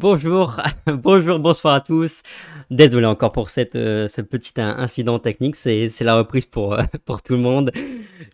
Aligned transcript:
Bonjour, 0.00 0.54
bonjour, 0.86 1.40
bonsoir 1.40 1.74
à 1.74 1.80
tous. 1.80 2.22
Désolé 2.70 3.04
encore 3.04 3.32
pour 3.32 3.50
cette, 3.50 3.74
euh, 3.74 4.06
ce 4.06 4.20
petit 4.20 4.52
incident 4.56 5.18
technique, 5.18 5.56
c'est 5.56 5.90
la 6.02 6.14
reprise 6.14 6.46
pour, 6.46 6.74
euh, 6.74 6.84
pour 7.04 7.20
tout 7.20 7.32
le 7.32 7.40
monde. 7.40 7.72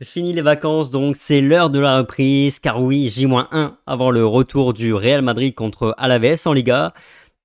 Fini 0.03 0.35
les 0.35 0.42
vacances, 0.42 0.91
donc 0.91 1.17
c'est 1.19 1.41
l'heure 1.41 1.70
de 1.70 1.79
la 1.79 1.97
reprise, 1.97 2.59
car 2.59 2.83
oui, 2.83 3.09
J-1 3.09 3.77
avant 3.87 4.11
le 4.11 4.27
retour 4.27 4.75
du 4.75 4.92
Real 4.92 5.23
Madrid 5.23 5.55
contre 5.55 5.95
Alaves 5.97 6.37
en 6.45 6.53
Liga. 6.53 6.92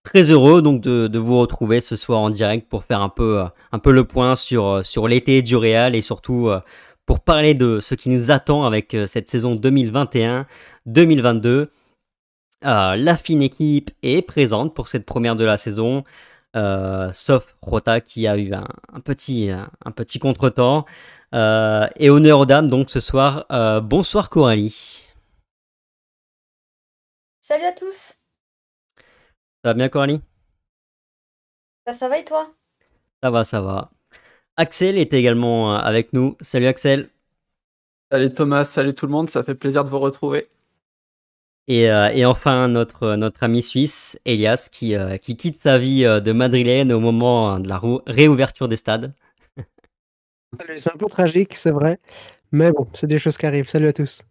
Très 0.03 0.29
heureux 0.29 0.61
donc 0.61 0.81
de, 0.81 1.07
de 1.07 1.19
vous 1.19 1.39
retrouver 1.39 1.79
ce 1.79 1.95
soir 1.95 2.19
en 2.19 2.29
direct 2.29 2.67
pour 2.67 2.83
faire 2.83 3.01
un 3.01 3.07
peu, 3.07 3.39
euh, 3.39 3.45
le 3.85 4.03
point 4.03 4.35
sur, 4.35 4.85
sur 4.85 5.07
l'été 5.07 5.41
du 5.41 5.55
Real 5.55 5.95
et 5.95 6.01
surtout 6.01 6.49
pour 7.05 7.21
parler 7.21 7.53
de 7.53 7.79
ce 7.79 7.95
qui 7.95 8.09
nous 8.09 8.31
attend 8.31 8.65
avec 8.65 8.97
cette 9.05 9.29
saison 9.29 9.55
2021-2022. 9.55 11.69
Euh, 12.65 12.95
la 12.97 13.15
fine 13.15 13.41
équipe 13.41 13.91
est 14.03 14.21
présente 14.21 14.75
pour 14.75 14.89
cette 14.89 15.05
première 15.05 15.35
de 15.37 15.45
la 15.45 15.57
saison, 15.57 16.03
euh, 16.57 17.11
sauf 17.13 17.55
Rota 17.61 18.01
qui 18.01 18.27
a 18.27 18.37
eu 18.37 18.53
un, 18.53 18.99
petit, 18.99 19.49
un 19.49 19.91
petit 19.91 20.19
contretemps. 20.19 20.85
Euh, 21.33 21.87
et 21.95 22.09
honneur 22.09 22.39
aux 22.39 22.45
dames 22.45 22.67
donc 22.67 22.89
ce 22.89 22.99
soir. 22.99 23.45
bonsoir 23.83 24.29
Coralie. 24.29 25.05
Salut 27.39 27.65
à 27.65 27.71
tous. 27.71 28.15
Ça 29.63 29.69
va 29.69 29.73
bien 29.73 29.89
Coralie? 29.89 30.21
Bah, 31.85 31.93
Ça 31.93 32.09
va 32.09 32.17
et 32.17 32.25
toi? 32.25 32.53
Ça 33.23 33.31
va, 33.31 33.43
ça 33.43 33.61
va. 33.61 33.91
Axel 34.57 34.97
est 34.97 35.13
également 35.13 35.75
avec 35.75 36.11
nous. 36.13 36.35
Salut 36.41 36.67
Axel. 36.67 37.09
Salut 38.11 38.33
Thomas, 38.33 38.63
salut 38.63 38.93
tout 38.93 39.05
le 39.05 39.11
monde, 39.11 39.29
ça 39.29 39.43
fait 39.43 39.55
plaisir 39.55 39.83
de 39.83 39.89
vous 39.89 39.99
retrouver. 39.99 40.49
Euh, 41.69 42.09
et, 42.09 42.25
enfin, 42.25 42.67
notre, 42.67 43.15
notre 43.15 43.43
ami 43.43 43.61
suisse, 43.61 44.19
Elias, 44.25 44.69
qui, 44.71 44.95
euh, 44.95 45.17
qui 45.17 45.37
quitte 45.37 45.61
sa 45.61 45.77
vie 45.77 46.03
euh, 46.03 46.19
de 46.19 46.31
madrilène 46.31 46.91
au 46.91 46.99
moment 46.99 47.59
de 47.59 47.67
la 47.67 47.79
réouverture 48.07 48.67
des 48.67 48.75
stades. 48.75 49.13
C'est 50.77 50.91
un 50.91 50.97
peu 50.97 51.05
tragique, 51.05 51.55
c'est 51.55 51.69
vrai. 51.69 51.99
Mais 52.51 52.71
bon, 52.71 52.87
c'est 52.95 53.05
des 53.05 53.19
choses 53.19 53.37
qui 53.37 53.45
arrivent. 53.45 53.69
Salut 53.69 53.87
à 53.87 53.93
tous. 53.93 54.23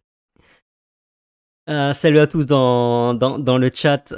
salut 1.68 2.18
à 2.18 2.26
tous 2.26 2.44
dans, 2.44 3.14
dans, 3.14 3.58
le 3.58 3.70
chat. 3.72 4.12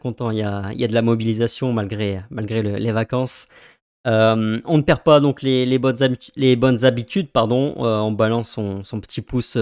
content, 0.00 0.30
il 0.30 0.38
y 0.38 0.42
a, 0.42 0.72
y 0.72 0.84
a 0.84 0.88
de 0.88 0.94
la 0.94 1.02
mobilisation 1.02 1.74
malgré, 1.74 2.22
malgré 2.30 2.62
les 2.62 2.92
vacances. 2.92 3.48
on 4.06 4.78
ne 4.78 4.80
perd 4.80 5.02
pas 5.02 5.20
donc 5.20 5.42
les, 5.42 5.66
les, 5.66 5.78
bonnes, 5.78 6.16
les 6.36 6.56
bonnes 6.56 6.86
habitudes. 6.86 7.30
Pardon. 7.30 7.74
on 7.76 8.12
balance 8.12 8.48
son, 8.48 8.82
son 8.82 8.98
petit 9.00 9.20
pouce 9.20 9.58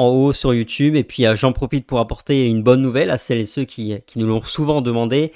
en 0.00 0.08
haut 0.08 0.32
sur 0.32 0.54
YouTube. 0.54 0.96
Et 0.96 1.04
puis 1.04 1.26
euh, 1.26 1.36
j'en 1.36 1.52
profite 1.52 1.86
pour 1.86 2.00
apporter 2.00 2.46
une 2.46 2.62
bonne 2.62 2.80
nouvelle 2.80 3.10
à 3.10 3.18
celles 3.18 3.38
et 3.38 3.46
ceux 3.46 3.64
qui, 3.64 3.94
nous 4.16 4.26
l'ont 4.26 4.42
souvent 4.42 4.80
demandé. 4.80 5.32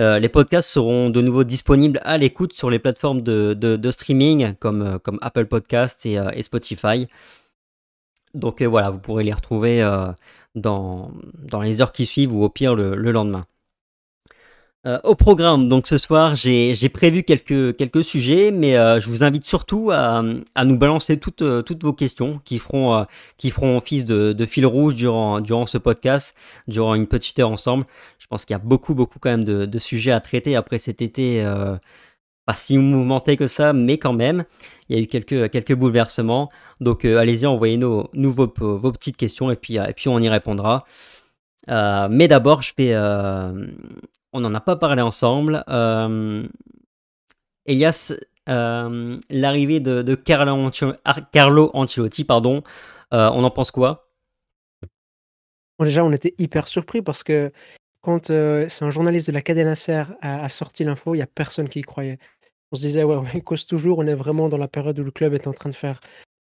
Euh, 0.00 0.18
les 0.18 0.28
podcasts 0.28 0.68
seront 0.68 1.10
de 1.10 1.20
nouveau 1.20 1.44
disponibles 1.44 2.00
à 2.04 2.18
l'écoute 2.18 2.52
sur 2.52 2.70
les 2.70 2.78
plateformes 2.78 3.22
de, 3.22 3.90
streaming 3.90 4.54
comme, 4.56 4.82
euh, 4.82 5.18
Apple 5.22 5.46
Podcast 5.46 6.04
et, 6.06 6.42
Spotify. 6.42 7.06
Donc 8.34 8.62
voilà, 8.62 8.90
vous 8.90 8.98
pourrez 8.98 9.24
les 9.24 9.32
retrouver 9.32 9.82
dans, 10.54 11.10
dans 11.34 11.62
les 11.62 11.80
heures 11.80 11.92
qui 11.92 12.06
suivent 12.06 12.34
ou 12.34 12.44
au 12.44 12.48
pire 12.48 12.76
le 12.76 13.10
lendemain. 13.10 13.46
Euh, 14.86 15.00
au 15.02 15.16
programme, 15.16 15.68
donc 15.68 15.88
ce 15.88 15.98
soir, 15.98 16.36
j'ai 16.36 16.88
prévu 16.88 17.24
quelques, 17.24 17.76
quelques 17.76 18.04
sujets, 18.04 18.52
mais 18.52 18.76
euh, 18.76 19.00
je 19.00 19.10
vous 19.10 19.24
invite 19.24 19.44
surtout 19.44 19.90
à, 19.90 20.22
à 20.54 20.64
nous 20.64 20.78
balancer 20.78 21.18
toutes, 21.18 21.42
euh, 21.42 21.62
toutes 21.62 21.82
vos 21.82 21.92
questions 21.92 22.40
qui 22.44 22.60
feront, 22.60 23.04
qui 23.38 23.50
feront 23.50 23.76
office 23.78 24.04
de, 24.04 24.46
fil 24.46 24.64
rouge 24.66 24.94
durant, 24.94 25.40
durant 25.40 25.66
ce 25.66 25.78
podcast, 25.78 26.36
durant 26.68 26.94
une 26.94 27.08
petite 27.08 27.40
heure 27.40 27.50
ensemble. 27.50 27.86
Je 28.20 28.26
pense 28.28 28.44
qu'il 28.44 28.54
y 28.54 28.56
a 28.56 28.60
beaucoup, 28.60 28.94
beaucoup 28.94 29.18
quand 29.18 29.30
même 29.30 29.44
de, 29.44 29.66
de, 29.66 29.78
sujets 29.80 30.12
à 30.12 30.20
traiter 30.20 30.54
après 30.54 30.78
cet 30.78 31.02
été, 31.02 31.42
pas 32.46 32.54
si 32.54 32.78
mouvementé 32.78 33.36
que 33.36 33.48
ça, 33.48 33.72
mais 33.72 33.98
quand 33.98 34.12
même, 34.12 34.44
il 34.88 34.96
y 34.96 35.00
a 35.00 35.02
eu 35.02 35.06
quelques, 35.08 35.50
quelques 35.50 35.74
bouleversements. 35.74 36.50
Donc 36.80 37.04
allez-y, 37.04 37.46
envoyez-nous 37.46 38.08
nous, 38.12 38.32
vos, 38.32 38.52
vos, 38.56 38.92
petites 38.92 39.16
questions 39.16 39.50
et 39.50 39.56
puis, 39.56 39.76
et 39.76 39.92
puis 39.94 40.08
on 40.08 40.20
y 40.20 40.28
répondra. 40.28 40.84
mais 41.66 42.28
d'abord, 42.28 42.62
je 42.62 42.72
vais, 42.76 42.94
on 44.32 44.40
n'en 44.40 44.54
a 44.54 44.60
pas 44.60 44.76
parlé 44.76 45.02
ensemble. 45.02 45.64
Euh, 45.68 46.46
Elias, 47.66 48.14
euh, 48.48 49.18
l'arrivée 49.30 49.80
de, 49.80 50.14
Carlo, 50.14 51.70
Ancelotti, 51.74 52.24
pardon, 52.24 52.62
euh, 53.12 53.30
on 53.32 53.44
en 53.44 53.50
pense 53.50 53.70
quoi? 53.70 54.10
Déjà, 55.80 56.04
on 56.04 56.12
était 56.12 56.34
hyper 56.38 56.66
surpris 56.66 57.02
parce 57.02 57.22
que 57.22 57.52
quand 58.00 58.26
c'est 58.26 58.82
un 58.82 58.90
journaliste 58.90 59.28
de 59.28 59.32
la 59.32 59.42
Cadena 59.42 59.74
Ser 59.74 60.04
a, 60.20 60.48
sorti 60.48 60.84
l'info, 60.84 61.14
il 61.14 61.18
n'y 61.18 61.22
a 61.22 61.26
personne 61.26 61.68
qui 61.68 61.80
y 61.80 61.82
croyait. 61.82 62.18
On 62.72 62.76
se 62.76 62.82
disait, 62.82 63.04
ouais, 63.04 63.16
on 63.16 63.40
cause 63.40 63.66
toujours, 63.66 63.98
on 63.98 64.06
est 64.06 64.14
vraiment 64.14 64.48
dans 64.48 64.56
la 64.56 64.68
période 64.68 64.98
où 64.98 65.04
le 65.04 65.10
club 65.10 65.34
est 65.34 65.46
en 65.46 65.52
train 65.52 65.70
de 65.70 65.74
faire 65.74 66.00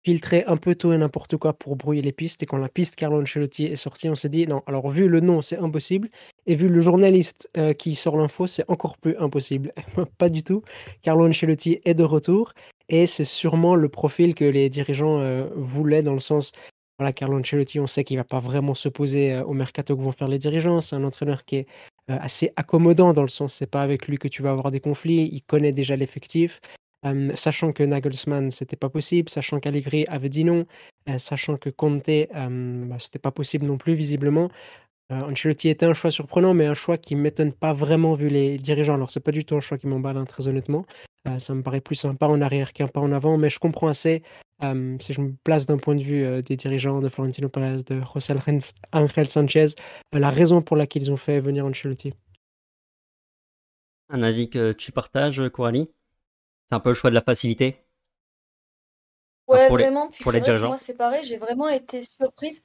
filtrer 0.06 0.44
un 0.48 0.58
peu 0.58 0.76
tout 0.76 0.92
et 0.92 0.98
n'importe 0.98 1.38
quoi 1.38 1.54
pour 1.54 1.76
brouiller 1.76 2.02
les 2.02 2.12
pistes. 2.12 2.44
Et 2.44 2.46
quand 2.46 2.58
la 2.58 2.70
piste 2.70 2.96
Carlo 2.96 3.22
Ancelotti 3.22 3.66
est 3.66 3.76
sortie, 3.76 4.10
on 4.10 4.16
s'est 4.16 4.30
dit 4.30 4.46
non, 4.46 4.62
alors 4.68 4.90
vu 4.90 5.08
le 5.08 5.20
nom, 5.20 5.42
c'est 5.42 5.58
impossible. 5.58 6.10
Et 6.46 6.56
vu 6.56 6.68
le 6.68 6.82
journaliste 6.82 7.50
euh, 7.58 7.74
qui 7.74 7.96
sort 7.96 8.18
l'info, 8.18 8.48
c'est 8.48 8.70
encore 8.70 8.98
plus 8.98 9.16
impossible. 9.18 9.72
Pas 10.18 10.30
du 10.30 10.44
tout. 10.44 10.62
Carlo 11.02 11.28
Ancelotti 11.28 11.80
est 11.86 11.94
de 11.94 12.04
retour. 12.04 12.54
Et 12.90 13.08
c'est 13.08 13.26
sûrement 13.26 13.76
le 13.76 13.88
profil 13.88 14.36
que 14.36 14.44
les 14.44 14.70
dirigeants 14.70 15.20
euh, 15.20 15.48
voulaient 15.56 16.04
dans 16.04 16.14
le 16.14 16.20
sens. 16.20 16.52
Voilà, 17.00 17.14
Carlo 17.14 17.40
Ancelotti, 17.40 17.80
on 17.80 17.88
sait 17.88 18.04
qu'il 18.04 18.18
va 18.18 18.24
pas 18.24 18.40
vraiment 18.40 18.74
se 18.74 18.90
poser 18.90 19.34
euh, 19.34 19.44
au 19.46 19.54
mercato 19.54 19.96
que 19.96 20.02
vont 20.02 20.12
faire 20.12 20.28
les 20.28 20.38
dirigeants. 20.38 20.82
C'est 20.82 20.96
un 20.96 21.04
entraîneur 21.04 21.46
qui 21.46 21.58
est 21.58 21.68
assez 22.10 22.52
accommodant 22.58 23.14
dans 23.14 23.22
le 23.22 23.30
sens, 23.30 23.54
c'est 23.54 23.66
pas 23.66 23.82
avec 23.82 24.10
lui 24.10 24.18
que 24.18 24.28
tu 24.28 24.42
vas 24.42 24.52
avoir 24.52 24.72
des 24.72 24.82
conflits. 24.82 25.30
Il 25.32 25.42
connaît 25.42 25.72
déjà 25.72 25.96
l'effectif 25.96 26.60
sachant 27.36 27.72
que 27.74 27.84
Nagelsmann, 27.84 28.52
c'était 28.52 28.76
pas 28.76 28.90
possible, 28.90 29.30
sachant 29.30 29.60
qu'Allegri 29.60 30.06
avait 30.08 30.30
dit 30.30 30.44
non, 30.44 30.66
sachant 31.18 31.58
que 31.58 31.70
Conte, 31.70 32.10
bah, 32.34 32.98
c'était 33.00 33.20
pas 33.20 33.32
possible 33.32 33.66
non 33.66 33.78
plus 33.78 33.94
visiblement. 33.94 34.50
Ancelotti 35.22 35.70
était 35.70 35.86
un 35.86 35.94
choix 35.94 36.12
surprenant, 36.12 36.54
mais 36.54 36.66
un 36.66 36.74
choix 36.74 36.98
qui 36.98 37.16
m'étonne 37.16 37.54
pas 37.54 37.74
vraiment 37.74 38.14
vu 38.14 38.30
les 38.30 38.58
dirigeants. 38.58 38.96
Alors 38.96 39.12
c'est 39.12 39.20
pas 39.24 39.32
du 39.32 39.46
tout 39.46 39.56
un 39.56 39.60
choix 39.60 39.78
qui 39.78 39.88
m'emballe, 39.88 40.18
hein, 40.18 40.26
très 40.26 40.48
honnêtement. 40.48 40.86
ça 41.40 41.54
me 41.54 41.62
paraît 41.64 41.82
plus 41.82 42.04
un 42.06 42.16
pas 42.16 42.28
en 42.28 42.42
arrière 42.42 42.74
qu'un 42.74 42.88
pas 42.88 43.00
en 43.00 43.12
avant, 43.12 43.38
mais 43.38 43.50
je 43.50 43.60
comprends 43.60 43.88
assez, 43.88 44.24
si 44.62 45.14
je 45.14 45.22
me 45.22 45.34
place 45.44 45.66
d'un 45.66 45.78
point 45.78 45.96
de 45.96 46.04
vue, 46.04 46.44
des 46.44 46.56
dirigeants 46.56 47.00
de 47.02 47.10
Florentino 47.10 47.50
Perez, 47.50 47.84
de 47.84 48.02
José 48.02 48.34
Ángel 48.92 49.28
Sanchez, 49.28 49.68
la 50.12 50.30
raison 50.30 50.62
pour 50.62 50.78
laquelle 50.78 51.04
ils 51.04 51.12
ont 51.12 51.18
fait 51.18 51.40
venir 51.40 51.66
Ancelotti. 51.66 52.14
Un 54.10 54.22
avis 54.22 54.50
que 54.50 54.74
tu 54.74 54.92
partages, 54.92 55.42
Coralie? 55.50 55.90
C'est 56.70 56.76
un 56.76 56.80
peu 56.80 56.90
le 56.90 56.96
choix 56.96 57.10
de 57.10 57.16
la 57.16 57.22
facilité? 57.22 57.78
Ouais, 59.48 59.70
vraiment. 59.70 60.10
Puis 60.10 60.24
pour 60.24 60.32
les 60.32 60.40
dirigeants. 60.40 60.68
Moi, 60.68 60.78
c'est 60.78 60.98
pareil, 60.98 61.24
j'ai 61.26 61.38
vraiment 61.38 61.68
été 61.68 62.02
surprise. 62.02 62.64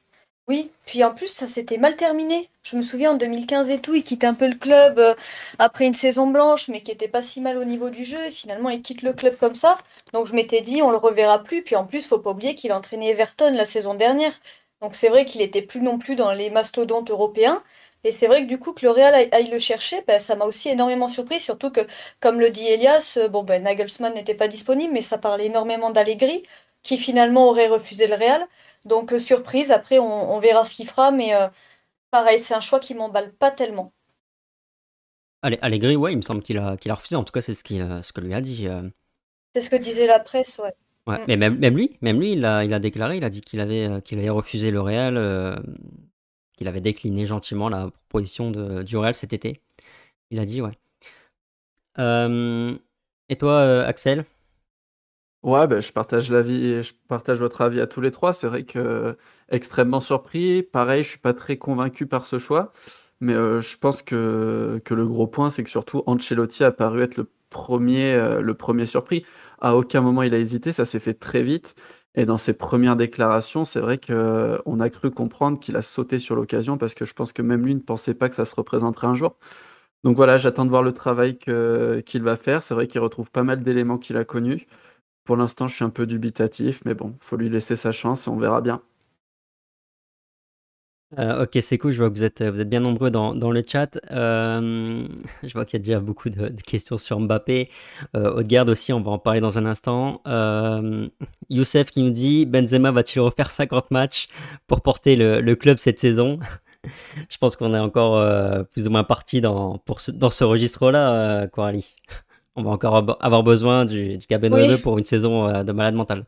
Oui, 0.49 0.73
puis 0.87 1.05
en 1.05 1.15
plus, 1.15 1.27
ça 1.29 1.47
s'était 1.47 1.77
mal 1.77 1.95
terminé. 1.95 2.49
Je 2.63 2.77
me 2.79 2.83
souviens 2.83 3.13
en 3.13 3.15
2015 3.15 3.69
et 3.69 3.81
tout, 3.81 3.95
il 3.95 4.03
quitte 4.03 4.25
un 4.25 4.33
peu 4.33 4.49
le 4.49 4.55
club 4.57 4.99
euh, 4.99 5.15
après 5.59 5.85
une 5.85 5.93
saison 5.93 6.27
blanche, 6.27 6.69
mais 6.69 6.81
qui 6.81 6.91
était 6.91 7.07
pas 7.09 7.21
si 7.21 7.43
mal 7.43 7.59
au 7.59 7.65
niveau 7.65 7.91
du 7.91 8.03
jeu. 8.05 8.19
Et 8.27 8.31
finalement, 8.31 8.71
il 8.71 8.81
quitte 8.81 9.03
le 9.03 9.13
club 9.13 9.37
comme 9.37 9.55
ça. 9.55 9.77
Donc 10.15 10.27
je 10.27 10.33
m'étais 10.35 10.63
dit, 10.63 10.81
on 10.83 10.91
le 10.91 10.97
reverra 10.97 11.45
plus. 11.45 11.63
Puis 11.63 11.77
en 11.77 11.85
plus, 11.85 12.07
faut 12.07 12.19
pas 12.19 12.31
oublier 12.31 12.55
qu'il 12.55 12.73
a 12.73 12.79
entraîné 12.79 13.11
Everton 13.11 13.53
la 13.55 13.67
saison 13.67 13.93
dernière. 13.95 14.33
Donc 14.81 14.95
c'est 14.95 15.09
vrai 15.11 15.27
qu'il 15.27 15.43
était 15.43 15.61
plus 15.63 15.83
non 15.83 15.99
plus 15.99 16.17
dans 16.17 16.33
les 16.33 16.49
mastodontes 16.51 17.11
européens. 17.11 17.63
Et 18.05 18.13
c'est 18.13 18.27
vrai 18.27 18.43
que 18.43 18.49
du 18.49 18.59
coup 18.59 18.73
que 18.73 18.87
le 18.87 18.91
Real 18.93 19.15
aille 19.33 19.51
le 19.51 19.59
chercher, 19.59 20.03
ben, 20.07 20.19
ça 20.21 20.37
m'a 20.37 20.45
aussi 20.47 20.69
énormément 20.71 21.09
surpris, 21.09 21.41
surtout 21.41 21.71
que, 21.71 21.81
comme 22.21 22.39
le 22.41 22.51
dit 22.51 22.67
Elias, 22.67 23.15
euh, 23.19 23.29
bon 23.29 23.43
ben 23.43 23.63
Nagelsmann 23.65 24.15
n'était 24.15 24.35
pas 24.35 24.47
disponible, 24.49 24.93
mais 24.93 25.03
ça 25.03 25.19
parlait 25.19 25.47
énormément 25.47 25.91
d'Allegri, 25.91 26.45
qui 26.85 26.97
finalement 26.97 27.49
aurait 27.49 27.67
refusé 27.67 28.07
le 28.07 28.15
Real. 28.15 28.47
Donc 28.85 29.13
euh, 29.13 29.19
surprise, 29.19 29.71
après 29.71 29.99
on, 29.99 30.39
verra 30.39 30.65
ce 30.65 30.75
qu'il 30.75 30.89
fera, 30.89 31.11
mais 31.11 31.35
euh, 31.35 31.49
pareil, 32.11 32.41
c'est 32.41 32.55
un 32.55 32.61
choix 32.61 32.81
qui 32.81 32.95
m'emballe 32.95 33.33
pas 33.33 33.51
tellement. 33.51 33.93
Allegri, 35.43 35.97
ouais, 35.97 36.13
il 36.13 36.17
me 36.17 36.23
semble 36.23 36.43
qu'il 36.43 36.59
a, 36.59 36.77
qu'il 36.77 36.91
a 36.91 36.95
refusé, 36.95 37.15
en 37.17 37.23
tout 37.23 37.33
cas 37.33 37.43
c'est 37.43 37.55
ce, 37.55 37.63
ce 37.63 38.13
que 38.13 38.21
lui 38.21 38.35
a 38.35 38.41
dit. 38.41 38.67
C'est 39.55 39.61
ce 39.61 39.71
que 39.71 39.77
disait 39.77 40.07
la 40.07 40.19
presse, 40.19 40.59
ouais. 40.59 40.73
Ouais, 41.07 41.19
mm. 41.19 41.25
mais 41.29 41.37
même, 41.37 41.59
même, 41.59 41.77
lui, 41.77 41.97
même 42.01 42.21
lui, 42.21 42.33
il 42.33 42.45
a, 42.45 42.65
il 42.65 42.75
a 42.75 42.81
déclaré, 42.81 43.17
il 43.17 43.25
a 43.25 43.31
dit 43.31 43.41
qu'il 43.41 43.61
avait, 43.61 44.03
qu'il 44.03 44.19
avait 44.19 44.31
refusé 44.31 44.71
le 44.71 44.81
Real 44.81 45.17
qu'il 46.59 46.69
avait 46.69 46.81
décliné 46.81 47.25
gentiment 47.25 47.69
la 47.69 47.91
proposition 48.09 48.51
de, 48.51 48.83
du 48.83 48.97
Real 48.97 49.15
cet 49.15 49.33
été. 49.33 49.63
Il 50.31 50.41
a 50.41 50.45
dit, 50.45 50.61
ouais. 50.61 50.73
Euh, 51.99 52.77
et 53.29 53.37
toi, 53.37 53.53
euh, 53.61 53.87
Axel? 53.87 54.25
Ouais, 55.45 55.67
ben, 55.69 55.81
je 55.81 55.93
partage 55.93 56.31
l'avis, 56.31 56.83
je 56.83 56.93
partage 57.07 57.39
votre 57.39 57.61
avis 57.61 57.81
à 57.81 57.87
tous 57.87 58.01
les 58.01 58.11
trois. 58.11 58.33
C'est 58.33 58.49
vrai 58.49 58.65
que 58.65 59.17
extrêmement 59.49 60.01
surpris. 60.01 60.63
Pareil, 60.65 61.05
je 61.05 61.11
suis 61.11 61.19
pas 61.19 61.33
très 61.33 61.57
convaincu 61.57 62.07
par 62.07 62.27
ce 62.27 62.39
choix, 62.41 62.73
mais 63.21 63.35
euh, 63.35 63.61
je 63.61 63.79
pense 63.79 64.03
que, 64.03 64.81
que 64.85 64.95
le 64.95 65.07
gros 65.07 65.29
point, 65.29 65.49
c'est 65.51 65.63
que 65.63 65.71
surtout 65.71 66.03
Ancelotti 66.07 66.65
a 66.65 66.73
paru 66.73 67.03
être 67.03 67.17
le 67.17 67.31
premier, 67.51 68.41
le 68.43 68.55
premier 68.55 68.85
surpris. 68.85 69.25
À 69.61 69.77
aucun 69.77 70.01
moment 70.01 70.23
il 70.23 70.35
a 70.35 70.39
hésité, 70.39 70.73
ça 70.73 70.85
s'est 70.85 71.01
fait 71.01 71.15
très 71.15 71.43
vite. 71.43 71.75
Et 72.15 72.27
dans 72.27 72.39
ses 72.39 72.55
premières 72.55 72.97
déclarations, 72.97 73.65
c'est 73.65 73.81
vrai 73.81 73.97
qu'on 73.99 74.81
a 74.81 74.91
cru 74.91 75.11
comprendre 75.13 75.61
qu'il 75.61 75.77
a 75.77 75.83
sauté 75.83 76.19
sur 76.19 76.35
l'occasion 76.35 76.77
parce 76.79 76.95
que 76.95 77.05
je 77.05 77.15
pense 77.15 77.33
que 77.33 77.43
même 77.43 77.65
lui 77.65 77.75
ne 77.77 77.81
pensait 77.81 78.15
pas 78.15 78.29
que 78.29 78.35
ça 78.35 78.45
se 78.45 78.55
représenterait 78.57 79.07
un 79.07 79.15
jour. 79.15 79.37
Donc 80.05 80.17
voilà, 80.17 80.37
j'attends 80.37 80.65
de 80.65 80.71
voir 80.71 80.83
le 80.83 80.93
travail 80.93 81.39
qu'il 81.39 82.23
va 82.23 82.37
faire. 82.37 82.63
C'est 82.63 82.75
vrai 82.75 82.87
qu'il 82.87 83.01
retrouve 83.01 83.31
pas 83.31 83.43
mal 83.43 83.63
d'éléments 83.63 83.99
qu'il 83.99 84.17
a 84.17 84.25
connus. 84.25 84.67
Pour 85.29 85.37
l'instant, 85.37 85.69
je 85.69 85.75
suis 85.75 85.85
un 85.85 85.91
peu 85.91 86.07
dubitatif, 86.07 86.81
mais 86.87 86.95
bon, 86.95 87.15
faut 87.21 87.37
lui 87.37 87.51
laisser 87.51 87.77
sa 87.77 87.93
chance 87.93 88.27
et 88.27 88.31
on 88.31 88.39
verra 88.39 88.63
bien. 88.63 88.81
Euh, 91.19 91.43
ok, 91.43 91.59
c'est 91.61 91.77
cool, 91.77 91.93
je 91.93 91.99
vois 91.99 92.09
que 92.09 92.15
vous 92.15 92.23
êtes, 92.23 92.43
vous 92.43 92.63
êtes 92.63 92.69
bien 92.71 92.81
nombreux 92.81 93.11
dans, 93.11 93.35
dans 93.35 93.51
le 93.51 93.63
chat. 93.63 94.01
Euh, 94.11 95.07
je 95.43 95.53
vois 95.53 95.67
qu'il 95.67 95.81
y 95.81 95.83
a 95.83 95.85
déjà 95.85 96.01
beaucoup 96.01 96.31
de, 96.31 96.49
questions 96.63 96.97
sur 96.97 97.21
Mbappé. 97.21 97.69
Euh, 98.17 98.43
aussi, 98.65 98.95
on 98.95 99.03
va 99.03 99.11
en 99.11 99.19
parler 99.19 99.41
dans 99.41 99.59
un 99.59 99.67
instant. 99.67 100.23
Euh, 100.27 101.07
Youssef 101.51 101.91
qui 101.91 102.01
nous 102.01 102.09
dit 102.09 102.47
Benzema 102.47 102.91
va-t-il 102.91 103.21
refaire 103.21 103.53
50 103.53 103.91
matchs 103.91 104.29
pour 104.67 104.81
porter 104.81 105.15
le, 105.15 105.55
club 105.57 105.77
cette 105.77 105.99
saison? 105.99 106.39
Je 107.29 107.37
pense 107.37 107.55
qu'on 107.55 107.75
est 107.75 107.79
encore 107.79 108.65
plus 108.69 108.87
ou 108.87 108.91
moins 108.91 109.05
parti 109.05 109.43
dans, 109.43 109.79
ce, 109.99 110.11
dans 110.11 110.31
ce 110.31 110.45
registre-là, 110.45 111.49
Coralie. 111.49 111.95
On 112.59 112.63
va 112.65 112.71
encore 112.73 112.97
avoir 113.21 113.43
besoin 113.43 113.85
du, 113.87 114.19
du 114.19 114.27
oui. 114.51 114.77
pour 114.83 114.99
une 114.99 115.05
saison 115.05 115.63
de 115.65 115.73
malade 115.73 115.95
mental. 115.95 116.27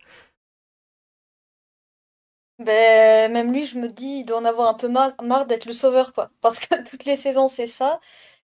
Ben, 2.58 3.32
même 3.32 3.52
lui, 3.52 3.64
je 3.66 3.78
me 3.78 3.88
dis, 3.88 4.20
il 4.20 4.24
doit 4.24 4.38
en 4.38 4.44
avoir 4.44 4.68
un 4.68 4.74
peu 4.74 4.88
marre, 4.88 5.46
d'être 5.46 5.64
le 5.64 5.72
sauveur, 5.72 6.12
quoi. 6.12 6.30
Parce 6.42 6.58
que 6.60 6.82
toutes 6.90 7.06
les 7.06 7.16
saisons, 7.16 7.48
c'est 7.48 7.66
ça. 7.66 8.00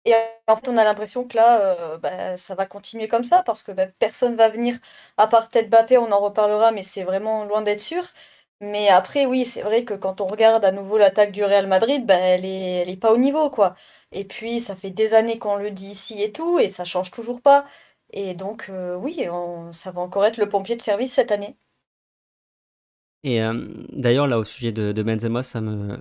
Et 0.06 0.14
en 0.48 0.56
fait, 0.58 0.68
on 0.70 0.78
a 0.78 0.84
l'impression 0.86 1.28
que 1.28 1.38
là, 1.38 1.62
euh, 1.96 1.98
ben, 2.00 2.38
ça 2.38 2.56
va 2.56 2.66
continuer 2.66 3.08
comme 3.08 3.24
ça, 3.26 3.44
parce 3.44 3.64
que 3.64 3.72
ben, 3.74 3.92
personne 4.00 4.36
va 4.36 4.50
venir, 4.50 4.78
à 5.18 5.28
part 5.28 5.50
peut-être 5.50 5.70
Mbappé, 5.70 5.98
on 6.00 6.12
en 6.12 6.20
reparlera, 6.22 6.72
mais 6.72 6.84
c'est 6.84 7.04
vraiment 7.04 7.46
loin 7.46 7.62
d'être 7.64 7.82
sûr. 7.82 8.04
Mais 8.62 8.90
après, 8.90 9.26
oui, 9.26 9.46
c'est 9.46 9.62
vrai 9.62 9.86
que 9.86 9.94
quand 9.94 10.20
on 10.20 10.28
regarde 10.28 10.66
à 10.66 10.72
nouveau 10.72 10.98
l'attaque 10.98 11.32
du 11.32 11.44
Real 11.44 11.68
Madrid, 11.68 12.06
ben, 12.06 12.20
elle 12.20 12.46
est, 12.46 13.00
pas 13.00 13.14
au 13.14 13.18
niveau, 13.18 13.50
quoi. 13.50 13.76
Et 14.12 14.26
puis, 14.26 14.60
ça 14.60 14.76
fait 14.76 14.90
des 14.92 15.14
années 15.14 15.38
qu'on 15.38 15.56
le 15.56 15.72
dit 15.72 15.88
ici 15.88 16.22
et 16.22 16.32
tout, 16.34 16.60
et 16.60 16.70
ça 16.70 16.84
change 16.84 17.12
toujours 17.12 17.42
pas. 17.42 17.66
Et 18.12 18.34
donc, 18.36 18.68
euh, 18.70 18.96
oui, 18.98 19.26
ça 19.72 19.92
va 19.92 20.02
encore 20.02 20.26
être 20.26 20.38
le 20.38 20.50
pompier 20.50 20.76
de 20.76 20.82
service 20.82 21.14
cette 21.14 21.32
année. 21.32 21.58
Et 23.24 23.40
d'ailleurs, 23.92 24.28
là, 24.28 24.40
au 24.40 24.46
sujet 24.46 24.72
de, 24.72 25.04
Benzema, 25.04 25.44
ça 25.44 25.62
me, 25.62 26.00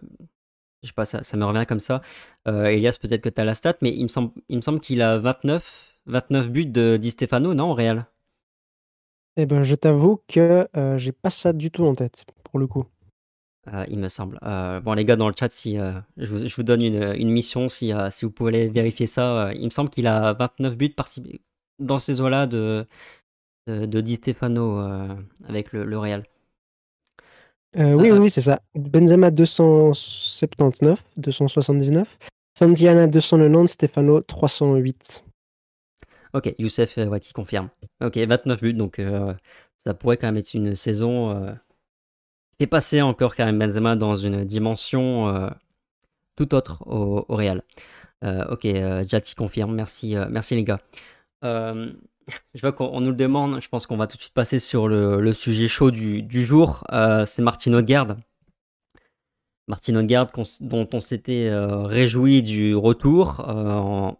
je 0.82 0.88
sais 0.88 0.94
pas, 0.94 1.04
ça, 1.04 1.36
me 1.36 1.44
revient 1.44 1.66
comme 1.66 1.80
ça. 1.80 2.00
Euh, 2.46 2.66
Elias, 2.66 2.98
peut-être 3.00 3.22
que 3.22 3.28
tu 3.28 3.40
as 3.40 3.44
la 3.44 3.54
stat, 3.54 3.76
mais 3.82 3.90
il 3.90 4.04
me 4.04 4.08
semble, 4.60 4.80
qu'il 4.80 5.02
a 5.02 5.18
29, 5.18 5.98
29 6.06 6.50
buts 6.50 6.66
de 6.66 6.96
Di 6.96 7.10
Stefano, 7.10 7.54
non, 7.54 7.70
au 7.72 7.74
Real? 7.74 8.06
Eh 9.38 9.46
ben, 9.46 9.62
je 9.62 9.74
t'avoue 9.74 10.20
que 10.28 10.68
euh, 10.76 10.98
j'ai 10.98 11.12
pas 11.12 11.30
ça 11.30 11.54
du 11.54 11.70
tout 11.70 11.84
en 11.84 11.94
tête, 11.94 12.26
pour 12.44 12.58
le 12.58 12.66
coup. 12.66 12.84
Euh, 13.72 13.86
il 13.88 13.98
me 13.98 14.08
semble. 14.08 14.38
bon, 14.82 14.92
les 14.92 15.04
gars, 15.04 15.16
dans 15.16 15.28
le 15.28 15.34
chat, 15.38 15.50
si 15.50 15.76
je 15.76 16.26
vous, 16.26 16.46
je, 16.46 16.54
vous, 16.54 16.62
donne 16.62 16.82
une, 16.82 17.14
une 17.16 17.30
mission, 17.30 17.70
si, 17.70 17.92
si 18.10 18.24
vous 18.24 18.30
pouvez 18.30 18.54
aller 18.54 18.70
vérifier 18.70 19.06
ça, 19.06 19.50
il 19.54 19.64
me 19.64 19.70
semble 19.70 19.88
qu'il 19.88 20.06
a 20.06 20.34
29 20.34 20.76
buts 20.76 20.90
par, 20.90 21.08
dans 21.78 21.98
ces 21.98 22.20
eaux-là 22.20 22.46
de, 22.46 22.86
de, 23.66 23.86
de, 23.86 24.00
Di 24.00 24.16
Stefano 24.16 24.78
avec 25.46 25.72
le, 25.72 25.84
le 25.84 25.98
Real. 25.98 26.24
Euh, 27.76 27.92
oui, 27.92 28.10
oui, 28.10 28.30
c'est 28.30 28.40
ça. 28.40 28.60
Benzema 28.74 29.30
279, 29.30 31.04
279. 31.16 32.18
Sandiana 32.58 33.06
290, 33.06 33.68
Stefano 33.68 34.20
308. 34.22 35.24
Ok, 36.34 36.54
Youssef 36.58 36.98
euh, 36.98 37.18
qui 37.18 37.32
confirme. 37.32 37.70
Ok, 38.02 38.16
29 38.16 38.60
buts, 38.60 38.74
donc 38.74 38.98
euh, 38.98 39.34
ça 39.76 39.94
pourrait 39.94 40.16
quand 40.16 40.26
même 40.28 40.36
être 40.36 40.54
une 40.54 40.74
saison 40.74 41.30
euh, 41.30 41.52
qui 42.58 42.66
passer 42.66 43.02
encore 43.02 43.34
Karim 43.34 43.58
Benzema 43.58 43.96
dans 43.96 44.16
une 44.16 44.44
dimension 44.44 45.50
tout 46.36 46.54
autre 46.54 46.82
au, 46.86 47.24
Real. 47.28 47.62
ok, 48.22 48.64
Jad 49.06 49.22
qui 49.22 49.34
confirme, 49.36 49.74
merci, 49.74 50.16
merci 50.28 50.56
les 50.56 50.64
gars. 50.64 50.80
Je 52.54 52.60
vois 52.60 52.72
qu'on 52.72 53.00
nous 53.00 53.10
le 53.10 53.16
demande. 53.16 53.60
Je 53.60 53.68
pense 53.68 53.86
qu'on 53.86 53.96
va 53.96 54.06
tout 54.06 54.16
de 54.16 54.22
suite 54.22 54.34
passer 54.34 54.58
sur 54.58 54.88
le, 54.88 55.32
sujet 55.34 55.68
chaud 55.68 55.90
du, 55.90 56.46
jour. 56.46 56.84
Euh, 56.92 57.24
c'est 57.26 57.42
Martin 57.42 57.72
Odegaard. 57.72 58.16
Martin 59.66 59.96
Odegaard, 59.96 60.28
dont 60.60 60.88
on 60.92 61.00
s'était 61.00 61.48
euh, 61.48 61.82
réjoui 61.82 62.42
du 62.42 62.74
retour 62.74 63.46
euh, 63.48 64.12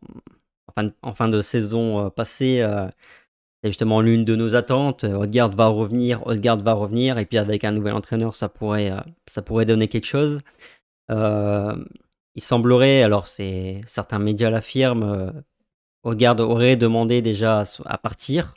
en, 1.02 1.14
fin, 1.14 1.28
de 1.28 1.42
saison 1.42 2.10
passée. 2.10 2.64
c'est 3.62 3.70
justement 3.70 4.00
l'une 4.00 4.24
de 4.24 4.36
nos 4.36 4.54
attentes. 4.54 5.04
Odegaard 5.04 5.50
va 5.50 5.68
revenir, 5.68 6.26
Odegaard 6.26 6.58
va 6.58 6.72
revenir. 6.74 7.18
Et 7.18 7.26
puis 7.26 7.38
avec 7.38 7.64
un 7.64 7.72
nouvel 7.72 7.94
entraîneur, 7.94 8.34
ça 8.34 8.48
pourrait, 8.48 8.92
ça 9.26 9.42
pourrait 9.42 9.64
donner 9.64 9.88
quelque 9.88 10.06
chose. 10.06 10.38
il 11.10 12.42
semblerait, 12.42 13.02
alors 13.02 13.26
c'est 13.26 13.80
certains 13.86 14.18
médias 14.18 14.50
l'affirment, 14.50 15.32
Odegaard 16.04 16.40
aurait 16.40 16.76
demandé 16.76 17.22
déjà 17.22 17.64
à 17.84 17.98
partir. 17.98 18.54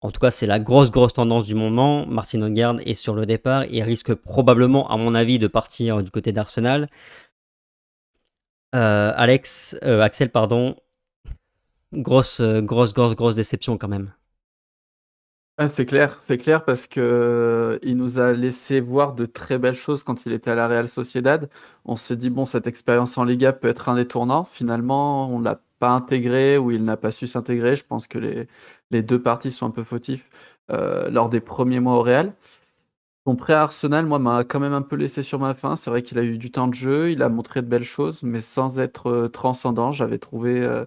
En 0.00 0.12
tout 0.12 0.20
cas, 0.20 0.30
c'est 0.30 0.46
la 0.46 0.60
grosse, 0.60 0.90
grosse 0.90 1.12
tendance 1.12 1.44
du 1.44 1.54
moment. 1.54 2.06
Martin 2.06 2.42
Odegaard 2.42 2.76
est 2.86 2.94
sur 2.94 3.14
le 3.14 3.26
départ 3.26 3.64
et 3.68 3.82
risque 3.82 4.14
probablement, 4.14 4.88
à 4.88 4.96
mon 4.96 5.14
avis, 5.14 5.38
de 5.40 5.48
partir 5.48 6.02
du 6.04 6.10
côté 6.10 6.30
d'Arsenal. 6.32 6.88
Euh, 8.74 9.12
Alex, 9.16 9.76
euh, 9.82 10.00
Axel, 10.02 10.30
pardon. 10.30 10.76
Grosse, 11.92 12.40
grosse, 12.40 12.94
grosse, 12.94 13.14
grosse 13.14 13.34
déception 13.34 13.76
quand 13.76 13.88
même. 13.88 14.14
Ah, 15.60 15.68
c'est 15.68 15.86
clair, 15.86 16.20
c'est 16.24 16.38
clair 16.38 16.64
parce 16.64 16.86
que 16.86 17.00
euh, 17.00 17.78
il 17.82 17.96
nous 17.96 18.20
a 18.20 18.32
laissé 18.32 18.80
voir 18.80 19.12
de 19.14 19.24
très 19.26 19.58
belles 19.58 19.74
choses 19.74 20.04
quand 20.04 20.24
il 20.24 20.32
était 20.32 20.52
à 20.52 20.54
la 20.54 20.68
Real 20.68 20.88
Sociedad. 20.88 21.50
On 21.84 21.96
s'est 21.96 22.16
dit 22.16 22.30
bon, 22.30 22.46
cette 22.46 22.68
expérience 22.68 23.18
en 23.18 23.24
Liga 23.24 23.52
peut 23.52 23.66
être 23.66 23.88
un 23.88 23.96
des 23.96 24.06
tournants. 24.06 24.44
Finalement, 24.44 25.28
on 25.28 25.40
l'a 25.40 25.60
pas 25.80 25.90
intégré 25.90 26.58
ou 26.58 26.70
il 26.70 26.84
n'a 26.84 26.96
pas 26.96 27.10
su 27.10 27.26
s'intégrer. 27.26 27.74
Je 27.74 27.84
pense 27.84 28.06
que 28.06 28.18
les, 28.18 28.46
les 28.92 29.02
deux 29.02 29.20
parties 29.20 29.50
sont 29.50 29.66
un 29.66 29.70
peu 29.70 29.82
fautifs 29.82 30.28
euh, 30.70 31.10
lors 31.10 31.28
des 31.28 31.40
premiers 31.40 31.80
mois 31.80 31.94
au 31.96 32.02
Real. 32.02 32.34
Son 33.26 33.36
prêt 33.36 33.52
à 33.52 33.62
Arsenal, 33.62 34.06
moi, 34.06 34.18
m'a 34.18 34.42
quand 34.44 34.58
même 34.60 34.72
un 34.72 34.82
peu 34.82 34.96
laissé 34.96 35.22
sur 35.22 35.38
ma 35.38 35.54
faim. 35.54 35.76
C'est 35.76 35.90
vrai 35.90 36.02
qu'il 36.02 36.18
a 36.18 36.22
eu 36.22 36.38
du 36.38 36.50
temps 36.50 36.66
de 36.68 36.74
jeu, 36.74 37.10
il 37.10 37.22
a 37.22 37.28
montré 37.28 37.60
de 37.62 37.66
belles 37.68 37.84
choses, 37.84 38.22
mais 38.22 38.40
sans 38.40 38.80
être 38.80 39.08
euh, 39.10 39.28
transcendant. 39.28 39.92
J'avais 39.92 40.18
trouvé, 40.18 40.60
euh, 40.62 40.86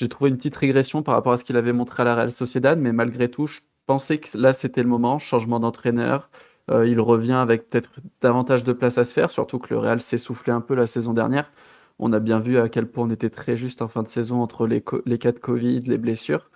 j'ai 0.00 0.08
trouvé 0.08 0.30
une 0.30 0.36
petite 0.36 0.56
régression 0.56 1.02
par 1.02 1.14
rapport 1.14 1.32
à 1.32 1.36
ce 1.36 1.44
qu'il 1.44 1.56
avait 1.56 1.74
montré 1.74 2.02
à 2.02 2.04
la 2.04 2.14
Real 2.14 2.32
Sociedad, 2.32 2.78
mais 2.78 2.92
malgré 2.92 3.30
tout, 3.30 3.46
je 3.46 3.60
pensais 3.86 4.18
que 4.18 4.38
là, 4.38 4.52
c'était 4.54 4.82
le 4.82 4.88
moment. 4.88 5.18
Changement 5.18 5.60
d'entraîneur. 5.60 6.30
il 6.70 7.00
revient 7.00 7.32
avec 7.34 7.68
peut-être 7.68 8.00
davantage 8.20 8.64
de 8.64 8.72
place 8.72 8.96
à 8.98 9.04
se 9.04 9.12
faire, 9.12 9.30
surtout 9.30 9.58
que 9.58 9.74
le 9.74 9.78
Real 9.78 10.00
s'est 10.00 10.18
soufflé 10.18 10.52
un 10.52 10.60
peu 10.62 10.74
la 10.74 10.86
saison 10.86 11.12
dernière. 11.12 11.50
On 11.98 12.12
a 12.14 12.18
bien 12.20 12.40
vu 12.40 12.58
à 12.58 12.68
quel 12.70 12.86
point 12.88 13.04
on 13.04 13.10
était 13.10 13.28
très 13.28 13.56
juste 13.56 13.82
en 13.82 13.88
fin 13.88 14.02
de 14.02 14.08
saison 14.08 14.40
entre 14.40 14.66
les, 14.66 14.80
cas 14.80 15.32
de 15.32 15.38
Covid, 15.38 15.80
les 15.80 15.98
blessures. 15.98 16.50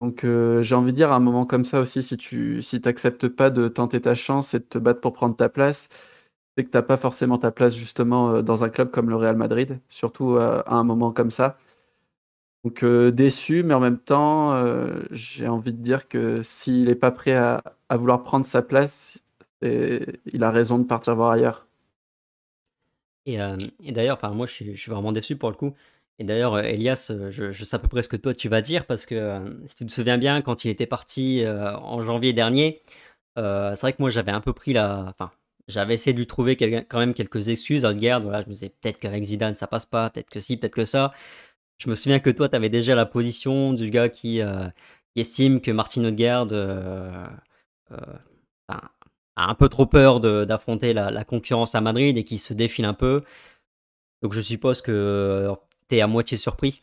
Donc 0.00 0.24
euh, 0.24 0.62
j'ai 0.62 0.74
envie 0.76 0.92
de 0.92 0.96
dire 0.96 1.12
à 1.12 1.16
un 1.16 1.20
moment 1.20 1.46
comme 1.46 1.64
ça 1.64 1.80
aussi, 1.80 2.02
si 2.02 2.16
tu 2.16 2.62
si 2.62 2.80
pas 2.80 3.50
de 3.50 3.68
tenter 3.68 4.00
ta 4.00 4.14
chance 4.14 4.54
et 4.54 4.60
de 4.60 4.64
te 4.64 4.78
battre 4.78 5.00
pour 5.00 5.12
prendre 5.14 5.36
ta 5.36 5.48
place, 5.48 5.88
c'est 6.56 6.64
que 6.64 6.70
tu 6.70 6.76
n'as 6.76 6.82
pas 6.82 6.96
forcément 6.96 7.38
ta 7.38 7.50
place 7.50 7.74
justement 7.74 8.30
euh, 8.30 8.42
dans 8.42 8.64
un 8.64 8.68
club 8.68 8.90
comme 8.90 9.08
le 9.10 9.16
Real 9.16 9.36
Madrid, 9.36 9.80
surtout 9.88 10.36
euh, 10.36 10.62
à 10.66 10.76
un 10.76 10.84
moment 10.84 11.12
comme 11.12 11.30
ça. 11.30 11.58
Donc 12.64 12.84
déçu, 12.84 13.62
mais 13.64 13.74
en 13.74 13.80
même 13.80 13.98
temps, 13.98 14.56
j'ai 15.10 15.48
envie 15.48 15.72
de 15.72 15.82
dire 15.82 16.08
que 16.08 16.42
s'il 16.42 16.84
n'est 16.84 16.94
pas 16.94 17.10
prêt 17.10 17.34
à, 17.34 17.62
à, 17.88 17.96
vouloir 17.96 18.22
prendre 18.22 18.46
sa 18.46 18.62
place, 18.62 19.24
il 19.62 20.42
a 20.44 20.50
raison 20.50 20.78
de 20.78 20.84
partir 20.84 21.16
voir 21.16 21.30
ailleurs. 21.30 21.66
Et, 23.26 23.38
et 23.82 23.92
d'ailleurs, 23.92 24.18
moi, 24.34 24.46
je 24.46 24.52
suis, 24.52 24.90
vraiment 24.90 25.12
déçu 25.12 25.36
pour 25.36 25.50
le 25.50 25.56
coup. 25.56 25.74
Et 26.18 26.24
d'ailleurs, 26.24 26.58
Elias, 26.58 27.12
je, 27.30 27.52
sais 27.52 27.74
à 27.76 27.78
peu 27.78 27.88
près 27.88 28.02
ce 28.02 28.08
que 28.08 28.16
toi 28.16 28.34
tu 28.34 28.48
vas 28.48 28.60
dire 28.60 28.86
parce 28.86 29.06
que 29.06 29.40
si 29.66 29.76
tu 29.76 29.86
te 29.86 29.92
souviens 29.92 30.18
bien, 30.18 30.42
quand 30.42 30.64
il 30.64 30.70
était 30.70 30.86
parti 30.86 31.44
en 31.46 32.02
janvier 32.02 32.32
dernier, 32.32 32.82
c'est 33.36 33.80
vrai 33.80 33.92
que 33.92 34.00
moi 34.00 34.10
j'avais 34.10 34.32
un 34.32 34.40
peu 34.40 34.52
pris 34.52 34.72
la. 34.72 35.06
Enfin, 35.08 35.32
j'avais 35.68 35.94
essayé 35.94 36.12
de 36.12 36.18
lui 36.18 36.26
trouver 36.26 36.56
quand 36.56 36.98
même 36.98 37.14
quelques 37.14 37.48
excuses 37.48 37.84
à. 37.84 37.92
Voilà, 37.92 38.42
je 38.42 38.48
me 38.48 38.52
disais 38.52 38.68
peut-être 38.68 38.98
qu'avec 38.98 39.24
Zidane 39.24 39.54
ça 39.54 39.66
passe 39.66 39.86
pas, 39.86 40.10
peut-être 40.10 40.30
que 40.30 40.40
si, 40.40 40.56
peut-être 40.56 40.74
que 40.74 40.84
ça. 40.84 41.12
Je 41.82 41.90
me 41.90 41.96
souviens 41.96 42.20
que 42.20 42.30
toi, 42.30 42.48
tu 42.48 42.54
avais 42.54 42.68
déjà 42.68 42.94
la 42.94 43.06
position 43.06 43.72
du 43.72 43.90
gars 43.90 44.08
qui, 44.08 44.40
estime 45.16 45.60
que 45.60 45.72
Martin 45.72 46.04
Odegaard 46.04 46.48
euh, 46.52 47.26
a 48.68 49.50
un 49.50 49.54
peu 49.56 49.68
trop 49.68 49.86
peur 49.86 50.20
d'affronter 50.20 50.92
la, 50.92 51.24
concurrence 51.24 51.74
à 51.74 51.80
Madrid 51.80 52.16
et 52.16 52.22
qui 52.22 52.38
se 52.38 52.54
défile 52.54 52.84
un 52.84 52.94
peu. 52.94 53.24
Donc 54.22 54.32
je 54.32 54.40
suppose 54.40 54.80
que 54.80 54.92
euh, 54.92 55.54
tu 55.88 55.96
es 55.96 56.00
à 56.00 56.06
moitié 56.06 56.36
surpris. 56.36 56.82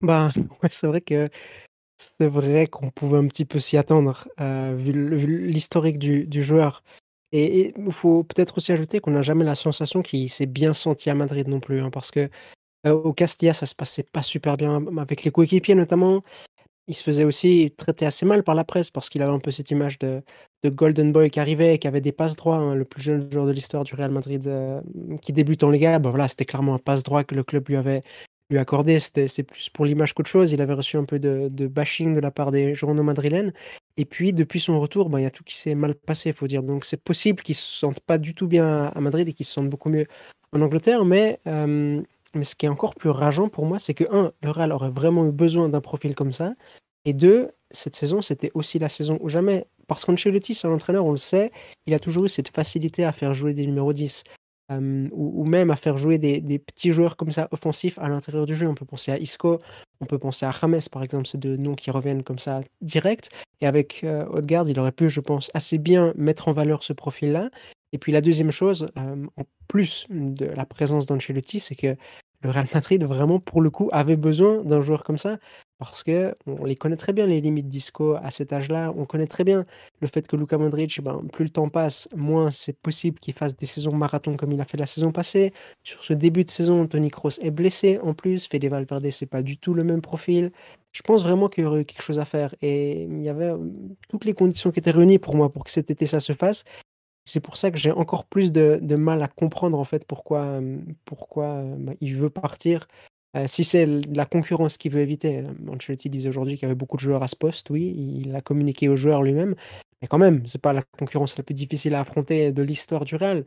Bah, 0.00 0.30
ouais, 0.62 0.68
c'est 0.70 0.86
vrai 0.86 1.02
que 1.02 1.28
c'est 1.98 2.28
vrai 2.28 2.66
qu'on 2.68 2.90
pouvait 2.90 3.18
un 3.18 3.28
petit 3.28 3.44
peu 3.44 3.58
s'y 3.58 3.76
attendre, 3.76 4.28
euh, 4.40 4.74
vu 4.78 4.92
l'historique 5.46 5.98
du, 5.98 6.42
joueur. 6.42 6.82
Et 7.32 7.74
il 7.76 7.92
faut 7.92 8.24
peut-être 8.24 8.56
aussi 8.56 8.72
ajouter 8.72 9.00
qu'on 9.00 9.10
n'a 9.10 9.22
jamais 9.22 9.44
la 9.44 9.54
sensation 9.54 10.00
qu'il 10.00 10.30
s'est 10.30 10.46
bien 10.46 10.72
senti 10.72 11.10
à 11.10 11.14
Madrid 11.14 11.48
non 11.48 11.60
plus, 11.60 11.82
hein, 11.82 11.90
parce 11.90 12.10
que 12.10 12.30
euh, 12.86 12.92
au 12.92 13.12
Castilla, 13.12 13.52
ça 13.52 13.66
se 13.66 13.74
passait 13.74 14.02
pas 14.02 14.22
super 14.22 14.56
bien 14.56 14.84
avec 14.98 15.24
les 15.24 15.30
coéquipiers 15.30 15.74
notamment. 15.74 16.22
il 16.88 16.94
se 16.94 17.02
faisait 17.02 17.24
aussi 17.24 17.72
traiter 17.76 18.06
assez 18.06 18.26
mal 18.26 18.42
par 18.44 18.54
la 18.54 18.64
presse 18.64 18.90
parce 18.90 19.08
qu'il 19.08 19.22
avait 19.22 19.32
un 19.32 19.38
peu 19.38 19.50
cette 19.50 19.70
image 19.70 19.98
de 19.98 20.22
de 20.62 20.68
golden 20.70 21.12
boy 21.12 21.30
qui 21.30 21.40
arrivait, 21.40 21.78
qui 21.78 21.88
avait 21.88 22.00
des 22.00 22.12
passes 22.12 22.36
droits, 22.36 22.56
hein, 22.56 22.74
le 22.74 22.84
plus 22.84 23.02
jeune 23.02 23.30
joueur 23.32 23.46
de 23.46 23.52
l'histoire 23.52 23.84
du 23.84 23.94
Real 23.94 24.12
Madrid, 24.12 24.46
euh, 24.46 24.80
qui 25.20 25.32
débute 25.32 25.64
en 25.64 25.70
Liga. 25.70 25.98
Bah, 25.98 26.10
voilà, 26.10 26.28
c'était 26.28 26.44
clairement 26.44 26.74
un 26.74 26.78
passe 26.78 27.02
droit 27.02 27.24
que 27.24 27.34
le 27.34 27.42
club 27.42 27.68
lui 27.68 27.76
avait 27.76 28.02
lui 28.50 28.58
accordé. 28.58 29.00
C'est 29.00 29.42
plus 29.42 29.70
pour 29.70 29.84
l'image 29.84 30.14
qu'autre 30.14 30.30
chose. 30.30 30.52
Il 30.52 30.62
avait 30.62 30.74
reçu 30.74 30.96
un 30.96 31.04
peu 31.04 31.18
de 31.18 31.66
bashing 31.66 32.14
de 32.14 32.20
la 32.20 32.30
part 32.30 32.52
des 32.52 32.74
journaux 32.74 33.02
madrilènes 33.02 33.52
et 33.96 34.04
puis 34.04 34.32
depuis 34.32 34.60
son 34.60 34.80
retour, 34.80 35.10
bah, 35.10 35.20
il 35.20 35.24
y 35.24 35.26
a 35.26 35.30
tout 35.30 35.44
qui 35.44 35.54
s'est 35.56 35.74
mal 35.74 35.94
passé, 35.94 36.30
il 36.30 36.34
faut 36.34 36.46
dire. 36.46 36.62
Donc 36.62 36.84
c'est 36.84 37.02
possible 37.02 37.42
qu'il 37.42 37.54
se 37.54 37.78
sente 37.78 38.00
pas 38.00 38.18
du 38.18 38.34
tout 38.34 38.46
bien 38.46 38.86
à 38.94 39.00
Madrid 39.00 39.28
et 39.28 39.32
qu'il 39.32 39.46
se 39.46 39.52
sente 39.52 39.68
beaucoup 39.68 39.88
mieux 39.90 40.06
en 40.52 40.60
Angleterre, 40.60 41.04
mais 41.04 41.40
mais 42.34 42.44
ce 42.44 42.54
qui 42.54 42.66
est 42.66 42.68
encore 42.68 42.94
plus 42.94 43.10
rageant 43.10 43.48
pour 43.48 43.66
moi, 43.66 43.78
c'est 43.78 43.94
que 43.94 44.04
un, 44.10 44.32
le 44.42 44.50
Real 44.50 44.72
aurait 44.72 44.90
vraiment 44.90 45.26
eu 45.26 45.32
besoin 45.32 45.68
d'un 45.68 45.80
profil 45.80 46.14
comme 46.14 46.32
ça. 46.32 46.54
Et 47.04 47.12
deux, 47.12 47.50
cette 47.70 47.94
saison, 47.94 48.22
c'était 48.22 48.50
aussi 48.54 48.78
la 48.78 48.88
saison 48.88 49.18
où 49.20 49.28
jamais 49.28 49.66
parce 49.88 50.04
qu'Ancelotti, 50.04 50.54
c'est 50.54 50.68
un 50.68 50.72
entraîneur, 50.72 51.04
on 51.04 51.10
le 51.10 51.16
sait, 51.16 51.52
il 51.86 51.94
a 51.94 51.98
toujours 51.98 52.24
eu 52.24 52.28
cette 52.28 52.48
facilité 52.48 53.04
à 53.04 53.12
faire 53.12 53.34
jouer 53.34 53.52
des 53.52 53.66
numéros 53.66 53.92
10, 53.92 54.24
ou 55.12 55.44
même 55.44 55.70
à 55.70 55.76
faire 55.76 55.98
jouer 55.98 56.18
des 56.18 56.58
petits 56.58 56.92
joueurs 56.92 57.16
comme 57.16 57.30
ça 57.30 57.48
offensifs 57.50 57.98
à 57.98 58.08
l'intérieur 58.08 58.46
du 58.46 58.54
jeu. 58.56 58.68
On 58.68 58.74
peut 58.74 58.84
penser 58.86 59.12
à 59.12 59.18
Isco, 59.18 59.58
on 60.00 60.06
peut 60.06 60.18
penser 60.18 60.46
à 60.46 60.52
James, 60.60 60.80
par 60.90 61.02
exemple, 61.02 61.26
c'est 61.26 61.38
deux 61.38 61.56
noms 61.56 61.74
qui 61.74 61.90
reviennent 61.90 62.22
comme 62.22 62.38
ça 62.38 62.60
direct. 62.80 63.30
Et 63.60 63.66
avec, 63.66 64.00
heu, 64.04 64.26
Odegaard, 64.30 64.68
il 64.68 64.78
aurait 64.78 64.92
pu, 64.92 65.08
je 65.08 65.20
pense, 65.20 65.50
assez 65.54 65.78
bien 65.78 66.12
mettre 66.16 66.48
en 66.48 66.52
valeur 66.52 66.82
ce 66.82 66.92
profil-là. 66.92 67.50
Et 67.92 67.98
puis 67.98 68.10
la 68.10 68.20
deuxième 68.20 68.50
chose, 68.50 68.90
en 68.96 69.44
plus 69.68 70.06
de 70.10 70.46
la 70.46 70.64
présence 70.64 71.06
d'Ancelotti, 71.06 71.60
c'est 71.60 71.76
que 71.76 71.94
le 72.42 72.50
Real 72.50 72.66
Madrid, 72.74 73.04
vraiment, 73.04 73.38
pour 73.38 73.60
le 73.60 73.70
coup, 73.70 73.88
avait 73.92 74.16
besoin 74.16 74.64
d'un 74.64 74.80
joueur 74.80 75.04
comme 75.04 75.18
ça 75.18 75.38
parce 75.90 76.04
qu'on 76.04 76.64
les 76.64 76.76
connaît 76.76 76.96
très 76.96 77.12
bien, 77.12 77.26
les 77.26 77.40
limites 77.40 77.68
d'Isco 77.68 78.14
à 78.14 78.30
cet 78.30 78.52
âge-là. 78.52 78.92
On 78.96 79.04
connaît 79.04 79.26
très 79.26 79.44
bien 79.44 79.64
le 80.00 80.06
fait 80.06 80.26
que 80.26 80.36
Luka 80.36 80.58
Modric, 80.58 81.00
ben, 81.02 81.22
plus 81.32 81.44
le 81.44 81.50
temps 81.50 81.68
passe, 81.68 82.08
moins 82.14 82.50
c'est 82.50 82.76
possible 82.76 83.18
qu'il 83.18 83.34
fasse 83.34 83.56
des 83.56 83.66
saisons 83.66 83.92
marathon 83.92 84.36
comme 84.36 84.52
il 84.52 84.60
a 84.60 84.64
fait 84.64 84.78
la 84.78 84.86
saison 84.86 85.12
passée. 85.12 85.52
Sur 85.82 86.04
ce 86.04 86.12
début 86.12 86.44
de 86.44 86.50
saison, 86.50 86.86
Tony 86.86 87.10
Kroos 87.10 87.40
est 87.40 87.50
blessé 87.50 87.98
en 88.02 88.14
plus. 88.14 88.46
Fede 88.46 88.64
Valverde, 88.66 89.10
c'est 89.10 89.26
pas 89.26 89.42
du 89.42 89.56
tout 89.58 89.74
le 89.74 89.84
même 89.84 90.02
profil. 90.02 90.52
Je 90.92 91.02
pense 91.02 91.22
vraiment 91.22 91.48
qu'il 91.48 91.64
y 91.64 91.66
aurait 91.66 91.80
eu 91.80 91.84
quelque 91.84 92.02
chose 92.02 92.18
à 92.18 92.24
faire 92.24 92.54
et 92.60 93.04
il 93.04 93.22
y 93.22 93.28
avait 93.28 93.52
toutes 94.08 94.24
les 94.24 94.34
conditions 94.34 94.70
qui 94.70 94.78
étaient 94.78 94.90
réunies 94.90 95.18
pour 95.18 95.34
moi 95.36 95.50
pour 95.50 95.64
que 95.64 95.70
cet 95.70 95.90
été 95.90 96.06
ça 96.06 96.20
se 96.20 96.34
fasse. 96.34 96.64
C'est 97.24 97.40
pour 97.40 97.56
ça 97.56 97.70
que 97.70 97.78
j'ai 97.78 97.92
encore 97.92 98.24
plus 98.24 98.52
de 98.52 98.96
mal 98.96 99.22
à 99.22 99.28
comprendre, 99.28 99.78
en 99.78 99.84
fait, 99.84 100.04
pourquoi, 100.06 100.60
pourquoi, 101.04 101.62
bah, 101.78 101.92
il 102.00 102.16
veut 102.16 102.30
partir. 102.30 102.88
Si 103.46 103.64
c'est 103.64 103.86
la 103.86 104.26
concurrence 104.26 104.76
qu'il 104.78 104.92
veut 104.92 105.00
éviter, 105.00 105.40
heu, 105.40 105.46
Ancelotti 105.68 106.10
disait 106.10 106.28
aujourd'hui 106.28 106.54
qu'il 106.56 106.62
y 106.64 106.66
avait 106.66 106.74
beaucoup 106.74 106.96
de 106.96 107.02
joueurs 107.02 107.22
à 107.22 107.28
ce 107.28 107.36
poste, 107.36 107.70
oui, 107.70 107.94
il 108.24 108.34
a 108.36 108.40
communiqué 108.42 108.88
aux 108.88 108.96
joueurs 108.96 109.22
lui-même, 109.22 109.54
mais 110.02 110.08
quand 110.08 110.18
même, 110.18 110.46
c'est 110.46 110.60
pas 110.60 110.72
la 110.72 110.82
concurrence 110.98 111.36
la 111.38 111.44
plus 111.44 111.54
difficile 111.54 111.94
à 111.94 112.00
affronter 112.00 112.52
de 112.52 112.62
l'histoire 112.62 113.04
du 113.04 113.16
Real 113.16 113.44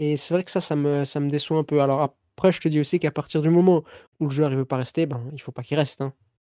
et 0.00 0.16
c'est 0.18 0.34
vrai 0.34 0.44
que 0.44 0.50
ça, 0.52 0.60
ça 0.60 0.76
me 0.76 1.04
ça 1.04 1.20
me 1.20 1.30
déçoit 1.30 1.58
un 1.58 1.64
peu. 1.64 1.80
Alors 1.82 2.02
après, 2.02 2.52
je 2.52 2.60
te 2.60 2.68
dis 2.68 2.80
aussi 2.80 3.00
qu'à 3.00 3.10
partir 3.12 3.42
du 3.42 3.50
moment 3.50 3.84
où 4.20 4.24
le 4.26 4.30
joueur, 4.30 4.50
il 4.52 4.58
veut 4.58 4.64
pas 4.66 4.76
rester, 4.78 5.06
ben, 5.06 5.22
il 5.32 5.40
faut 5.42 5.52
pas 5.52 5.62
qu'il 5.64 5.78
reste, 5.78 6.00
hein. 6.02 6.12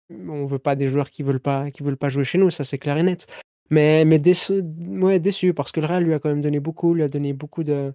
On 0.09 0.45
veut 0.45 0.59
pas 0.59 0.75
des 0.75 0.87
joueurs 0.87 1.09
qui 1.11 1.23
veulent 1.23 1.41
veulent 1.81 1.97
pas 1.97 2.09
jouer 2.09 2.23
chez 2.23 2.37
nous, 2.37 2.49
ça 2.51 2.63
c'est 2.63 2.77
clair 2.77 2.97
et 2.97 3.03
net. 3.03 3.27
Mais 3.69 4.05
mais 4.05 4.19
déçu 4.19 4.61
ouais, 4.79 5.19
déçu 5.19 5.53
parce 5.53 5.71
que 5.73 5.81
le 5.81 5.87
Real 5.87 6.03
lui 6.03 6.13
a 6.13 6.19
quand 6.19 6.29
même 6.29 6.41
donné 6.41 6.59
beaucoup, 6.61 6.93
lui 6.93 7.03
a 7.03 7.09
donné 7.09 7.33
beaucoup 7.33 7.63
de 7.63 7.93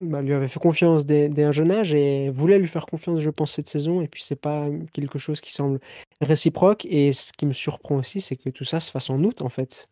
bah, 0.00 0.22
lui 0.22 0.32
avait 0.32 0.48
fait 0.48 0.60
confiance 0.60 1.04
dès 1.04 1.42
un 1.42 1.52
jeune 1.52 1.70
âge 1.70 1.92
et 1.92 2.30
voulait 2.30 2.58
lui 2.58 2.68
faire 2.68 2.86
confiance, 2.86 3.20
je 3.20 3.30
pense, 3.30 3.52
cette 3.52 3.68
saison 3.68 4.00
et 4.00 4.08
puis 4.08 4.22
c'est 4.22 4.40
pas, 4.40 4.68
quelque 4.92 5.18
chose 5.18 5.40
qui 5.40 5.52
semble 5.52 5.80
réciproque 6.20 6.86
et 6.86 7.12
ce 7.12 7.32
qui 7.32 7.46
me 7.46 7.52
surprend 7.52 7.96
aussi, 7.96 8.20
c'est 8.20 8.36
que 8.36 8.50
tout 8.50 8.64
ça 8.64 8.80
se 8.80 8.90
fasse 8.90 9.10
en 9.10 9.22
août, 9.22 9.42
en 9.42 9.48
fait. 9.48 9.88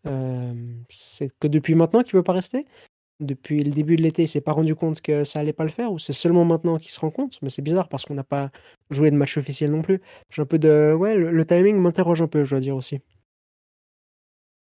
c'est 0.88 1.31
que 1.38 1.49
depuis 1.49 1.75
maintenant 1.75 2.03
qu'il 2.03 2.15
veut 2.15 2.23
pas 2.23 2.33
rester? 2.33 2.67
Depuis 3.21 3.65
le 3.65 3.73
début 3.73 3.97
de 3.97 4.03
l'été, 4.03 4.23
il 4.23 4.29
s'est 4.29 4.41
pas 4.41 4.53
rendu 4.53 4.77
compte 4.77 5.00
que 5.00 5.25
ça 5.25 5.41
allait 5.41 5.53
pas 5.53 5.65
le 5.65 5.71
faire? 5.71 5.93
Ou 5.93 5.99
c'est 5.99 6.12
seulement 6.12 6.45
maintenant 6.45 6.79
qu'il 6.79 6.93
se 6.93 7.00
rend 7.00 7.11
compte? 7.11 7.38
Mais 7.43 7.50
c'est 7.50 7.62
bizarre 7.62 7.88
parce 7.88 8.05
qu'on 8.05 8.15
n'a 8.15 8.25
pas 8.25 8.50
joué 8.91 9.11
de 9.11 9.17
match 9.17 9.37
officiel 9.37 9.73
non 9.73 9.83
plus. 9.83 10.00
J'ai 10.31 10.43
un 10.43 10.47
peu 10.47 10.59
de 10.59 10.95
ouais, 10.97 11.17
le 11.17 11.45
timing 11.45 11.77
m'interroge 11.79 12.23
un 12.23 12.29
peu, 12.29 12.45
je 12.45 12.50
dois 12.50 12.61
dire 12.61 12.77
aussi. 12.77 13.00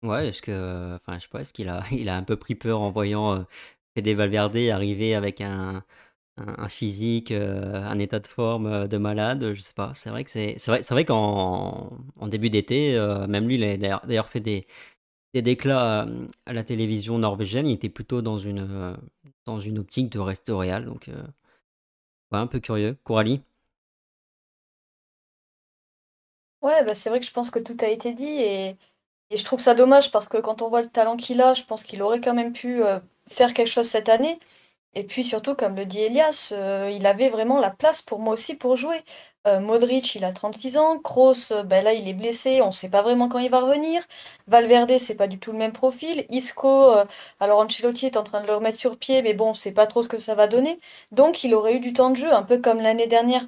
Ouais, 0.05 0.29
est-ce 0.29 0.41
que, 0.43 0.95
enfin, 0.95 1.19
je 1.19 1.25
sais 1.25 1.29
pas, 1.29 1.41
est-ce 1.41 1.53
qu'il 1.53 1.69
a, 1.69 1.83
il 1.91 2.09
a 2.09 2.17
un 2.17 2.23
peu 2.23 2.37
pris 2.37 2.55
peur 2.55 2.81
en 2.81 2.91
voyant 2.91 3.35
euh, 3.35 3.43
Fede 3.99 4.17
Valverde 4.17 4.57
arriver 4.57 5.15
avec 5.17 5.41
un, 5.41 5.83
physique, 6.69 7.33
euh, 7.33 7.83
un 7.83 7.99
état 7.99 8.21
de 8.21 8.29
forme 8.29 8.67
euh, 8.67 8.87
de 8.87 8.97
malade, 8.97 9.55
je 9.55 9.61
sais 9.61 9.75
pas. 9.75 9.93
C'est 9.97 10.11
vrai 10.11 10.23
que 10.23 10.31
c'est, 10.31 10.55
c'est 10.59 10.71
vrai, 10.71 10.83
c'est 10.85 10.95
vrai 10.95 11.05
qu'en 11.05 11.91
en 12.17 12.29
début 12.29 12.49
d'été, 12.49 12.97
euh, 12.97 13.27
même 13.27 13.49
lui, 13.49 13.57
il 13.57 13.65
a 13.65 13.99
d'ailleurs 14.07 14.29
fait 14.29 14.39
des, 14.41 14.67
des 15.35 15.43
déclats 15.43 16.07
à 16.47 16.53
la 16.53 16.65
télévision 16.65 17.19
norvégienne. 17.19 17.67
Il 17.67 17.75
était 17.75 17.89
plutôt 17.89 18.23
dans 18.23 18.39
une, 18.39 18.97
dans 19.47 19.61
une 19.61 19.81
optique 19.81 20.11
de 20.11 20.21
rester 20.21 20.53
au 20.53 20.59
Real, 20.59 20.85
donc 20.85 21.11
un 22.31 22.47
peu 22.47 22.61
curieux. 22.61 22.97
Coralie? 23.05 23.43
Ouais, 26.63 26.85
bah, 26.85 26.95
c'est 26.95 27.11
vrai 27.11 27.21
que 27.21 27.27
je 27.27 27.33
pense 27.33 27.51
que 27.51 27.59
tout 27.59 27.77
a 27.81 27.89
été 27.89 28.13
dit 28.13 28.27
et 28.27 28.77
je 29.37 29.45
trouve 29.45 29.61
ça 29.61 29.75
dommage 29.75 30.11
parce 30.13 30.27
que 30.29 30.39
quand 30.39 30.63
on 30.63 30.69
voit 30.69 30.83
le 30.83 30.89
talent 30.89 31.17
qu'il 31.17 31.41
a, 31.41 31.55
je 31.55 31.65
pense 31.65 31.85
qu'il 31.85 32.03
aurait 32.03 32.21
quand 32.21 32.35
même 32.35 32.53
pu, 32.53 32.83
faire 33.29 33.55
quelque 33.55 33.69
chose 33.71 33.89
cette 33.89 34.09
année 34.09 34.39
et 34.95 35.05
puis 35.05 35.25
surtout 35.25 35.55
comme 35.55 35.77
le 35.77 35.85
dit 35.87 36.01
Elias, 36.01 36.51
euh, 36.53 36.91
il 36.93 37.07
avait 37.07 37.29
vraiment 37.31 37.61
la 37.61 37.71
place 37.71 38.03
pour 38.03 38.19
moi 38.21 38.35
aussi 38.35 38.57
pour 38.57 38.77
jouer. 38.77 39.03
Heu, 39.47 39.61
Modric, 39.61 40.15
il 40.17 40.25
a 40.25 40.33
36 40.33 40.77
ans, 40.79 40.99
Kroos, 40.99 41.53
ben 41.67 41.85
là, 41.85 41.93
il 41.95 42.09
est 42.09 42.15
blessé, 42.15 42.63
on 42.63 42.73
sait 42.73 42.89
pas 42.91 43.03
vraiment 43.03 43.29
quand 43.29 43.39
il 43.39 43.51
va 43.51 43.61
revenir. 43.61 44.03
Valverde, 44.49 44.99
c'est 44.99 45.15
pas 45.15 45.29
du 45.29 45.39
tout 45.39 45.53
le 45.53 45.59
même 45.59 45.73
profil. 45.73 46.27
Isco, 46.31 46.93
alors 47.41 47.61
Ancelotti 47.61 48.07
est 48.07 48.17
en 48.17 48.25
train 48.25 48.41
de 48.41 48.47
le 48.47 48.55
remettre 48.55 48.79
sur 48.79 48.97
pied, 48.99 49.23
mais 49.23 49.35
bon, 49.35 49.51
on 49.51 49.55
sait 49.55 49.73
pas 49.75 49.87
trop 49.87 50.03
ce 50.03 50.09
que 50.09 50.19
ça 50.19 50.35
va 50.35 50.47
donner. 50.49 50.79
Donc 51.13 51.45
il 51.45 51.55
aurait 51.55 51.75
eu 51.77 51.81
du 51.81 51.93
temps 51.93 52.11
de 52.11 52.17
jeu, 52.17 52.33
un 52.33 52.43
peu 52.43 52.59
comme 52.59 52.81
l'année 52.81 53.07
dernière 53.07 53.45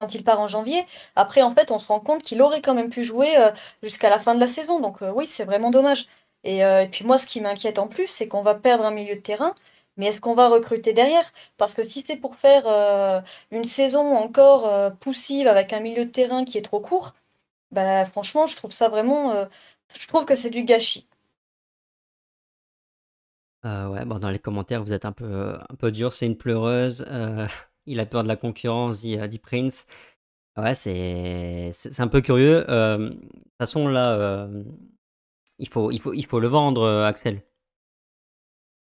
quand 0.00 0.14
il 0.14 0.24
part 0.24 0.40
en 0.40 0.46
janvier. 0.48 0.84
Après, 1.16 1.42
en 1.42 1.50
fait, 1.50 1.70
on 1.70 1.78
se 1.78 1.88
rend 1.88 2.00
compte 2.00 2.22
qu'il 2.22 2.40
aurait 2.42 2.62
quand 2.62 2.74
même 2.74 2.90
pu 2.90 3.04
jouer, 3.04 3.36
euh, 3.36 3.50
jusqu'à 3.82 4.08
la 4.10 4.18
fin 4.18 4.34
de 4.34 4.40
la 4.40 4.48
saison. 4.48 4.80
Donc, 4.80 5.02
euh, 5.02 5.12
oui, 5.14 5.26
c'est 5.26 5.44
vraiment 5.44 5.70
dommage. 5.70 6.06
Et, 6.44 6.64
euh, 6.64 6.82
et 6.82 6.88
puis 6.88 7.04
moi, 7.04 7.18
ce 7.18 7.26
qui 7.26 7.40
m'inquiète 7.40 7.78
en 7.78 7.86
plus, 7.88 8.06
c'est 8.06 8.28
qu'on 8.28 8.42
va 8.42 8.54
perdre 8.54 8.84
un 8.84 8.90
milieu 8.90 9.16
de 9.16 9.20
terrain, 9.20 9.54
mais 9.96 10.06
est-ce 10.06 10.20
qu'on 10.20 10.34
va 10.34 10.48
recruter 10.48 10.92
derrière? 10.92 11.30
Parce 11.58 11.74
que 11.74 11.82
si 11.82 12.04
c'est 12.06 12.16
pour 12.16 12.36
faire, 12.36 12.66
une 13.50 13.64
saison 13.64 14.16
encore, 14.16 14.94
poussive 15.00 15.46
avec 15.48 15.72
un 15.72 15.80
milieu 15.80 16.04
de 16.06 16.10
terrain 16.10 16.44
qui 16.44 16.58
est 16.58 16.62
trop 16.62 16.80
court, 16.80 17.14
bah, 17.72 18.04
franchement, 18.06 18.46
je 18.46 18.56
trouve 18.56 18.72
ça 18.72 18.88
vraiment, 18.88 19.34
je 19.98 20.06
trouve 20.08 20.24
que 20.26 20.36
c'est 20.36 20.50
du 20.50 20.64
gâchis. 20.64 21.06
ouais, 23.64 24.04
bon, 24.06 24.18
dans 24.18 24.30
les 24.30 24.38
commentaires, 24.38 24.82
vous 24.82 24.92
êtes 24.92 25.04
un 25.04 25.12
peu, 25.12 25.54
un 25.68 25.74
peu 25.76 25.92
dur, 25.92 26.12
c'est 26.12 26.26
une 26.26 26.36
pleureuse, 26.38 27.04
il 27.86 28.00
a 28.00 28.06
peur 28.06 28.22
de 28.22 28.28
la 28.28 28.36
concurrence, 28.36 29.00
dit, 29.00 29.16
dit 29.28 29.38
Prince. 29.38 29.86
Ouais, 30.56 30.74
c'est 30.74 31.72
un 31.98 32.08
peu 32.08 32.20
curieux. 32.20 32.64
de 32.68 33.08
toute 33.10 33.58
façon, 33.58 33.88
là, 33.88 34.48
il, 35.60 35.68
faut, 35.68 35.90
il, 35.90 36.00
faut, 36.00 36.12
il 36.12 36.26
faut 36.26 36.40
le 36.40 36.48
vendre, 36.48 36.88
Axel. 37.04 37.36
Il 37.36 37.42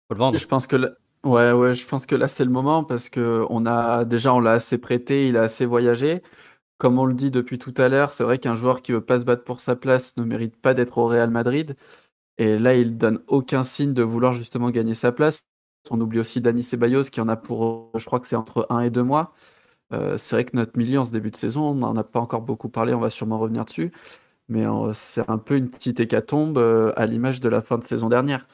faut 0.10 0.14
le 0.16 0.20
vendre. 0.20 0.38
Je 0.38 0.48
pense 0.48 0.68
que 0.68 0.76
ouais, 1.24 1.52
ouais, 1.52 1.74
je 1.74 1.86
pense 1.88 2.06
que 2.06 2.16
là, 2.16 2.28
c'est 2.28 2.46
le 2.46 2.52
moment 2.52 2.84
parce 2.84 3.10
que 3.10 3.46
on 3.50 3.66
a 3.66 4.06
déjà, 4.06 4.34
on 4.34 4.40
l'a 4.40 4.54
assez 4.54 4.78
prêté, 4.78 5.28
il 5.28 5.38
a 5.38 5.42
assez 5.42 5.66
voyagé. 5.66 6.22
Comme 6.78 6.98
on 6.98 7.06
le 7.06 7.14
dit 7.14 7.32
depuis 7.32 7.60
tout 7.60 7.74
à 7.78 7.90
l'heure, 7.90 8.14
c'est 8.14 8.24
vrai 8.24 8.38
qu'un 8.38 8.56
joueur 8.56 8.82
qui 8.82 8.94
veut 8.94 9.06
pas 9.06 9.20
se 9.20 9.24
battre 9.26 9.44
pour 9.44 9.60
sa 9.60 9.76
place 9.76 10.16
ne 10.18 10.24
mérite 10.24 10.56
pas 10.56 10.74
d'être 10.74 10.98
au 10.98 11.08
Real 11.08 11.30
Madrid. 11.30 11.76
Et 12.38 12.58
là, 12.58 12.76
il 12.76 12.98
donne 12.98 13.22
aucun 13.28 13.64
signe 13.64 13.94
de 13.94 14.04
vouloir 14.04 14.34
justement 14.34 14.72
gagner 14.72 14.94
sa 14.94 15.12
place. 15.12 15.44
On 15.92 16.00
oublie 16.02 16.20
aussi 16.20 16.42
Dani 16.42 16.64
Ceballos 16.64 17.04
qui 17.06 17.22
en 17.22 17.28
a 17.30 17.36
pour, 17.38 17.92
je 17.98 18.06
crois 18.06 18.20
que 18.20 18.28
c'est 18.28 18.36
entre 18.38 18.66
un 18.70 18.80
et 18.82 18.90
deux 18.90 19.04
mois. 19.04 19.34
Euh, 19.94 20.18
c'est 20.18 20.36
vrai 20.36 20.46
que 20.46 20.56
notre 20.56 20.78
milieu 20.78 21.00
en 21.00 21.06
ce 21.06 21.12
début 21.12 21.32
de 21.32 21.36
saison, 21.38 21.72
on 21.72 21.76
n'en 21.76 21.96
a 21.98 22.04
pas 22.04 22.20
encore 22.20 22.42
beaucoup 22.42 22.70
parlé, 22.70 22.94
on 22.94 23.00
va 23.00 23.10
sûrement 23.10 23.40
revenir 23.40 23.66
dessus. 23.66 23.92
Mais 24.50 24.66
euh, 24.66 24.94
c'est 24.94 25.30
un 25.30 25.38
peu 25.38 25.56
une 25.58 25.70
petite 25.70 26.00
hécatombe 26.00 26.58
euh, 26.58 26.92
à 26.98 27.06
l'image 27.06 27.42
de 27.42 27.50
la 27.50 27.62
fin 27.62 27.78
de 27.78 27.84
saison 27.84 28.10
dernière. 28.10 28.48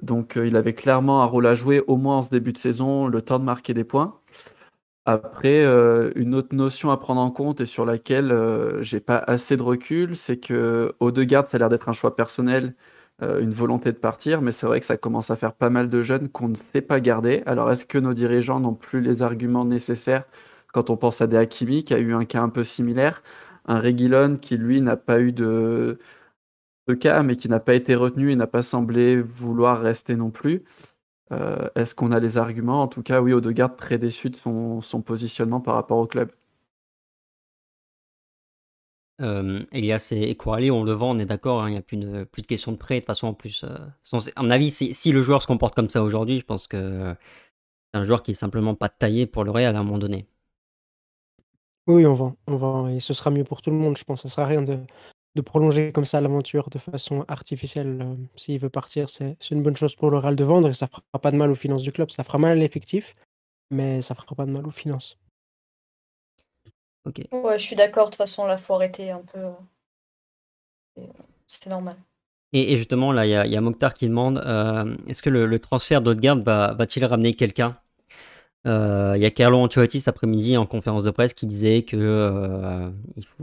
Donc 0.00 0.34
il 0.42 0.56
avait 0.56 0.74
clairement 0.74 1.22
un 1.22 1.26
rôle 1.26 1.46
à 1.46 1.54
jouer, 1.54 1.82
au 1.86 1.96
moins 1.96 2.18
en 2.18 2.22
ce 2.22 2.30
début 2.30 2.52
de 2.52 2.58
saison, 2.58 3.06
le 3.06 3.22
temps 3.22 3.38
de 3.38 3.44
marquer 3.44 3.74
des 3.74 3.84
points. 3.84 4.18
Après, 5.06 5.64
une 6.16 6.34
autre 6.34 6.54
notion 6.54 6.90
à 6.90 6.96
prendre 6.96 7.20
en 7.20 7.30
compte 7.30 7.60
et 7.60 7.66
sur 7.66 7.84
laquelle 7.84 8.36
j'ai 8.80 9.00
pas 9.00 9.18
assez 9.18 9.56
de 9.56 9.62
recul, 9.62 10.16
c'est 10.16 10.38
que 10.38 10.94
Odegaard, 11.00 11.46
ça 11.46 11.56
a 11.56 11.58
l'air 11.58 11.68
d'être 11.68 11.88
un 11.88 11.92
choix 11.92 12.16
personnel 12.16 12.74
euh, 13.22 13.40
une 13.40 13.50
volonté 13.50 13.92
de 13.92 13.98
partir, 13.98 14.42
mais 14.42 14.52
c'est 14.52 14.66
vrai 14.66 14.80
que 14.80 14.86
ça 14.86 14.96
commence 14.96 15.30
à 15.30 15.36
faire 15.36 15.52
pas 15.54 15.70
mal 15.70 15.88
de 15.88 16.02
jeunes 16.02 16.28
qu'on 16.28 16.48
ne 16.48 16.54
sait 16.56 16.80
pas 16.80 16.98
garder. 17.00 17.42
Alors 17.46 17.70
est-ce 17.70 17.84
que 17.84 17.98
nos 17.98 18.14
dirigeants 18.14 18.58
n'ont 18.58 18.74
plus 18.74 19.00
les 19.00 19.22
arguments 19.22 19.64
nécessaires 19.64 20.24
quand 20.72 20.90
on 20.90 20.96
pense 20.96 21.20
à 21.20 21.26
des 21.26 21.36
Hakimi 21.36 21.84
qui 21.84 21.94
a 21.94 21.98
eu 21.98 22.14
un 22.14 22.24
cas 22.24 22.42
un 22.42 22.48
peu 22.48 22.64
similaire, 22.64 23.22
un 23.66 23.80
Reguilon 23.80 24.36
qui 24.38 24.56
lui 24.56 24.80
n'a 24.80 24.96
pas 24.96 25.20
eu 25.20 25.32
de, 25.32 25.98
cas, 27.00 27.22
mais 27.22 27.36
qui 27.36 27.48
n'a 27.48 27.60
pas 27.60 27.74
été 27.74 27.94
retenu 27.94 28.30
et 28.30 28.36
n'a 28.36 28.46
pas 28.46 28.62
semblé 28.62 29.20
vouloir 29.20 29.80
rester 29.80 30.16
non 30.16 30.30
plus. 30.30 30.64
Euh, 31.32 31.68
est-ce 31.76 31.94
qu'on 31.94 32.12
a 32.12 32.20
les 32.20 32.38
arguments? 32.38 32.82
En 32.82 32.88
tout 32.88 33.02
cas, 33.02 33.20
oui, 33.22 33.32
Odegaard 33.32 33.76
très 33.76 33.98
déçu 33.98 34.30
de 34.30 34.36
son, 34.36 34.80
positionnement 35.04 35.60
par 35.60 35.74
rapport 35.74 35.98
au 35.98 36.06
club. 36.06 36.30
Elias 39.70 40.08
et, 40.10 40.32
et 40.32 40.70
on 40.72 40.82
le 40.82 40.92
vend, 40.92 41.14
on 41.16 41.18
est 41.20 41.26
d'accord, 41.26 41.62
hein, 41.62 41.68
il 41.68 41.72
n'y 41.72 41.78
a 41.78 41.82
plus 41.82 41.96
de, 41.96 42.26
question 42.46 42.72
de 42.72 42.76
prêt. 42.76 42.96
De 42.96 43.00
toute 43.00 43.06
façon, 43.06 43.28
en 43.28 43.34
plus, 43.34 43.64
à 43.64 44.42
mon 44.42 44.50
avis, 44.50 44.70
si, 44.72 45.12
le 45.12 45.22
joueur 45.22 45.42
se 45.42 45.46
comporte 45.46 45.76
comme 45.76 45.90
ça 45.90 46.02
aujourd'hui, 46.02 46.38
je 46.38 46.44
pense 46.44 46.66
que 46.66 47.14
c'est 47.92 48.00
un 48.00 48.04
joueur 48.04 48.22
qui 48.22 48.32
est 48.32 48.34
simplement 48.34 48.74
pas 48.74 48.88
taillé 48.88 49.26
pour 49.26 49.44
le 49.44 49.50
Real 49.52 49.76
à 49.76 49.80
un 49.80 49.84
moment 49.84 49.98
donné. 49.98 50.26
Oui, 51.86 52.06
on 52.06 52.14
vend, 52.14 52.36
on 52.46 52.56
vend 52.56 52.88
et 52.88 53.00
ce 53.00 53.12
sera 53.12 53.30
mieux 53.30 53.44
pour 53.44 53.60
tout 53.60 53.70
le 53.70 53.76
monde, 53.76 53.96
je 53.98 54.04
pense. 54.04 54.22
Ça 54.22 54.28
sert 54.28 54.44
à 54.44 54.46
rien 54.46 54.62
de 54.62 54.78
de 55.34 55.40
prolonger 55.40 55.92
comme 55.92 56.04
ça 56.04 56.20
l'aventure 56.20 56.68
de 56.68 56.78
façon 56.78 57.24
artificielle, 57.28 58.00
euh, 58.02 58.14
s'il 58.36 58.58
veut 58.58 58.68
partir, 58.68 59.08
c'est 59.08 59.36
une 59.50 59.62
bonne 59.62 59.76
chose 59.76 59.94
pour 59.94 60.10
le 60.10 60.18
Real 60.18 60.36
de 60.36 60.44
vendre 60.44 60.68
et 60.68 60.74
ça 60.74 60.86
fera 60.86 61.02
pas 61.20 61.30
de 61.30 61.36
mal 61.36 61.50
aux 61.50 61.54
finances 61.54 61.82
du 61.82 61.92
club. 61.92 62.10
Ça 62.10 62.22
fera 62.22 62.38
mal 62.38 62.52
à 62.52 62.54
l'effectif, 62.60 63.14
mais 63.70 64.02
ça 64.02 64.14
fera 64.14 64.34
pas 64.34 64.46
de 64.46 64.50
mal 64.50 64.66
aux 64.66 64.70
finances. 64.70 65.18
OK. 67.04 67.22
Ouais, 67.32 67.58
je 67.58 67.64
suis 67.64 67.76
d'accord, 67.76 68.06
de 68.06 68.10
toute 68.10 68.18
façon, 68.18 68.44
la 68.44 68.58
faut 68.58 68.74
arrêter 68.74 69.10
un 69.10 69.22
peu, 69.22 69.40
euh, 70.98 71.06
c'est 71.46 71.68
normal. 71.68 71.96
Et 72.52 72.76
justement, 72.76 73.12
là, 73.12 73.24
il 73.24 73.50
y 73.50 73.56
a 73.56 73.60
Mokhtar 73.62 73.94
qui 73.94 74.06
demande, 74.08 74.38
euh, 74.44 74.94
est-ce 75.06 75.22
que 75.22 75.30
le 75.30 75.58
transfert 75.58 76.02
d'Odegaard 76.02 76.42
va 76.42 76.74
va-t-il 76.74 77.04
ramener 77.06 77.34
quelqu'un? 77.34 77.78
Euh, 78.66 79.14
il 79.16 79.22
y 79.22 79.26
a 79.26 79.30
Carlo 79.30 79.58
Ancelotti 79.58 79.98
cet 79.98 80.08
après-midi 80.08 80.56
en 80.56 80.66
conférence 80.66 81.02
de 81.02 81.10
presse 81.10 81.34
qui 81.34 81.46
disait 81.46 81.82
que 81.82 81.96
euh, 81.96 82.90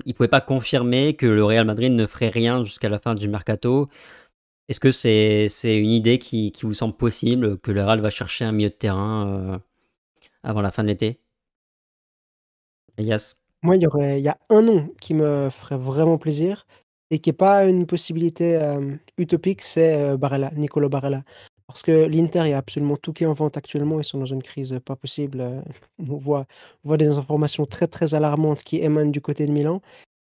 il, 0.06 0.14
pouvait 0.14 0.30
pas 0.30 0.40
confirmer 0.40 1.16
que 1.16 1.26
le 1.26 1.44
Real 1.44 1.66
Madrid 1.66 1.92
ne 1.92 2.06
ferait 2.06 2.30
rien 2.30 2.64
jusqu'à 2.64 2.88
la 2.88 3.00
fin 3.00 3.16
du 3.16 3.28
mercato. 3.28 3.90
Est-ce 4.70 4.80
que 4.80 4.92
c'est 4.92 5.78
une 5.78 5.90
idée 5.92 6.20
qui, 6.20 6.54
vous 6.64 6.74
semble 6.74 6.96
possible 6.96 7.58
que 7.60 7.72
le 7.72 7.84
Real 7.84 8.00
va 8.02 8.10
chercher 8.10 8.46
un 8.46 8.52
milieu 8.54 8.70
de 8.70 8.76
terrain 8.76 9.28
euh, 9.28 9.58
avant 10.44 10.62
la 10.62 10.72
fin 10.72 10.84
de 10.84 10.90
l'été? 10.90 11.20
Elias? 12.98 13.36
Moi, 13.62 13.76
il 13.76 13.82
y 13.82 13.88
aurait 13.88 14.20
il 14.20 14.24
y 14.24 14.30
a 14.30 14.38
un 14.50 14.62
nom 14.62 14.90
qui 15.02 15.14
me 15.14 15.50
ferait 15.50 15.78
vraiment 15.78 16.18
plaisir 16.18 16.66
et 17.12 17.20
qui 17.20 17.30
n'est 17.30 17.34
pas 17.34 17.66
une 17.66 17.86
possibilité 17.88 18.58
utopique, 19.18 19.64
c'est 19.64 20.16
Barella, 20.18 20.52
Nicolo 20.56 20.88
Barella. 20.88 21.24
Parce 21.70 21.84
que 21.84 22.08
l'Inter, 22.08 22.42
il 22.46 22.50
y 22.50 22.54
a 22.54 22.58
absolument 22.58 22.98
tout 22.98 23.14
qui 23.14 23.26
est 23.26 23.28
en 23.28 23.34
vente 23.34 23.56
actuellement. 23.56 24.00
Ils 24.00 24.04
sont 24.04 24.18
dans 24.18 24.26
une 24.26 24.42
crise 24.42 24.80
pas 24.84 24.96
possible. 24.96 25.40
Euh, 25.40 25.62
on 26.00 26.18
voit, 26.18 26.48
des 26.98 27.16
informations 27.16 27.68
très, 27.68 27.86
très 27.86 28.16
alarmantes 28.16 28.64
qui 28.64 28.78
émanent 28.78 29.12
du 29.12 29.22
côté 29.22 29.46
de 29.46 29.52
Milan. 29.52 29.80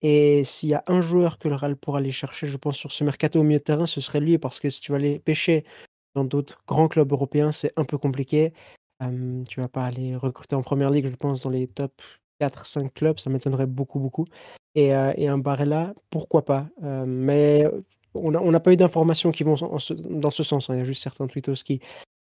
Et 0.02 0.44
s'il 0.44 0.70
y 0.70 0.74
a 0.74 0.84
un 0.88 1.00
joueur 1.00 1.38
que 1.38 1.48
le 1.48 1.54
Real 1.54 1.76
pourra 1.78 2.00
aller 2.00 2.12
chercher, 2.12 2.48
je 2.48 2.58
pense, 2.58 2.76
sur 2.78 2.92
ce 2.92 3.04
mercato 3.04 3.40
au 3.40 3.44
milieu 3.44 3.60
de 3.60 3.64
terrain, 3.64 3.86
ce 3.86 4.02
serait 4.02 4.20
lui. 4.20 4.40
Parce 4.40 4.60
que 4.60 4.70
si 4.70 4.82
tu 4.82 4.92
vas 4.92 4.98
aller 4.98 5.20
pêcher 5.20 5.64
dans 6.16 6.24
d'autres 6.24 6.60
grands 6.68 6.88
clubs 6.88 7.12
européens, 7.12 7.52
c'est 7.52 7.72
un 7.78 7.86
peu 7.86 8.00
compliqué. 8.00 8.52
Tu 9.00 9.44
tu 9.48 9.62
vas 9.62 9.68
pas 9.68 9.86
aller 9.86 10.16
recruter 10.16 10.56
en 10.56 10.64
première 10.64 10.90
ligue, 10.90 11.08
je 11.08 11.16
pense, 11.16 11.44
dans 11.44 11.52
les 11.52 11.68
top 11.68 11.94
4-5 12.42 12.92
clubs. 12.96 13.20
Ça 13.20 13.30
m'étonnerait 13.30 13.68
beaucoup, 13.68 14.00
beaucoup. 14.00 14.26
Et, 14.74 14.96
euh, 14.96 15.14
et 15.16 15.28
un 15.28 15.38
Barella, 15.38 15.94
pourquoi 16.10 16.46
pas. 16.46 16.68
Euh, 16.84 17.06
mais 17.06 17.68
on 18.22 18.52
n'a 18.52 18.60
pas 18.60 18.74
eu 18.74 18.78
d'informations 18.78 19.32
qui 19.32 19.44
vont 19.44 19.56
dans 19.56 20.32
ce 20.32 20.44
sens. 20.44 20.70
Hein. 20.70 20.76
Il 20.76 20.78
y 20.80 20.82
a 20.82 20.86
juste 20.86 21.04
certains 21.04 21.28
tweetos 21.28 21.64
qui, 21.66 21.80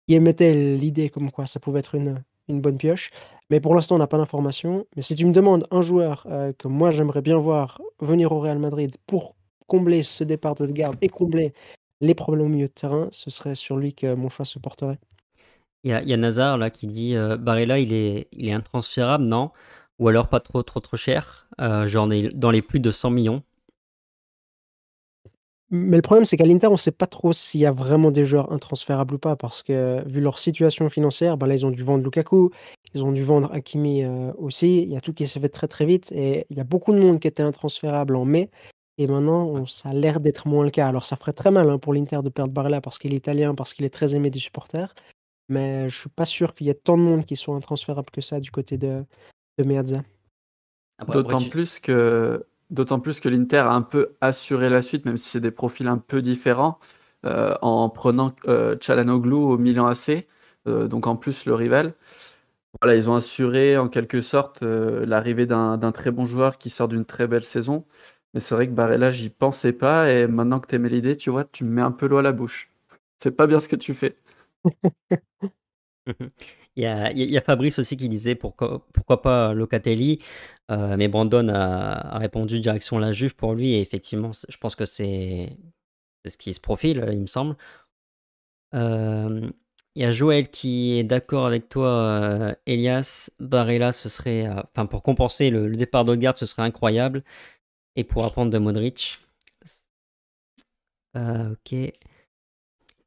émettaient 0.08 0.52
l'idée 0.52 1.08
comme 1.08 1.30
quoi 1.30 1.46
ça 1.46 1.60
pouvait 1.60 1.80
être 1.80 1.94
une, 1.94 2.22
bonne 2.48 2.76
pioche. 2.76 3.10
Mais 3.50 3.60
pour 3.60 3.74
l'instant, 3.74 3.94
on 3.94 3.98
n'a 3.98 4.06
pas 4.06 4.18
d'informations. 4.18 4.86
Mais 4.96 5.02
si 5.02 5.14
tu 5.14 5.24
me 5.24 5.32
demandes 5.32 5.66
un 5.70 5.80
joueur 5.80 6.26
euh, 6.30 6.52
que 6.52 6.68
moi 6.68 6.92
j'aimerais 6.92 7.22
bien 7.22 7.38
voir 7.38 7.80
venir 8.00 8.32
au 8.32 8.40
Real 8.40 8.58
Madrid 8.58 8.94
pour 9.06 9.34
combler 9.66 10.02
ce 10.02 10.24
départ 10.24 10.54
de 10.54 10.66
garde 10.66 10.96
et 11.00 11.08
combler 11.08 11.54
les 12.02 12.14
problèmes 12.14 12.46
au 12.46 12.48
milieu 12.50 12.66
de 12.66 12.72
terrain, 12.72 13.08
ce 13.12 13.30
serait 13.30 13.54
sur 13.54 13.76
lui 13.78 13.94
que 13.94 14.14
mon 14.14 14.28
choix 14.28 14.44
se 14.44 14.58
porterait. 14.58 14.98
Il 15.84 15.90
y 15.90 16.12
a, 16.12 16.16
Nazar 16.16 16.58
là 16.58 16.70
qui 16.70 16.86
dit 16.86 17.14
euh, 17.14 17.36
il 17.78 17.92
est, 17.92 18.28
il 18.32 18.48
est 18.48 18.52
intransférable, 18.52 19.24
non? 19.24 19.50
Ou 19.98 20.08
alors 20.08 20.28
pas 20.28 20.40
trop, 20.40 20.62
trop, 20.62 20.80
trop 20.80 20.96
cher? 20.96 21.46
Euh, 21.60 21.86
Genre 21.86 22.08
dans 22.34 22.50
les 22.50 22.62
plus 22.62 22.80
de 22.80 22.90
100 22.90 23.10
millions 23.10 23.42
mais 25.70 25.96
le 25.96 26.02
problème, 26.02 26.24
c'est 26.24 26.36
qu'à 26.36 26.44
l'Inter, 26.44 26.68
on 26.68 26.72
ne 26.72 26.76
sait 26.76 26.92
pas 26.92 27.06
trop 27.06 27.32
s'il 27.32 27.60
y 27.60 27.66
a 27.66 27.72
vraiment 27.72 28.10
des 28.10 28.24
joueurs 28.24 28.52
intransférables 28.52 29.14
ou 29.14 29.18
pas, 29.18 29.34
parce 29.36 29.62
que 29.62 30.06
vu 30.06 30.20
leur 30.20 30.38
situation 30.38 30.88
financière, 30.90 31.36
bah 31.36 31.46
là, 31.46 31.54
ils 31.54 31.64
ont 31.66 31.70
dû 31.70 31.82
vendre 31.82 32.04
Lukaku, 32.04 32.50
ils 32.94 33.02
ont 33.02 33.12
dû 33.12 33.24
vendre 33.24 33.50
Hakimi 33.52 34.04
euh, 34.04 34.32
aussi. 34.38 34.82
Il 34.82 34.88
y 34.88 34.96
a 34.96 35.00
tout 35.00 35.12
qui 35.12 35.26
s'est 35.26 35.40
fait 35.40 35.48
très 35.48 35.68
très 35.68 35.86
vite, 35.86 36.12
et 36.12 36.46
il 36.50 36.56
y 36.56 36.60
a 36.60 36.64
beaucoup 36.64 36.92
de 36.92 37.00
monde 37.00 37.18
qui 37.18 37.28
était 37.28 37.42
intransférable 37.42 38.14
en 38.16 38.24
mai, 38.24 38.50
et 38.98 39.06
maintenant, 39.06 39.66
ça 39.66 39.88
a 39.88 39.92
l'air 39.92 40.20
d'être 40.20 40.46
moins 40.46 40.64
le 40.64 40.70
cas. 40.70 40.86
Alors, 40.86 41.04
ça 41.04 41.16
ferait 41.16 41.32
très 41.32 41.50
mal 41.50 41.68
hein, 41.68 41.78
pour 41.78 41.92
l'Inter 41.92 42.20
de 42.22 42.28
perdre 42.28 42.52
Barella 42.52 42.80
parce 42.80 42.98
qu'il 42.98 43.12
est 43.12 43.16
italien, 43.16 43.54
parce 43.54 43.74
qu'il 43.74 43.84
est 43.84 43.92
très 43.92 44.14
aimé 44.14 44.30
des 44.30 44.38
supporters, 44.38 44.94
mais 45.48 45.88
je 45.88 45.98
suis 45.98 46.08
pas 46.08 46.24
sûr 46.24 46.54
qu'il 46.54 46.68
y 46.68 46.70
ait 46.70 46.74
tant 46.74 46.96
de 46.96 47.02
monde 47.02 47.24
qui 47.24 47.36
soit 47.36 47.56
intransférable 47.56 48.10
que 48.10 48.20
ça 48.20 48.38
du 48.38 48.50
côté 48.50 48.78
de, 48.78 48.98
de 49.58 49.64
Meazza. 49.64 50.02
D'autant 51.08 51.42
plus 51.42 51.80
que 51.80 52.46
D'autant 52.74 52.98
plus 53.00 53.20
que 53.20 53.28
l'Inter 53.28 53.58
a 53.58 53.72
un 53.72 53.82
peu 53.82 54.10
assuré 54.20 54.68
la 54.68 54.82
suite, 54.82 55.04
même 55.06 55.16
si 55.16 55.30
c'est 55.30 55.40
des 55.40 55.52
profils 55.52 55.86
un 55.86 55.98
peu 55.98 56.20
différents, 56.22 56.80
euh, 57.24 57.54
en 57.62 57.88
prenant 57.88 58.34
euh, 58.48 58.76
Chalanoglu 58.80 59.34
au 59.34 59.58
Milan 59.58 59.86
AC, 59.86 60.26
euh, 60.66 60.88
donc 60.88 61.06
en 61.06 61.14
plus 61.16 61.46
le 61.46 61.54
rival. 61.54 61.94
Voilà, 62.82 62.96
ils 62.96 63.10
ont 63.10 63.14
assuré 63.16 63.76
en 63.78 63.88
quelque 63.88 64.20
sorte 64.22 64.62
l'arrivée 64.62 65.46
d'un 65.46 65.92
très 65.92 66.10
bon 66.10 66.26
joueur 66.26 66.58
qui 66.58 66.70
sort 66.70 66.88
d'une 66.88 67.04
très 67.04 67.26
belle 67.28 67.44
saison. 67.44 67.84
Mais 68.34 68.40
c'est 68.40 68.54
vrai 68.54 68.66
que 68.68 68.72
Barella, 68.72 69.10
j'y 69.12 69.30
pensais 69.30 69.72
pas, 69.72 70.10
et 70.12 70.26
maintenant 70.26 70.60
que 70.60 70.68
tu 70.68 70.74
aimais 70.76 70.88
l'idée, 70.90 71.16
tu 71.16 71.30
vois, 71.30 71.44
tu 71.44 71.64
me 71.64 71.70
mets 71.70 71.82
un 71.82 71.92
peu 71.92 72.06
l'eau 72.08 72.18
à 72.18 72.22
la 72.22 72.32
bouche. 72.32 72.70
C'est 73.18 73.32
pas 73.36 73.46
bien 73.46 73.60
ce 73.60 73.68
que 73.68 73.76
tu 73.76 73.94
fais. 73.94 74.16
Il 76.76 76.82
y 76.82 77.36
a, 77.36 77.40
Fabrice 77.40 77.78
aussi 77.78 77.96
qui 77.96 78.08
disait 78.08 78.34
pourquoi, 78.34 78.84
pourquoi 78.92 79.22
pas 79.22 79.54
Locatelli, 79.54 80.18
euh, 80.70 80.96
mais 80.96 81.08
Brandon 81.08 81.48
a, 81.48 82.18
répondu 82.18 82.60
direction 82.60 82.98
la 82.98 83.12
Juve 83.12 83.36
pour 83.36 83.54
lui, 83.54 83.74
et 83.74 83.80
effectivement, 83.80 84.32
je 84.48 84.56
pense 84.56 84.74
que 84.74 84.84
c'est 84.84 85.56
ce 86.26 86.36
qui 86.36 86.52
se 86.54 86.60
profile, 86.60 87.06
il 87.12 87.20
me 87.20 87.26
semble. 87.26 87.56
Euh, 88.74 89.50
il 89.94 90.02
y 90.02 90.04
a 90.04 90.10
Joël 90.10 90.48
qui 90.50 90.98
est 90.98 91.04
d'accord 91.04 91.46
avec 91.46 91.68
toi, 91.68 91.88
euh, 91.88 92.54
Elias. 92.66 93.30
Barella, 93.38 93.92
ce 93.92 94.08
serait. 94.08 94.48
Enfin, 94.48 94.86
pour 94.86 95.02
compenser 95.02 95.50
le, 95.50 95.70
départ 95.76 96.04
d'Odegaard, 96.04 96.36
ce 96.38 96.46
serait 96.46 96.62
incroyable. 96.62 97.22
Et 97.96 98.04
pour 98.04 98.24
apprendre 98.24 98.50
de 98.50 98.58
Modric. 98.58 99.20
ok. 101.14 101.74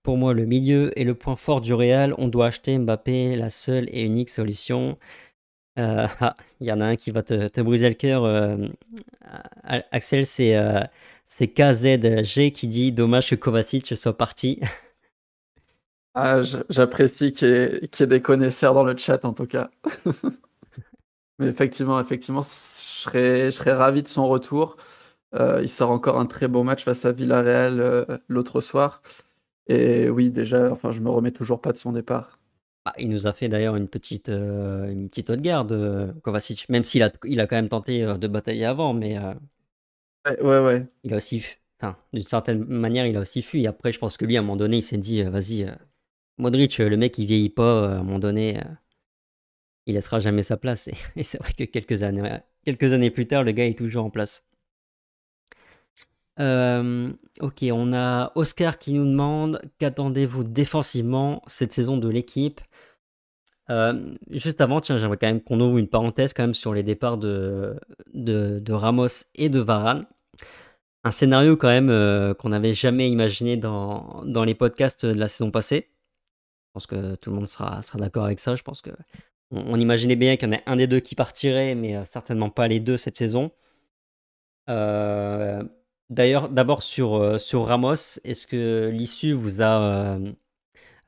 Pour 0.07 0.15
moi, 0.15 0.33
le 0.33 0.45
milieu 0.45 0.97
est 0.97 1.03
le 1.03 1.15
point 1.15 1.35
fort 1.35 1.59
du 1.59 1.73
Real. 1.73 2.15
On 2.17 2.29
doit 2.29 2.45
acheter 2.45 2.77
Mbappé, 2.77 3.35
la 3.35 3.49
seule 3.49 3.89
et 3.91 4.03
unique 4.03 4.29
solution. 4.29 4.97
Euh, 5.77 6.07
ah, 6.21 6.37
il 6.61 6.67
y 6.67 6.71
en 6.71 6.79
a 6.79 6.85
un 6.85 6.95
qui 6.95 7.11
va 7.11 7.23
te, 7.23 7.59
briser 7.59 7.89
le 7.89 7.93
cœur. 7.93 8.23
Euh, 8.23 8.55
Axel, 9.65 10.25
c'est 10.25 10.55
euh, 10.55 10.79
KZG 11.27 12.51
qui 12.53 12.67
dit 12.69 12.93
Dommage 12.93 13.31
que 13.31 13.35
Kovacic 13.35 13.97
soit 13.97 14.17
parti. 14.17 14.61
Ah, 16.15 16.41
J'apprécie 16.69 17.33
qu'il 17.33 17.47
y, 17.49 18.03
ait 18.03 18.07
des 18.07 18.21
connaisseurs 18.21 18.73
dans 18.73 18.83
le 18.83 18.97
chat 18.97 19.23
en 19.23 19.33
tout 19.33 19.45
cas. 19.45 19.69
Mais 21.37 21.47
effectivement, 21.47 21.99
effectivement, 21.99 22.41
je 22.41 22.47
serais, 22.47 23.45
je 23.45 23.49
serais 23.51 23.73
ravi 23.73 24.01
de 24.03 24.07
son 24.07 24.27
retour. 24.27 24.77
il 25.33 25.69
sort 25.69 25.91
encore 25.91 26.17
un 26.17 26.25
très 26.25 26.47
beau 26.47 26.63
match 26.63 26.85
face 26.85 27.05
à 27.05 27.11
Villarreal 27.11 28.19
l'autre 28.29 28.61
soir. 28.61 29.03
Et 29.67 30.09
oui, 30.09 30.31
déjà, 30.31 30.71
enfin, 30.71 30.91
je 30.91 31.01
me 31.01 31.09
remets 31.09 31.31
toujours 31.31 31.61
pas 31.61 31.73
de 31.73 31.77
son 31.77 31.91
départ. 31.91 32.39
Bah, 32.85 32.93
il 32.97 33.09
nous 33.09 33.27
a 33.27 33.33
fait 33.33 33.49
d'ailleurs 33.49 33.75
une 33.75 33.89
petite, 33.89 34.29
euh, 34.29 34.89
une 34.89 35.09
petite 35.09 35.29
haute 35.29 35.41
garde, 35.41 35.73
euh, 35.73 36.13
Kovacic, 36.23 36.69
même 36.69 36.85
s'il 36.85 37.03
a, 37.03 37.11
il 37.25 37.41
a 37.41 37.47
quand 37.47 37.57
même 37.57 37.67
tenté 37.67 38.03
euh, 38.03 38.17
de 38.17 38.27
batailler 38.27 38.65
avant, 38.65 38.93
mais 38.93 39.17
Ouais, 40.25 40.41
ouais, 40.41 40.59
ouais. 40.59 40.87
il 41.03 41.13
a 41.13 41.17
aussi, 41.17 41.43
enfin, 41.79 41.97
d'une 42.13 42.23
certaine 42.23 42.63
manière, 42.63 43.05
il 43.05 43.17
a 43.17 43.21
aussi 43.21 43.41
fui. 43.41 43.67
Après, 43.67 43.91
je 43.91 43.99
pense 43.99 44.17
que 44.17 44.25
lui, 44.25 44.37
à 44.37 44.39
un 44.39 44.43
moment 44.43 44.55
donné, 44.55 44.77
il 44.77 44.83
s'est 44.83 44.97
dit, 44.97 45.21
vas-y, 45.23 45.69
Modric, 46.37 46.77
le 46.77 46.95
mec, 46.97 47.17
il 47.17 47.27
vieillit 47.27 47.49
pas, 47.49 47.89
à 47.89 47.99
un 47.99 48.03
moment 48.03 48.19
donné, 48.19 48.61
il 49.85 49.95
laissera 49.95 50.19
jamais 50.19 50.43
sa 50.43 50.57
place. 50.57 50.87
Et, 51.15 51.23
c'est 51.23 51.39
vrai 51.39 51.53
que 51.53 51.63
quelques 51.65 52.03
années, 52.03 52.39
quelques 52.63 52.91
années 52.93 53.11
plus 53.11 53.27
tard, 53.27 53.43
le 53.43 53.51
gars 53.51 53.65
est 53.65 53.77
toujours 53.77 54.05
en 54.05 54.09
place. 54.09 54.45
Euh, 56.39 57.11
ok, 57.39 57.65
on 57.71 57.93
a 57.93 58.31
Oscar 58.35 58.77
qui 58.77 58.93
nous 58.93 59.05
demande 59.05 59.61
qu'attendez-vous 59.79 60.43
défensivement 60.43 61.41
cette 61.47 61.73
saison 61.73 61.97
de 61.97 62.09
l'équipe? 62.09 62.61
Euh, 63.69 64.15
Juste 64.29 64.61
avant, 64.61 64.79
tiens, 64.81 64.97
j'aimerais 64.97 65.17
quand 65.17 65.27
même 65.27 65.41
qu'on 65.41 65.59
ouvre 65.59 65.77
une 65.77 65.89
parenthèse 65.89 66.33
quand 66.33 66.43
même 66.43 66.53
sur 66.53 66.73
les 66.73 66.83
départs 66.83 67.17
de, 67.17 67.79
de, 68.13 68.73
Ramos 68.73 69.25
et 69.35 69.49
de 69.49 69.59
Varane. 69.59 70.05
Un 71.03 71.11
scénario 71.11 71.57
quand 71.57 71.67
même 71.67 71.89
euh, 71.89 72.33
qu'on 72.33 72.49
n'avait 72.49 72.73
jamais 72.73 73.09
imaginé 73.09 73.57
dans, 73.57 74.23
dans 74.25 74.43
les 74.43 74.55
podcasts 74.55 75.05
de 75.05 75.17
la 75.17 75.27
saison 75.27 75.51
passée. 75.51 75.89
Je 76.67 76.71
pense 76.73 76.87
que 76.87 77.15
tout 77.15 77.29
le 77.29 77.35
monde 77.37 77.47
sera, 77.47 77.81
sera 77.81 77.97
d'accord 77.97 78.25
avec 78.25 78.39
ça. 78.39 78.55
Je 78.55 78.63
pense 78.63 78.81
que 78.81 78.91
on, 79.51 79.79
imaginait 79.79 80.15
bien 80.17 80.35
qu'il 80.37 80.49
y 80.49 80.51
en 80.51 80.55
ait 80.55 80.63
un 80.65 80.75
des 80.75 80.87
deux 80.87 80.99
qui 80.99 81.15
partirait, 81.15 81.73
mais 81.75 82.05
certainement 82.05 82.49
pas 82.49 82.67
les 82.67 82.79
deux 82.79 82.97
cette 82.97 83.17
saison. 83.17 83.51
Euh, 84.69 85.63
D'ailleurs, 86.09 86.49
d'abord 86.49 86.83
sur, 86.83 87.15
euh, 87.15 87.37
sur 87.37 87.65
Ramos, 87.67 88.19
est-ce 88.23 88.47
que 88.47 88.89
l'issue 88.93 89.33
vous 89.33 89.61
a. 89.61 89.81
Euh, 90.15 90.33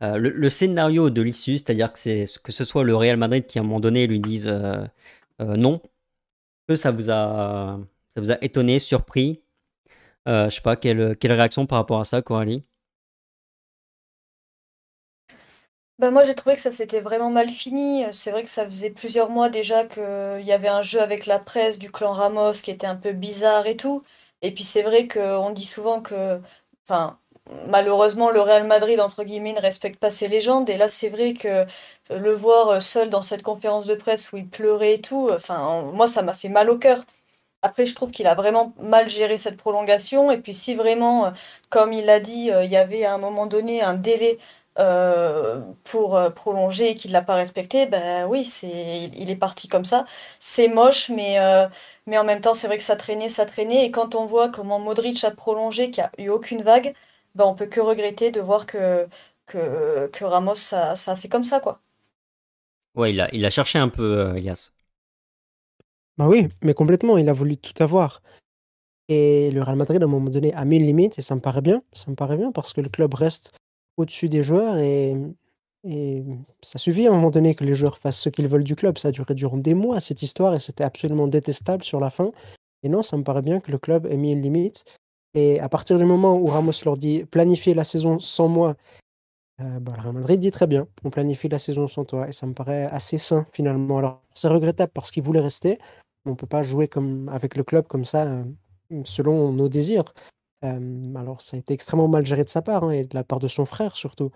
euh, 0.03 0.17
le, 0.17 0.49
scénario 0.49 1.09
de 1.09 1.21
l'issue, 1.21 1.57
c'est-à-dire 1.57 1.91
que, 1.93 1.99
c'est, 1.99 2.25
que 2.43 2.51
ce 2.51 2.65
soit 2.65 2.83
le 2.83 2.95
Real 2.95 3.17
Madrid 3.17 3.45
qui 3.47 3.59
à 3.59 3.61
un 3.61 3.65
moment 3.65 3.79
donné 3.81 4.07
lui 4.07 4.19
dise 4.21 4.47
non, 5.39 5.81
que 6.67 6.75
ça 6.75 6.91
vous 6.91 7.11
a 7.11 7.79
Ça 8.15 8.21
vous 8.21 8.31
a 8.31 8.37
étonné, 8.43 8.79
surpris? 8.79 9.41
je 10.27 10.49
sais 10.49 10.61
pas, 10.61 10.75
quelle, 10.77 11.17
quelle 11.17 11.33
réaction 11.33 11.65
par 11.67 11.79
rapport 11.79 11.99
à 12.01 12.05
ça, 12.05 12.21
Coralie? 12.21 12.63
Bah, 15.99 16.11
moi, 16.11 16.23
j'ai 16.23 16.33
trouvé 16.35 16.55
que 16.55 16.61
ça 16.61 16.71
s'était 16.71 17.01
vraiment 17.01 17.29
mal 17.29 17.49
fini. 17.49 18.05
C'est 18.13 18.31
vrai 18.31 18.43
que 18.43 18.49
ça 18.49 18.63
faisait 18.65 18.89
plusieurs 18.89 19.29
mois 19.29 19.49
déjà 19.49 19.85
qu'il 19.85 20.45
y 20.45 20.51
avait 20.53 20.69
un 20.69 20.81
jeu 20.81 21.01
avec 21.01 21.25
la 21.25 21.39
presse 21.39 21.77
du 21.77 21.91
clan 21.91 22.13
Ramos 22.13 22.53
qui 22.63 22.71
était 22.71 22.87
un 22.87 22.95
peu 22.95 23.11
bizarre 23.11 23.67
et 23.67 23.75
tout. 23.75 24.01
Et 24.41 24.51
puis 24.53 24.63
c'est 24.63 24.81
vrai 24.83 25.07
qu'on 25.07 25.49
dit 25.51 25.65
souvent 25.65 26.01
que, 26.01 26.39
malheureusement, 27.67 28.31
le 28.31 28.41
Real 28.41 28.65
Madrid, 28.67 28.99
entre 28.99 29.23
guillemets, 29.23 29.53
ne 29.53 29.61
respecte 29.61 29.99
pas 29.99 30.11
ses 30.11 30.27
légendes. 30.27 30.69
Et 30.69 30.77
là, 30.77 30.87
c'est 30.87 31.09
vrai 31.09 31.33
que 31.33 31.65
le 32.09 32.33
voir 32.33 32.81
seul 32.81 33.09
dans 33.09 33.21
cette 33.21 33.43
conférence 33.43 33.85
de 33.85 33.95
presse 33.95 34.31
où 34.31 34.37
il 34.37 34.47
pleurait 34.47 34.95
et 34.95 35.01
tout, 35.01 35.29
enfin, 35.31 35.81
moi, 35.93 36.07
ça 36.07 36.21
m'a 36.21 36.33
fait 36.33 36.49
mal 36.49 36.69
au 36.69 36.77
cœur. 36.77 37.03
Après, 37.61 37.85
je 37.85 37.95
trouve 37.95 38.11
qu'il 38.11 38.27
a 38.27 38.35
vraiment 38.35 38.73
mal 38.79 39.09
géré 39.09 39.37
cette 39.37 39.57
prolongation. 39.57 40.31
Et 40.31 40.37
puis, 40.37 40.53
si 40.53 40.75
vraiment, 40.75 41.33
comme 41.69 41.93
il 41.93 42.05
l'a 42.05 42.19
dit, 42.21 42.51
il 42.63 42.71
y 42.71 42.77
avait 42.77 43.05
à 43.05 43.13
un 43.15 43.17
moment 43.17 43.47
donné 43.47 43.81
un 43.81 43.95
délai 43.95 44.37
euh, 44.79 45.61
pour 45.83 46.15
euh, 46.15 46.29
prolonger 46.29 46.91
et 46.91 46.95
qu'il 46.95 47.11
l'a 47.11 47.21
pas 47.21 47.35
respecté, 47.35 47.85
ben 47.85 48.27
oui, 48.27 48.45
c'est, 48.45 49.11
il 49.15 49.29
est 49.29 49.35
parti 49.35 49.67
comme 49.67 49.85
ça. 49.85 50.05
C'est 50.39 50.67
moche, 50.69 51.09
mais, 51.09 51.39
euh, 51.39 51.67
mais 52.07 52.17
en 52.17 52.23
même 52.23 52.41
temps, 52.41 52.53
c'est 52.53 52.67
vrai 52.67 52.77
que 52.77 52.83
ça 52.83 52.95
traînait, 52.95 53.29
ça 53.29 53.45
traînait. 53.45 53.85
Et 53.85 53.91
quand 53.91 54.15
on 54.15 54.25
voit 54.25 54.49
comment 54.49 54.79
Modric 54.79 55.23
a 55.23 55.31
prolongé, 55.31 55.91
qu'il 55.91 56.03
n'y 56.17 56.25
a 56.25 56.27
eu 56.27 56.29
aucune 56.29 56.61
vague, 56.61 56.93
ben 57.35 57.45
on 57.45 57.55
peut 57.55 57.65
que 57.65 57.81
regretter 57.81 58.31
de 58.31 58.41
voir 58.41 58.65
que, 58.65 59.07
que, 59.47 60.07
que 60.07 60.23
Ramos, 60.25 60.55
ça, 60.55 60.95
ça 60.95 61.11
a 61.13 61.15
fait 61.15 61.29
comme 61.29 61.43
ça, 61.43 61.59
quoi. 61.59 61.79
Ouais, 62.95 63.11
il 63.13 63.21
a, 63.21 63.29
il 63.33 63.45
a 63.45 63.49
cherché 63.49 63.79
un 63.79 63.89
peu, 63.89 64.35
Elias. 64.35 64.71
Bah 66.17 66.27
oui, 66.27 66.47
mais 66.61 66.73
complètement, 66.73 67.17
il 67.17 67.29
a 67.29 67.33
voulu 67.33 67.57
tout 67.57 67.81
avoir. 67.83 68.21
Et 69.09 69.51
le 69.51 69.63
Real 69.63 69.75
Madrid, 69.75 70.01
à 70.01 70.05
un 70.05 70.07
moment 70.09 70.29
donné, 70.29 70.53
a 70.53 70.65
mis 70.65 70.77
une 70.77 70.85
limite, 70.85 71.17
et 71.19 71.21
ça 71.21 71.35
me 71.35 71.41
paraît 71.41 71.61
bien. 71.61 71.81
Ça 71.93 72.11
me 72.11 72.15
paraît 72.15 72.37
bien 72.37 72.51
parce 72.51 72.73
que 72.73 72.81
le 72.81 72.89
club 72.89 73.13
reste 73.13 73.51
au-dessus 73.99 74.29
des 74.29 74.43
joueurs 74.43 74.77
et 74.77 75.15
et 75.85 76.23
ça 76.61 76.79
suffit 76.79 77.07
à 77.07 77.11
un 77.11 77.15
moment 77.15 77.31
donné 77.31 77.55
que 77.55 77.63
les 77.63 77.75
joueurs 77.75 77.97
fassent 77.99 78.19
ce 78.19 78.29
qu'ils 78.29 78.49
veulent 78.49 78.65
du 78.65 78.75
club. 78.75 78.97
Ça 78.97 79.09
a 79.09 79.11
duré 79.11 79.33
durant 79.35 79.57
des 79.57 79.73
mois 79.75 80.01
cette 80.01 80.23
histoire 80.23 80.53
et 80.55 80.59
c'était 80.59 80.83
absolument 80.83 81.27
détestable 81.27 81.83
sur 81.85 81.99
la 82.01 82.09
fin 82.09 82.31
et 82.83 82.89
non, 82.89 83.03
ça 83.03 83.17
me 83.17 83.23
paraît 83.23 83.41
bien 83.43 83.59
que 83.61 83.71
le 83.71 83.79
club 83.79 84.07
ait 84.07 84.17
mis 84.17 84.33
une 84.33 84.41
limite 84.41 84.85
et 85.35 85.59
à 85.61 85.69
partir 85.69 85.97
du 85.99 86.05
moment 86.05 86.37
où 86.37 86.47
Ramos 86.47 86.73
leur 86.85 86.97
dit: 86.97 87.25
«Planifiez 87.25 87.73
la 87.75 87.83
saison 87.85 88.19
sans 88.19 88.47
moi», 88.49 88.75
heu, 89.61 89.79
bah, 89.81 89.93
Real 89.97 90.13
Madrid 90.13 90.39
dit: 90.39 90.51
«Très 90.51 90.67
bien, 90.67 90.87
on 91.05 91.09
planifie 91.11 91.49
la 91.49 91.59
saison 91.59 91.87
sans 91.87 92.05
toi» 92.05 92.27
et 92.29 92.33
ça 92.33 92.47
me 92.47 92.53
paraît 92.53 92.85
assez 92.85 93.17
sain 93.19 93.45
finalement. 93.53 93.99
Alors 93.99 94.21
c'est 94.35 94.47
regrettable 94.49 94.91
parce 94.93 95.11
qu'il 95.11 95.23
voulait 95.23 95.41
rester, 95.41 95.79
on 96.25 96.35
peut 96.35 96.47
pas 96.47 96.63
jouer 96.63 96.87
comme 96.89 97.29
avec 97.29 97.55
le 97.57 97.63
club 97.63 97.87
comme 97.87 98.05
ça, 98.05 98.27
heu, 98.27 98.45
selon 99.05 99.53
nos 99.53 99.69
désirs 99.69 100.13
alors 100.61 101.41
ça 101.41 101.57
a 101.57 101.59
été 101.59 101.73
extrêmement 101.73 102.07
mal 102.07 102.25
géré 102.25 102.43
de 102.43 102.49
sa 102.49 102.61
part, 102.61 102.83
hein 102.83 102.91
et 102.91 103.03
de 103.03 103.15
la 103.15 103.23
part 103.23 103.39
de 103.39 103.47
son 103.47 103.65
frère 103.65 103.95
surtout. 103.95 104.31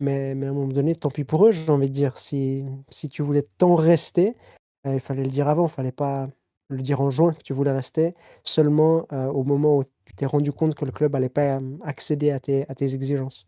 Mais 0.00 0.34
mais 0.34 0.46
à 0.46 0.50
un 0.50 0.52
moment 0.52 0.72
donné, 0.72 0.94
tant 0.94 1.10
pis 1.10 1.24
pour 1.24 1.46
eux, 1.46 1.52
j'ai 1.52 1.70
envie 1.70 1.88
de 1.88 1.94
dire. 1.94 2.18
Si 2.18 2.64
si 2.90 3.08
tu 3.08 3.22
voulais 3.22 3.44
tant 3.58 3.74
rester, 3.76 4.36
il 4.84 5.00
fallait 5.00 5.22
le 5.22 5.30
dire 5.30 5.48
avant, 5.48 5.66
il 5.66 5.70
fallait 5.70 5.92
pas 5.92 6.28
le 6.68 6.80
dire 6.80 7.00
en 7.00 7.10
juin 7.10 7.32
que 7.32 7.42
tu 7.42 7.52
voulais 7.52 7.72
rester, 7.72 8.14
seulement, 8.42 9.06
au 9.10 9.44
moment 9.44 9.78
où 9.78 9.84
tu 9.84 10.14
t'es 10.16 10.26
rendu 10.26 10.50
compte 10.50 10.74
que 10.74 10.84
le 10.84 10.92
club 10.92 11.14
allait 11.14 11.28
pas, 11.28 11.60
accéder 11.82 12.30
à 12.30 12.40
tes 12.40 12.68
à 12.68 12.74
tes 12.74 12.94
exigences. 12.94 13.46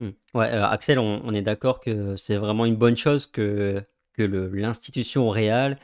Mmh. 0.00 0.10
Ouais, 0.34 0.48
Axel, 0.48 0.98
on 0.98 1.32
est 1.34 1.42
d'accord 1.42 1.80
que 1.80 2.14
c'est 2.16 2.36
vraiment 2.36 2.66
une 2.66 2.76
bonne 2.76 2.96
chose 2.96 3.26
que 3.26 3.82
que 4.12 4.22
l'institution 4.22 5.30
Real 5.30 5.78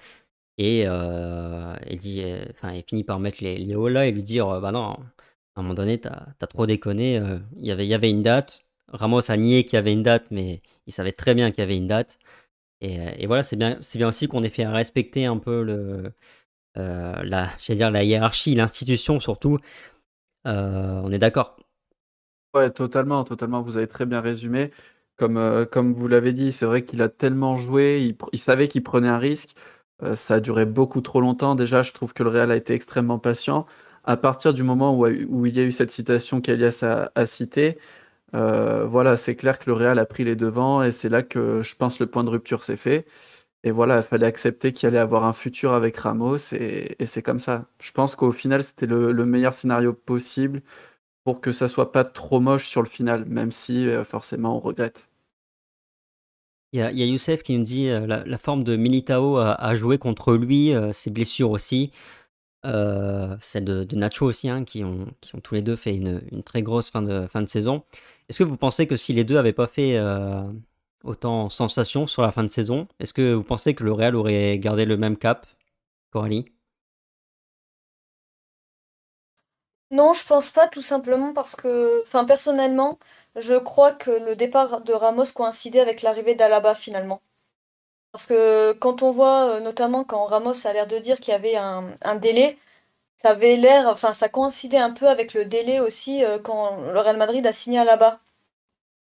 et 0.58 0.86
heu, 0.86 1.74
dit, 1.98 2.22
enfin, 2.50 2.72
il 2.72 2.84
finit 2.88 3.04
par 3.04 3.18
mettre 3.18 3.42
les 3.42 3.56
les 3.56 3.74
hauts 3.74 3.88
là 3.88 4.06
et 4.06 4.12
lui 4.12 4.22
dire, 4.22 4.60
«Bah 4.60 4.72
non» 4.72 4.96
à 5.56 5.60
un 5.60 5.62
moment 5.62 5.74
donné, 5.74 6.00
tu 6.00 6.08
as, 6.08 6.46
trop 6.48 6.66
déconné. 6.66 7.18
Euh, 7.18 7.38
il 7.56 7.66
y 7.66 7.70
avait, 7.94 8.10
une 8.10 8.22
date. 8.22 8.64
Ramos 8.88 9.30
a 9.30 9.36
nié 9.36 9.64
qu'il 9.64 9.74
y 9.74 9.76
avait 9.76 9.92
une 9.92 10.02
date, 10.02 10.26
mais 10.30 10.62
il 10.86 10.92
savait 10.92 11.12
très 11.12 11.34
bien 11.34 11.50
qu'il 11.50 11.60
y 11.60 11.62
avait 11.62 11.76
une 11.76 11.88
date. 11.88 12.18
Et, 12.80 13.00
euh, 13.00 13.26
voilà, 13.26 13.42
c'est 13.42 13.56
bien, 13.56 13.78
aussi 14.06 14.28
qu'on 14.28 14.42
ait 14.42 14.50
fait 14.50 14.66
respecter 14.66 15.26
un 15.26 15.38
peu 15.38 16.12
euh, 16.76 17.22
la, 17.22 17.50
hiérarchie, 17.68 18.54
l'institution 18.54 19.20
surtout. 19.20 19.58
on 20.44 21.10
est 21.12 21.18
d'accord. 21.18 21.56
Ouais, 22.54 22.70
totalement, 22.70 23.24
totalement. 23.24 23.62
Vous 23.62 23.76
avez 23.76 23.88
très 23.88 24.06
bien 24.06 24.20
résumé. 24.20 24.70
Comme 25.16 25.92
vous 25.92 26.08
l'avez 26.08 26.32
dit, 26.32 26.52
c'est 26.52 26.66
vrai 26.66 26.84
qu'il 26.84 27.00
a 27.02 27.08
tellement 27.08 27.56
joué, 27.56 28.14
il, 28.32 28.38
savait 28.38 28.66
qu'il 28.68 28.82
prenait 28.82 29.08
un 29.08 29.18
risque. 29.18 29.54
ça 30.14 30.34
a 30.34 30.40
duré 30.40 30.66
beaucoup 30.66 31.00
trop 31.00 31.20
longtemps. 31.20 31.54
Déjà, 31.54 31.82
je 31.82 31.92
trouve 31.92 32.12
que 32.12 32.24
le 32.24 32.30
Real 32.30 32.50
a 32.50 32.56
été 32.56 32.74
extrêmement 32.74 33.20
patient 33.20 33.66
à 34.04 34.16
partir 34.16 34.54
du 34.54 34.62
moment 34.62 34.96
où, 34.98 35.46
il 35.46 35.56
y 35.56 35.60
a 35.60 35.64
eu 35.64 35.72
cette 35.72 35.90
citation 35.90 36.40
qu'Elias 36.40 36.84
a, 37.14 37.26
citée, 37.26 37.78
euh, 38.34 38.84
voilà, 38.86 39.16
c'est 39.16 39.36
clair 39.36 39.58
que 39.58 39.70
le 39.70 39.74
Real 39.74 39.98
a 39.98 40.06
pris 40.06 40.24
les 40.24 40.36
devants 40.36 40.82
et 40.82 40.92
c'est 40.92 41.08
là 41.08 41.22
que 41.22 41.62
je 41.62 41.76
pense 41.76 42.00
le 42.00 42.06
point 42.06 42.24
de 42.24 42.30
rupture 42.30 42.64
s'est 42.64 42.76
fait. 42.76 43.06
Et 43.64 43.70
voilà, 43.70 43.98
il 43.98 44.02
fallait 44.02 44.26
accepter 44.26 44.72
qu'il 44.72 44.88
allait 44.88 44.98
avoir 44.98 45.24
un 45.24 45.32
futur 45.32 45.72
avec 45.72 45.96
Ramos 45.96 46.36
et, 46.52 46.96
c'est 47.06 47.22
comme 47.22 47.38
ça. 47.38 47.64
Je 47.80 47.92
pense 47.92 48.14
qu'au 48.16 48.32
final, 48.32 48.62
c'était 48.64 48.86
le, 48.86 49.12
le, 49.12 49.26
meilleur 49.26 49.54
scénario 49.54 49.94
possible 49.94 50.62
pour 51.24 51.40
que 51.40 51.52
ça 51.52 51.68
soit 51.68 51.92
pas 51.92 52.04
trop 52.04 52.40
moche 52.40 52.68
sur 52.68 52.82
le 52.82 52.88
final, 52.88 53.24
même 53.26 53.50
si 53.52 53.88
euh, 53.88 54.04
forcément 54.04 54.56
on 54.56 54.60
regrette. 54.60 55.08
Il 56.72 56.80
y, 56.80 56.82
a, 56.82 56.90
Youssef 56.90 57.42
qui 57.44 57.56
nous 57.56 57.64
dit 57.64 57.88
euh, 57.88 58.06
la, 58.06 58.38
forme 58.38 58.64
de 58.64 58.76
Militao 58.76 59.38
a, 59.38 59.54
a 59.54 59.74
joué 59.76 59.96
contre 59.96 60.34
lui, 60.34 60.74
ses 60.92 61.10
blessures 61.10 61.50
aussi. 61.50 61.92
Euh, 62.64 63.36
celle 63.40 63.64
de, 63.64 63.96
Nacho 63.96 64.26
aussi, 64.26 64.48
hein, 64.48 64.64
qui, 64.64 64.84
ont, 64.84 65.06
qui 65.20 65.34
ont 65.34 65.40
tous 65.40 65.54
les 65.54 65.62
deux 65.62 65.76
fait 65.76 65.94
une, 65.94 66.42
très 66.44 66.62
grosse 66.62 66.90
fin 66.90 67.02
de, 67.02 67.26
fin 67.26 67.42
de 67.42 67.46
saison. 67.48 67.84
Est-ce 68.28 68.38
que 68.38 68.44
vous 68.44 68.56
pensez 68.56 68.86
que 68.86 68.96
si 68.96 69.12
les 69.12 69.24
deux 69.24 69.34
n'avaient 69.34 69.52
pas 69.52 69.66
fait 69.66 69.96
euh, 69.98 70.42
autant 71.04 71.48
sensation 71.50 72.06
sur 72.06 72.22
la 72.22 72.32
fin 72.32 72.42
de 72.42 72.48
saison, 72.48 72.88
est-ce 73.00 73.12
que 73.12 73.34
vous 73.34 73.44
pensez 73.44 73.74
que 73.74 73.84
le 73.84 73.92
Real 73.92 74.16
aurait 74.16 74.58
gardé 74.58 74.86
le 74.86 74.96
même 74.96 75.16
cap, 75.18 75.46
Coralie? 76.10 76.46
Non, 79.90 80.12
je 80.12 80.24
pense 80.26 80.50
pas, 80.50 80.66
tout 80.68 80.82
simplement 80.82 81.32
parce 81.32 81.54
que, 81.56 82.02
enfin, 82.02 82.24
personnellement, 82.24 82.98
je 83.36 83.54
crois 83.54 83.92
que 83.92 84.10
le 84.10 84.36
départ 84.36 84.80
de 84.82 84.92
Ramos 84.92 85.32
coïncidait 85.34 85.80
avec 85.80 86.02
l'arrivée 86.02 86.34
d'Alaba 86.34 86.74
finalement. 86.74 87.22
Parce 88.14 88.26
que 88.26 88.72
quand 88.74 89.02
on 89.02 89.10
voit, 89.10 89.56
euh, 89.56 89.60
notamment 89.60 90.04
quand 90.04 90.24
Ramos 90.24 90.66
a 90.68 90.72
l'air 90.72 90.86
de 90.86 90.98
dire 90.98 91.18
qu'il 91.18 91.32
y 91.32 91.34
avait 91.34 91.56
un, 91.56 92.14
délai, 92.16 92.56
ça 93.16 93.30
avait 93.30 93.56
l'air, 93.56 93.88
enfin 93.88 94.12
ça 94.12 94.28
coïncidait 94.28 94.78
un 94.78 94.92
peu 94.92 95.08
avec 95.08 95.34
le 95.34 95.44
délai 95.46 95.80
aussi 95.80 96.24
euh, 96.24 96.38
quand 96.38 96.76
le 96.92 97.00
Real 97.00 97.16
Madrid 97.16 97.46
a 97.46 97.52
signé 97.52 97.80
à 97.80 97.84
là-bas. 97.84 98.20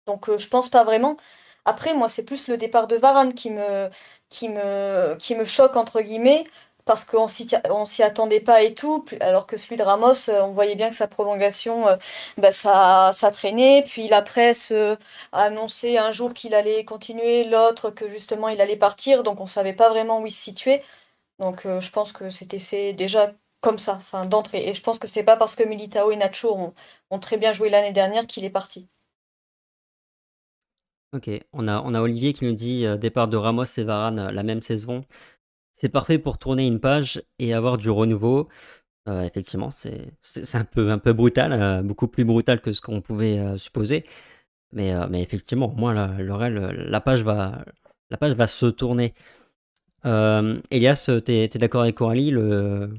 Donc 0.05 0.29
euh, 0.29 0.37
je 0.37 0.47
pense 0.47 0.69
pas 0.69 0.83
vraiment. 0.83 1.17
Après, 1.65 1.93
moi, 1.93 2.07
c'est 2.09 2.25
plus 2.25 2.47
le 2.47 2.57
départ 2.57 2.87
de 2.87 2.95
Varane 2.95 3.33
qui 3.33 3.51
me, 3.51 3.89
qui 4.29 4.49
me, 4.49 5.15
qui 5.17 5.35
me 5.35 5.45
choque, 5.45 5.75
entre 5.77 6.01
guillemets, 6.01 6.45
parce 6.85 7.05
qu'on 7.05 7.27
s'y 7.27 8.03
attendait 8.03 8.39
pas 8.39 8.63
et 8.63 8.73
tout, 8.73 9.05
alors 9.19 9.47
que 9.47 9.57
celui 9.57 9.77
de 9.77 9.83
Ramos, 9.83 10.29
euh, 10.29 10.41
on 10.41 10.51
voyait 10.51 10.75
bien 10.75 10.89
que 10.89 10.95
sa 10.95 11.07
prolongation, 11.07 11.85
bah, 12.37 12.51
ça, 12.51 13.11
traînait. 13.33 13.83
Puis 13.87 14.07
la 14.07 14.21
presse 14.21 14.71
euh, 14.71 14.95
a 15.31 15.43
annoncé 15.43 15.97
un 15.97 16.11
jour 16.11 16.33
qu'il 16.33 16.53
allait 16.55 16.85
continuer, 16.85 17.43
l'autre 17.45 17.91
que 17.91 18.09
justement 18.09 18.49
il 18.49 18.61
allait 18.61 18.75
partir, 18.75 19.23
donc 19.23 19.39
on 19.39 19.45
savait 19.45 19.73
pas 19.73 19.89
vraiment 19.89 20.21
où 20.21 20.27
il 20.27 20.31
se 20.31 20.41
situait. 20.41 20.81
Donc 21.39 21.63
je 21.65 21.91
pense 21.91 22.11
que 22.13 22.29
c'était 22.29 22.59
fait 22.59 22.93
déjà 22.93 23.33
comme 23.61 23.79
ça, 23.79 23.95
enfin 23.97 24.25
d'entrée. 24.25 24.67
Et 24.67 24.73
je 24.73 24.81
pense 24.83 24.99
que 24.99 25.07
c'est 25.07 25.23
pas 25.23 25.37
parce 25.37 25.55
que 25.55 25.63
Militao 25.63 26.11
et 26.11 26.17
Nacho 26.17 26.73
ont, 27.09 27.19
très 27.19 27.37
bien 27.37 27.53
joué 27.53 27.69
l'année 27.69 27.93
dernière 27.93 28.27
qu'il 28.27 28.45
est 28.45 28.49
parti. 28.49 28.87
Ok, 31.13 31.29
on 31.53 31.67
a 31.67 32.01
Olivier 32.01 32.33
qui 32.33 32.45
nous 32.45 32.53
dit 32.53 32.85
départ 32.99 33.27
de 33.27 33.37
Ramos 33.37 33.65
et 33.77 33.83
Varane 33.83 34.29
la 34.29 34.43
même 34.43 34.61
saison. 34.61 35.03
C'est 35.81 35.89
parfait 35.89 36.19
pour 36.19 36.37
tourner 36.37 36.67
une 36.67 36.79
page 36.79 37.23
et 37.39 37.55
avoir 37.55 37.79
du 37.79 37.89
renouveau. 37.89 38.49
Euh, 39.09 39.23
effectivement, 39.23 39.71
c'est 39.71 40.13
un 40.53 40.63
peu, 40.63 41.11
brutal, 41.11 41.53
euh, 41.53 41.81
beaucoup 41.81 42.07
plus 42.07 42.23
brutal 42.23 42.61
que 42.61 42.71
ce 42.71 42.81
qu'on 42.81 43.01
pouvait 43.01 43.39
euh, 43.39 43.57
supposer. 43.57 44.05
Mais, 44.73 44.93
effectivement, 45.13 45.73
moi, 45.75 45.91
la, 45.95 46.09
la, 46.19 47.01
page 47.01 47.23
va, 47.23 47.65
la 48.11 48.17
page 48.17 48.33
va 48.33 48.45
se 48.45 48.67
tourner. 48.67 49.15
Elias, 50.03 51.09
tu 51.25 51.31
es, 51.31 51.47
d'accord 51.47 51.81
avec 51.81 51.95
Coralie 51.95 52.29
le... 52.29 52.93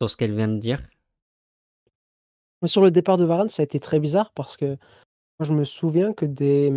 sur 0.00 0.10
ce 0.10 0.16
qu'elle 0.16 0.34
vient 0.34 0.48
de 0.48 0.58
dire? 0.58 0.82
Sur 2.64 2.82
le 2.82 2.90
départ 2.90 3.18
de 3.18 3.24
Varane, 3.24 3.50
ça 3.50 3.62
a 3.62 3.64
été 3.64 3.78
très 3.78 4.00
bizarre 4.00 4.32
parce 4.32 4.56
que 4.56 4.76
je 5.38 5.52
me 5.52 5.62
souviens 5.62 6.12
que 6.12 6.26
dès 6.26 6.72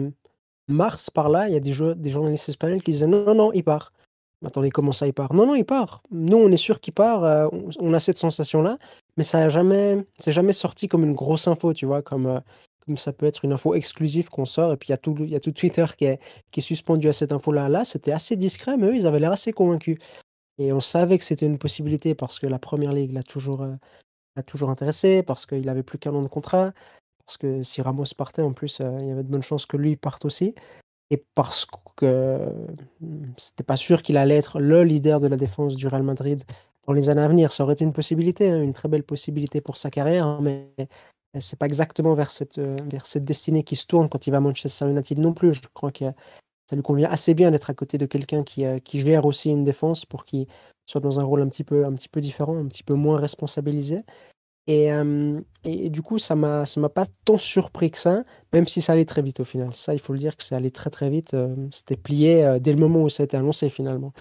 mars, 0.68 1.10
par 1.10 1.30
là, 1.30 1.50
il 1.50 1.56
y 1.56 1.58
a 1.58 1.60
des, 1.60 1.74
des 1.96 2.10
journalistes 2.12 2.50
espagnols 2.50 2.84
qui 2.84 2.92
disaient 2.92 3.08
non, 3.08 3.26
non, 3.26 3.34
non, 3.34 3.52
il 3.52 3.64
part. 3.64 3.92
Attendez, 4.46 4.72
comment 4.72 4.92
ça, 4.92 5.08
il 5.08 5.14
part? 5.14 5.34
Non, 5.34 5.46
non, 5.46 5.56
il 5.56 5.66
part. 5.66 6.04
Nous, 6.12 6.38
on 6.38 6.52
est 6.52 6.58
sûr 6.58 6.80
qu'il 6.80 6.94
part, 6.94 7.24
euh, 7.24 7.48
on 7.80 7.94
a 7.94 8.00
cette 8.00 8.18
sensation-là, 8.18 8.78
mais 9.18 9.24
ça 9.24 9.40
a 9.40 9.50
jamais 9.50 10.06
jamais 10.28 10.54
sorti 10.54 10.88
comme 10.88 11.04
une 11.04 11.14
grosse 11.14 11.48
info, 11.48 11.74
tu 11.74 11.86
vois? 11.86 12.02
Comme, 12.02 12.26
euh, 12.28 12.40
comme 12.86 12.98
ça 12.98 13.14
peut 13.14 13.26
être 13.26 13.46
une 13.46 13.54
info 13.54 13.74
exclusive 13.74 14.30
qu'on 14.30 14.46
sort 14.46 14.74
et 14.74 14.78
puis 14.78 14.88
il 14.90 14.92
y 14.92 14.94
a 14.94 14.98
tout 14.98 15.16
y 15.24 15.36
a 15.36 15.40
tout 15.40 15.52
Twitter 15.52 15.86
qui 15.98 16.06
est 16.06 16.20
qui 16.52 16.60
est 16.60 16.64
suspendu 16.64 17.08
à 17.08 17.14
cette 17.14 17.32
info-là. 17.32 17.70
Là, 17.70 17.86
c'était 17.86 18.12
assez 18.12 18.36
discret, 18.36 18.76
mais 18.78 18.88
eux, 18.88 18.96
ils 18.96 19.08
avaient 19.08 19.20
l'air 19.20 19.32
assez 19.32 19.54
convaincus 19.54 19.98
et 20.58 20.74
on 20.74 20.82
savait 20.82 21.18
que 21.18 21.24
c'était 21.24 21.46
une 21.46 21.58
possibilité 21.58 22.16
parce 22.16 22.40
que 22.40 22.48
la 22.48 22.60
première 22.60 22.94
ligue 22.94 23.14
l'a 23.14 23.24
toujours, 23.24 23.66
l'a 24.36 24.44
toujours 24.44 24.70
intéressé, 24.70 25.24
parce 25.24 25.46
qu'il 25.46 25.68
avait 25.70 25.84
plus 25.84 25.98
qu'un 25.98 26.14
an 26.14 26.22
de 26.22 26.28
contrat, 26.28 26.74
parce 27.26 27.38
que 27.38 27.64
si 27.64 27.82
Ramos 27.82 28.06
partait 28.16 28.44
en 28.44 28.54
plus, 28.54 28.80
il 28.80 29.08
y 29.08 29.12
avait 29.12 29.24
de 29.24 29.30
bonnes 29.30 29.42
chances 29.42 29.66
que 29.66 29.78
lui 29.78 29.96
parte 29.96 30.26
aussi 30.26 30.54
et 31.10 31.24
parce 31.36 31.66
que, 31.96 32.40
mmh, 33.02 33.34
c'était 33.38 33.64
pas 33.64 33.78
sûr 33.78 34.02
qu'il 34.02 34.18
allait 34.18 34.38
être 34.38 34.60
le 34.60 34.84
leader 34.84 35.20
de 35.20 35.28
la 35.28 35.38
défense 35.38 35.76
du 35.76 35.88
Real 35.88 36.04
Madrid 36.04 36.44
dans 36.88 36.94
les 36.94 37.10
années 37.10 37.22
à 37.22 37.28
venir. 37.28 37.52
Ça 37.52 37.64
aurait 37.64 37.74
été 37.74 37.84
une 37.84 37.94
possibilité, 37.94 38.50
hein, 38.50 38.62
une 38.62 38.74
très 38.74 38.90
belle 38.90 39.04
possibilité 39.04 39.62
pour 39.62 39.78
sa 39.78 39.90
carrière, 39.90 40.26
hein, 40.26 40.40
mais 40.42 40.68
c'est 41.40 41.58
pas 41.58 41.66
exactement 41.66 42.14
vers 42.14 42.32
cette, 42.32 42.60
vers 42.60 43.08
cette 43.08 43.26
destinée 43.26 43.64
qui 43.64 43.76
se 43.76 43.86
tourne 43.86 44.10
quand 44.10 44.28
il 44.28 44.32
va 44.32 44.38
à 44.38 44.40
Manchester 44.40 44.90
United 44.90 45.20
non 45.20 45.34
plus. 45.34 45.54
Je 45.54 45.62
crois 45.74 45.92
que 45.92 46.06
ça 46.70 46.76
lui 46.76 46.84
convient 46.84 47.10
assez 47.10 47.34
bien 47.34 47.52
d'être 47.52 47.70
à 47.70 47.74
côté 47.74 47.98
de 47.98 48.06
quelqu'un 48.06 48.44
qui, 48.44 48.66
qui 48.84 49.00
gère 49.00 49.26
aussi 49.26 49.50
une 49.50 49.64
défense 49.64 50.06
pour 50.06 50.26
qu'il 50.26 50.48
soit 50.86 51.02
dans 51.02 51.20
un 51.20 51.24
rôle 51.24 51.42
un 51.42 51.50
petit 51.50 51.64
peu 51.64 51.86
un 51.86 51.94
petit 51.94 52.10
peu 52.10 52.22
différent, 52.22 52.58
un 52.58 52.68
petit 52.68 52.84
peu 52.84 52.94
moins 52.94 53.18
responsabilisé 53.18 54.02
et 54.68 54.90
et 55.66 55.90
du 55.90 56.02
coup, 56.02 56.20
ça 56.20 56.36
m'a 56.36 56.66
ça 56.66 56.80
m'a 56.80 56.90
pas 56.90 57.06
tant 57.26 57.38
surpris 57.38 57.92
que 57.92 57.98
ça, 57.98 58.24
même 58.54 58.68
si 58.68 58.82
ça 58.82 58.94
allait 58.94 59.06
très 59.06 59.22
vite 59.22 59.40
au 59.40 59.46
final. 59.46 59.76
Ça, 59.76 59.94
il 59.94 60.00
faut 60.00 60.14
le 60.14 60.20
dire 60.20 60.36
que 60.38 60.44
c'est 60.44 60.56
allé 60.56 60.72
très, 60.72 60.90
très 60.90 61.10
vite, 61.10 61.36
c'était 61.72 61.98
plié, 61.98 62.58
dès 62.62 62.74
le 62.74 62.80
moment 62.80 63.04
où 63.04 63.10
ça 63.10 63.24
a 63.24 63.26
été 63.26 63.38
annoncé 63.38 63.70
finalement 63.70 64.14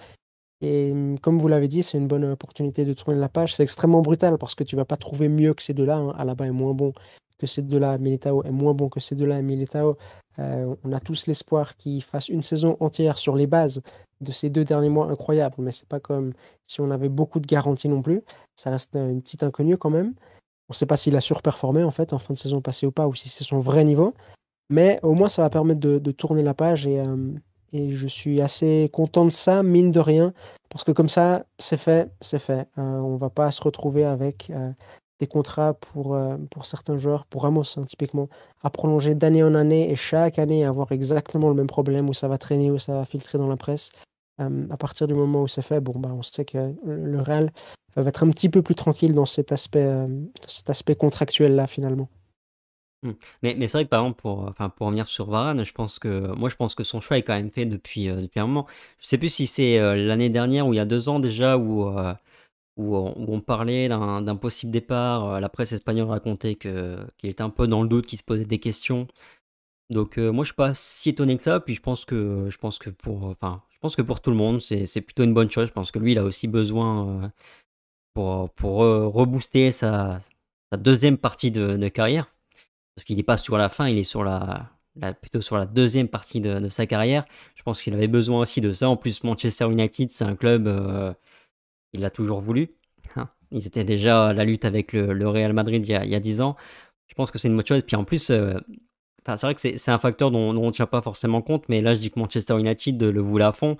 et 0.63 0.93
comme 1.21 1.39
vous 1.39 1.49
l'avez 1.49 1.67
dit, 1.67 1.83
c'est 1.83 1.97
une 1.97 2.07
bonne 2.07 2.23
opportunité 2.23 2.85
de 2.85 2.93
tourner 2.93 3.19
la 3.19 3.27
page. 3.27 3.53
C'est 3.53 3.63
extrêmement 3.63 4.01
brutal 4.01 4.37
parce 4.37 4.55
que 4.55 4.63
tu 4.63 4.77
vas 4.77 4.85
pas 4.85 4.95
trouver 4.95 5.27
mieux 5.27 5.53
que 5.53 5.61
ces 5.61 5.73
2 5.73 5.83
là, 5.83 5.97
hein. 5.97 6.13
Alaba 6.17 6.47
est 6.47 6.51
moins 6.51 6.73
bon 6.73 6.93
que 7.37 7.47
ces 7.47 7.61
2 7.61 7.77
là, 7.77 7.97
Militao 7.97 8.43
est 8.43 8.51
moins 8.51 8.73
bon 8.73 8.87
que 8.87 9.01
ces 9.01 9.15
2 9.15 9.25
là 9.25 9.41
Militao, 9.41 9.97
on 10.37 10.93
a 10.93 10.99
tous 11.01 11.27
l'espoir 11.27 11.75
qu'il 11.75 12.01
fasse 12.01 12.29
une 12.29 12.41
saison 12.41 12.77
entière 12.79 13.17
sur 13.17 13.35
les 13.35 13.45
bases 13.45 13.81
de 14.21 14.31
ces 14.31 14.49
2 14.49 14.63
derniers 14.63 14.87
mois 14.87 15.07
incroyables, 15.07 15.55
mais 15.57 15.73
c'est 15.73 15.89
pas 15.89 15.99
comme 15.99 16.31
si 16.65 16.79
on 16.79 16.91
avait 16.91 17.09
beaucoup 17.09 17.41
de 17.41 17.47
garanties 17.47 17.89
non 17.89 18.01
plus. 18.01 18.21
Ça 18.55 18.69
reste, 18.69 18.95
une 18.95 19.21
petite 19.21 19.43
inconnue 19.43 19.77
quand 19.77 19.89
même. 19.89 20.13
On 20.69 20.71
ne 20.71 20.75
sait 20.75 20.85
pas 20.85 20.97
s'il 20.97 21.15
a 21.15 21.21
surperformé 21.21 21.83
en 21.83 21.91
fait 21.91 22.13
en 22.13 22.19
fin 22.19 22.33
de 22.33 22.39
saison 22.39 22.61
passée 22.61 22.85
ou 22.85 22.91
pas, 22.91 23.07
ou 23.07 23.15
si 23.15 23.29
c'est 23.29 23.43
son 23.43 23.59
vrai 23.59 23.83
niveau. 23.83 24.13
Mais 24.69 24.99
au 25.03 25.13
moins, 25.13 25.29
ça 25.29 25.41
va 25.41 25.49
permettre 25.49 25.81
de, 25.81 26.11
tourner 26.11 26.41
la 26.41 26.53
page 26.53 26.87
et, 26.87 27.03
et, 27.73 27.91
je 27.91 28.07
suis 28.07 28.41
assez 28.41 28.89
content 28.93 29.25
de 29.25 29.29
ça, 29.29 29.61
mine 29.61 29.91
de 29.91 29.99
rien, 29.99 30.33
parce 30.73 30.83
que 30.83 30.91
comme 30.91 31.09
ça, 31.09 31.45
c'est 31.59 31.77
fait, 31.77 32.11
c'est 32.21 32.39
fait. 32.39 32.67
Euh, 32.79 32.81
on 32.81 33.17
va 33.17 33.29
pas 33.29 33.51
se 33.51 33.61
retrouver 33.61 34.05
avec 34.05 34.49
euh, 34.49 34.71
des 35.19 35.27
contrats 35.27 35.75
pour, 35.75 36.15
euh, 36.15 36.35
pour 36.49 36.65
certains 36.65 36.97
joueurs, 36.97 37.25
pour 37.25 37.43
Ramos 37.43 37.77
hein, 37.77 37.83
typiquement, 37.83 38.27
à 38.63 38.71
prolonger 38.71 39.13
d'année 39.13 39.43
en 39.43 39.53
année 39.53 39.91
et 39.91 39.95
chaque 39.95 40.39
année 40.39 40.65
avoir 40.65 40.91
exactement 40.91 41.49
le 41.49 41.53
même 41.53 41.67
problème 41.67 42.09
où 42.09 42.13
ça 42.13 42.27
va 42.27 42.39
traîner, 42.39 42.71
où 42.71 42.79
ça 42.79 42.93
va 42.93 43.05
filtrer 43.05 43.37
dans 43.37 43.47
la 43.47 43.55
presse. 43.55 43.91
À 44.39 44.77
partir 44.77 45.07
du 45.07 45.13
moment 45.13 45.43
où 45.43 45.47
c'est 45.47 45.61
fait, 45.61 45.79
bon, 45.79 45.99
bah, 45.99 46.09
on 46.11 46.23
sait 46.23 46.45
que 46.45 46.73
le 46.85 47.19
Real 47.19 47.51
va 47.95 48.09
être 48.09 48.23
un 48.23 48.29
petit 48.29 48.49
peu 48.49 48.61
plus 48.61 48.75
tranquille 48.75 49.13
dans 49.13 49.25
cet 49.25 49.51
aspect, 49.51 49.85
euh, 49.85 50.07
cet 50.47 50.69
aspect 50.69 50.95
contractuel-là, 50.95 51.67
finalement. 51.67 52.09
Mmh. 53.03 53.11
Mais, 53.43 53.55
mais 53.57 53.67
c'est 53.67 53.77
vrai 53.77 53.85
que 53.85 53.89
par 53.89 54.01
exemple, 54.01 54.21
pour, 54.21 54.39
enfin, 54.47 54.69
pour 54.69 54.87
revenir 54.87 55.07
sur 55.07 55.29
Varane, 55.29 55.63
je 55.63 55.73
pense 55.73 55.99
que 55.99 56.33
moi 56.35 56.47
je 56.49 56.55
pense 56.55 56.73
que 56.73 56.85
son 56.85 57.01
choix 57.01 57.17
est 57.17 57.23
quand 57.23 57.33
même 57.33 57.51
fait 57.51 57.65
depuis, 57.65 58.09
euh, 58.09 58.21
depuis 58.21 58.39
un 58.39 58.47
moment. 58.47 58.65
Je 58.99 59.07
sais 59.07 59.17
plus 59.17 59.29
si 59.29 59.45
c'est 59.45 59.77
euh, 59.77 59.95
l'année 59.95 60.29
dernière 60.29 60.67
ou 60.67 60.73
il 60.73 60.77
y 60.77 60.79
a 60.79 60.85
deux 60.85 61.09
ans 61.09 61.19
déjà 61.19 61.57
où, 61.57 61.85
où, 62.77 62.95
on, 62.95 63.39
parlait 63.41 63.89
d'un 63.89 64.35
possible 64.37 64.71
départ. 64.71 65.39
la 65.41 65.49
presse 65.49 65.73
espagnole 65.73 66.07
racontait 66.07 66.55
qu'il 66.55 67.05
était 67.23 67.43
un 67.43 67.49
peu 67.49 67.67
dans 67.67 67.83
le 67.83 67.89
doute, 67.89 68.07
qu'il 68.07 68.17
se 68.17 68.23
posait 68.23 68.45
des 68.45 68.59
questions. 68.59 69.07
Donc 69.89 70.17
moi 70.17 70.43
je 70.45 70.49
suis 70.49 70.55
pas 70.55 70.73
si 70.73 71.09
étonné 71.09 71.35
que 71.37 71.43
ça. 71.43 71.59
Puis 71.59 71.75
je 71.75 71.81
pense 71.81 72.05
que 72.05 72.47
je 72.49 72.57
pense 72.57 72.79
que 72.79 72.89
pour 72.89 73.25
enfin 73.25 73.61
pense 73.83 73.95
que 73.95 74.01
pour 74.01 74.21
tout 74.21 74.31
le 74.31 74.37
monde 74.37 74.61
c'est 74.61 75.01
plutôt 75.01 75.23
une 75.23 75.33
bonne 75.33 75.51
chose. 75.51 75.67
Je 75.67 75.73
pense 75.73 75.91
que 75.91 75.99
lui 75.99 76.13
il 76.13 76.17
a 76.17 76.23
aussi 76.23 76.47
besoin 76.47 77.31
pour, 78.13 78.49
pour 78.51 78.77
rebooster 78.79 79.71
sa, 79.71 80.21
deuxième 80.77 81.17
partie 81.17 81.51
de, 81.51 81.87
carrière. 81.89 82.33
Parce 82.95 83.05
qu'il 83.05 83.17
n'est 83.17 83.23
pas 83.23 83.37
sur 83.37 83.57
la 83.57 83.69
fin, 83.69 83.87
il 83.87 83.97
est 83.97 84.03
sur 84.03 84.23
la, 84.23 84.69
plutôt 85.21 85.41
sur 85.41 85.57
la 85.57 85.65
deuxième 85.65 86.07
partie 86.07 86.41
de, 86.41 86.69
sa 86.69 86.85
carrière. 86.85 87.25
Je 87.55 87.63
pense 87.63 87.81
qu'il 87.81 87.93
avait 87.93 88.07
besoin 88.07 88.41
aussi 88.41 88.61
de 88.61 88.71
ça. 88.71 88.89
En 88.89 88.97
plus, 88.97 89.23
Manchester 89.23 89.65
United, 89.65 90.09
c'est 90.09 90.25
un 90.25 90.35
club, 90.35 90.67
euh, 90.67 91.13
il 91.93 92.05
a 92.05 92.09
toujours 92.09 92.39
voulu. 92.39 92.69
Hein. 93.15 93.29
Ils 93.51 93.67
étaient 93.67 93.83
déjà 93.83 94.27
à 94.27 94.33
la 94.33 94.45
lutte 94.45 94.65
avec 94.65 94.93
le, 94.93 95.27
Real 95.27 95.53
Madrid 95.53 95.85
il 95.85 95.91
y, 95.91 95.95
a, 95.95 96.05
il 96.05 96.11
y, 96.11 96.15
a, 96.15 96.19
10 96.19 96.41
ans. 96.41 96.55
Je 97.07 97.15
pense 97.15 97.31
que 97.31 97.39
c'est 97.39 97.47
une 97.47 97.55
bonne 97.55 97.65
chose. 97.65 97.83
Puis 97.83 97.95
en 97.95 98.03
plus, 98.03 98.29
euh, 98.29 98.59
c'est 99.25 99.41
vrai 99.41 99.55
que 99.55 99.61
c'est 99.61 99.91
un 99.91 99.99
facteur 99.99 100.31
dont, 100.31 100.55
on 100.55 100.65
ne 100.65 100.71
tient 100.71 100.85
pas 100.85 101.01
forcément 101.01 101.41
compte, 101.41 101.65
mais 101.69 101.81
là, 101.81 101.93
je 101.93 101.99
dis 101.99 102.11
que 102.11 102.19
Manchester 102.19 102.59
United 102.59 103.01
le 103.01 103.21
voulait 103.21 103.45
à 103.45 103.53
fond. 103.53 103.77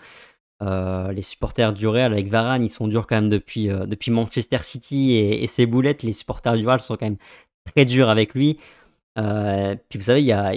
Euh, 0.61 1.11
les 1.11 1.21
supporters 1.21 1.73
du 1.73 1.87
Real 1.87 2.13
avec 2.13 2.27
Varane, 2.27 2.63
ils 2.63 2.69
sont 2.69 2.87
durs 2.87 3.05
quand 3.07 3.15
même 3.15 3.29
depuis, 3.29 3.69
euh, 3.69 3.85
depuis 3.85 4.11
Manchester 4.11 4.59
City 4.61 5.13
et, 5.13 5.47
ses 5.47 5.65
boulettes. 5.65 6.03
Les 6.03 6.13
supporters 6.13 6.55
du 6.55 6.65
Real 6.65 6.79
sont 6.79 6.95
quand 6.95 7.05
même 7.05 7.17
très 7.65 7.85
durs 7.85 8.09
avec 8.09 8.33
lui. 8.33 8.59
Euh, 9.17 9.75
puis 9.89 9.99
vous 9.99 10.05
savez, 10.05 10.21
il 10.21 10.27
y 10.27 10.31
a, 10.31 10.53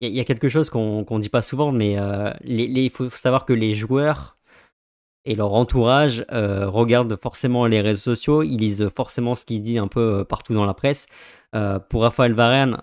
y 0.00 0.20
a, 0.20 0.24
quelque 0.24 0.48
chose 0.48 0.70
qu'on 0.70 1.04
ne 1.08 1.20
dit 1.20 1.28
pas 1.28 1.42
souvent, 1.42 1.72
mais 1.72 1.96
il 2.44 2.90
faut 2.90 3.10
savoir 3.10 3.44
que 3.44 3.52
les 3.52 3.74
joueurs 3.74 4.36
et 5.30 5.34
leur 5.36 5.54
entourage 5.54 6.24
regardent 6.30 7.16
forcément 7.20 7.66
les 7.66 7.80
réseaux 7.80 8.14
sociaux, 8.14 8.42
ils 8.42 8.58
lisent 8.58 8.88
forcément 8.94 9.34
ce 9.34 9.44
qu'il 9.44 9.62
dit 9.62 9.78
un 9.78 9.88
peu 9.88 10.24
partout 10.24 10.54
dans 10.54 10.66
la 10.66 10.74
presse. 10.74 11.06
pour 11.88 12.02
Raphaël 12.02 12.32
Varane, 12.32 12.82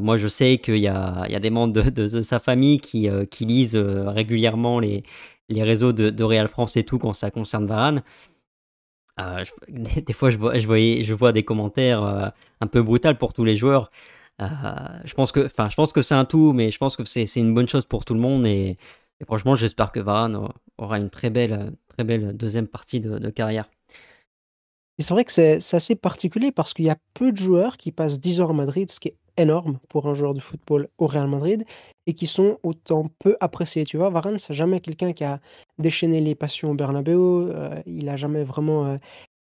moi 0.00 0.16
je 0.16 0.28
sais 0.28 0.58
qu'il 0.58 0.76
y 0.76 0.88
a, 0.88 1.40
des 1.40 1.50
membres 1.50 1.72
de, 1.90 2.22
sa 2.22 2.38
famille 2.38 2.78
qui, 2.78 3.08
lisent 3.40 3.76
régulièrement 3.76 4.78
les, 4.78 5.02
réseaux 5.50 5.92
de, 5.92 6.24
Real 6.24 6.48
France 6.48 6.76
et 6.76 6.84
tout 6.84 6.98
quand 6.98 7.12
ça 7.12 7.30
concerne 7.30 7.66
Varane. 7.66 8.02
Euh, 9.20 9.44
des, 9.68 10.12
fois, 10.12 10.30
je 10.30 10.38
vois, 10.38 10.58
voyais, 10.58 11.02
je 11.02 11.14
vois 11.14 11.32
des 11.32 11.44
commentaires 11.44 12.02
euh, 12.02 12.28
un 12.60 12.66
peu 12.66 12.82
brutaux 12.82 13.14
pour 13.14 13.32
tous 13.32 13.44
les 13.44 13.56
joueurs. 13.56 13.90
Euh, 14.42 14.46
je 15.04 15.14
pense 15.14 15.30
que, 15.30 15.46
enfin, 15.46 15.68
je 15.68 15.76
pense 15.76 15.92
que 15.92 16.02
c'est 16.02 16.14
un 16.16 16.24
tout, 16.24 16.52
mais 16.52 16.70
je 16.70 16.78
pense 16.78 16.96
que 16.96 17.04
c'est 17.04 17.26
une 17.36 17.54
bonne 17.54 17.68
chose 17.68 17.84
pour 17.84 18.04
tout 18.04 18.14
le 18.14 18.20
monde. 18.20 18.46
Franchement, 19.24 19.54
j'espère 19.54 19.92
que 19.92 20.00
Varane 20.00 20.48
aura 20.78 20.98
une 20.98 21.10
très 21.10 21.30
belle, 21.30 21.72
très 21.88 22.04
belle 22.04 22.36
deuxième 22.36 22.66
partie 22.66 23.00
de, 23.00 23.18
de 23.18 23.30
carrière. 23.30 23.70
Et 24.98 25.02
c'est 25.02 25.14
vrai 25.14 25.24
que 25.24 25.32
c'est 25.32 25.74
assez 25.74 25.96
particulier 25.96 26.52
parce 26.52 26.72
qu'il 26.72 26.84
y 26.84 26.90
a 26.90 26.96
peu 27.14 27.32
de 27.32 27.36
joueurs 27.36 27.76
qui 27.76 27.90
passent 27.90 28.20
10 28.20 28.40
heures 28.40 28.50
à 28.50 28.54
Madrid, 28.54 28.90
ce 28.90 29.00
qui 29.00 29.08
est 29.08 29.16
énorme 29.36 29.78
pour 29.88 30.06
un 30.06 30.14
joueur 30.14 30.34
de 30.34 30.40
football 30.40 30.88
au 30.98 31.06
Real 31.06 31.28
Madrid 31.28 31.64
et 32.06 32.14
qui 32.14 32.26
sont 32.26 32.58
autant 32.62 33.10
peu 33.18 33.36
appréciés. 33.40 33.84
Tu 33.84 33.96
vois, 33.96 34.10
Varane, 34.10 34.38
c'est 34.38 34.54
jamais 34.54 34.80
quelqu'un 34.80 35.12
qui 35.12 35.24
a 35.24 35.40
déchaîné 35.78 36.20
les 36.20 36.34
passions 36.34 36.70
au 36.70 36.74
Bernabeu. 36.74 37.50
Euh, 37.54 37.82
il 37.86 38.08
a 38.08 38.16
jamais 38.16 38.44
vraiment 38.44 38.86
euh, 38.86 38.96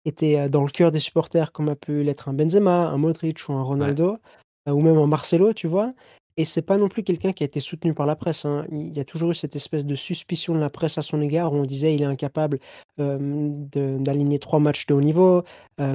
été 0.05 0.41
euh, 0.41 0.49
dans 0.49 0.65
le 0.65 0.71
cœur 0.71 0.91
des 0.91 1.01
supporters 1.01 1.53
comme 1.53 1.69
a 1.69 1.77
pu 1.77 2.03
l'être 2.03 2.29
un 2.29 2.33
Benzema, 2.33 2.89
un 2.89 2.97
Modric 2.97 3.49
ou 3.49 3.53
un 3.53 3.63
Ronaldo, 3.63 4.19
ou 4.67 4.81
même 4.81 4.97
un 4.97 5.07
Marcelo, 5.07 5.53
tu 5.53 5.67
vois. 5.67 5.93
Et 6.39 6.47
c'est 6.47 6.63
pas 6.63 6.79
non 6.79 6.89
plus 6.89 7.03
quelqu'un 7.03 7.33
qui 7.33 7.45
a 7.45 7.47
été 7.47 7.61
soutenu 7.61 7.93
par 7.93 8.07
la 8.07 8.17
presse, 8.17 8.47
hein. 8.47 8.67
Il 8.73 8.97
y 8.97 9.01
a 9.01 9.05
toujours 9.05 9.33
eu 9.33 9.35
cette 9.35 9.55
espèce 9.55 9.85
de 9.85 9.95
suspicion 9.95 10.55
de 10.55 10.61
la 10.61 10.71
presse 10.71 10.97
à 10.97 11.03
son 11.03 11.21
égard 11.21 11.53
où 11.53 11.57
on 11.57 11.65
disait: 11.65 11.95
«Il 11.95 12.01
est 12.03 12.07
incapable, 12.07 12.59
d'aligner 12.99 14.39
trois 14.39 14.59
matchs 14.59 14.87
de 14.87 14.95
haut 14.95 15.01
niveau, 15.03 15.43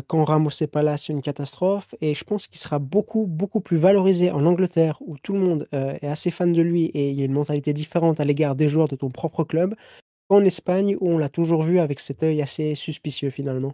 quand 0.07 0.23
Ramos 0.23 0.51
est 0.61 0.67
pas 0.67 0.83
là, 0.83 0.97
c'est 0.97 1.11
une 1.13 1.23
catastrophe» 1.23 1.95
et 2.01 2.13
je 2.13 2.23
pense 2.23 2.45
qu'il 2.47 2.59
sera 2.59 2.77
beaucoup, 2.77 3.25
beaucoup 3.25 3.61
plus 3.61 3.77
valorisé 3.77 4.29
en 4.29 4.45
Angleterre 4.45 4.97
où 5.01 5.17
tout 5.17 5.33
le 5.33 5.39
monde, 5.39 5.67
est 5.71 6.07
assez 6.07 6.29
fan 6.29 6.53
de 6.53 6.61
lui 6.61 6.85
et 6.85 7.09
il 7.09 7.15
y 7.15 7.23
a 7.23 7.25
une 7.25 7.33
mentalité 7.33 7.73
différente 7.73 8.19
à 8.19 8.23
l'égard 8.23 8.55
des 8.55 8.69
joueurs 8.69 8.87
de 8.87 8.95
ton 8.95 9.09
propre 9.09 9.43
club, 9.43 9.75
qu'en 10.29 10.43
Espagne 10.43 10.95
où 10.99 11.09
on 11.09 11.17
l'a 11.17 11.29
toujours 11.29 11.63
vu 11.63 11.79
avec 11.79 11.99
cet 11.99 12.21
œil 12.21 12.41
assez 12.41 12.75
suspicieux 12.75 13.31
finalement. 13.31 13.73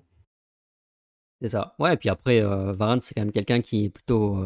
C'est 1.41 1.49
ça. 1.49 1.76
Ouais 1.78 1.95
et 1.95 1.97
puis 1.97 2.08
après, 2.10 2.39
Varane, 2.41 3.02
c'est 3.02 3.13
quand 3.13 3.21
même 3.21 3.34
quelqu'un 3.34 3.60
qui 3.60 3.86
est 3.86 3.89
plutôt, 3.89 4.38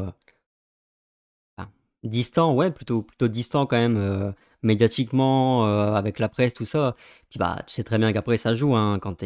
Distant, 2.08 2.54
ouais, 2.54 2.72
plutôt, 2.72 3.02
plutôt 3.02 3.28
distant 3.28 3.66
quand 3.66 3.78
même, 3.78 3.98
euh, 3.98 4.32
médiatiquement, 4.64 5.68
euh, 5.68 5.94
avec 5.94 6.20
la 6.20 6.30
presse, 6.30 6.54
tout 6.54 6.66
ça. 6.66 6.96
Puis 7.30 7.40
bah, 7.40 7.58
tu 7.68 7.74
sais 7.74 7.84
très 7.84 7.98
bien 7.98 8.14
qu'après 8.14 8.38
ça 8.38 8.54
joue, 8.54 8.76
hein, 8.76 9.00
quand, 9.00 9.24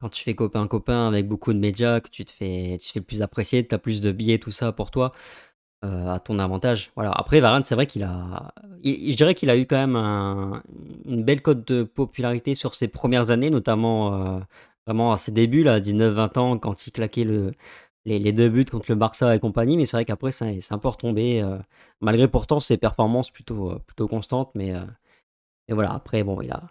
quand 0.00 0.08
tu 0.10 0.22
fais 0.24 0.34
copain-copain 0.34 1.08
avec 1.08 1.26
beaucoup 1.28 1.52
de 1.52 1.58
médias, 1.58 2.00
que 2.00 2.10
tu 2.10 2.24
te 2.24 2.30
fais, 2.30 2.76
tu 2.80 2.88
te 2.88 2.92
fais 2.92 3.00
plus 3.00 3.22
apprécier, 3.22 3.66
tu 3.66 3.74
as 3.74 3.78
plus 3.78 4.02
de 4.02 4.12
billets, 4.12 4.38
tout 4.38 4.50
ça 4.50 4.72
pour 4.72 4.90
toi, 4.90 5.12
euh, 5.84 6.08
à 6.08 6.20
ton 6.20 6.38
avantage. 6.38 6.92
Voilà. 6.96 7.12
Après, 7.12 7.40
Varane, 7.40 7.64
c'est 7.64 7.74
vrai 7.74 7.86
qu'il 7.86 8.02
a. 8.04 8.52
je 8.84 9.16
dirais 9.16 9.34
qu'il 9.34 9.50
a 9.50 9.56
eu 9.56 9.66
quand 9.66 9.76
même 9.86 9.96
une 11.06 11.24
belle 11.24 11.42
cote 11.42 11.66
de 11.66 11.82
popularité 11.84 12.54
sur 12.54 12.74
ses 12.74 12.88
premières 12.88 13.30
années, 13.30 13.50
notamment 13.50 14.40
vraiment 14.86 15.12
à 15.12 15.16
ses 15.16 15.32
débuts, 15.32 15.62
là, 15.62 15.80
19-20 15.80 16.38
ans, 16.38 16.58
quand 16.58 16.86
il 16.86 16.92
claquait 16.92 17.24
le, 17.24 17.52
les, 18.04 18.32
deux 18.32 18.48
buts 18.48 18.64
contre 18.64 18.86
le 18.88 18.96
Barça 18.96 19.34
et 19.34 19.40
compagnie, 19.40 19.76
mais 19.76 19.86
c'est 19.86 19.96
vrai 19.96 20.04
qu'après, 20.04 20.32
c'est 20.32 20.72
un 20.72 20.78
peu 20.78 20.88
retombé, 20.88 21.40
euh, 21.42 21.58
malgré 22.00 22.28
pourtant 22.28 22.60
ses 22.60 22.76
performances 22.76 23.30
plutôt, 23.30 23.72
euh, 23.72 23.78
plutôt 23.78 24.08
constantes. 24.08 24.54
Mais, 24.54 24.74
euh, 24.74 24.84
voilà, 25.68 25.92
après, 25.92 26.24
bon, 26.24 26.40
il 26.42 26.50
a, 26.52 26.62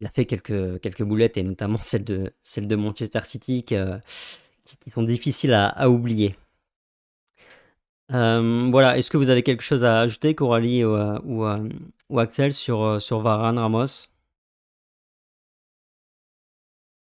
il 0.00 0.06
a 0.06 0.10
fait 0.10 0.26
quelques, 0.26 0.80
quelques 0.80 1.02
boulettes, 1.02 1.36
et 1.36 1.42
notamment 1.42 1.78
celle 1.82 2.04
de, 2.04 2.32
celle 2.42 2.68
de 2.68 2.76
Manchester 2.76 3.20
City, 3.24 3.64
qui, 3.64 3.76
sont 4.90 5.02
difficiles 5.02 5.54
à, 5.54 5.90
oublier. 5.90 6.36
voilà, 8.08 8.98
est-ce 8.98 9.10
que 9.10 9.16
vous 9.16 9.30
avez 9.30 9.42
quelque 9.42 9.62
chose 9.62 9.84
à 9.84 10.00
ajouter, 10.00 10.34
Coralie 10.34 10.84
ou, 10.84 10.96
ou, 10.96 11.46
ou 12.08 12.18
Axel, 12.18 12.52
sur, 12.54 13.00
sur 13.00 13.20
Varane, 13.20 13.58
Ramos? 13.58 14.08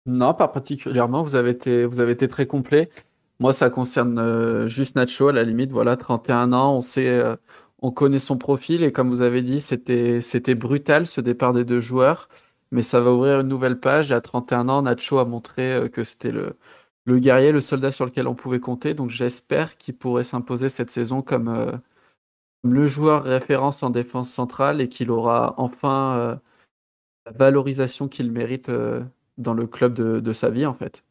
Non, 0.06 0.34
pas 0.34 0.48
particulièrement. 0.48 1.22
Vous 1.24 1.34
avez 1.34 1.50
été, 1.50 1.84
vous 1.84 2.00
avez 2.00 2.12
été 2.12 2.28
très 2.28 2.46
complet. 2.46 2.90
Moi, 3.38 3.52
ça 3.52 3.68
concerne 3.70 4.18
euh, 4.18 4.66
juste 4.66 4.96
Nacho, 4.96 5.28
à 5.28 5.32
la 5.32 5.44
limite. 5.44 5.72
Voilà, 5.72 5.96
31 5.96 6.52
ans, 6.52 6.76
on 6.76 6.80
sait, 6.80 7.08
euh, 7.08 7.36
on 7.80 7.90
connaît 7.90 8.18
son 8.18 8.38
profil. 8.38 8.82
Et 8.82 8.92
comme 8.92 9.10
vous 9.10 9.22
avez 9.22 9.42
dit, 9.42 9.60
c'était, 9.60 10.54
brutal 10.54 11.06
ce 11.06 11.20
départ 11.20 11.52
des 11.52 11.64
deux 11.64 11.80
joueurs. 11.80 12.28
Mais 12.72 12.82
ça 12.82 13.00
va 13.00 13.12
ouvrir 13.12 13.40
une 13.40 13.48
nouvelle 13.48 13.78
page. 13.78 14.10
Et 14.10 14.14
à 14.14 14.20
31 14.20 14.68
ans, 14.68 14.82
Nacho 14.82 15.18
a 15.18 15.24
montré 15.26 15.74
euh, 15.74 15.88
que 15.88 16.02
c'était 16.04 16.32
le, 16.32 16.56
le 17.04 17.18
guerrier, 17.18 17.52
le 17.52 17.60
soldat 17.60 17.92
sur 17.92 18.06
lequel 18.06 18.26
on 18.26 18.34
pouvait 18.34 18.60
compter. 18.60 18.94
Donc 18.94 19.10
j'espère 19.10 19.76
qu'il 19.78 19.96
pourrait 19.96 20.24
s'imposer 20.24 20.68
cette 20.70 20.90
saison 20.90 21.22
comme, 21.22 21.80
le 22.64 22.86
joueur 22.86 23.24
référence 23.24 23.82
en 23.82 23.90
défense 23.90 24.30
centrale 24.30 24.80
et 24.80 24.88
qu'il 24.88 25.10
aura 25.10 25.54
enfin 25.58 26.40
la 27.26 27.32
valorisation 27.32 28.08
qu'il 28.08 28.32
mérite 28.32 28.70
dans 29.38 29.54
le 29.54 29.66
club 29.66 29.94
de, 29.94 30.32
sa 30.32 30.50
vie, 30.50 30.66
en 30.66 30.74
fait. 30.74 31.05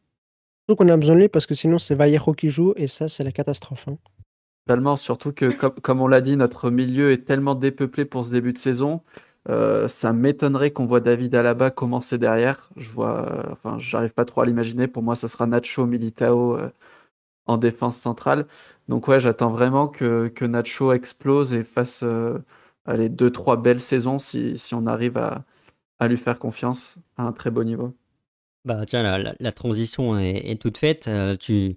Surtout 0.68 0.82
qu'on 0.82 0.88
a 0.88 0.96
besoin 0.96 1.14
de 1.14 1.20
lui 1.20 1.28
parce 1.28 1.46
que 1.46 1.54
sinon, 1.54 1.78
c'est 1.78 1.94
Vallejo 1.94 2.32
qui 2.32 2.50
joue 2.50 2.72
et 2.76 2.88
ça, 2.88 3.08
c'est 3.08 3.22
la 3.22 3.30
catastrophe. 3.30 3.86
Hein. 3.88 4.96
Surtout 4.96 5.32
que, 5.32 5.46
comme, 5.46 6.00
on 6.00 6.08
l'a 6.08 6.20
dit, 6.20 6.36
notre 6.36 6.70
milieu 6.70 7.12
est 7.12 7.24
tellement 7.24 7.54
dépeuplé 7.54 8.04
pour 8.04 8.24
ce 8.24 8.30
début 8.32 8.52
de 8.52 8.58
saison. 8.58 9.02
Euh, 9.48 9.86
ça 9.86 10.12
m'étonnerait 10.12 10.72
qu'on 10.72 10.86
voit 10.86 10.98
David 11.00 11.36
Alaba 11.36 11.70
commencer 11.70 12.18
derrière. 12.18 12.68
Je 12.76 12.90
vois, 12.90 13.46
enfin, 13.52 13.78
j'arrive 13.78 14.12
pas 14.12 14.24
trop 14.24 14.40
à 14.40 14.46
l'imaginer. 14.46 14.88
Pour 14.88 15.04
moi, 15.04 15.14
ça 15.14 15.28
sera 15.28 15.46
Nacho 15.46 15.86
Militao 15.86 16.56
euh, 16.56 16.70
en 17.46 17.58
défense 17.58 17.96
centrale. 17.96 18.46
Donc 18.88 19.08
ouais, 19.08 19.20
j'attends 19.20 19.50
vraiment 19.50 19.88
que, 19.88 20.28
que, 20.28 20.44
Nacho 20.44 20.92
explose 20.92 21.54
et 21.54 21.64
fasse 21.64 22.02
euh, 22.02 22.38
allez, 22.86 23.08
deux, 23.08 23.30
trois 23.30 23.56
belles 23.56 23.80
saisons 23.80 24.18
si, 24.18 24.58
si 24.58 24.74
on 24.74 24.86
arrive 24.86 25.16
à, 25.18 25.44
à 26.00 26.08
lui 26.08 26.16
faire 26.16 26.38
confiance 26.40 26.96
à 27.16 27.24
un 27.24 27.32
très 27.32 27.50
beau 27.50 27.64
niveau. 27.64 27.94
Bah 28.66 28.84
tiens, 28.84 29.34
la, 29.38 29.52
transition 29.52 30.18
est, 30.18 30.60
toute 30.60 30.78
faite. 30.78 31.06
Euh, 31.08 31.36
tu 31.36 31.76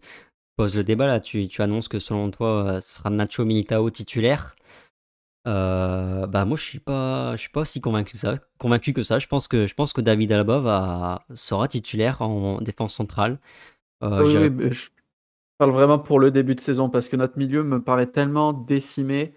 poses 0.57 0.75
le 0.75 0.83
débat 0.83 1.05
là, 1.07 1.19
tu, 1.19 1.47
annonces 1.59 1.87
que 1.87 1.99
selon 1.99 2.31
toi, 2.31 2.65
euh, 2.65 2.81
ce 2.81 2.95
sera 2.95 3.09
Nacho 3.09 3.45
Militao 3.45 3.89
titulaire. 3.89 4.55
Euh, 5.47 6.27
bah 6.27 6.43
moi 6.43 6.57
je 6.57 6.63
suis 6.63 6.79
pas 6.79 7.33
je 7.37 7.41
suis 7.41 7.49
pas 7.49 7.61
aussi 7.61 7.79
convaincu 7.79 8.13
que 8.13 8.17
ça 8.19 8.39
convaincu 8.57 8.91
que 8.91 9.03
ça 9.03 9.19
je 9.19 9.27
pense 9.27 9.47
que 9.47 9.67
je 9.67 9.73
pense 9.73 9.93
que 9.93 10.01
David 10.01 10.33
Alaba 10.33 10.59
va 10.59 11.25
sera 11.33 11.69
titulaire 11.69 12.21
en 12.21 12.59
défense 12.59 12.93
centrale 12.93 13.39
oui, 14.01 14.33
je 14.69 14.89
parle 15.57 15.71
vraiment 15.71 15.97
pour 15.97 16.19
le 16.19 16.29
début 16.29 16.55
de 16.55 16.59
saison 16.59 16.89
parce 16.89 17.07
que 17.07 17.15
notre 17.15 17.37
milieu 17.37 17.63
me 17.63 17.81
paraît 17.81 18.07
tellement 18.07 18.51
décimé 18.51 19.33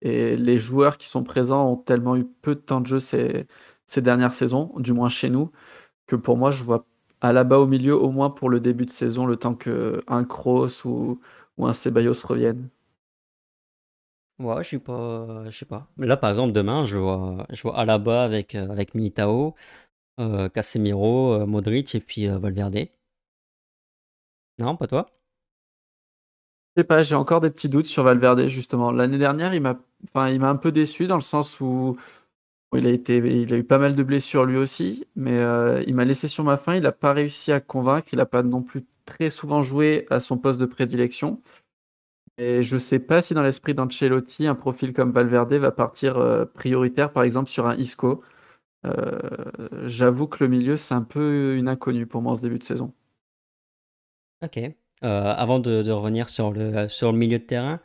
et 0.00 0.36
les 0.36 0.58
joueurs 0.58 0.98
qui 0.98 1.08
sont 1.08 1.22
présents 1.22 1.70
ont 1.70 1.76
tellement 1.76 2.16
eu 2.16 2.24
peu 2.24 2.54
de 2.54 2.60
temps 2.60 2.80
de 2.80 2.86
jeu 2.86 3.00
ces, 3.00 3.46
ces 3.86 4.02
dernières 4.02 4.32
saisons, 4.34 4.72
du 4.78 4.92
moins 4.92 5.08
chez 5.08 5.30
nous, 5.30 5.52
que 6.06 6.16
pour 6.16 6.36
moi, 6.36 6.50
je 6.50 6.64
vois 6.64 6.86
à 7.22 7.32
la 7.32 7.44
bas 7.44 7.58
au 7.58 7.66
milieu, 7.66 7.96
au 7.96 8.10
moins 8.10 8.30
pour 8.30 8.50
le 8.50 8.60
début 8.60 8.86
de 8.86 8.90
saison, 8.90 9.26
le 9.26 9.36
temps 9.36 9.54
qu'un 9.54 10.24
Kroos 10.24 10.84
ou, 10.86 11.20
ou 11.56 11.66
un 11.66 11.72
Ceballos 11.72 12.14
revienne. 12.24 12.68
Ouais, 14.38 14.62
je 14.62 14.68
suis 14.68 14.78
pas, 14.78 15.44
je 15.50 15.56
sais 15.58 15.64
pas. 15.64 15.86
Là, 15.98 16.16
par 16.16 16.30
exemple, 16.30 16.52
demain, 16.52 16.84
je 16.84 16.98
vois, 16.98 17.46
je 17.50 17.62
vois 17.62 17.78
Alaba 17.78 18.24
avec, 18.24 18.54
euh, 18.54 18.68
avec 18.70 18.94
Militao, 18.94 19.54
euh, 20.20 20.48
Casemiro, 20.50 21.34
euh, 21.34 21.46
Modric 21.46 21.94
et 21.94 22.00
puis 22.00 22.28
Valverde. 22.28 22.88
Non, 24.58 24.76
pas 24.76 24.86
toi? 24.86 25.06
Je 26.76 26.80
sais 26.82 26.86
pas, 26.86 27.02
j'ai 27.02 27.14
encore 27.14 27.40
des 27.40 27.50
petits 27.50 27.68
doutes 27.68 27.86
sur 27.86 28.02
Valverde, 28.04 28.46
justement. 28.48 28.92
L'année 28.92 29.18
dernière, 29.18 29.54
il 29.54 29.60
m'a, 29.60 29.78
enfin, 30.04 30.30
il 30.30 30.40
m'a 30.40 30.48
un 30.48 30.56
peu 30.56 30.72
déçu 30.72 31.06
dans 31.06 31.16
le 31.16 31.20
sens 31.22 31.60
où 31.60 31.98
il 32.78 32.86
a, 33.52 33.56
eu 33.56 33.64
pas 33.64 33.78
mal 33.78 33.94
de 33.94 34.02
blessures 34.02 34.46
lui 34.46 34.56
aussi, 34.56 35.04
mais 35.14 35.38
euh, 35.38 35.82
il 35.86 35.94
m'a 35.94 36.04
laissé 36.04 36.26
sur 36.26 36.44
ma 36.44 36.56
faim. 36.56 36.76
Il 36.76 36.82
n'a 36.82 36.92
pas 36.92 37.12
réussi 37.12 37.52
à 37.52 37.60
convaincre. 37.60 38.08
Il 38.12 38.16
n'a 38.16 38.26
pas 38.26 38.42
non 38.42 38.62
plus 38.62 38.86
très 39.04 39.30
souvent 39.30 39.62
joué 39.62 40.06
à 40.10 40.20
son 40.20 40.38
poste 40.38 40.58
de 40.58 40.66
prédilection. 40.66 41.42
Et 42.38 42.62
je 42.62 42.76
ne 42.76 42.80
sais 42.80 42.98
pas 42.98 43.20
si 43.20 43.34
dans 43.34 43.42
l'esprit 43.42 43.74
d'Ancelotti, 43.74 44.46
un 44.46 44.54
profil 44.54 44.94
comme 44.94 45.12
Valverde 45.12 45.52
va 45.54 45.70
partir 45.70 46.16
euh, 46.16 46.46
prioritaire, 46.46 47.12
par 47.12 47.24
exemple, 47.24 47.50
sur 47.50 47.66
un 47.66 47.76
Isco. 47.76 48.22
Euh, 48.86 49.18
j'avoue 49.84 50.26
que 50.26 50.42
le 50.42 50.48
milieu, 50.48 50.76
c'est 50.78 50.94
un 50.94 51.02
peu 51.02 51.56
une 51.56 51.68
inconnue 51.68 52.06
pour 52.06 52.22
moi 52.22 52.32
en 52.32 52.36
ce 52.36 52.42
début 52.42 52.58
de 52.58 52.64
saison. 52.64 52.94
Ok. 54.42 54.58
avant 55.02 55.60
de, 55.60 55.90
revenir 55.90 56.28
sur 56.28 56.50
le, 56.52 56.88
sur 56.88 57.12
le 57.12 57.18
milieu 57.18 57.38
de 57.38 57.44
terrain, 57.44 57.80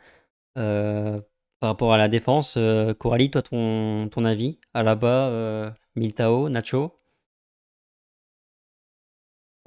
par 1.60 1.70
rapport 1.70 1.92
à 1.92 1.98
la 1.98 2.08
défense, 2.08 2.56
euh, 2.56 2.94
Coralie, 2.94 3.30
toi, 3.30 3.42
ton, 3.42 4.08
avis? 4.24 4.58
Alaba, 4.74 5.28
euh, 5.30 5.70
Miltao, 5.96 6.48
Nacho? 6.48 6.98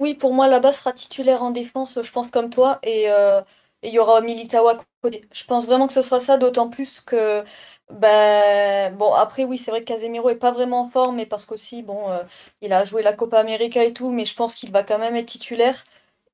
Oui, 0.00 0.14
pour 0.14 0.34
moi, 0.34 0.46
Alaba 0.46 0.72
sera 0.72 0.92
titulaire 0.92 1.42
en 1.42 1.50
défense, 1.52 2.00
je 2.02 2.10
pense 2.12 2.28
comme 2.28 2.50
toi, 2.50 2.80
et 2.82 3.08
euh, 3.10 3.40
il 3.82 3.92
y 3.92 3.98
aura 4.00 4.20
Militao 4.20 4.66
à 4.68 4.78
côté. 5.00 5.22
Je 5.32 5.44
pense 5.44 5.66
vraiment 5.66 5.86
que 5.86 5.92
ce 5.92 6.02
sera 6.02 6.18
ça, 6.18 6.38
d'autant 6.38 6.68
plus 6.68 7.00
que, 7.00 7.44
ben, 7.90 8.92
bon, 8.96 9.12
après, 9.14 9.44
oui, 9.44 9.58
c'est 9.58 9.70
vrai 9.70 9.80
que 9.80 9.86
Casemiro 9.86 10.28
est 10.30 10.34
pas 10.36 10.50
vraiment 10.50 10.80
en 10.82 10.90
forme, 10.90 11.16
mais 11.16 11.26
parce 11.26 11.44
qu'aussi, 11.46 11.82
bon, 11.82 12.06
il 12.62 12.72
a 12.72 12.84
joué 12.84 13.02
la 13.02 13.12
Copa 13.12 13.38
América 13.38 13.84
et 13.84 13.92
tout, 13.92 14.10
mais 14.10 14.24
je 14.24 14.34
pense 14.34 14.54
qu'il 14.56 14.72
va 14.72 14.82
quand 14.82 14.98
même 14.98 15.14
être 15.16 15.26
titulaire. 15.26 15.84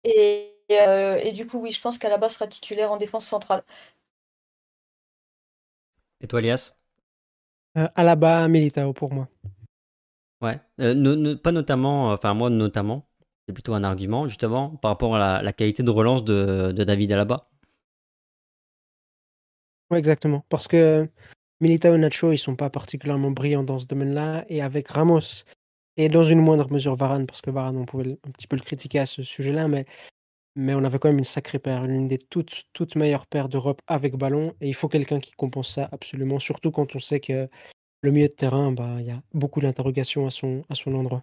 Et, 0.05 0.55
et 0.71 1.33
du 1.33 1.47
coup, 1.47 1.59
oui, 1.61 1.73
je 1.73 1.81
pense 1.81 1.99
qu'Alaba 1.99 2.29
sera 2.31 2.47
titulaire 2.47 2.92
en 2.92 2.97
défense 2.99 3.27
centrale. 3.27 3.62
Et 6.20 6.26
toi, 6.26 6.40
Elias? 6.40 6.76
Euh, 7.76 7.88
Alaba, 7.94 8.48
Militao 8.48 8.92
pour 8.92 9.12
moi. 9.12 9.28
Ouais, 10.40 10.61
euh, 10.81 11.37
pas 11.37 11.52
notamment, 11.52 12.12
enfin 12.12 12.33
moi 12.33 12.48
notamment, 12.48 13.09
c'est 13.46 13.52
plutôt 13.52 13.74
un 13.74 13.83
argument 13.83 14.28
justement 14.28 14.76
par 14.76 14.92
rapport 14.92 15.16
à 15.16 15.42
la, 15.42 15.52
qualité 15.52 15.83
de 15.83 15.90
relance 15.90 16.24
de, 16.24 16.72
David 16.72 17.12
Alaba. 17.12 17.48
Ouais, 19.90 19.98
exactement. 19.98 20.44
Parce 20.48 20.68
que 20.68 21.09
Militao 21.61 21.94
et 21.94 21.98
Nacho, 21.98 22.33
ils 22.33 22.38
sont 22.38 22.57
pas 22.57 22.70
particulièrement 22.70 23.31
brillants 23.31 23.64
dans 23.64 23.78
ce 23.78 23.87
domaine-là. 23.87 24.44
Et 24.48 24.62
avec 24.62 24.88
Ramos, 24.88 25.44
et 25.96 26.09
dans 26.09 26.22
une 26.22 26.40
moindre 26.40 26.70
mesure 26.70 26.94
Varane, 26.94 27.26
parce 27.26 27.40
que 27.40 27.50
Varane, 27.50 27.76
on 27.76 27.85
pouvait 27.85 28.18
un 28.26 28.31
petit 28.31 28.46
peu 28.46 28.57
le 28.57 28.62
critiquer 28.62 29.00
à 29.00 29.07
ce 29.07 29.22
sujet-là, 29.22 29.66
mais 29.66 29.87
mais 30.59 30.75
on 30.75 30.83
avait 30.83 30.99
quand 30.99 31.09
même 31.09 31.18
une 31.18 31.25
sacrée 31.25 31.61
paire, 31.61 31.87
l'une 31.87 32.09
des 32.09 32.18
toutes, 32.18 32.64
toutes 32.73 32.97
meilleures 32.97 33.27
paires 33.29 33.49
d'Europe 33.49 33.81
avec 33.87 34.16
ballon. 34.16 34.55
Et 34.61 34.68
il 34.68 34.75
faut 34.75 34.88
quelqu'un 34.88 35.21
qui 35.21 35.31
compense 35.33 35.73
ça 35.73 35.88
absolument, 35.92 36.40
surtout 36.40 36.73
quand 36.73 36.96
on 36.96 36.98
sait 36.98 37.21
que 37.21 37.48
le 38.02 38.11
milieu 38.11 38.27
de 38.27 38.33
terrain, 38.33 38.73
bah, 38.73 38.96
il 38.98 39.06
y 39.06 39.13
a 39.13 39.23
beaucoup 39.33 39.61
d'interrogations 39.61 40.27
à 40.27 40.31
son, 40.31 40.65
à 40.69 40.75
son 40.75 40.94
endroit. 40.94 41.23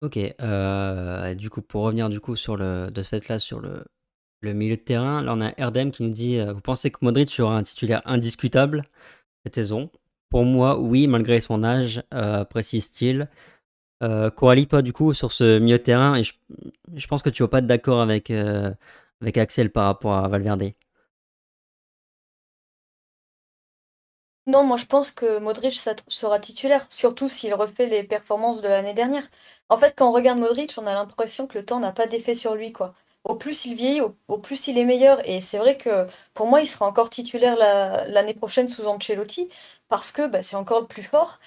Ok, 0.00 0.16
euh, 0.40 1.34
du 1.34 1.50
coup, 1.50 1.60
pour 1.60 1.82
revenir 1.82 2.08
du 2.08 2.20
coup 2.20 2.36
sur 2.36 2.56
le, 2.56 2.88
de 2.90 3.02
ce 3.02 3.08
fait-là 3.08 3.40
sur 3.40 3.60
le, 3.60 3.84
milieu 4.42 4.76
de 4.76 4.80
terrain, 4.80 5.22
là 5.22 5.34
on 5.34 5.40
a 5.40 5.52
Erdem 5.58 5.90
qui 5.90 6.04
nous 6.04 6.12
dit 6.12 6.38
euh, 6.38 6.52
Vous 6.52 6.60
pensez 6.60 6.90
que 6.92 6.98
Modric 7.02 7.30
sera 7.30 7.56
un 7.56 7.64
titulaire 7.64 8.00
indiscutable? 8.04 8.84
Cette 9.44 9.56
saison 9.56 9.90
Pour 10.30 10.44
moi, 10.44 10.78
oui, 10.78 11.08
malgré 11.08 11.40
son 11.40 11.64
âge, 11.64 12.02
euh, 12.14 12.44
précise-t-il. 12.44 13.28
Euh, 14.02 14.30
toi, 14.30 14.82
du 14.82 14.92
coup, 14.92 15.12
sur 15.14 15.32
ce 15.32 15.58
milieu 15.58 15.78
de 15.78 15.82
terrain, 15.82 16.16
et 16.16 16.22
je, 16.24 17.06
pense 17.06 17.22
que 17.22 17.30
tu 17.30 17.42
vas 17.42 17.48
pas 17.48 17.58
être 17.58 17.66
d'accord 17.66 18.00
avec, 18.00 18.30
euh, 18.30 18.72
avec 19.20 19.36
Axel 19.36 19.70
par 19.70 19.84
rapport 19.86 20.14
à 20.14 20.28
Valverde. 20.28 20.72
Non, 24.46 24.64
moi 24.64 24.76
je 24.76 24.86
pense 24.86 25.12
que 25.12 25.38
Modric 25.38 25.74
sera 26.08 26.38
titulaire, 26.40 26.86
surtout 26.90 27.28
s'il 27.28 27.54
refait 27.54 27.86
les 27.86 28.02
performances 28.02 28.60
de 28.60 28.68
l'année 28.68 28.94
dernière. 28.94 29.28
En 29.68 29.78
fait, 29.78 29.94
quand 29.96 30.08
on 30.08 30.12
regarde 30.12 30.38
Modric, 30.40 30.74
on 30.76 30.86
a 30.86 30.94
l'impression 30.94 31.46
que 31.46 31.58
le 31.58 31.64
temps 31.64 31.78
n'a 31.78 31.92
pas 31.92 32.06
d'effet 32.06 32.34
sur 32.34 32.54
lui, 32.54 32.72
quoi. 32.72 32.94
Au 33.24 33.36
plus 33.36 33.66
il 33.66 33.74
vieillit, 33.74 34.00
au, 34.00 34.38
plus 34.38 34.66
il 34.66 34.78
est 34.78 34.84
meilleur. 34.84 35.26
Et 35.28 35.40
c'est 35.40 35.58
vrai 35.58 35.76
que 35.76 36.06
pour 36.34 36.46
moi, 36.46 36.60
il 36.62 36.66
sera 36.66 36.86
encore 36.86 37.10
titulaire 37.10 37.56
l'année 38.08 38.34
prochaine 38.34 38.66
sous 38.68 38.86
Ancelotti, 38.86 39.48
parce 39.88 40.10
que 40.10 40.26
bah, 40.26 40.42
c'est 40.42 40.56
encore 40.56 40.80
le 40.80 40.86
plus 40.86 41.02
fort. 41.02 41.38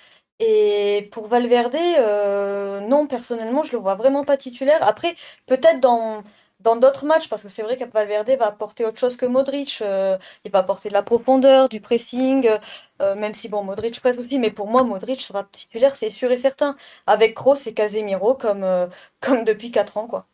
Et 0.46 1.08
pour 1.12 1.28
Valverde, 1.28 1.76
euh, 1.76 2.80
non, 2.82 3.08
personnellement, 3.08 3.64
je 3.64 3.72
le 3.74 3.78
vois 3.80 3.96
vraiment 3.96 4.26
pas 4.26 4.38
titulaire. 4.38 4.80
Après, 4.88 5.16
peut-être 5.46 5.80
dans 5.80 6.24
dans 6.60 6.78
d'autres 6.78 7.06
matchs, 7.06 7.28
parce 7.28 7.44
que 7.44 7.50
c'est 7.50 7.62
vrai 7.64 7.76
que 7.78 7.84
Valverde 7.86 8.30
va 8.40 8.48
apporter 8.48 8.86
autre 8.86 8.98
chose 8.98 9.18
que 9.18 9.26
Modric. 9.26 9.80
Euh, 9.82 10.18
il 10.46 10.52
va 10.52 10.60
apporter 10.60 10.88
de 10.90 10.94
la 10.94 11.04
profondeur, 11.04 11.68
du 11.70 11.82
pressing, 11.82 12.50
euh, 13.02 13.16
même 13.16 13.34
si, 13.34 13.50
bon, 13.50 13.64
Modric 13.64 14.00
presse 14.00 14.18
aussi, 14.18 14.40
mais 14.40 14.50
pour 14.52 14.68
moi, 14.70 14.84
Modric 14.84 15.20
sera 15.22 15.44
titulaire, 15.46 15.96
c'est 15.98 16.10
sûr 16.10 16.32
et 16.32 16.38
certain, 16.38 16.76
avec 17.08 17.34
Kroos 17.36 17.56
et 17.68 17.74
Casemiro 17.74 18.34
comme, 18.36 18.66
comme 19.20 19.44
depuis 19.44 19.72
4 19.72 19.98
ans, 19.98 20.08
quoi. 20.08 20.26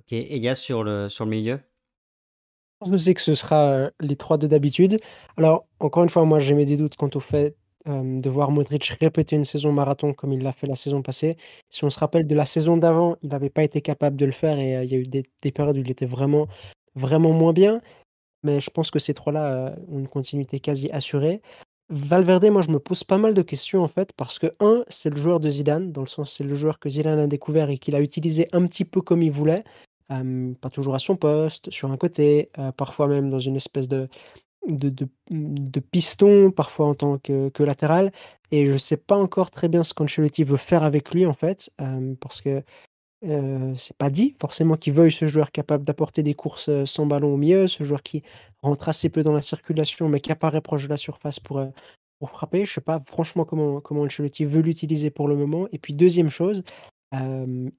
Ok, 0.00 0.12
Elias 0.12 0.56
sur 0.56 0.84
le, 0.84 1.08
sur 1.08 1.24
le 1.24 1.30
milieu? 1.30 1.60
Je 2.90 2.96
sais 2.96 3.14
que 3.14 3.20
ce 3.20 3.34
sera 3.34 3.90
les 4.00 4.16
trois 4.16 4.38
de 4.38 4.46
d'habitude. 4.46 4.98
Alors, 5.36 5.66
encore 5.80 6.02
une 6.02 6.08
fois, 6.08 6.24
moi, 6.24 6.38
j'ai 6.38 6.54
mes 6.54 6.66
doutes 6.76 6.96
quant 6.96 7.10
au 7.14 7.20
fait 7.20 7.56
de 7.86 8.30
voir 8.30 8.52
Modric 8.52 8.84
répéter 9.00 9.34
une 9.34 9.44
saison 9.44 9.72
marathon 9.72 10.12
comme 10.12 10.32
il 10.32 10.42
l'a 10.42 10.52
fait 10.52 10.68
la 10.68 10.76
saison 10.76 11.02
passée. 11.02 11.36
Si 11.68 11.82
on 11.84 11.90
se 11.90 11.98
rappelle 11.98 12.26
de 12.26 12.34
la 12.34 12.46
saison 12.46 12.76
d'avant, 12.76 13.16
il 13.22 13.30
n'avait 13.30 13.50
pas 13.50 13.64
été 13.64 13.80
capable 13.80 14.16
de 14.16 14.24
le 14.24 14.32
faire 14.32 14.56
et 14.58 14.84
il 14.84 14.90
y 14.90 14.94
a 14.94 14.98
eu 14.98 15.06
des, 15.06 15.24
périodes 15.52 15.76
où 15.76 15.80
il 15.80 15.90
était 15.90 16.06
vraiment, 16.06 16.46
vraiment 16.94 17.32
moins 17.32 17.52
bien. 17.52 17.80
Mais 18.44 18.60
je 18.60 18.70
pense 18.70 18.90
que 18.90 18.98
ces 18.98 19.14
trois-là 19.14 19.74
ont 19.88 19.98
une 19.98 20.08
continuité 20.08 20.60
quasi 20.60 20.90
assurée. 20.90 21.40
Valverde, 21.88 22.46
moi, 22.46 22.62
je 22.62 22.70
me 22.70 22.78
pose 22.78 23.04
pas 23.04 23.18
mal 23.18 23.34
de 23.34 23.42
questions, 23.42 23.82
en 23.82 23.88
fait, 23.88 24.12
parce 24.16 24.38
que, 24.38 24.54
un, 24.60 24.82
c'est 24.88 25.10
le 25.10 25.16
joueur 25.16 25.40
de 25.40 25.50
Zidane, 25.50 25.92
dans 25.92 26.00
le 26.00 26.06
sens, 26.06 26.36
c'est 26.36 26.44
le 26.44 26.54
joueur 26.54 26.78
que 26.78 26.88
Zidane 26.88 27.18
a 27.18 27.26
découvert 27.26 27.68
et 27.68 27.76
qu'il 27.76 27.94
a 27.94 28.00
utilisé 28.00 28.48
un 28.52 28.66
petit 28.66 28.86
peu 28.86 29.02
comme 29.02 29.22
il 29.22 29.30
voulait, 29.30 29.62
pas 30.60 30.70
toujours 30.70 30.94
à 30.94 30.98
son 30.98 31.16
poste, 31.16 31.70
sur 31.70 31.90
un 31.92 31.96
côté, 31.96 32.50
parfois 32.76 33.08
même 33.08 33.28
dans 33.28 33.40
une 33.40 33.56
espèce 33.56 33.88
de 33.88 34.08
de 34.68 34.94
de 35.30 35.80
piston, 35.80 36.50
parfois 36.52 36.86
en 36.86 36.94
tant 36.94 37.18
que 37.18 37.48
que 37.48 37.62
latéral 37.64 38.12
et 38.52 38.66
je 38.66 38.76
sais 38.76 38.98
pas 38.98 39.16
encore 39.16 39.50
très 39.50 39.66
bien 39.68 39.82
ce 39.82 39.94
qu'Ancelotti 39.94 40.44
veut 40.44 40.58
faire 40.58 40.84
avec 40.84 41.12
lui, 41.12 41.24
en 41.26 41.32
fait, 41.32 41.72
parce 42.20 42.42
que, 42.42 42.62
c'est 43.76 43.96
pas 43.96 44.10
dit 44.10 44.36
forcément 44.40 44.76
qu'il 44.76 44.92
veuille 44.92 45.12
ce 45.12 45.26
joueur 45.26 45.52
capable 45.52 45.84
d'apporter 45.84 46.22
des 46.22 46.34
courses, 46.34 46.70
sans 46.84 47.06
ballon 47.06 47.32
au 47.34 47.36
milieu, 47.36 47.66
ce 47.66 47.82
joueur 47.82 48.02
qui 48.02 48.22
rentre 48.62 48.88
assez 48.88 49.08
peu 49.08 49.22
dans 49.22 49.32
la 49.32 49.42
circulation, 49.42 50.08
mais 50.08 50.20
qui 50.20 50.32
apparaît 50.32 50.60
proche 50.60 50.84
de 50.84 50.88
la 50.90 50.96
surface 50.96 51.40
pour, 51.40 51.64
pour 52.18 52.30
frapper. 52.30 52.64
Je 52.66 52.72
sais 52.74 52.80
pas 52.80 53.02
franchement 53.06 53.44
comment 53.44 53.80
comment 53.80 54.02
Ancelotti 54.02 54.44
veut 54.44 54.60
l'utiliser 54.60 55.10
pour 55.10 55.28
le 55.28 55.36
moment 55.36 55.66
et 55.72 55.78
puis 55.78 55.94
deuxième 55.94 56.30
chose, 56.30 56.62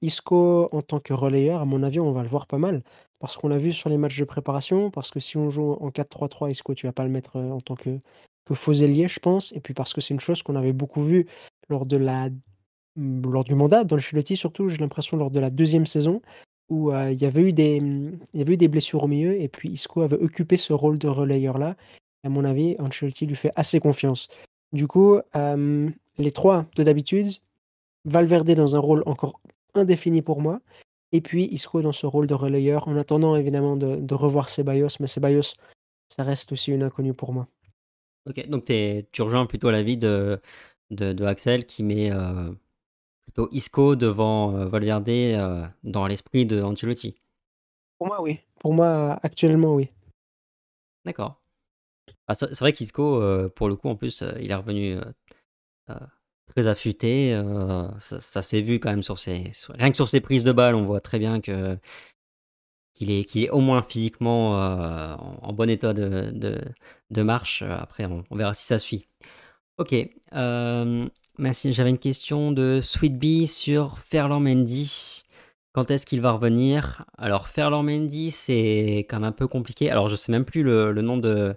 Isco 0.02 0.68
en 0.72 0.82
tant 0.82 1.00
que 1.00 1.12
relayeur, 1.12 1.60
à 1.60 1.64
mon 1.64 1.82
avis, 1.82 2.00
on 2.00 2.12
va 2.12 2.22
le 2.22 2.28
voir 2.28 2.46
pas 2.46 2.58
mal. 2.58 2.82
Parce 3.18 3.36
qu'on 3.36 3.48
l'a 3.48 3.58
vu 3.58 3.72
sur 3.72 3.88
les 3.88 3.96
matchs 3.96 4.18
de 4.18 4.24
préparation, 4.24 4.90
parce 4.90 5.10
que 5.10 5.20
si 5.20 5.36
on 5.36 5.50
joue 5.50 5.72
en 5.80 5.90
4-3-3, 5.90 6.50
Isco, 6.50 6.74
tu 6.74 6.86
vas 6.86 6.92
pas 6.92 7.04
le 7.04 7.10
mettre, 7.10 7.36
en 7.36 7.60
tant 7.60 7.74
que 7.74 7.98
que 8.44 8.54
faux 8.54 8.72
ailier, 8.72 9.08
je 9.08 9.20
pense 9.20 9.52
et 9.52 9.60
puis 9.60 9.74
parce 9.74 9.92
que 9.92 10.00
c'est 10.00 10.14
une 10.14 10.20
chose 10.20 10.42
qu'on 10.42 10.56
avait 10.56 10.72
beaucoup 10.72 11.02
vu 11.02 11.26
lors 11.68 11.86
de 11.86 11.96
la 11.96 12.30
mmh, 12.96 13.30
lors 13.30 13.44
du 13.44 13.54
mandat 13.54 13.84
surtout, 14.36 14.68
j'ai 14.68 14.78
l'impression 14.78 15.16
lors 15.16 15.30
de 15.30 15.40
la 15.40 15.50
deuxième 15.50 15.86
saison 15.86 16.20
où, 16.70 16.92
il 16.92 17.20
y 17.20 17.26
avait 17.26 17.42
eu 17.42 17.52
des, 17.52 17.80
mmh, 17.80 18.18
il 18.32 18.38
y 18.38 18.42
avait 18.42 18.54
eu 18.54 18.56
des 18.56 18.68
blessures 18.68 19.04
au 19.04 19.08
milieu 19.08 19.40
et 19.40 19.48
puis 19.48 19.70
Isco 19.70 20.02
avait 20.02 20.16
occupé 20.16 20.56
ce 20.56 20.72
rôle 20.72 20.98
de 20.98 21.08
relayeur-là. 21.08 21.76
À 22.24 22.28
mon 22.28 22.44
avis, 22.44 22.76
Ancelotti 22.78 23.26
lui 23.26 23.36
fait 23.36 23.52
assez 23.54 23.80
confiance. 23.80 24.28
Du 24.72 24.86
coup, 24.86 25.20
les 25.34 26.32
trois 26.32 26.66
de 26.76 26.82
d'habitude, 26.82 27.28
Valverde 28.04 28.50
dans 28.52 28.76
un 28.76 28.80
rôle 28.80 29.02
encore 29.06 29.40
indéfini 29.74 30.22
pour 30.22 30.40
moi 30.40 30.60
et 31.12 31.20
puis 31.20 31.44
Isco 31.46 31.80
dans 31.80 31.92
ce 31.92 32.06
rôle 32.06 32.26
de 32.26 32.34
relayeur 32.34 32.88
en 32.88 32.96
attendant 32.96 33.36
évidemment 33.36 33.76
de 33.76 33.96
de 33.96 34.14
revoir 34.14 34.48
Ceballos, 34.48 34.96
mais 35.00 35.06
Ceballos, 35.06 35.54
ça 36.08 36.22
reste 36.22 36.52
aussi 36.52 36.72
une 36.72 36.82
inconnue 36.82 37.14
pour 37.14 37.32
moi. 37.32 37.46
OK, 38.26 38.48
donc 38.48 38.64
tu 38.64 39.22
rejoins 39.22 39.46
plutôt 39.46 39.70
l'avis 39.70 39.96
de 39.96 40.40
de 40.90 41.12
de 41.12 41.24
Axel 41.24 41.66
qui 41.66 41.82
met, 41.82 42.10
plutôt 43.22 43.48
Isco 43.52 43.96
devant, 43.96 44.66
Valverde, 44.66 45.72
dans 45.82 46.06
l'esprit 46.06 46.46
de 46.46 46.62
Ancelotti? 46.62 47.16
Pour 47.98 48.08
moi, 48.08 48.22
oui. 48.22 48.40
Pour 48.60 48.74
moi, 48.74 49.18
actuellement, 49.22 49.74
oui. 49.74 49.88
D'accord. 51.04 51.40
Ah 52.26 52.34
c'est 52.34 52.58
vrai 52.58 52.72
qu'Isco, 52.72 53.20
pour 53.50 53.68
le 53.68 53.76
coup, 53.76 53.88
en 53.88 53.96
plus, 53.96 54.22
il 54.40 54.50
est 54.50 54.54
revenu, 54.54 54.96
très 56.46 56.66
affûté, 56.66 57.40
ça 58.00 58.42
s'est 58.42 58.60
vu 58.60 58.78
quand 58.80 58.90
même 58.90 59.02
sur 59.02 59.18
ses 59.18 59.52
rien 59.70 59.90
que 59.90 59.96
sur 59.96 60.08
ses 60.08 60.20
prises 60.20 60.44
de 60.44 60.52
balles, 60.52 60.74
on 60.74 60.84
voit 60.84 61.00
très 61.00 61.18
bien 61.18 61.40
que 61.40 61.78
qu'il 62.94 63.10
est 63.10 63.24
qu'il 63.24 63.42
est 63.42 63.50
au 63.50 63.60
moins 63.60 63.82
physiquement, 63.82 64.52
en 65.42 65.52
bon 65.52 65.68
état 65.68 65.92
de 65.94 66.60
de 67.10 67.22
marche, 67.22 67.62
après 67.62 68.06
on 68.06 68.36
verra 68.36 68.54
si 68.54 68.66
ça 68.66 68.78
suit. 68.78 69.08
OK. 69.78 69.94
J'avais 70.32 71.90
une 71.90 71.98
question 71.98 72.52
de 72.52 72.80
Sweetbee 72.80 73.48
sur 73.48 73.98
Ferland 73.98 74.40
Mendy. 74.40 75.24
Quand 75.72 75.90
est-ce 75.90 76.06
qu'il 76.06 76.20
va 76.20 76.30
revenir? 76.30 77.04
Alors 77.18 77.48
Ferland 77.48 77.82
Mendy, 77.82 78.30
c'est 78.30 79.06
quand 79.08 79.16
même 79.16 79.30
un 79.30 79.32
peu 79.32 79.48
compliqué. 79.48 79.90
Alors 79.90 80.08
je 80.08 80.14
sais 80.14 80.30
même 80.30 80.44
plus 80.44 80.62
le 80.62 80.92
nom 81.02 81.16
de 81.16 81.56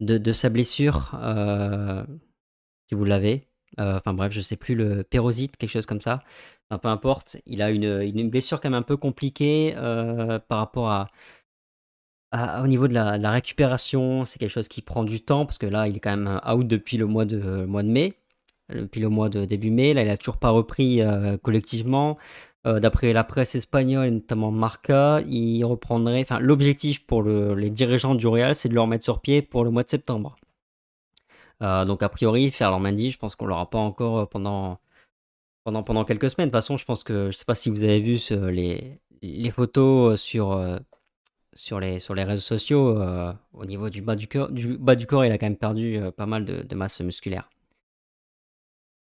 de 0.00 0.32
sa 0.32 0.48
blessure, 0.48 1.10
si 2.88 2.94
vous 2.94 3.04
l'avez. 3.04 3.48
Enfin 3.78 4.14
bref, 4.14 4.32
je 4.32 4.40
sais 4.40 4.56
plus 4.56 4.74
le 4.74 5.02
pérosite, 5.04 5.56
quelque 5.56 5.70
chose 5.70 5.86
comme 5.86 6.00
ça. 6.00 6.22
Enfin 6.70 6.78
peu 6.78 6.88
importe, 6.88 7.36
il 7.46 7.62
a 7.62 7.70
une, 7.70 7.84
une 8.02 8.30
blessure 8.30 8.60
quand 8.60 8.70
même 8.70 8.78
un 8.78 8.82
peu 8.82 8.96
compliquée, 8.96 9.74
par 10.48 10.58
rapport 10.58 10.90
à 10.90 11.08
au 12.62 12.66
niveau 12.66 12.88
de 12.88 12.94
la 12.94 13.30
récupération. 13.30 14.24
C'est 14.24 14.38
quelque 14.38 14.50
chose 14.50 14.68
qui 14.68 14.82
prend 14.82 15.04
du 15.04 15.20
temps 15.22 15.46
parce 15.46 15.58
que 15.58 15.66
là, 15.66 15.88
il 15.88 15.96
est 15.96 16.00
quand 16.00 16.16
même, 16.16 16.40
out 16.46 16.66
depuis 16.66 16.96
le 16.98 17.06
mois 17.06 17.24
de 17.24 17.64
mois 17.64 17.82
de 17.82 17.88
mai, 17.88 18.14
depuis 18.68 19.00
le 19.00 19.08
mois 19.08 19.28
de 19.28 19.44
début 19.44 19.70
mai. 19.70 19.94
Là, 19.94 20.02
il 20.02 20.10
a 20.10 20.16
toujours 20.16 20.38
pas 20.38 20.50
repris, 20.50 21.00
collectivement. 21.42 22.18
d'après 22.64 23.12
la 23.12 23.24
presse 23.24 23.54
espagnole 23.54 24.10
notamment 24.10 24.50
Marca, 24.50 25.20
il 25.28 25.64
reprendrait 25.64 26.22
enfin 26.22 26.40
l'objectif 26.40 27.06
pour 27.06 27.22
les 27.22 27.70
dirigeants 27.70 28.14
du 28.14 28.26
Real, 28.26 28.54
c'est 28.54 28.68
de 28.68 28.74
le 28.74 28.80
remettre 28.80 29.04
sur 29.04 29.20
pied 29.20 29.40
pour 29.42 29.64
le 29.64 29.70
mois 29.70 29.82
de 29.84 29.88
septembre. 29.88 30.36
Donc 31.60 32.02
a 32.02 32.08
priori, 32.08 32.50
Ferland 32.50 32.82
Mendy, 32.82 33.10
je 33.10 33.18
pense 33.18 33.36
qu'on 33.36 33.46
l'aura 33.46 33.70
pas 33.70 33.78
encore, 33.78 34.28
pendant 34.28 34.78
pendant 35.64 36.04
quelques 36.04 36.30
semaines. 36.30 36.48
De 36.48 36.50
toute 36.50 36.62
façon, 36.62 36.76
je 36.76 36.84
pense 36.84 37.02
que 37.02 37.30
je 37.30 37.36
sais 37.36 37.44
pas 37.44 37.56
si 37.56 37.70
vous 37.70 37.82
avez 37.82 38.00
vu 38.00 38.18
les 39.22 39.50
photos, 39.50 40.20
sur, 40.20 40.78
sur 41.56 41.80
les, 41.80 41.98
réseaux 42.24 42.40
sociaux, 42.40 43.00
euh, 43.00 43.32
au 43.52 43.64
niveau 43.64 43.90
du 43.90 44.02
bas 44.02 44.14
du, 44.14 44.28
corps, 44.28 44.50
du 44.50 44.76
bas 44.78 44.94
du 44.94 45.06
corps, 45.06 45.24
il 45.24 45.32
a 45.32 45.38
quand 45.38 45.46
même 45.46 45.56
perdu 45.56 45.96
euh, 45.96 46.10
pas 46.12 46.26
mal 46.26 46.44
de, 46.44 46.74
masse 46.74 47.00
musculaire. 47.00 47.50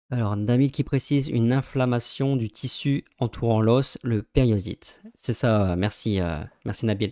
Alors, 0.10 0.38
Damil 0.38 0.72
qui 0.72 0.84
précise 0.84 1.28
une 1.28 1.52
inflammation 1.52 2.38
du 2.38 2.50
tissu 2.50 3.04
entourant 3.20 3.62
l'os, 3.62 3.98
le 4.04 4.24
périosite. 4.24 5.02
C'est 5.16 5.34
ça, 5.34 5.72
euh, 5.72 5.76
merci 5.76 6.22
Nabil. 6.84 7.12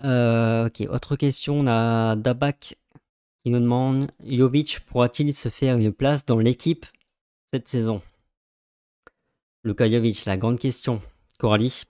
Ok, 0.00 0.88
autre 0.90 1.16
question, 1.16 1.60
on 1.60 1.66
a 1.66 2.16
Dabak 2.16 2.76
qui 3.42 3.50
nous 3.50 3.60
demande 3.60 4.10
Jovic 4.24 4.80
pourra-t-il 4.80 5.32
se 5.32 5.48
faire 5.48 5.76
une 5.76 5.92
place 5.92 6.26
dans 6.26 6.38
l'équipe 6.38 6.86
cette 7.52 7.68
saison? 7.68 8.02
Luka 9.64 9.90
Jovic, 9.90 10.24
la 10.26 10.36
grande 10.36 10.58
question. 10.58 11.00
Coralie? 11.38 11.84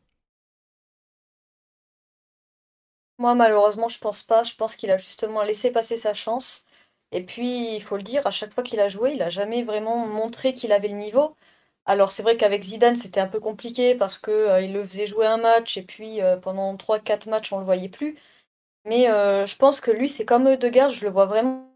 Moi, 3.19 3.35
malheureusement, 3.35 3.89
je 3.89 3.99
pense 3.99 4.23
pas. 4.23 4.43
Je 4.43 4.55
pense 4.55 4.77
qu'il 4.77 4.91
a 4.91 4.97
justement 4.99 5.43
laissé 5.43 5.71
passer 5.71 5.97
sa 5.97 6.15
chance. 6.15 6.67
Et 7.13 7.25
puis, 7.25 7.75
il 7.77 7.83
faut 7.83 7.97
le 7.97 8.03
dire, 8.03 8.27
à 8.27 8.31
chaque 8.31 8.53
fois 8.53 8.63
qu'il 8.63 8.81
a 8.81 8.89
joué, 8.89 9.13
il 9.15 9.23
a 9.23 9.31
jamais 9.31 9.63
vraiment 9.63 10.07
montré 10.07 10.55
qu'il 10.55 10.73
avait 10.73 10.89
le 10.89 10.97
niveau. 10.97 11.37
Alors, 11.87 12.11
c'est 12.11 12.23
vrai 12.23 12.37
qu'avec 12.37 12.63
Zidane, 12.63 12.97
c'était 12.97 13.21
un 13.21 13.29
peu 13.29 13.39
compliqué 13.41 13.95
parce 13.95 14.19
que, 14.19 14.31
euh, 14.31 14.61
il 14.61 14.73
le 14.73 14.85
faisait 14.85 15.07
jouer 15.07 15.27
un 15.27 15.37
match 15.37 15.77
et 15.77 15.83
puis, 15.83 16.21
euh, 16.23 16.37
pendant 16.37 16.77
3-4 16.77 17.29
matchs, 17.29 17.53
on 17.53 17.59
le 17.59 17.65
voyait 17.65 17.89
plus. 17.89 18.17
Mais, 18.87 19.11
euh, 19.11 19.47
je 19.47 19.57
pense 19.57 19.81
que 19.81 19.91
lui, 19.93 20.09
c'est 20.09 20.25
comme 20.27 20.49
Eudegaard, 20.49 20.91
je 20.91 21.05
le 21.05 21.11
vois 21.13 21.27
vraiment 21.27 21.69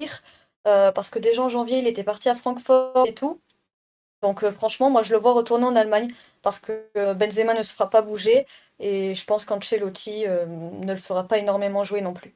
pire, 0.00 0.22
parce 0.64 1.10
que 1.10 1.18
déjà 1.18 1.42
en 1.42 1.48
janvier, 1.50 1.78
il 1.80 1.86
était 1.88 2.04
parti 2.04 2.28
à 2.30 2.34
Francfort 2.36 3.06
et 3.06 3.14
tout. 3.14 3.40
Donc 4.22 4.44
franchement, 4.50 4.90
moi 4.90 5.02
je 5.02 5.12
le 5.14 5.20
vois 5.20 5.34
retourner 5.34 5.66
en 5.66 5.76
Allemagne 5.76 6.10
parce 6.42 6.58
que 6.60 7.12
Benzema 7.14 7.54
ne 7.54 7.62
se 7.62 7.74
fera 7.74 7.90
pas 7.90 8.02
bouger 8.02 8.46
et 8.80 9.14
je 9.14 9.24
pense 9.26 9.44
qu'Ancelotti 9.46 10.24
ne 10.26 10.92
le 10.92 10.96
fera 10.98 11.24
pas 11.28 11.38
énormément 11.38 11.84
jouer 11.84 12.02
non 12.02 12.14
plus. 12.14 12.34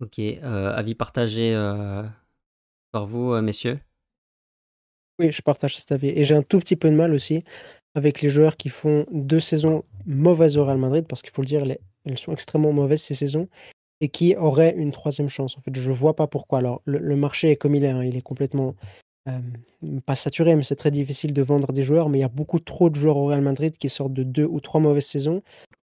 Ok, 0.00 0.18
avis 0.42 0.94
partagé 0.94 1.54
par 2.90 3.06
vous, 3.06 3.40
messieurs 3.42 3.80
Oui, 5.22 5.32
je 5.32 5.42
partage 5.42 5.76
cet 5.76 5.92
avis. 5.92 6.08
Et 6.08 6.24
j'ai 6.24 6.34
un 6.34 6.42
tout 6.42 6.58
petit 6.58 6.76
peu 6.76 6.90
de 6.90 6.94
mal 6.96 7.14
aussi 7.14 7.44
avec 7.96 8.22
les 8.22 8.30
joueurs 8.30 8.56
qui 8.56 8.70
font 8.70 9.06
deux 9.12 9.40
saisons 9.40 9.84
mauvaises 10.06 10.56
au 10.58 10.64
Real 10.66 10.78
Madrid, 10.78 11.06
parce 11.08 11.22
qu'il 11.22 11.32
faut 11.32 11.42
le 11.42 11.46
dire, 11.48 11.64
elles 12.06 12.18
sont 12.18 12.32
extrêmement 12.32 12.72
mauvaises 12.72 13.02
ces 13.02 13.14
saisons, 13.14 13.48
et 14.00 14.08
qui 14.10 14.36
aurait 14.36 14.74
une 14.76 14.92
troisième 14.92 15.30
chance. 15.30 15.58
En 15.58 15.62
fait, 15.62 15.74
je 15.76 15.92
vois 15.92 16.16
pas 16.16 16.28
pourquoi. 16.28 16.60
Alors, 16.60 16.82
le 16.86 17.16
marché 17.16 17.50
est 17.52 17.56
comme 17.56 17.74
il 17.76 17.84
est, 17.84 17.88
hein, 17.90 18.04
il 18.04 18.16
est 18.16 18.22
complètement, 18.22 18.76
pas 20.06 20.14
saturé, 20.14 20.56
mais 20.56 20.64
c'est 20.64 20.76
très 20.76 20.90
difficile 20.90 21.32
de 21.32 21.42
vendre 21.42 21.72
des 21.72 21.82
joueurs, 21.82 22.08
mais 22.08 22.18
il 22.18 22.20
y 22.22 22.24
a 22.24 22.28
beaucoup 22.28 22.60
trop 22.60 22.90
de 22.90 22.96
joueurs 22.96 23.16
au 23.16 23.26
Real 23.26 23.42
Madrid 23.42 23.76
qui 23.76 23.88
sortent 23.88 24.12
de 24.14 24.22
deux 24.24 24.44
ou 24.44 24.60
trois 24.60 24.80
mauvaises 24.80 25.06
saisons 25.06 25.42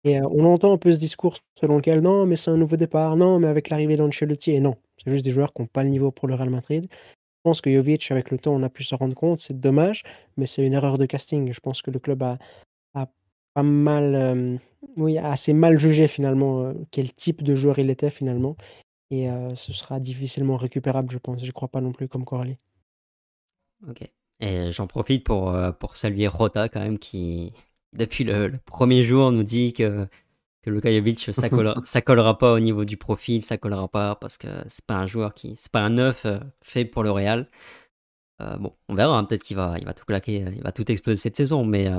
et 0.05 0.21
on 0.21 0.45
entend 0.45 0.73
un 0.73 0.77
peu 0.79 0.93
ce 0.93 0.99
discours 0.99 1.37
selon 1.59 1.77
lequel: 1.77 2.01
«Non, 2.01 2.25
mais 2.27 2.37
c'est 2.37 2.51
un 2.51 2.57
nouveau 2.57 2.77
départ. 2.77 3.17
Non, 3.17 3.39
mais 3.39 3.47
avec 3.47 3.69
l'arrivée 3.69 3.97
d'Ancelotti» 3.97 4.51
et 4.53 4.61
non, 4.61 4.77
c'est 5.03 5.11
juste 5.11 5.25
des 5.25 5.31
joueurs 5.31 5.53
qui 5.53 5.61
ont 5.63 5.67
pas 5.67 5.83
le 5.83 5.89
niveau 5.89 6.11
pour 6.11 6.27
le 6.29 6.35
Real 6.35 6.49
Madrid. 6.51 6.87
Je 7.41 7.49
pense 7.49 7.61
que 7.61 7.73
Jovic, 7.73 8.11
avec 8.11 8.29
le 8.29 8.37
temps, 8.37 8.53
on 8.53 8.61
a 8.61 8.69
pu 8.69 8.83
s'en 8.83 8.97
rendre 8.97 9.15
compte, 9.15 9.39
c'est 9.39 9.59
dommage, 9.59 10.03
mais 10.37 10.45
c'est 10.45 10.63
une 10.63 10.73
erreur 10.73 10.99
de 10.99 11.07
casting. 11.07 11.51
Je 11.51 11.59
pense 11.59 11.81
que 11.81 11.89
le 11.89 11.97
club 11.97 12.21
a 12.23 12.37
pas 13.53 13.63
mal, 13.63 14.59
oui, 14.95 15.17
assez 15.17 15.51
mal 15.51 15.79
jugé 15.79 16.07
finalement, 16.07 16.71
quel 16.91 17.11
type 17.13 17.43
de 17.43 17.55
joueur 17.55 17.79
il 17.79 17.89
était 17.89 18.11
finalement 18.11 18.55
et 19.09 19.27
ce 19.55 19.73
sera 19.73 19.99
difficilement 19.99 20.55
récupérable, 20.55 21.11
je 21.11 21.17
pense. 21.17 21.43
Je 21.43 21.51
crois 21.51 21.67
pas 21.67 21.81
non 21.81 21.91
plus 21.91 22.07
comme 22.07 22.25
Coralie. 22.25 22.57
OK 23.89 24.09
et 24.41 24.71
j'en 24.71 24.87
profite 24.87 25.23
pour, 25.23 25.55
pour 25.79 25.95
saluer 25.95 26.27
Rota 26.27 26.67
quand 26.67 26.79
même 26.79 26.99
qui, 26.99 27.53
depuis 27.93 28.23
le 28.23 28.53
premier 28.65 29.03
jour, 29.03 29.31
nous 29.31 29.43
dit 29.43 29.71
que 29.73 30.07
que 30.61 30.69
Luka 30.69 30.91
Jovic 30.91 31.19
ça 31.19 31.49
collera 31.49 31.81
ça 31.85 32.01
collera 32.01 32.37
pas 32.37 32.53
au 32.53 32.59
niveau 32.59 32.85
du 32.85 32.97
profil, 32.97 33.41
ça 33.43 33.57
collera 33.57 33.87
pas 33.87 34.15
parce 34.15 34.37
que 34.37 34.47
c'est 34.67 34.85
pas 34.85 34.95
un 34.95 35.07
joueur 35.07 35.33
qui 35.33 35.55
c'est 35.55 35.71
pas 35.71 35.81
un 35.81 35.89
neuf, 35.91 36.25
fait 36.61 36.85
pour 36.85 37.03
le 37.03 37.11
Real. 37.11 37.47
bon, 38.59 38.75
on 38.89 38.95
verra, 38.95 39.17
hein, 39.17 39.23
peut-être 39.25 39.43
qu'il 39.43 39.57
va 39.57 39.75
il 39.79 39.85
va 39.85 39.93
tout 39.93 40.05
claquer, 40.05 40.45
il 40.55 40.61
va 40.63 40.71
tout 40.71 40.89
exploser 40.91 41.17
cette 41.17 41.37
saison 41.37 41.65
mais 41.65 41.89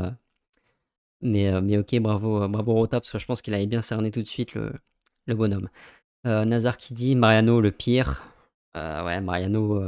mais, 1.23 1.49
euh, 1.49 1.61
mais 1.63 1.79
OK, 1.79 1.99
bravo, 2.01 2.43
euh, 2.43 2.49
bravo 2.49 2.75
Rota, 2.75 3.01
parce 3.01 3.13
que 3.13 3.19
je 3.19 3.27
pense 3.27 3.43
qu'il 3.43 3.55
avait 3.55 3.67
bien 3.67 3.81
cerné 3.81 4.11
tout 4.11 4.23
de 4.23 4.27
suite 4.27 4.55
le 4.55 4.73
le 5.27 5.35
bonhomme. 5.37 5.69
Nazar 6.25 6.77
qui 6.77 6.95
dit 6.95 7.15
Mariano 7.15 7.61
le 7.61 7.71
pire. 7.71 8.23
ouais, 8.75 9.21
Mariano. 9.21 9.83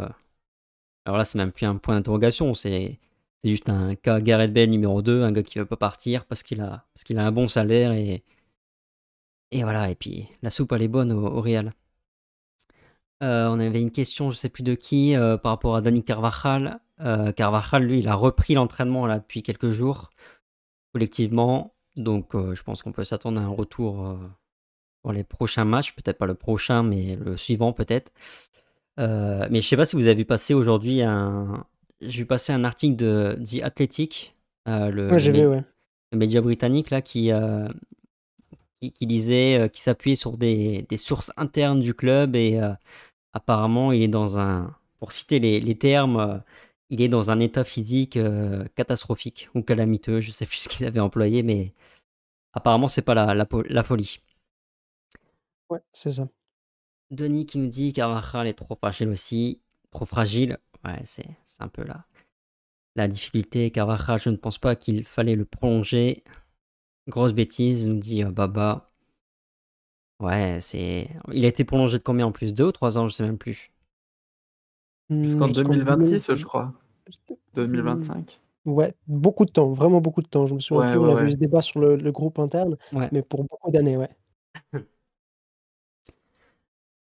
Alors 1.05 1.19
là, 1.19 1.25
c'est 1.25 1.39
même 1.39 1.53
plus 1.53 1.67
un 1.67 1.77
point 1.77 1.97
d'interrogation, 1.97 2.55
c'est 2.55 2.99
juste 3.45 3.69
un 3.69 3.95
cas 3.95 4.21
Gareth 4.21 4.53
Bale 4.53 4.71
numéro 4.71 5.03
2, 5.03 5.23
un 5.23 5.33
gars 5.33 5.43
qui 5.43 5.59
veut 5.59 5.67
pas 5.67 5.77
partir 5.77 6.25
parce 6.25 6.43
qu'il 6.43 6.61
a, 6.61 6.87
parce 6.95 7.05
qu'il 7.05 7.19
a 7.19 7.27
un 7.27 7.33
bon 7.33 7.49
salaire 7.49 7.93
et, 7.93 8.25
et 9.55 9.63
voilà, 9.63 9.89
et 9.89 9.95
puis 9.95 10.27
la 10.43 10.51
soupe 10.51 10.73
elle 10.73 10.83
est 10.83 10.89
bonne 10.89 11.13
au, 11.13 11.41
Real. 11.41 11.73
Euh, 13.23 13.47
on 13.47 13.61
avait 13.61 13.81
une 13.81 13.93
question, 13.93 14.33
je 14.33 14.37
sais 14.37 14.49
plus 14.49 14.65
de 14.65 14.75
qui, 14.75 15.17
euh, 15.17 15.37
par 15.37 15.53
rapport 15.53 15.77
à 15.77 15.81
Dani 15.81 16.03
Carvajal. 16.03 16.81
Euh, 17.01 17.31
Carvajal, 17.31 17.85
lui, 17.85 18.01
il 18.01 18.09
a 18.09 18.17
repris 18.17 18.55
l'entraînement 18.55 19.07
là 19.07 19.21
depuis 19.21 19.45
quelques 19.45 19.71
jours, 19.71 20.11
collectivement. 20.93 21.73
Donc 21.95 22.33
je 22.35 22.61
pense 22.65 22.83
qu'on 22.83 22.91
peut 22.91 23.05
s'attendre 23.05 23.41
à 23.41 23.45
un 23.45 23.49
retour 23.49 24.19
pour 25.03 25.13
les 25.13 25.23
prochains 25.23 25.65
matchs, 25.65 25.95
peut-être 25.95 26.19
pas 26.19 26.27
le 26.27 26.35
prochain, 26.35 26.83
mais 26.83 27.15
le 27.15 27.37
suivant 27.37 27.73
peut-être. 27.73 28.13
mais 28.99 29.61
je 29.61 29.69
sais 29.69 29.77
pas 29.77 29.87
si 29.87 29.95
vous 29.95 30.03
avez 30.03 30.17
vu 30.17 30.25
passer 30.25 30.55
aujourd'hui 30.55 31.03
un. 31.03 31.65
J'ai 32.01 32.19
vu 32.19 32.27
passer 32.27 32.53
un 32.53 32.65
article 32.65 32.97
de 32.97 33.39
The 33.45 33.63
Athletic, 33.63 34.35
le, 34.67 35.63
média 36.13 36.41
britannique 36.41 36.91
là, 36.91 37.01
qui, 37.01 37.31
qui, 38.93 39.07
disait, 39.07 39.71
qui 39.73 39.81
s'appuyait 39.81 40.17
sur 40.17 40.37
des, 40.37 40.87
sources 40.97 41.33
internes 41.37 41.81
du 41.81 41.95
club 41.95 42.37
et 42.37 42.61
apparemment 43.33 43.93
il 43.93 44.03
est 44.03 44.09
dans 44.09 44.39
un, 44.39 44.75
pour 44.99 45.13
citer 45.13 45.39
les, 45.39 45.79
termes, 45.79 46.43
il 46.91 47.03
est 47.03 47.09
dans 47.09 47.31
un 47.31 47.41
état 47.41 47.65
physique 47.65 48.19
catastrophique 48.75 49.49
ou 49.55 49.63
calamiteux, 49.63 50.21
je 50.21 50.31
sais 50.31 50.47
plus 50.47 50.57
ce 50.65 50.69
qu'ils 50.69 50.87
avaient 50.87 51.01
employé, 51.01 51.43
mais 51.43 51.73
apparemment 52.53 52.89
c'est 52.89 53.03
pas 53.03 53.15
la, 53.15 53.35
la, 53.35 53.83
folie. 53.83 54.21
Ouais, 55.71 55.81
c'est 55.93 56.13
ça. 56.13 56.29
Denis 57.11 57.47
qui 57.47 57.59
nous 57.59 57.69
dit 57.69 57.93
Carvajal 57.93 58.47
est 58.47 58.55
trop 58.55 58.77
fragile 58.77 59.09
aussi, 59.09 59.61
trop 59.91 60.05
fragile? 60.05 60.59
Ouais, 60.85 61.01
c'est 61.05 61.27
un 61.61 61.69
peu 61.69 61.85
là. 61.85 62.05
La 62.97 63.09
difficulté, 63.09 63.71
Carvajal, 63.71 64.21
je 64.21 64.31
ne 64.31 64.37
pense 64.37 64.59
pas 64.59 64.77
qu'il 64.77 65.05
fallait 65.05 65.35
le 65.35 65.45
prolonger. 65.45 66.23
Grosse 67.09 67.33
bêtise, 67.33 67.87
nous 67.87 67.99
dit 67.99 68.25
euh, 68.25 68.31
Baba. 68.31 68.91
Ouais, 70.21 70.59
c'est. 70.61 71.11
Il 71.33 71.45
a 71.45 71.49
été 71.49 71.65
prolongé 71.65 71.99
de 71.99 72.03
combien 72.03 72.27
en 72.27 72.33
plus? 72.33 72.55
Deux 72.55 72.65
ou 72.65 72.73
trois 72.73 72.97
ans, 72.99 73.09
je 73.09 73.15
sais 73.15 73.23
même 73.23 73.39
plus. 73.39 73.71
Jusqu'en 75.11 75.49
2026, 75.49 76.35
je 76.35 76.45
crois. 76.45 76.73
2025. 77.55 78.41
Ouais, 78.65 78.95
beaucoup 79.07 79.45
de 79.45 79.51
temps, 79.51 79.73
vraiment 79.73 80.01
beaucoup 80.01 80.23
de 80.23 80.27
temps. 80.27 80.47
Je 80.47 80.55
me 80.55 80.61
souviens 80.61 80.99
on 80.99 81.15
avait 81.15 81.29
eu 81.29 81.33
ce 81.33 81.37
débat 81.37 81.61
sur 81.61 81.81
le, 81.81 82.11
groupe 82.11 82.39
interne, 82.39 82.77
mais 83.13 83.23
pour 83.23 83.45
beaucoup 83.45 83.71
d'années, 83.71 83.97
ouais. 83.97 84.11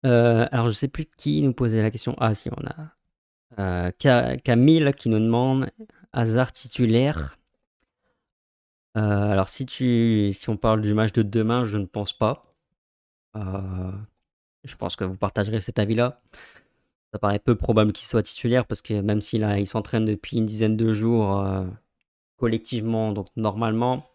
Euh, 0.05 0.49
alors, 0.51 0.67
je 0.67 0.73
sais 0.73 0.89
plus 0.89 1.05
qui 1.05 1.41
nous 1.41 1.53
posait 1.53 1.81
la 1.81 1.89
question. 1.89 2.13
Ah, 2.17 2.33
si, 2.33 2.49
on 2.49 2.67
a 2.67 2.93
euh, 3.87 4.35
Camille 4.43 4.91
qui 4.97 5.07
nous 5.07 5.19
demande 5.19 5.69
hasard 6.11 6.51
titulaire. 6.51 7.37
Euh, 8.97 9.31
alors, 9.31 9.49
si, 9.49 9.65
tu, 9.65 10.31
si 10.33 10.49
on 10.49 10.57
parle 10.57 10.81
du 10.81 10.93
match 10.93 11.13
de 11.13 11.23
demain, 11.23 11.65
je 11.65 11.77
ne 11.77 11.85
pense 11.85 12.13
pas. 12.13 12.55
Euh, 13.35 13.91
je 14.63 14.75
pense 14.75 14.95
que 14.95 15.03
vous 15.03 15.17
partagerez 15.17 15.59
cet 15.59 15.79
avis-là. 15.79 16.21
Ça 17.13 17.19
paraît 17.19 17.39
peu 17.39 17.55
probable 17.55 17.93
qu'il 17.93 18.07
soit 18.07 18.23
titulaire 18.23 18.65
parce 18.65 18.81
que 18.81 19.01
même 19.01 19.21
s'il 19.21 19.43
il 19.59 19.67
s'entraîne 19.67 20.05
depuis 20.05 20.37
une 20.37 20.45
dizaine 20.45 20.77
de 20.77 20.93
jours 20.93 21.39
euh, 21.41 21.65
collectivement, 22.37 23.13
donc 23.13 23.27
normalement, 23.35 24.05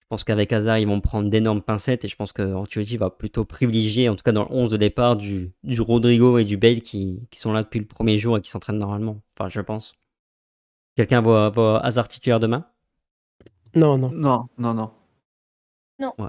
je 0.00 0.06
pense 0.08 0.24
qu'avec 0.24 0.52
Hazard, 0.52 0.78
ils 0.78 0.86
vont 0.86 1.00
prendre 1.00 1.30
d'énormes 1.30 1.62
pincettes 1.62 2.04
et 2.04 2.08
je 2.08 2.16
pense 2.16 2.32
que 2.32 2.54
Ancelotti 2.54 2.96
va 2.96 3.10
plutôt 3.10 3.44
privilégier, 3.44 4.08
en 4.08 4.16
tout 4.16 4.22
cas 4.22 4.32
dans 4.32 4.44
le 4.44 4.52
11 4.52 4.70
de 4.70 4.76
départ, 4.76 5.16
du, 5.16 5.52
du 5.64 5.80
Rodrigo 5.80 6.38
et 6.38 6.44
du 6.44 6.56
Bale 6.56 6.80
qui, 6.80 7.28
sont 7.34 7.52
là 7.52 7.62
depuis 7.62 7.80
le 7.80 7.86
premier 7.86 8.18
jour 8.18 8.38
et 8.38 8.40
qui 8.42 8.50
s'entraînent 8.50 8.78
normalement. 8.78 9.20
Enfin, 9.36 9.48
je 9.48 9.60
pense. 9.60 9.94
Quelqu'un 10.96 11.20
voit, 11.20 11.50
voit 11.50 11.84
Hazard 11.84 12.08
titulaire 12.08 12.40
demain? 12.40 12.66
Non, 13.74 13.98
non. 13.98 14.10
Non, 14.10 14.48
non, 14.58 14.74
non. 14.74 14.90
Non. 15.98 16.14
Ouais. 16.18 16.28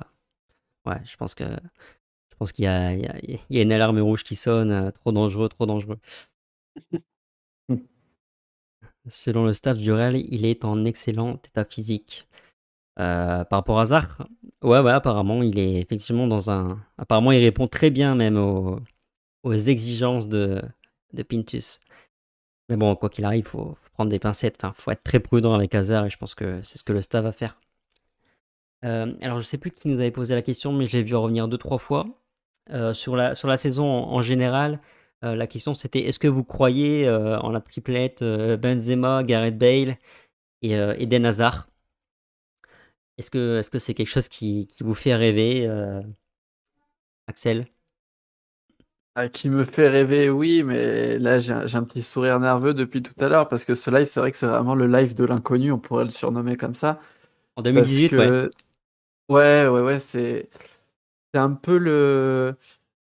Ouais, 0.85 1.01
je 1.05 1.15
pense 1.17 1.35
que 1.35 1.45
je 1.45 2.35
pense 2.37 2.51
qu'il 2.51 2.65
y 2.65 2.67
a, 2.67 2.93
il 2.93 3.01
y, 3.01 3.07
a, 3.07 3.17
il 3.21 3.57
y 3.57 3.59
a 3.59 3.63
une 3.63 3.71
alarme 3.73 3.99
rouge 4.01 4.23
qui 4.23 4.35
sonne. 4.35 4.71
Euh, 4.71 4.91
trop 4.91 5.11
dangereux, 5.11 5.49
trop 5.49 5.65
dangereux. 5.65 5.99
Selon 9.09 9.45
le 9.45 9.53
staff 9.53 9.77
du 9.77 9.91
Real, 9.91 10.15
il 10.15 10.45
est 10.45 10.63
en 10.65 10.85
excellent 10.85 11.35
état 11.45 11.65
physique. 11.65 12.27
Euh, 12.99 13.43
par 13.45 13.59
rapport 13.59 13.79
à 13.79 13.83
Hazard, 13.83 14.27
ouais, 14.63 14.79
ouais, 14.79 14.91
apparemment, 14.91 15.43
il 15.43 15.59
est 15.59 15.81
effectivement 15.81 16.27
dans 16.27 16.51
un. 16.51 16.79
Apparemment, 16.97 17.31
il 17.31 17.43
répond 17.43 17.67
très 17.67 17.89
bien 17.91 18.15
même 18.15 18.37
aux, 18.37 18.79
aux 19.43 19.53
exigences 19.53 20.27
de, 20.29 20.61
de 21.13 21.23
Pintus. 21.23 21.79
Mais 22.69 22.77
bon, 22.77 22.95
quoi 22.95 23.09
qu'il 23.09 23.25
arrive, 23.25 23.45
il 23.45 23.49
faut, 23.49 23.77
prendre 23.93 24.09
des 24.09 24.19
pincettes. 24.19 24.57
Enfin, 24.61 24.73
faut 24.75 24.91
être 24.91 25.03
très 25.03 25.19
prudent 25.19 25.53
avec 25.53 25.73
Hazard 25.75 26.05
et 26.05 26.09
je 26.09 26.17
pense 26.17 26.35
que 26.35 26.61
c'est 26.61 26.77
ce 26.77 26.83
que 26.83 26.93
le 26.93 27.01
staff 27.01 27.23
va 27.23 27.31
faire. 27.31 27.57
Euh, 28.85 29.13
alors, 29.21 29.39
je 29.39 29.45
sais 29.45 29.57
plus 29.57 29.71
qui 29.71 29.87
nous 29.87 29.99
avait 29.99 30.11
posé 30.11 30.35
la 30.35 30.41
question, 30.41 30.73
mais 30.73 30.87
je 30.87 30.97
l'ai 30.97 31.03
vu 31.03 31.15
revenir 31.15 31.47
deux, 31.47 31.57
trois 31.57 31.77
fois. 31.77 32.07
Euh, 32.71 32.93
sur, 32.93 33.15
la, 33.15 33.35
sur 33.35 33.47
la 33.47 33.57
saison 33.57 33.85
en, 33.85 34.21
général, 34.21 34.79
euh, 35.25 35.35
la 35.35 35.47
question 35.47 35.73
c'était 35.73 35.99
est-ce 36.01 36.19
que 36.19 36.29
vous 36.29 36.45
croyez 36.45 37.09
en 37.09 37.49
la 37.51 37.59
triplette 37.61 38.23
Benzema, 38.23 39.23
Gareth 39.23 39.57
Bale 39.57 39.97
et 40.61 40.73
Eden 40.73 41.25
Hazard? 41.25 41.69
Est-ce 43.17 43.29
que 43.31 43.61
c'est 43.61 43.77
-ce 43.77 43.79
c'est 43.79 43.93
quelque 43.93 44.07
chose 44.07 44.27
qui, 44.29 44.67
vous 44.81 44.95
fait 44.95 45.15
rêver, 45.15 45.67
Axel? 47.27 47.67
Ah, 49.15 49.29
qui 49.29 49.49
me 49.49 49.63
fait 49.63 49.89
rêver, 49.89 50.29
oui, 50.29 50.63
mais 50.63 51.19
là 51.19 51.37
j'ai 51.37 51.53
un, 51.53 51.83
petit 51.83 52.01
sourire 52.01 52.39
nerveux 52.39 52.73
depuis 52.73 53.03
tout 53.03 53.13
à 53.19 53.29
l'heure 53.29 53.47
parce 53.47 53.63
que 53.63 53.75
ce 53.75 53.91
live, 53.91 54.07
c'est 54.09 54.19
vrai 54.19 54.31
que 54.31 54.37
c'est 54.37 54.47
vraiment 54.47 54.73
le 54.73 54.87
live 54.87 55.13
de 55.13 55.23
l'inconnu, 55.23 55.71
on 55.71 55.79
pourrait 55.79 56.05
le 56.05 56.11
surnommer 56.11 56.57
comme 56.57 56.75
ça. 56.75 56.99
En 57.55 57.61
2018, 57.61 58.13
ouais. 58.13 58.49
Ouais, 59.29 59.67
ouais, 59.67 59.81
ouais, 59.81 59.99
c'est 59.99 60.49
c'est 61.33 61.39
un 61.39 61.51
peu 61.51 61.77
le 61.77 62.55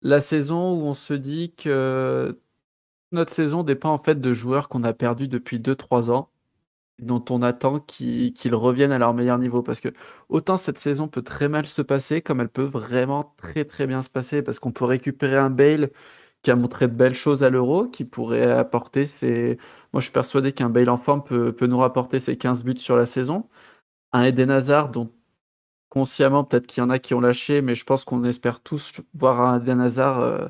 la 0.02 0.20
saison 0.20 0.72
où 0.74 0.86
on 0.86 0.94
se 0.94 1.14
dit 1.14 1.50
que 1.50 2.38
notre 3.12 3.32
saison 3.32 3.62
dépend 3.62 3.90
en 3.92 3.98
fait 3.98 4.20
de 4.20 4.32
joueurs 4.32 4.68
qu'on 4.68 4.82
a 4.82 4.92
perdus 4.92 5.28
depuis 5.28 5.58
2-3 5.58 6.10
ans 6.10 6.30
dont 7.00 7.24
on 7.30 7.42
attend 7.42 7.80
qu'ils 7.80 8.54
reviennent 8.54 8.92
à 8.92 8.98
leur 8.98 9.14
meilleur 9.14 9.38
niveau. 9.38 9.62
Parce 9.62 9.80
que 9.80 9.88
autant 10.28 10.56
cette 10.56 10.78
saison 10.78 11.08
peut 11.08 11.22
très 11.22 11.48
mal 11.48 11.66
se 11.66 11.82
passer, 11.82 12.22
comme 12.22 12.40
elle 12.40 12.48
peut 12.48 12.62
vraiment 12.62 13.34
très 13.36 13.64
très 13.64 13.86
bien 13.86 14.02
se 14.02 14.10
passer, 14.10 14.42
parce 14.42 14.58
qu'on 14.58 14.72
peut 14.72 14.84
récupérer 14.84 15.36
un 15.36 15.50
Bale 15.50 15.90
qui 16.42 16.50
a 16.50 16.56
montré 16.56 16.88
de 16.88 16.94
belles 16.94 17.14
choses 17.14 17.42
à 17.44 17.50
l'Euro, 17.50 17.88
qui 17.88 18.04
pourrait 18.04 18.50
apporter 18.50 19.06
ses... 19.06 19.58
Moi 19.92 20.00
je 20.00 20.06
suis 20.06 20.12
persuadé 20.12 20.52
qu'un 20.52 20.70
Bale 20.70 20.90
en 20.90 20.96
forme 20.96 21.22
peut, 21.24 21.54
nous 21.62 21.78
rapporter 21.78 22.20
ses 22.20 22.36
15 22.38 22.64
buts 22.64 22.78
sur 22.78 22.96
la 22.96 23.06
saison. 23.06 23.48
Un 24.12 24.24
Eden 24.24 24.50
Hazard 24.50 24.90
dont 24.90 25.12
consciemment 25.90 26.44
peut-être 26.44 26.66
qu'il 26.66 26.82
y 26.82 26.84
en 26.86 26.90
a 26.90 26.98
qui 26.98 27.14
ont 27.14 27.20
lâché, 27.20 27.62
mais 27.62 27.74
je 27.74 27.84
pense 27.84 28.04
qu'on 28.04 28.24
espère 28.24 28.60
tous 28.60 28.92
voir 29.14 29.40
un 29.42 29.60
Eden 29.60 29.80
Hazard... 29.80 30.20
Euh, 30.20 30.48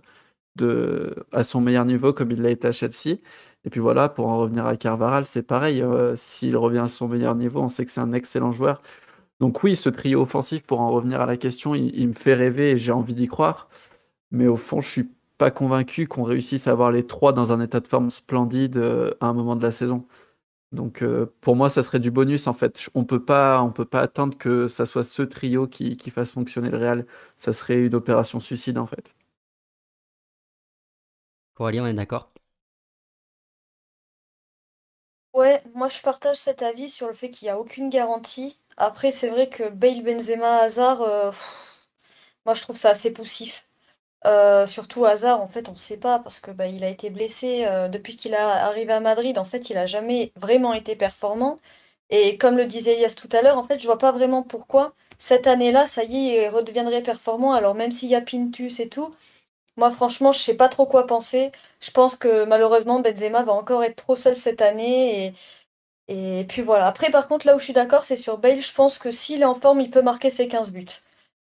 à 1.32 1.44
son 1.44 1.60
meilleur 1.60 1.84
niveau 1.84 2.12
comme 2.12 2.30
il 2.30 2.42
l'a 2.42 2.50
été 2.50 2.68
à 2.68 2.72
Chelsea. 2.72 3.18
Et 3.64 3.70
puis 3.70 3.80
voilà, 3.80 4.08
pour 4.08 4.28
en 4.28 4.38
revenir 4.38 4.66
à 4.66 4.76
Carvaral, 4.76 5.26
c'est 5.26 5.42
pareil. 5.42 5.82
Euh, 5.82 6.16
s'il 6.16 6.56
revient 6.56 6.78
à 6.78 6.88
son 6.88 7.08
meilleur 7.08 7.34
niveau, 7.34 7.60
on 7.60 7.68
sait 7.68 7.84
que 7.84 7.90
c'est 7.90 8.00
un 8.00 8.12
excellent 8.12 8.52
joueur. 8.52 8.80
Donc 9.40 9.62
oui, 9.64 9.76
ce 9.76 9.88
trio 9.90 10.22
offensif, 10.22 10.62
pour 10.64 10.80
en 10.80 10.90
revenir 10.90 11.20
à 11.20 11.26
la 11.26 11.36
question, 11.36 11.74
il, 11.74 12.08
me 12.08 12.12
fait 12.14 12.34
rêver 12.34 12.72
et 12.72 12.78
j'ai 12.78 12.92
envie 12.92 13.14
d'y 13.14 13.28
croire. 13.28 13.68
Mais 14.32 14.46
au 14.48 14.56
fond, 14.56 14.80
je 14.80 14.88
suis 14.90 15.10
pas 15.38 15.50
convaincu 15.50 16.06
qu'on 16.06 16.24
réussisse 16.24 16.68
à 16.68 16.72
avoir 16.72 16.92
les 16.92 17.06
trois 17.06 17.32
dans 17.32 17.52
un 17.52 17.60
état 17.60 17.80
de 17.80 17.88
forme 17.88 18.10
splendide 18.10 18.78
euh, 18.78 19.12
à 19.20 19.28
un 19.28 19.34
moment 19.34 19.56
de 19.56 19.62
la 19.62 19.72
saison. 19.72 20.06
Donc 20.72 21.02
euh, 21.02 21.26
pour 21.40 21.56
moi, 21.56 21.70
ça 21.70 21.82
serait 21.82 22.00
du 22.00 22.10
bonus 22.10 22.46
en 22.46 22.52
fait. 22.54 22.90
On 22.94 23.04
peut 23.04 23.24
pas, 23.24 23.62
on 23.62 23.72
peut 23.72 23.84
pas 23.86 24.00
attendre 24.02 24.38
que 24.38 24.68
ça 24.68 24.86
soit 24.86 25.04
ce 25.04 25.22
trio 25.22 25.66
qui, 25.68 25.96
qui 25.96 26.10
fasse 26.10 26.32
fonctionner 26.32 26.70
le 26.70 26.78
Real. 26.78 27.06
Ça 27.36 27.52
serait 27.52 27.86
une 27.86 27.94
opération 27.94 28.40
suicide 28.40 28.78
en 28.78 28.86
fait. 28.86 29.14
Coralie, 31.60 31.78
on 31.82 31.86
est 31.86 31.92
d'accord? 31.92 32.32
Ouais, 35.34 35.60
moi 35.74 35.88
je 35.88 36.00
partage 36.02 36.36
cet 36.36 36.62
avis 36.62 36.88
sur 36.88 37.06
le 37.08 37.12
fait 37.14 37.30
qu'il 37.30 37.46
n'y 37.46 37.50
a 37.50 37.58
aucune 37.58 37.88
garantie. 37.88 38.58
Après, 38.76 39.10
c'est 39.10 39.28
vrai 39.28 39.48
que 39.48 39.68
Bale, 39.68 40.02
Benzema, 40.02 40.58
Hazard, 40.62 41.02
euh, 41.02 41.32
moi 42.44 42.54
je 42.54 42.62
trouve 42.62 42.76
ça 42.76 42.90
assez 42.90 43.10
poussif. 43.12 43.66
Euh, 44.26 44.66
surtout 44.66 45.06
Hazard, 45.06 45.40
en 45.42 45.48
fait, 45.48 45.68
on 45.68 45.72
ne 45.72 45.78
sait 45.78 45.98
pas 45.98 46.18
parce 46.20 46.40
que 46.40 46.50
bah, 46.52 46.64
a 46.64 46.88
été 46.88 47.10
blessé 47.10 47.64
euh, 47.66 47.88
depuis 47.88 48.16
qu'il 48.16 48.32
est 48.34 48.36
arrivé 48.36 48.92
à 48.92 49.00
Madrid. 49.00 49.38
En 49.38 49.44
fait, 49.46 49.70
il 49.70 49.78
a 49.78 49.86
jamais 49.86 50.32
vraiment 50.36 50.74
été 50.74 50.96
performant. 50.96 51.60
Et 52.10 52.38
comme 52.38 52.56
le 52.58 52.66
disait 52.66 52.94
Elias 52.94 53.14
tout 53.16 53.28
à 53.32 53.42
l'heure, 53.42 53.58
en 53.58 53.64
fait, 53.64 53.80
je 53.80 53.86
vois 53.86 53.98
pas 53.98 54.12
vraiment 54.12 54.42
pourquoi 54.42 54.94
cette 55.18 55.46
année-là, 55.46 55.86
ça 55.86 56.04
y 56.04 56.30
est, 56.30 56.46
il 56.46 56.48
redeviendrait 56.50 57.02
performant. 57.02 57.52
Alors 57.54 57.74
même 57.74 57.92
s'il 57.92 58.08
y 58.10 58.16
a 58.16 58.22
Pintus 58.22 58.80
et 58.80 58.88
tout, 58.88 59.10
moi, 59.76 59.90
franchement, 59.90 60.32
je 60.32 60.38
sais 60.40 60.56
pas 60.56 60.68
trop 60.68 60.86
quoi 60.86 61.06
penser. 61.06 61.52
Je 61.80 61.90
pense 61.90 62.16
que 62.16 62.44
malheureusement, 62.44 63.00
Benzema 63.00 63.42
va 63.44 63.52
encore 63.52 63.82
être 63.84 63.96
trop 63.96 64.16
seul 64.16 64.36
cette 64.36 64.62
année. 64.62 65.34
Et, 66.08 66.40
et 66.40 66.44
puis 66.46 66.62
voilà. 66.62 66.86
Après, 66.86 67.10
par 67.10 67.28
contre, 67.28 67.46
là 67.46 67.56
où 67.56 67.58
je 67.58 67.64
suis 67.64 67.72
d'accord, 67.74 68.04
c'est 68.04 68.16
sur 68.16 68.38
Bale. 68.38 68.60
Je 68.62 68.74
pense 68.74 68.98
que 68.98 69.10
s'il 69.12 69.42
est 69.42 69.44
en 69.46 69.54
forme, 69.54 69.80
il 69.80 69.90
peut 69.90 70.02
marquer 70.02 70.30
ses 70.30 70.48
15 70.48 70.72
buts. 70.72 70.86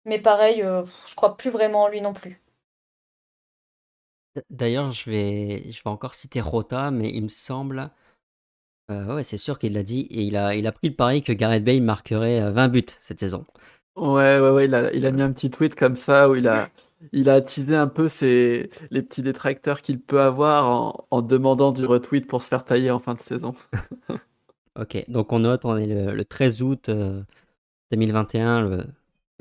Mais 0.06 0.18
pareil, 0.20 0.62
je 0.62 1.14
crois 1.16 1.36
plus 1.36 1.50
vraiment 1.50 1.84
en 1.84 1.88
lui 1.88 2.00
non 2.02 2.12
plus. 2.14 2.40
d'ailleurs, 4.50 4.92
je 4.92 5.10
vais 5.10 5.70
je 5.72 5.82
vais 5.82 5.90
encore 5.90 6.14
citer 6.14 6.40
Rota, 6.40 6.90
mais 6.90 7.10
il 7.12 7.22
me 7.24 7.28
semble, 7.28 7.90
ouais, 8.90 9.22
c'est 9.22 9.38
sûr 9.38 9.58
qu'il 9.58 9.72
l'a 9.74 9.82
dit 9.82 10.00
et 10.10 10.22
il 10.24 10.36
a 10.36 10.54
il 10.54 10.66
a 10.66 10.72
pris 10.72 10.88
le 10.88 10.94
pari 10.94 11.22
que 11.22 11.32
Gareth 11.32 11.64
Bale 11.64 11.80
marquerait, 11.82 12.50
20 12.50 12.68
buts 12.68 12.84
cette 13.00 13.20
saison. 13.20 13.46
Ouais, 13.96 14.38
ouais, 14.40 14.50
ouais, 14.50 14.64
il 14.66 14.74
a 14.74 14.92
il 14.94 15.04
a 15.06 15.10
mis 15.10 15.22
un 15.22 15.32
petit 15.32 15.50
tweet 15.50 15.74
comme 15.74 15.96
ça 15.96 16.28
où 16.30 16.36
il 16.36 16.46
a 16.48 16.70
il 17.12 17.28
a 17.28 17.34
attisé 17.34 17.76
un 17.76 17.86
peu 17.86 18.08
ses 18.08 18.70
les 18.90 19.02
petits 19.02 19.22
détracteurs 19.22 19.82
qu'il 19.82 20.00
peut 20.00 20.20
avoir 20.20 21.06
en 21.10 21.22
demandant 21.22 21.72
du 21.72 21.84
retweet 21.84 22.26
pour 22.26 22.42
se 22.42 22.48
faire 22.48 22.64
tailler 22.64 22.90
en 22.90 22.98
fin 22.98 23.14
de 23.14 23.20
saison. 23.20 23.54
OK, 24.80 25.04
donc 25.08 25.32
on 25.32 25.40
note, 25.40 25.64
on 25.64 25.76
est 25.76 25.86
le 25.86 26.24
13 26.24 26.62
août, 26.62 26.90
2021, 27.90 28.62
le 28.62 28.84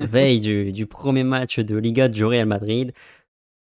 veille 0.00 0.40
du 0.72 0.86
premier 0.86 1.24
match 1.24 1.60
de 1.60 1.76
Liga 1.76 2.08
du 2.08 2.24
Real 2.24 2.46
Madrid. 2.46 2.92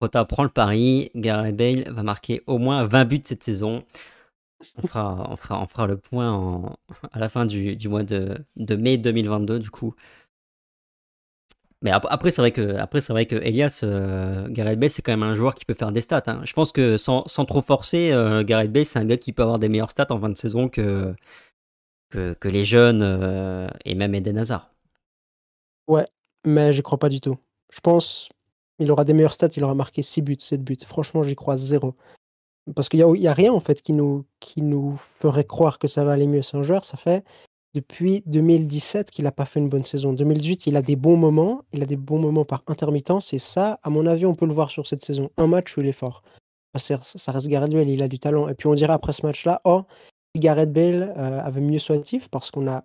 Rota 0.00 0.24
prend 0.24 0.44
le 0.44 0.48
pari, 0.48 1.10
Gareth 1.14 1.56
Bale 1.56 1.92
va 1.92 2.02
marquer 2.02 2.42
au 2.46 2.58
moins 2.58 2.86
20 2.86 3.04
buts 3.04 3.22
cette 3.24 3.44
saison. 3.44 3.84
On 4.76 4.86
fera 4.86 5.30
on 5.30 5.36
fera 5.36 5.62
on 5.62 5.66
fera 5.66 5.86
le 5.86 5.96
point 5.96 6.76
à 7.12 7.18
la 7.18 7.28
fin 7.28 7.46
du 7.46 7.76
mois 7.88 8.02
de 8.02 8.38
de 8.56 8.76
mai 8.76 8.98
2022 8.98 9.58
du 9.58 9.70
coup. 9.70 9.94
Mais 11.82 11.90
après, 11.90 12.30
c'est 12.30 12.42
vrai 12.42 12.52
que, 12.52 12.76
après, 12.76 13.00
c'est 13.00 13.12
vrai 13.12 13.24
que 13.24 13.36
Elias, 13.36 13.80
euh, 13.84 14.46
Gareth 14.50 14.78
Bale, 14.78 14.90
c'est 14.90 15.00
quand 15.00 15.12
même 15.12 15.22
un 15.22 15.34
joueur 15.34 15.54
qui 15.54 15.64
peut 15.64 15.72
faire 15.72 15.92
des 15.92 16.02
stats. 16.02 16.22
Hein. 16.26 16.42
Je 16.44 16.52
pense 16.52 16.72
que 16.72 16.98
sans, 16.98 17.26
sans 17.26 17.46
trop 17.46 17.62
forcer, 17.62 18.12
euh, 18.12 18.44
Gareth 18.44 18.70
Bale, 18.70 18.84
c'est 18.84 18.98
un 18.98 19.06
gars 19.06 19.16
qui 19.16 19.32
peut 19.32 19.42
avoir 19.42 19.58
des 19.58 19.70
meilleures 19.70 19.90
stats 19.90 20.06
en 20.10 20.20
fin 20.20 20.28
de 20.28 20.36
saison 20.36 20.68
que, 20.68 21.14
que, 22.10 22.48
les 22.48 22.64
jeunes 22.64 23.00
euh, 23.02 23.66
et 23.86 23.94
même 23.94 24.14
Eden 24.14 24.36
Hazard. 24.36 24.70
Ouais, 25.88 26.06
mais 26.44 26.74
je 26.74 26.82
crois 26.82 26.98
pas 26.98 27.08
du 27.08 27.22
tout. 27.22 27.38
Je 27.72 27.80
pense 27.80 28.28
il 28.80 28.90
aura 28.90 29.04
des 29.04 29.12
meilleures 29.12 29.34
stats, 29.34 29.50
il 29.56 29.62
aura 29.62 29.74
marqué 29.74 30.02
6 30.02 30.22
buts, 30.22 30.36
7 30.40 30.64
buts. 30.64 30.76
Franchement, 30.86 31.22
j'y 31.22 31.36
crois 31.36 31.56
zéro. 31.56 31.94
Parce 32.74 32.88
qu'il 32.88 33.04
n'y 33.04 33.26
a, 33.26 33.30
a, 33.30 33.34
rien 33.34 33.52
en 33.52 33.60
fait 33.60 33.82
qui 33.82 33.92
nous, 33.92 34.24
qui 34.38 34.62
nous 34.62 34.96
ferait 34.96 35.44
croire 35.44 35.78
que 35.78 35.86
ça 35.86 36.04
va 36.04 36.12
aller 36.12 36.26
mieux. 36.26 36.42
C'est 36.42 36.56
un 36.56 36.62
joueur, 36.62 36.84
ça 36.84 36.96
fait 36.96 37.24
depuis 37.74 38.22
2017 38.26 39.10
qu'il 39.10 39.24
n'a 39.24 39.32
pas 39.32 39.44
fait 39.44 39.60
une 39.60 39.68
bonne 39.68 39.84
saison. 39.84 40.12
2018, 40.12 40.66
il 40.66 40.76
a 40.76 40.82
des 40.82 40.96
bons 40.96 41.16
moments, 41.16 41.62
il 41.72 41.82
a 41.82 41.86
des 41.86 41.96
bons 41.96 42.18
moments 42.18 42.44
par 42.44 42.62
intermittence, 42.66 43.32
et 43.32 43.38
ça, 43.38 43.78
à 43.82 43.90
mon 43.90 44.06
avis, 44.06 44.26
on 44.26 44.34
peut 44.34 44.46
le 44.46 44.52
voir 44.52 44.70
sur 44.70 44.86
cette 44.86 45.04
saison. 45.04 45.30
Un 45.36 45.46
match 45.46 45.76
où 45.76 45.80
il 45.80 45.86
est 45.86 45.92
fort. 45.92 46.22
ça 46.76 46.98
reste 47.32 47.48
Gareth 47.48 47.72
Bale, 47.72 47.88
il 47.88 48.02
a 48.02 48.08
du 48.08 48.18
talent. 48.18 48.48
Et 48.48 48.54
puis 48.54 48.68
on 48.68 48.74
dirait 48.74 48.92
après 48.92 49.12
ce 49.12 49.24
match-là, 49.24 49.60
oh, 49.64 49.84
Gareth 50.36 50.72
Bale 50.72 51.14
euh, 51.16 51.40
avait 51.40 51.60
mieux 51.60 51.78
soigné 51.78 52.20
parce 52.30 52.50
qu'on 52.50 52.68
a 52.68 52.84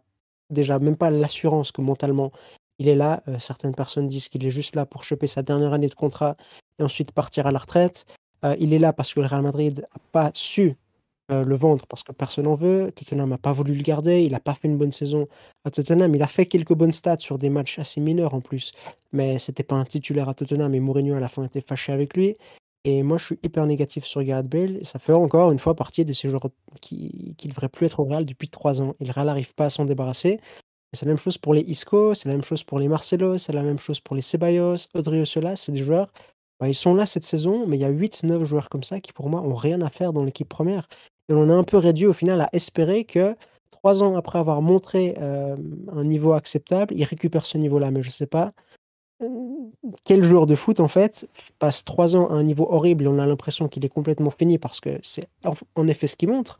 déjà 0.50 0.78
même 0.80 0.96
pas 0.98 1.10
l'assurance 1.10 1.72
que 1.72 1.82
mentalement 1.82 2.32
il 2.80 2.88
est 2.88 2.96
là. 2.96 3.24
Euh, 3.28 3.40
certaines 3.40 3.76
personnes 3.76 4.08
disent 4.08 4.28
qu'il 4.28 4.46
est 4.46 4.52
juste 4.52 4.76
là 4.76 4.86
pour 4.86 5.04
choper 5.04 5.28
sa 5.28 5.42
dernière 5.42 5.74
année 5.74 5.88
de 5.88 5.96
contrat 5.96 6.36
et 6.80 6.84
ensuite 6.84 7.12
partir 7.12 7.48
à 7.48 7.52
la 7.52 7.60
retraite. 7.60 8.06
Euh, 8.44 8.56
il 8.60 8.74
est 8.74 8.80
là 8.80 8.94
parce 8.94 9.14
que 9.14 9.20
le 9.22 9.28
Real 9.28 9.42
Madrid 9.42 9.80
n'a 9.80 10.02
pas 10.12 10.32
su 10.34 10.74
euh, 11.32 11.44
le 11.44 11.56
vendre 11.56 11.86
parce 11.88 12.04
que 12.04 12.12
personne 12.12 12.46
n'en 12.46 12.56
veut. 12.56 12.92
Tottenham 12.96 13.30
n'a 13.30 13.38
pas 13.38 13.52
voulu 13.52 13.74
le 13.74 13.82
garder. 13.82 14.24
Il 14.24 14.32
n'a 14.32 14.40
pas 14.40 14.54
fait 14.54 14.68
une 14.68 14.78
bonne 14.78 14.92
saison 14.92 15.28
à 15.64 15.72
Tottenham. 15.72 16.14
Il 16.14 16.22
a 16.22 16.28
fait 16.28 16.46
quelques 16.46 16.74
bonnes 16.74 16.92
stats 16.92 17.18
sur 17.18 17.38
des 17.38 17.50
matchs 17.50 17.80
assez 17.80 18.02
mineurs 18.02 18.34
en 18.34 18.42
plus. 18.42 18.74
Mais 19.12 19.40
c'était 19.40 19.64
pas 19.64 19.76
un 19.76 19.86
titulaire 19.86 20.30
à 20.30 20.34
Tottenham 20.34 20.74
et 20.76 20.80
Mourinho 20.80 21.16
à 21.16 21.20
la 21.20 21.28
fin 21.28 21.44
était 21.44 21.62
fâché 21.62 21.92
avec 21.92 22.16
lui. 22.16 22.36
Et 22.84 23.02
moi, 23.02 23.18
je 23.18 23.26
suis 23.26 23.40
hyper 23.42 23.66
négatif 23.66 24.06
sur 24.06 24.24
Gareth 24.24 24.48
Bale. 24.48 24.80
Ça 24.84 25.00
fait 25.00 25.14
encore 25.14 25.52
une 25.52 25.58
fois 25.58 25.76
partie 25.76 26.06
de 26.06 26.14
ces 26.14 26.30
joueurs 26.30 26.48
qui 26.82 27.36
ne 27.44 27.50
devraient 27.50 27.70
plus 27.70 27.88
être 27.88 28.00
au 28.00 28.06
Real 28.06 28.26
depuis 28.26 28.50
trois 28.50 28.80
ans. 28.82 28.96
Et 29.00 29.06
le 29.06 29.12
Real 29.12 29.26
n'arrive 29.26 29.56
pas 29.56 29.66
à 29.66 29.70
s'en 29.72 29.86
débarrasser. 29.86 30.40
C'est 30.94 31.06
la 31.06 31.10
même 31.12 31.18
chose 31.18 31.40
pour 31.40 31.54
les 31.54 31.62
Isco, 31.62 32.14
c'est 32.14 32.30
la 32.30 32.36
même 32.36 32.44
chose 32.44 32.64
pour 32.64 32.80
les 32.80 32.88
Marcelo, 32.88 33.38
c'est 33.38 33.52
la 33.52 33.64
même 33.64 33.80
chose 33.80 34.00
pour 34.00 34.16
les 34.16 34.22
Ceballos, 34.22 34.88
Odriozola. 34.94 35.56
C'est 35.56 35.72
des 35.72 35.84
joueurs, 35.84 36.12
bah, 36.60 36.70
ils 36.70 36.76
sont 36.76 36.94
là 36.96 37.06
cette 37.06 37.24
saison, 37.24 37.68
mais 37.68 37.78
il 37.78 37.82
y 37.82 37.86
a 37.86 37.92
8-9 37.92 38.46
joueurs 38.46 38.70
comme 38.70 38.84
ça 38.84 39.02
qui, 39.02 39.12
pour 39.12 39.30
moi, 39.30 39.42
ont 39.42 39.56
rien 39.56 39.82
à 39.82 39.90
faire 39.90 40.14
dans 40.14 40.24
l'équipe 40.24 40.48
première. 40.48 40.88
Et 41.30 41.34
on 41.34 41.50
a 41.50 41.54
un 41.54 41.64
peu 41.64 41.78
réduit 41.78 42.06
au 42.06 42.14
final 42.14 42.42
à 42.42 42.50
espérer 42.54 43.04
que 43.04 43.36
trois 43.72 44.04
ans 44.04 44.16
après 44.16 44.40
avoir 44.40 44.62
montré 44.62 45.16
un 45.18 46.04
niveau 46.04 46.34
acceptable, 46.34 46.94
il 46.96 47.04
récupère 47.04 47.46
ce 47.46 47.58
niveau-là. 47.58 47.92
Mais 47.92 48.04
je 48.04 48.08
ne 48.08 48.12
sais 48.12 48.28
pas 48.28 48.52
quel 50.04 50.24
joueur 50.24 50.46
de 50.46 50.56
foot, 50.56 50.80
en 50.80 50.88
fait, 50.88 51.28
passe 51.60 51.84
trois 51.84 52.16
ans 52.16 52.28
à 52.30 52.34
un 52.34 52.44
niveau 52.44 52.68
horrible 52.70 53.06
et 53.06 53.08
on 53.08 53.20
a 53.20 53.26
l'impression 53.26 53.68
qu'il 53.68 53.86
est 53.86 53.90
complètement 53.90 54.32
fini 54.32 54.58
parce 54.58 54.80
que 54.80 55.00
c'est 55.04 55.28
en 55.76 55.88
effet 55.88 56.08
ce 56.08 56.16
qu'il 56.16 56.30
montre, 56.30 56.60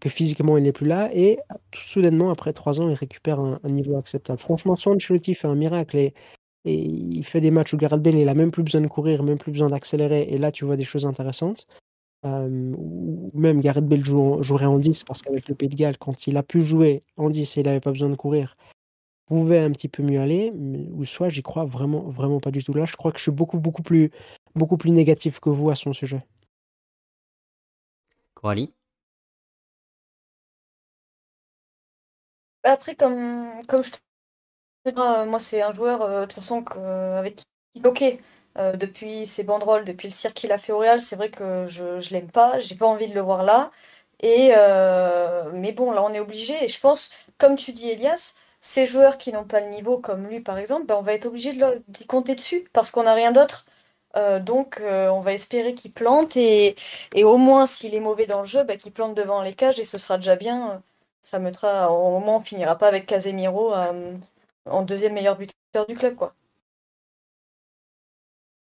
que 0.00 0.08
physiquement 0.08 0.56
il 0.56 0.64
n'est 0.64 0.72
plus 0.72 0.86
là. 0.86 1.10
Et 1.14 1.38
tout 1.70 1.82
soudainement, 1.82 2.30
après 2.30 2.52
trois 2.52 2.80
ans, 2.80 2.88
il 2.88 2.94
récupère 2.94 3.40
un, 3.40 3.58
niveau 3.64 3.96
acceptable. 3.96 4.40
Franchement, 4.40 4.76
son 4.76 4.92
Ancelotti 4.92 5.34
fait 5.34 5.48
un 5.48 5.54
miracle 5.54 5.96
et, 5.96 6.14
il 6.64 7.24
fait 7.24 7.40
des 7.40 7.50
matchs 7.50 7.72
où 7.72 7.78
Gareth 7.78 8.02
Bale, 8.02 8.16
il 8.16 8.28
a 8.28 8.34
même 8.34 8.50
plus 8.50 8.62
besoin 8.62 8.82
de 8.82 8.88
courir, 8.88 9.22
même 9.22 9.38
plus 9.38 9.52
besoin 9.52 9.70
d'accélérer. 9.70 10.22
Et 10.28 10.36
là, 10.36 10.52
tu 10.52 10.66
vois 10.66 10.76
des 10.76 10.84
choses 10.84 11.06
intéressantes 11.06 11.66
ou 12.24 13.30
même 13.34 13.60
Gareth 13.60 13.86
Bale 13.86 14.04
jouerait 14.04 14.66
en 14.66 14.78
10 14.78 15.04
parce 15.04 15.22
qu'avec 15.22 15.48
le 15.48 15.54
Pays 15.54 15.68
de 15.68 15.76
Galles, 15.76 15.98
quand 15.98 16.26
il 16.26 16.36
a 16.36 16.42
pu 16.42 16.60
jouer 16.60 17.02
en 17.16 17.30
10 17.30 17.56
et 17.56 17.60
il 17.60 17.66
n'avait 17.66 17.80
pas 17.80 17.92
besoin 17.92 18.08
de 18.08 18.16
courir, 18.16 18.56
pouvait 19.26 19.58
un 19.60 19.70
petit 19.72 19.88
peu 19.88 20.02
mieux 20.02 20.20
aller, 20.20 20.50
ou 20.92 21.04
soit 21.04 21.28
j'y 21.30 21.42
crois 21.42 21.64
vraiment 21.64 22.02
vraiment 22.10 22.40
pas 22.40 22.50
du 22.50 22.64
tout. 22.64 22.72
Là, 22.72 22.86
je 22.86 22.96
crois 22.96 23.12
que 23.12 23.18
je 23.18 23.22
suis 23.24 23.30
beaucoup, 23.32 23.58
beaucoup 23.58 23.82
plus 23.82 24.10
beaucoup 24.54 24.76
plus 24.78 24.90
négatif 24.90 25.40
que 25.40 25.50
vous 25.50 25.70
à 25.70 25.74
son 25.76 25.92
sujet. 25.92 26.18
Coralie? 28.34 28.72
Bah, 32.64 32.72
après 32.72 32.94
comme 32.96 33.62
comme 33.68 33.82
je 33.84 33.92
te 33.92 35.26
moi 35.26 35.40
c'est 35.40 35.62
un 35.62 35.72
joueur, 35.72 36.08
de 36.08 36.24
toute 36.24 36.34
façon 36.34 36.62
que 36.62 36.78
avec 37.16 37.36
qui 37.36 37.44
OK. 37.84 38.04
Euh, 38.58 38.72
depuis 38.76 39.26
ses 39.26 39.44
banderoles, 39.44 39.84
depuis 39.84 40.08
le 40.08 40.12
cirque 40.12 40.34
qu'il 40.34 40.52
a 40.52 40.58
fait 40.58 40.72
au 40.72 40.78
Real, 40.78 41.00
c'est 41.00 41.16
vrai 41.16 41.30
que 41.30 41.66
je, 41.66 42.00
je 42.00 42.10
l'aime 42.10 42.30
pas, 42.30 42.58
j'ai 42.60 42.74
pas 42.74 42.86
envie 42.86 43.06
de 43.08 43.14
le 43.14 43.20
voir 43.20 43.44
là. 43.44 43.70
Et 44.20 44.50
euh, 44.56 45.50
mais 45.54 45.72
bon, 45.72 45.92
là 45.92 46.02
on 46.04 46.12
est 46.12 46.20
obligé. 46.20 46.54
Et 46.64 46.68
je 46.68 46.80
pense, 46.80 47.10
comme 47.38 47.56
tu 47.56 47.72
dis, 47.72 47.88
Elias, 47.90 48.34
ces 48.60 48.86
joueurs 48.86 49.16
qui 49.18 49.32
n'ont 49.32 49.44
pas 49.44 49.60
le 49.60 49.68
niveau 49.68 49.98
comme 49.98 50.26
lui 50.26 50.40
par 50.40 50.58
exemple, 50.58 50.86
ben, 50.86 50.96
on 50.96 51.02
va 51.02 51.14
être 51.14 51.26
obligé 51.26 51.52
d'y 51.88 52.06
compter 52.06 52.34
dessus 52.34 52.68
parce 52.72 52.90
qu'on 52.90 53.04
n'a 53.04 53.14
rien 53.14 53.32
d'autre. 53.32 53.66
Euh, 54.16 54.40
donc 54.40 54.80
on 54.82 55.20
va 55.20 55.32
espérer 55.34 55.74
qu'il 55.74 55.92
plante 55.92 56.36
et, 56.36 56.74
et, 57.14 57.24
au 57.24 57.36
moins 57.36 57.66
s'il 57.66 57.94
est 57.94 58.00
mauvais 58.00 58.26
dans 58.26 58.40
le 58.40 58.46
jeu, 58.46 58.64
ben, 58.64 58.76
qu'il 58.78 58.92
plante 58.92 59.14
devant 59.14 59.42
les 59.42 59.54
cages 59.54 59.78
et 59.78 59.84
ce 59.84 59.98
sera 59.98 60.16
déjà 60.18 60.34
bien. 60.36 60.82
Ça 61.22 61.38
mettra, 61.38 61.92
au 61.92 62.18
moins 62.20 62.36
on 62.36 62.40
finira 62.40 62.76
pas 62.78 62.88
avec 62.88 63.06
Casemiro 63.06 63.74
en 64.66 64.82
deuxième 64.82 65.14
meilleur 65.14 65.36
buteur 65.36 65.86
du 65.88 65.94
club 65.96 66.14
quoi. 66.16 66.34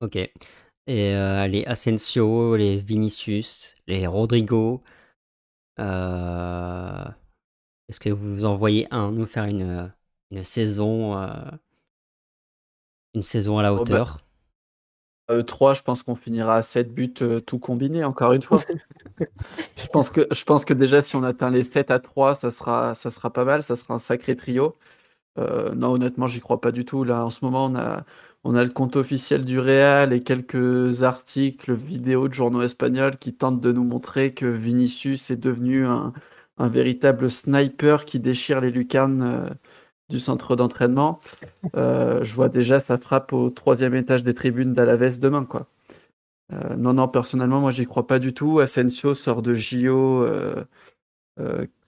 OK. 0.02 0.16
Et 0.16 1.14
euh, 1.14 1.46
les 1.46 1.64
Asensio, 1.64 2.56
les 2.56 2.78
Vinicius, 2.78 3.76
les 3.86 4.06
Rodrigo, 4.06 4.82
euh, 5.78 7.04
est-ce 7.88 8.00
que 8.00 8.10
vous 8.10 8.44
en 8.44 8.56
voyez 8.56 8.86
un 8.90 9.12
nous 9.12 9.26
faire 9.26 9.44
une, 9.44 9.92
une 10.30 10.44
saison, 10.44 11.18
euh, 11.18 11.28
une 13.14 13.22
saison 13.22 13.58
à 13.58 13.62
la 13.62 13.72
oh, 13.72 13.76
bah, 13.76 13.82
hauteur? 13.82 14.24
Euh, 15.30 15.42
3, 15.42 15.74
je 15.74 15.82
pense 15.82 16.02
qu'on 16.02 16.16
finira 16.16 16.56
à 16.56 16.62
7 16.62 16.92
buts, 16.92 17.14
tout 17.14 17.58
combiné, 17.60 18.04
encore 18.04 18.32
une 18.32 18.42
fois. 18.42 18.60
Je 19.76 19.86
pense 19.86 20.10
que 20.10 20.26
je 20.32 20.44
pense 20.44 20.64
que 20.64 20.74
déjà 20.74 21.00
si 21.02 21.14
on 21.14 21.22
atteint 21.22 21.50
les 21.50 21.62
7 21.62 21.90
à 21.92 22.00
3, 22.00 22.34
ça 22.34 22.50
sera 22.50 22.94
ça 22.94 23.10
sera 23.10 23.32
pas 23.32 23.44
mal, 23.44 23.62
ça 23.62 23.76
sera 23.76 23.94
un 23.94 23.98
sacré 24.00 24.34
trio. 24.34 24.76
non, 25.36 25.92
honnêtement, 25.92 26.26
j'y 26.26 26.40
crois 26.40 26.60
pas 26.60 26.72
du 26.72 26.84
tout. 26.84 27.04
Là, 27.04 27.24
en 27.24 27.30
ce 27.30 27.44
moment, 27.44 27.66
on 27.66 27.76
a 27.76 28.04
on 28.44 28.54
a 28.54 28.64
le 28.64 28.70
compte 28.70 28.96
officiel 28.96 29.44
du 29.44 29.60
Real 29.60 30.12
et 30.12 30.22
quelques 30.22 31.04
articles, 31.04 31.72
vidéos 31.72 32.28
de 32.28 32.34
journaux 32.34 32.62
espagnols 32.62 33.16
qui 33.16 33.34
tentent 33.34 33.60
de 33.60 33.72
nous 33.72 33.84
montrer 33.84 34.34
que 34.34 34.46
Vinicius 34.46 35.30
est 35.30 35.36
devenu 35.36 35.86
un, 35.86 36.12
véritable 36.58 37.30
sniper 37.30 38.04
qui 38.04 38.20
déchire 38.20 38.60
les 38.60 38.70
lucarnes 38.70 39.22
euh, 39.22 39.50
du 40.08 40.20
centre 40.20 40.54
d'entraînement. 40.54 41.18
Euh, 41.76 42.22
je 42.22 42.34
vois 42.34 42.48
déjà 42.48 42.78
sa 42.78 42.98
frappe 42.98 43.32
au 43.32 43.50
troisième 43.50 43.94
étage 43.94 44.22
des 44.22 44.34
tribunes 44.34 44.72
d'Alaves 44.72 45.18
demain. 45.18 45.44
Quoi. 45.44 45.66
Euh, 46.52 46.76
non, 46.76 46.94
non, 46.94 47.08
personnellement, 47.08 47.60
moi, 47.60 47.72
j'y 47.72 47.84
crois 47.84 48.06
pas 48.06 48.20
du 48.20 48.32
tout. 48.32 48.60
Asensio 48.60 49.16
sort 49.16 49.42
de 49.42 49.54
JO. 49.54 50.24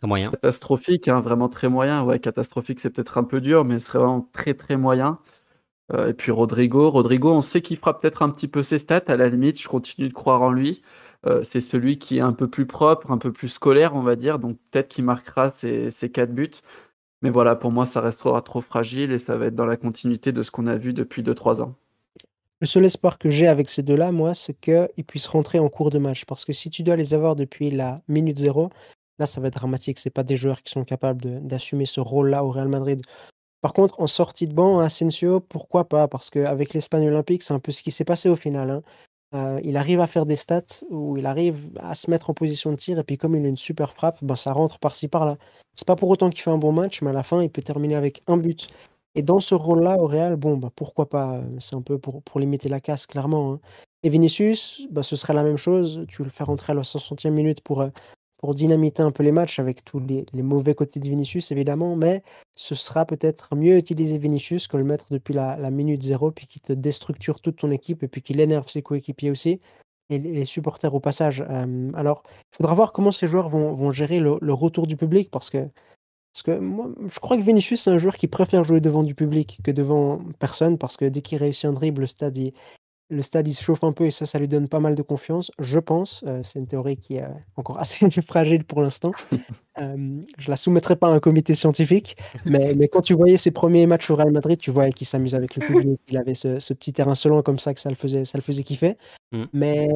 moyen. 0.02 0.30
catastrophique, 0.32 1.06
hein, 1.06 1.20
vraiment 1.20 1.48
très 1.48 1.68
moyen. 1.68 2.02
Ouais, 2.02 2.18
catastrophique, 2.18 2.80
c'est 2.80 2.90
peut-être 2.90 3.16
un 3.18 3.24
peu 3.24 3.40
dur, 3.40 3.64
mais 3.64 3.78
ce 3.78 3.86
serait 3.86 4.00
vraiment 4.00 4.28
très 4.32 4.54
très 4.54 4.76
moyen. 4.76 5.20
Euh, 5.92 6.08
et 6.08 6.14
puis 6.14 6.32
Rodrigo, 6.32 6.90
Rodrigo, 6.90 7.32
on 7.32 7.40
sait 7.40 7.60
qu'il 7.60 7.76
fera 7.76 7.98
peut-être 7.98 8.22
un 8.22 8.30
petit 8.30 8.48
peu 8.48 8.62
ses 8.62 8.78
stats. 8.78 9.02
À 9.08 9.16
la 9.16 9.28
limite, 9.28 9.60
je 9.60 9.68
continue 9.68 10.08
de 10.08 10.12
croire 10.12 10.42
en 10.42 10.50
lui. 10.50 10.82
Euh, 11.26 11.42
c'est 11.42 11.60
celui 11.60 11.98
qui 11.98 12.18
est 12.18 12.22
un 12.22 12.32
peu 12.32 12.48
plus 12.48 12.66
propre, 12.66 13.10
un 13.10 13.18
peu 13.18 13.32
plus 13.32 13.48
scolaire, 13.48 13.94
on 13.94 14.02
va 14.02 14.16
dire. 14.16 14.38
Donc 14.38 14.58
peut-être 14.70 14.88
qu'il 14.88 15.04
marquera 15.04 15.50
ses, 15.50 15.90
quatre 16.12 16.32
buts. 16.32 16.50
Mais 17.22 17.30
voilà, 17.30 17.56
pour 17.56 17.72
moi, 17.72 17.86
ça 17.86 18.00
restera 18.00 18.42
trop 18.42 18.60
fragile 18.60 19.12
et 19.12 19.18
ça 19.18 19.36
va 19.36 19.46
être 19.46 19.54
dans 19.54 19.66
la 19.66 19.76
continuité 19.76 20.32
de 20.32 20.42
ce 20.42 20.50
qu'on 20.50 20.66
a 20.66 20.76
vu 20.76 20.92
depuis 20.92 21.22
2-3 21.22 21.62
ans. 21.62 21.74
Le 22.60 22.66
seul 22.66 22.84
espoir 22.84 23.18
que 23.18 23.30
j'ai 23.30 23.46
avec 23.46 23.68
ces 23.68 23.82
deux-là, 23.82 24.12
moi, 24.12 24.34
c'est 24.34 24.54
qu'ils 24.54 25.04
puissent 25.06 25.26
rentrer 25.26 25.58
en 25.58 25.68
cours 25.68 25.90
de 25.90 25.98
match. 25.98 26.24
Parce 26.26 26.44
que 26.44 26.52
si 26.52 26.70
tu 26.70 26.82
dois 26.82 26.96
les 26.96 27.14
avoir 27.14 27.36
depuis 27.36 27.70
la 27.70 27.96
minute 28.08 28.38
zéro, 28.38 28.70
là, 29.18 29.26
ça 29.26 29.40
va 29.40 29.48
être 29.48 29.54
dramatique. 29.54 29.98
C'est 29.98 30.10
pas 30.10 30.22
des 30.22 30.36
joueurs 30.36 30.62
qui 30.62 30.72
sont 30.72 30.84
capables 30.84 31.46
d'assumer 31.46 31.86
ce 31.86 32.00
rôle-là 32.00 32.44
au 32.44 32.50
Real 32.50 32.68
Madrid 32.68 33.02
Par 33.64 33.72
contre, 33.72 33.98
en 33.98 34.06
sortie 34.06 34.46
de 34.46 34.52
banc, 34.52 34.80
Asensio, 34.80 35.40
pourquoi 35.40 35.88
pas? 35.88 36.06
Parce 36.06 36.28
qu'avec 36.28 36.74
l'Espagne 36.74 37.08
olympique, 37.08 37.42
c'est 37.42 37.54
un 37.54 37.58
peu 37.60 37.72
ce 37.72 37.82
qui 37.82 37.92
s'est 37.92 38.04
passé 38.04 38.28
au 38.28 38.36
final, 38.36 38.70
hein. 38.70 38.82
Euh, 39.34 39.58
il 39.64 39.78
arrive 39.78 40.00
à 40.00 40.06
faire 40.06 40.26
des 40.26 40.36
stats 40.36 40.84
où 40.90 41.16
il 41.16 41.24
arrive 41.24 41.70
à 41.80 41.94
se 41.94 42.10
mettre 42.10 42.28
en 42.28 42.34
position 42.34 42.72
de 42.72 42.76
tir 42.76 42.98
et 42.98 43.04
puis 43.04 43.16
comme 43.16 43.34
il 43.34 43.42
a 43.46 43.48
une 43.48 43.56
super 43.56 43.94
frappe, 43.94 44.22
ben, 44.22 44.36
ça 44.36 44.52
rentre 44.52 44.78
par-ci 44.78 45.08
par-là. 45.08 45.38
C'est 45.76 45.86
pas 45.86 45.96
pour 45.96 46.10
autant 46.10 46.28
qu'il 46.28 46.42
fait 46.42 46.50
un 46.50 46.58
bon 46.58 46.72
match, 46.72 47.00
mais 47.00 47.08
à 47.08 47.14
la 47.14 47.22
fin, 47.22 47.42
il 47.42 47.48
peut 47.48 47.62
terminer 47.62 47.94
avec 47.94 48.20
un 48.26 48.36
but. 48.36 48.68
Et 49.14 49.22
dans 49.22 49.40
ce 49.40 49.54
rôle-là, 49.54 49.96
au 49.96 50.08
Real, 50.08 50.36
bon, 50.36 50.58
bah, 50.58 50.68
pourquoi 50.76 51.08
pas? 51.08 51.40
C'est 51.58 51.74
un 51.74 51.80
peu 51.80 51.98
pour 51.98 52.38
limiter 52.38 52.68
la 52.68 52.80
casse, 52.80 53.06
clairement, 53.06 53.54
hein. 53.54 53.60
Et 54.02 54.10
Vinicius, 54.10 54.86
bah, 54.90 55.02
ce 55.02 55.16
serait 55.16 55.32
la 55.32 55.42
même 55.42 55.56
chose. 55.56 56.04
Tu 56.06 56.22
le 56.22 56.28
fais 56.28 56.44
rentrer 56.44 56.72
à 56.72 56.74
la 56.74 56.82
60e 56.82 57.30
minute 57.30 57.62
pour, 57.62 57.80
euh, 57.80 57.88
pour 58.44 58.54
dynamiter 58.54 59.02
un 59.02 59.10
peu 59.10 59.22
les 59.22 59.32
matchs 59.32 59.58
avec 59.58 59.86
tous 59.86 60.00
les 60.00 60.42
mauvais 60.42 60.74
côtés 60.74 61.00
de 61.00 61.08
Vinicius, 61.08 61.50
évidemment, 61.50 61.96
mais 61.96 62.22
ce 62.56 62.74
sera 62.74 63.06
peut-être 63.06 63.56
mieux 63.56 63.78
utiliser 63.78 64.18
Vinicius 64.18 64.68
que 64.68 64.76
le 64.76 64.84
mettre 64.84 65.06
depuis 65.10 65.32
la 65.32 65.70
minute 65.70 66.02
zéro, 66.02 66.30
puis 66.30 66.46
qui 66.46 66.60
te 66.60 66.74
déstructure 66.74 67.40
toute 67.40 67.56
ton 67.56 67.70
équipe 67.70 68.02
et 68.02 68.06
puis 68.06 68.20
qu'il 68.20 68.40
énerve 68.40 68.68
ses 68.68 68.82
coéquipiers 68.82 69.30
aussi 69.30 69.60
et 70.10 70.18
les 70.18 70.44
supporters 70.44 70.94
au 70.94 71.00
passage. 71.00 71.40
alors, 71.94 72.22
il 72.52 72.56
faudra 72.58 72.74
voir 72.74 72.92
comment 72.92 73.12
ces 73.12 73.26
joueurs 73.26 73.48
vont 73.48 73.92
gérer 73.92 74.20
le 74.20 74.52
retour 74.52 74.86
du 74.86 74.98
public 74.98 75.30
parce 75.30 75.48
que 75.48 75.66
parce 76.34 76.42
que 76.42 76.58
moi, 76.58 76.90
je 77.10 77.20
crois 77.20 77.38
que 77.38 77.42
Vinicius, 77.42 77.80
c'est 77.80 77.92
un 77.92 77.98
joueur 77.98 78.16
qui 78.16 78.26
préfère 78.26 78.62
jouer 78.64 78.80
devant 78.80 79.04
du 79.04 79.14
public 79.14 79.60
que 79.64 79.70
devant 79.70 80.20
personne, 80.38 80.76
parce 80.76 80.98
que 80.98 81.06
dès 81.06 81.22
qu'il 81.22 81.38
réussit 81.38 81.64
un 81.64 81.72
dribble, 81.72 82.02
le 82.02 82.06
stade, 82.08 82.36
il, 82.36 82.52
le 83.10 83.22
stade, 83.22 83.46
il 83.48 83.54
se 83.54 83.62
chauffe 83.62 83.84
un 83.84 83.92
peu 83.92 84.06
et 84.06 84.10
ça, 84.10 84.26
ça 84.26 84.38
lui 84.38 84.48
donne 84.48 84.68
pas 84.68 84.80
mal 84.80 84.94
de 84.94 85.02
confiance, 85.02 85.50
je 85.58 85.78
pense. 85.78 86.24
Euh, 86.26 86.42
c'est 86.42 86.58
une 86.58 86.66
théorie 86.66 86.96
qui 86.96 87.16
est 87.16 87.24
encore 87.56 87.78
assez 87.80 88.08
fragile 88.22 88.64
pour 88.64 88.82
l'instant. 88.82 89.12
Euh, 89.78 90.20
je 90.38 90.50
la 90.50 90.56
soumettrai 90.56 90.94
pas 90.94 91.08
à 91.08 91.10
un 91.10 91.20
comité 91.20 91.54
scientifique, 91.54 92.16
mais, 92.46 92.74
mais 92.74 92.88
quand 92.88 93.00
tu 93.00 93.14
voyais 93.14 93.36
ses 93.36 93.50
premiers 93.50 93.86
matchs 93.86 94.10
au 94.10 94.16
Real 94.16 94.30
Madrid, 94.30 94.58
tu 94.58 94.70
voyais 94.70 94.92
qu'il 94.92 95.06
s'amuse 95.06 95.34
avec 95.34 95.56
le 95.56 95.60
public, 95.66 96.00
il 96.08 96.16
avait 96.16 96.34
ce, 96.34 96.60
ce, 96.60 96.72
petit 96.74 96.92
terrain 96.92 97.14
selon 97.14 97.42
comme 97.42 97.58
ça 97.58 97.74
que 97.74 97.80
ça 97.80 97.88
le 97.88 97.96
faisait, 97.96 98.24
ça 98.24 98.38
le 98.38 98.42
faisait 98.42 98.62
kiffer. 98.62 98.96
Mm. 99.32 99.44
Mais 99.52 99.88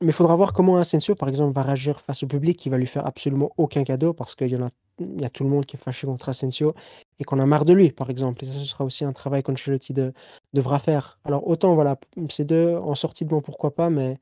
il 0.00 0.12
faudra 0.12 0.36
voir 0.36 0.52
comment 0.52 0.76
Asensio, 0.76 1.14
par 1.14 1.28
exemple, 1.28 1.54
va 1.54 1.62
réagir 1.62 2.00
face 2.00 2.22
au 2.22 2.26
public 2.26 2.56
qui 2.56 2.68
va 2.68 2.78
lui 2.78 2.86
faire 2.86 3.06
absolument 3.06 3.50
aucun 3.56 3.82
cadeau 3.82 4.12
parce 4.12 4.34
qu'il 4.34 4.48
y, 4.48 4.56
en 4.56 4.66
a, 4.66 4.68
il 5.00 5.20
y 5.20 5.24
a 5.24 5.30
tout 5.30 5.42
le 5.42 5.50
monde 5.50 5.66
qui 5.66 5.76
est 5.76 5.80
fâché 5.80 6.06
contre 6.06 6.28
Asensio 6.28 6.74
et 7.18 7.24
qu'on 7.24 7.40
a 7.40 7.46
marre 7.46 7.64
de 7.64 7.72
lui, 7.72 7.90
par 7.90 8.10
exemple. 8.10 8.44
Et 8.44 8.46
ça, 8.46 8.52
ce 8.52 8.64
sera 8.64 8.84
aussi 8.84 9.04
un 9.04 9.12
travail 9.12 9.42
qu'Ancelotti 9.42 9.92
de, 9.92 10.12
devra 10.52 10.78
faire. 10.78 11.18
Alors, 11.24 11.46
autant, 11.48 11.74
voilà, 11.74 11.98
ces 12.28 12.44
deux 12.44 12.76
en 12.76 12.94
sortie 12.94 13.24
de 13.24 13.30
banc, 13.30 13.40
pourquoi 13.40 13.74
pas, 13.74 13.90
mais 13.90 14.18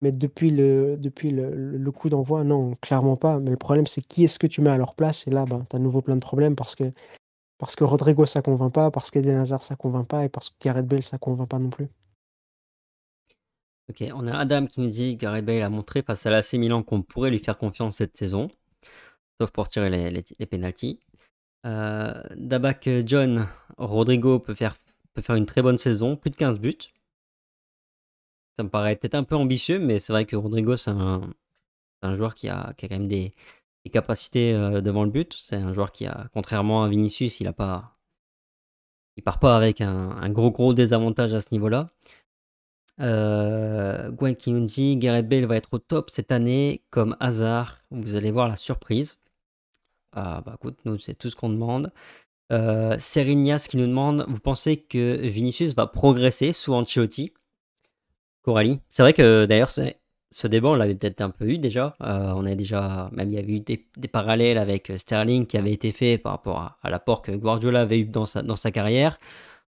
mais 0.00 0.12
depuis 0.12 0.50
le, 0.50 0.96
depuis 0.96 1.30
le, 1.30 1.50
le 1.76 1.92
coup 1.92 2.08
d'envoi, 2.08 2.44
non, 2.44 2.76
clairement 2.80 3.16
pas. 3.16 3.38
Mais 3.40 3.50
le 3.50 3.56
problème, 3.56 3.86
c'est 3.86 4.00
qui 4.00 4.24
est-ce 4.24 4.38
que 4.38 4.46
tu 4.46 4.60
mets 4.60 4.70
à 4.70 4.76
leur 4.76 4.94
place? 4.94 5.26
Et 5.26 5.30
là, 5.30 5.44
ben, 5.44 5.66
tu 5.68 5.76
as 5.76 5.78
à 5.78 5.82
nouveau 5.82 6.02
plein 6.02 6.14
de 6.14 6.20
problèmes 6.20 6.56
parce 6.56 6.74
que, 6.74 6.92
parce 7.58 7.74
que 7.76 7.84
Rodrigo, 7.84 8.24
ça 8.26 8.42
convainc 8.42 8.72
pas, 8.72 8.90
parce 8.90 9.10
qu'Eden 9.10 9.38
Hazard, 9.38 9.62
ça 9.62 9.76
convainc 9.76 10.06
pas, 10.06 10.24
et 10.24 10.28
parce 10.28 10.50
que 10.50 10.54
Gareth 10.62 10.86
Bale, 10.86 11.02
ça 11.02 11.18
convainc 11.18 11.48
pas 11.48 11.58
non 11.58 11.70
plus. 11.70 11.88
Ok, 13.90 14.04
on 14.14 14.26
a 14.26 14.36
Adam 14.36 14.66
qui 14.66 14.82
nous 14.82 14.90
dit 14.90 15.16
Gareth 15.16 15.46
Bale 15.46 15.62
a 15.62 15.70
montré 15.70 16.02
face 16.02 16.26
à 16.26 16.30
l'AC 16.30 16.52
Milan 16.54 16.82
qu'on 16.82 17.02
pourrait 17.02 17.30
lui 17.30 17.38
faire 17.38 17.56
confiance 17.56 17.96
cette 17.96 18.16
saison, 18.16 18.50
sauf 19.40 19.50
pour 19.50 19.68
tirer 19.68 19.88
les, 19.90 20.10
les, 20.10 20.24
les 20.38 20.46
pénalties. 20.46 21.00
Euh, 21.66 22.22
Dabak 22.36 22.88
John, 23.06 23.48
Rodrigo 23.78 24.38
peut 24.38 24.54
faire, 24.54 24.76
peut 25.14 25.22
faire 25.22 25.36
une 25.36 25.46
très 25.46 25.62
bonne 25.62 25.78
saison, 25.78 26.16
plus 26.16 26.30
de 26.30 26.36
15 26.36 26.58
buts. 26.60 26.76
Ça 28.58 28.64
me 28.64 28.70
paraît 28.70 28.96
peut-être 28.96 29.14
un 29.14 29.22
peu 29.22 29.36
ambitieux, 29.36 29.78
mais 29.78 30.00
c'est 30.00 30.12
vrai 30.12 30.24
que 30.24 30.34
Rodrigo, 30.34 30.76
c'est 30.76 30.90
un, 30.90 31.32
joueur 32.02 32.34
qui 32.34 32.48
a, 32.48 32.74
quand 32.76 32.90
même 32.90 33.06
des, 33.06 33.32
capacités 33.92 34.52
euh, 34.52 34.80
devant 34.80 35.04
le 35.04 35.10
but. 35.10 35.32
C'est 35.32 35.56
un 35.56 35.72
joueur 35.72 35.92
qui 35.92 36.06
a, 36.06 36.28
contrairement 36.34 36.82
à 36.82 36.88
Vinicius, 36.88 37.38
il 37.38 37.46
a 37.46 37.52
pas, 37.52 37.96
il 39.16 39.22
part 39.22 39.38
pas 39.38 39.56
avec 39.56 39.80
un, 39.80 40.28
gros 40.30 40.50
gros 40.50 40.74
désavantage 40.74 41.32
à 41.34 41.40
ce 41.40 41.48
niveau-là. 41.52 41.88
Euh, 43.00 44.10
Gwen 44.10 44.34
dit 44.66 44.96
Gareth 44.96 45.28
Bale 45.28 45.46
va 45.46 45.56
être 45.56 45.74
au 45.74 45.78
top 45.78 46.10
cette 46.10 46.32
année 46.32 46.82
comme 46.90 47.16
hasard. 47.20 47.78
Vous 47.92 48.16
allez 48.16 48.32
voir 48.32 48.48
la 48.48 48.56
surprise. 48.56 49.18
Ah 50.12 50.42
bah 50.44 50.54
écoute, 50.56 50.78
nous 50.84 50.98
c'est 50.98 51.14
tout 51.14 51.30
ce 51.30 51.36
qu'on 51.36 51.50
demande. 51.50 51.92
Euh, 52.50 52.98
Serignas 52.98 53.68
qui 53.70 53.76
nous 53.76 53.86
demande 53.86 54.24
Vous 54.28 54.40
pensez 54.40 54.78
que 54.78 55.16
Vinicius 55.28 55.76
va 55.76 55.86
progresser 55.86 56.52
sous 56.52 56.74
Ancelotti? 56.74 57.32
C'est 58.90 59.02
vrai 59.02 59.12
que 59.12 59.46
d'ailleurs, 59.46 59.70
ce 59.70 60.46
débat, 60.46 60.68
on 60.68 60.74
l'avait 60.74 60.94
peut-être 60.94 61.20
un 61.20 61.30
peu 61.30 61.46
eu 61.48 61.58
déjà. 61.58 61.96
Euh, 62.02 62.32
on 62.36 62.46
a 62.46 62.54
déjà, 62.54 63.08
même 63.12 63.30
il 63.30 63.34
y 63.34 63.38
avait 63.38 63.52
eu 63.54 63.60
des, 63.60 64.08
parallèles 64.08 64.58
avec 64.58 64.92
Sterling 64.96 65.46
qui 65.46 65.56
avait 65.56 65.72
été 65.72 65.92
fait 65.92 66.18
par 66.18 66.32
rapport 66.32 66.78
à, 66.82 66.90
l'apport 66.90 67.22
que 67.22 67.32
Guardiola 67.32 67.82
avait 67.82 68.00
eu 68.00 68.04
dans 68.04 68.26
sa, 68.26 68.70
carrière. 68.70 69.18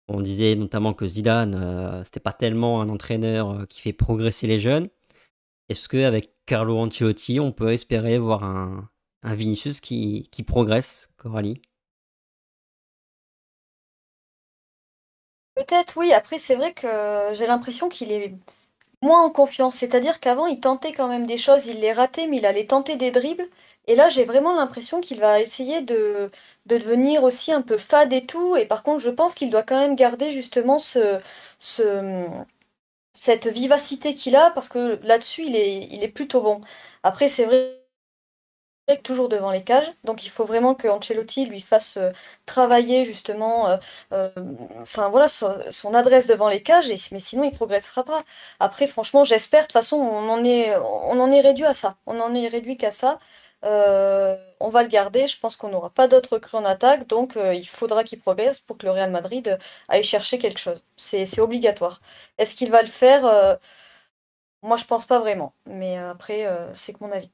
On 0.09 0.21
disait 0.21 0.57
notamment 0.57 0.95
que 0.95 1.07
Zidane, 1.07 1.55
euh, 1.55 2.05
c'était 2.05 2.21
pas 2.21 2.33
tellement 2.33 2.83
un 2.83 2.89
entraîneur 2.89 3.51
euh, 3.51 3.67
qui 3.67 3.81
fait 3.81 3.93
progresser 3.93 4.47
les 4.47 4.59
jeunes. 4.59 4.89
Est-ce 5.69 5.89
qu'avec 5.89 6.33
Carlo 6.47 6.79
Ancelotti, 6.79 7.41
on 7.41 7.53
peut 7.53 7.73
espérer 7.73 8.19
voir 8.19 8.45
un, 8.45 8.89
Vinicius 9.25 9.81
qui 9.81 10.29
progresse, 10.47 11.09
Coralie? 11.17 11.63
Peut-être 15.55 15.99
oui, 15.99 16.13
après 16.13 16.39
c'est 16.39 16.57
vrai 16.57 16.73
que 16.73 16.89
j'ai 17.35 17.47
l'impression 17.47 17.89
qu'il 17.89 18.11
est 18.11 18.35
moins 19.03 19.23
en 19.25 19.31
confiance. 19.31 19.77
C'est-à-dire 19.77 20.21
qu'avant, 20.21 20.47
il 20.47 20.61
tentait 20.61 20.93
quand 20.93 21.09
même 21.09 21.27
des 21.27 21.39
choses, 21.39 21.67
il 21.67 21.81
les 21.81 21.93
ratait, 21.93 22.27
mais 22.29 22.39
il 22.39 22.47
allait 22.47 22.67
tenter 22.67 22.97
des 22.97 23.11
dribbles. 23.11 23.47
Et 23.89 23.95
là, 23.97 24.09
j'ai 24.09 24.25
vraiment 24.25 24.55
l'impression 24.55 25.01
qu'il 25.01 25.21
va 25.21 25.41
essayer 25.41 25.83
de, 25.83 26.31
de 26.67 26.79
devenir 26.79 27.25
aussi 27.25 27.53
un 27.53 27.63
peu 27.63 27.77
fade 27.79 28.13
et 28.13 28.27
tout. 28.27 28.57
Et 28.57 28.67
par 28.67 28.83
contre, 28.85 29.01
je 29.01 29.11
pense 29.11 29.35
qu'il 29.35 29.51
doit 29.51 29.63
quand 29.65 29.79
même 29.81 29.97
garder 29.97 30.33
justement 30.33 30.79
ce, 30.79 31.19
ce, 31.59 32.27
cette 33.13 33.49
vivacité 33.49 34.15
qu'il 34.15 34.37
a, 34.37 34.51
parce 34.53 34.69
que 34.69 34.99
là-dessus, 35.05 35.45
il 35.47 35.57
est, 35.57 35.87
il 35.91 36.03
est 36.05 36.09
plutôt 36.09 36.43
bon. 36.43 36.61
Après, 37.03 37.29
c'est 37.29 37.45
vrai 37.47 37.82
toujours 39.03 39.29
devant 39.29 39.51
les 39.51 39.63
cages. 39.63 39.91
Donc 40.05 40.25
il 40.27 40.31
faut 40.31 40.45
vraiment 40.45 40.75
que 40.75 40.89
Ancelotti 40.89 41.47
lui 41.47 41.61
fasse 41.61 41.97
euh, 41.97 42.11
travailler 42.47 43.05
justement 43.05 43.69
euh, 43.69 43.77
euh, 44.13 44.31
enfin 44.81 45.09
voilà 45.09 45.29
son, 45.29 45.95
adresse 45.95 46.27
devant 46.27 46.49
les 46.49 46.63
cages 46.63 46.89
mais 47.13 47.21
sinon 47.21 47.45
il 47.45 47.53
progressera 47.53 48.05
pas. 48.05 48.23
Après 48.61 48.87
franchement, 48.87 49.25
j'espère 49.25 49.63
de 49.63 49.67
toute 49.67 49.73
façon 49.73 49.97
on 49.97 50.29
en 50.29 50.45
est 50.45 50.75
on 50.77 51.21
en 51.21 51.31
est 51.31 51.41
réduit 51.41 51.65
à 51.65 51.75
ça. 51.75 51.97
On 52.07 52.21
en 52.21 52.35
est 52.35 52.49
réduit 52.49 52.77
qu'à 52.77 52.91
ça. 52.91 53.19
on 53.63 54.69
va 54.69 54.83
le 54.83 54.89
garder, 54.89 55.27
je 55.29 55.39
pense 55.39 55.57
qu'on 55.57 55.69
n'aura 55.69 55.91
pas 55.91 56.09
d'autres 56.09 56.39
crues 56.39 56.59
en 56.59 56.65
attaque, 56.65 57.07
donc 57.07 57.37
il 57.37 57.65
faudra 57.69 58.05
qu'il 58.05 58.21
progresse 58.21 58.59
pour 58.61 58.79
que 58.79 58.87
le 58.87 58.93
Real 58.93 59.11
Madrid 59.11 59.59
aille 59.89 60.05
chercher 60.05 60.39
quelque 60.39 60.61
chose. 60.61 60.83
C'est 60.97 61.41
obligatoire. 61.41 62.01
Est-ce 62.39 62.55
qu'il 62.55 62.71
va 62.71 62.83
le 62.83 62.89
faire? 62.89 63.23
Moi 64.63 64.77
je 64.77 64.85
pense 64.85 65.07
pas 65.07 65.19
vraiment, 65.21 65.53
mais 65.67 65.97
après 65.99 66.47
c'est 66.75 66.93
que 66.93 67.05
mon 67.05 67.13
avis. 67.13 67.31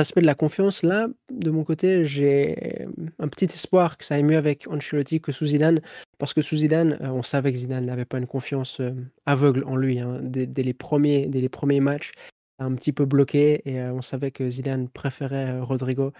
L'aspect 0.00 0.22
de 0.22 0.26
la 0.26 0.34
confiance, 0.34 0.82
là, 0.82 1.08
de 1.30 1.50
mon 1.50 1.62
côté, 1.62 2.06
j'ai 2.06 2.86
un 3.18 3.28
petit 3.28 3.44
espoir 3.44 3.98
que 3.98 4.04
ça 4.06 4.14
aille 4.14 4.22
mieux 4.22 4.38
avec 4.38 4.66
Ancelotti 4.66 5.20
que 5.20 5.30
sous 5.30 5.44
Zidane, 5.44 5.82
parce 6.16 6.32
que 6.32 6.40
sous 6.40 6.56
Zidane, 6.56 6.96
euh, 7.02 7.08
on 7.08 7.22
savait 7.22 7.52
que 7.52 7.58
Zidane 7.58 7.84
n'avait 7.84 8.06
pas 8.06 8.16
une 8.16 8.26
confiance 8.26 8.80
euh, 8.80 8.94
aveugle 9.26 9.62
en 9.66 9.76
lui. 9.76 9.98
Hein. 9.98 10.20
Dès, 10.22 10.62
les 10.62 10.72
premiers, 10.72 11.26
dès 11.26 11.42
les 11.42 11.50
premiers 11.50 11.80
matchs, 11.80 12.12
un 12.58 12.74
petit 12.76 12.94
peu 12.94 13.04
bloqué, 13.04 13.60
et 13.66 13.78
euh, 13.78 13.92
on 13.92 14.00
savait 14.00 14.30
que 14.30 14.48
Zidane 14.48 14.88
préférait 14.88 15.60
Rodrigo 15.60 16.14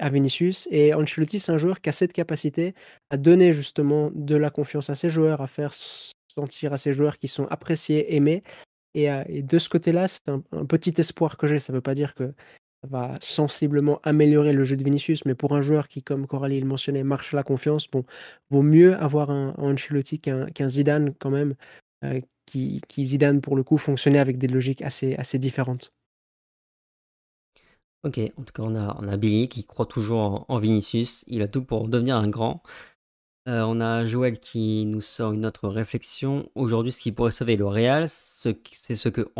à 0.00 0.10
Vinicius. 0.10 0.66
Et 0.72 0.92
Ancelotti, 0.92 1.38
c'est 1.38 1.52
un 1.52 1.58
joueur 1.58 1.80
qui 1.80 1.88
a 1.88 1.92
cette 1.92 2.12
capacité 2.12 2.74
à 3.10 3.16
donner 3.16 3.52
justement 3.52 4.10
de 4.12 4.34
la 4.34 4.50
confiance 4.50 4.90
à 4.90 4.96
ses 4.96 5.08
joueurs, 5.08 5.40
à 5.40 5.46
faire 5.46 5.72
sentir 5.72 6.72
à 6.72 6.78
ses 6.78 6.92
joueurs 6.92 7.16
qui 7.16 7.28
sont 7.28 7.46
appréciés, 7.46 8.16
aimés. 8.16 8.42
Et, 8.94 9.08
de 9.42 9.58
ce 9.58 9.68
côté-là, 9.68 10.08
c'est 10.08 10.28
un, 10.28 10.40
petit 10.66 10.94
espoir 10.98 11.36
que 11.36 11.46
j'ai. 11.46 11.60
Ça 11.60 11.72
ne 11.72 11.76
veut 11.76 11.80
pas 11.80 11.94
dire 11.94 12.14
que 12.16 12.34
va 12.82 13.16
sensiblement 13.20 14.00
améliorer 14.02 14.52
le 14.52 14.64
jeu 14.64 14.76
de 14.76 14.84
Vinicius, 14.84 15.24
mais 15.24 15.34
pour 15.34 15.54
un 15.54 15.60
joueur 15.60 15.88
qui, 15.88 16.02
comme 16.02 16.26
Coralie 16.26 16.60
le 16.60 16.66
mentionnait, 16.66 17.04
marche 17.04 17.32
la 17.32 17.42
confiance, 17.42 17.88
bon, 17.88 18.04
vaut 18.50 18.62
mieux 18.62 18.96
avoir 18.96 19.30
un, 19.30 19.54
Ancelotti 19.58 20.20
qu'un 20.20 20.68
Zidane 20.68 21.14
quand 21.18 21.30
même, 21.30 21.54
euh, 22.04 22.20
qui, 22.46 22.82
Zidane 22.98 23.40
pour 23.40 23.56
le 23.56 23.62
coup 23.62 23.78
fonctionnait 23.78 24.18
avec 24.18 24.38
des 24.38 24.48
logiques 24.48 24.82
assez, 24.82 25.38
différentes. 25.38 25.92
Ok, 28.02 28.18
en 28.38 28.42
tout 28.44 28.52
cas 28.54 28.62
on 28.62 28.74
a 28.74 29.16
Billy 29.18 29.48
qui 29.48 29.64
croit 29.66 29.84
toujours 29.84 30.46
en 30.48 30.58
Vinicius, 30.58 31.22
il 31.26 31.42
a 31.42 31.48
tout 31.48 31.62
pour 31.62 31.86
devenir 31.86 32.16
un 32.16 32.28
grand. 32.28 32.62
Euh, 33.48 33.62
on 33.62 33.80
a 33.80 34.04
Joël 34.04 34.38
qui 34.38 34.84
nous 34.84 35.00
sort 35.00 35.32
une 35.32 35.46
autre 35.46 35.68
réflexion. 35.68 36.48
Aujourd'hui, 36.54 36.92
ce 36.92 37.00
qui 37.00 37.10
pourrait 37.10 37.30
sauver 37.30 37.56
le 37.56 37.66
Real, 37.66 38.08
c'est 38.08 38.94
ce 38.94 39.08
que, 39.08 39.30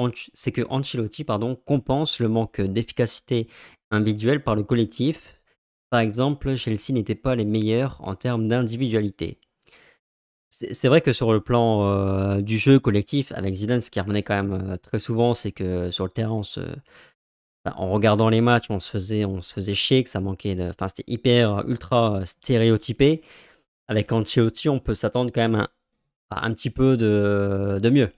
Ancelotti 0.71 1.25
pardon, 1.25 1.55
compense 1.55 2.19
le 2.19 2.29
manque 2.29 2.61
d'efficacité 2.63 3.47
individuelle 3.91 4.43
par 4.43 4.57
le 4.57 4.63
collectif. 4.63 5.41
Par 5.91 6.01
exemple, 6.01 6.55
Chelsea 6.55 6.93
n'était 6.93 7.15
pas 7.15 7.35
les 7.35 7.45
meilleurs 7.45 7.99
en 8.01 8.15
termes 8.15 8.49
d'individualité. 8.49 9.39
C'est 10.51 10.89
vrai 10.89 11.01
que 11.01 11.13
sur 11.13 11.33
le 11.33 11.41
plan 11.41 11.85
euh, 11.85 12.41
du 12.41 12.59
jeu 12.59 12.79
collectif, 12.79 13.33
avec 13.33 13.55
Zidane, 13.55 13.81
ce 13.81 13.91
qui 13.91 14.01
revenait 14.01 14.23
quand 14.23 14.35
même 14.35 14.73
euh, 14.73 14.77
très 14.77 14.99
souvent, 14.99 15.35
c'est 15.35 15.53
que 15.53 15.91
sur 15.91 16.05
le 16.05 16.11
terrain, 16.11 16.41
en 17.65 17.91
regardant 17.91 18.29
les 18.29 18.41
matchs, 18.41 18.71
on 18.71 18.81
se 18.81 18.91
faisait, 18.91 19.25
on 19.25 19.43
se 19.43 19.53
faisait 19.53 19.75
chier, 19.75 20.03
que 20.03 20.11
ça 20.11 20.21
manquait 20.21 20.55
de. 20.55 20.71
Enfin, 20.71 20.89
c'était 20.89 21.05
hyper, 21.07 21.69
ultra 21.69 22.25
stéréotypé. 22.27 23.23
Avec 23.91 24.13
Ancelotti, 24.13 24.69
on 24.69 24.79
peut 24.79 24.95
s'attendre 24.95 25.33
quand 25.35 25.41
même 25.41 25.67
à, 26.31 26.47
un 26.47 26.55
petit 26.55 26.71
peu 26.71 26.97
de, 26.97 27.81
de 27.83 27.91
mieux. 27.91 28.13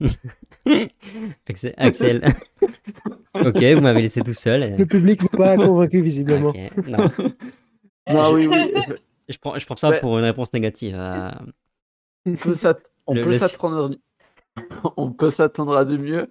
Axel. 1.78 2.22
ok, 3.34 3.62
vous 3.62 3.80
m'avez 3.80 4.02
laissé 4.02 4.20
tout 4.20 4.34
seul. 4.34 4.76
Le 4.76 4.84
public 4.84 5.22
n'est 5.22 5.28
pas 5.30 5.56
convaincu 5.56 6.02
visiblement. 6.02 6.52
non. 6.86 7.08
non, 8.12 8.34
oui, 8.34 8.48
oui. 8.48 8.74
Je 9.30 9.38
prends, 9.38 9.58
je 9.58 9.64
prends 9.64 9.76
ça 9.76 9.92
pour 9.92 10.18
une 10.18 10.24
réponse 10.24 10.52
négative. 10.52 10.94
Euh. 10.94 11.30
On 12.26 12.34
peut 12.34 12.52
s'attendre. 12.52 13.96
On 14.98 15.10
peut 15.10 15.30
s'attendre 15.30 15.74
à 15.74 15.86
du 15.86 15.98
mieux, 15.98 16.28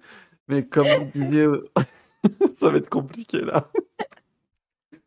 mais 0.48 0.64
comme 0.64 0.86
on 0.86 1.04
disait, 1.04 1.46
ça 2.58 2.70
va 2.70 2.78
être 2.78 2.88
compliqué 2.88 3.40
là. 3.40 3.68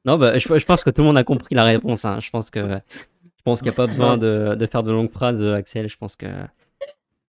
Non, 0.05 0.17
bah, 0.17 0.38
je, 0.38 0.59
je, 0.59 0.65
pense 0.65 0.83
que 0.83 0.91
tout 0.91 1.01
le 1.01 1.07
monde 1.07 1.17
a 1.17 1.23
compris 1.23 1.55
la 1.55 1.63
réponse. 1.63 2.05
Hein. 2.05 2.19
Je 2.19 2.29
pense 2.29 2.49
que 2.49 2.61
je 2.61 3.43
pense 3.43 3.59
qu'il 3.59 3.69
n'y 3.69 3.75
a 3.75 3.77
pas 3.77 3.88
besoin 3.88 4.17
de, 4.17 4.55
de, 4.55 4.65
faire 4.67 4.83
de 4.83 4.91
longues 4.91 5.11
phrases, 5.11 5.41
Axel. 5.53 5.89
Je 5.89 5.97
pense 5.97 6.15
que 6.15 6.27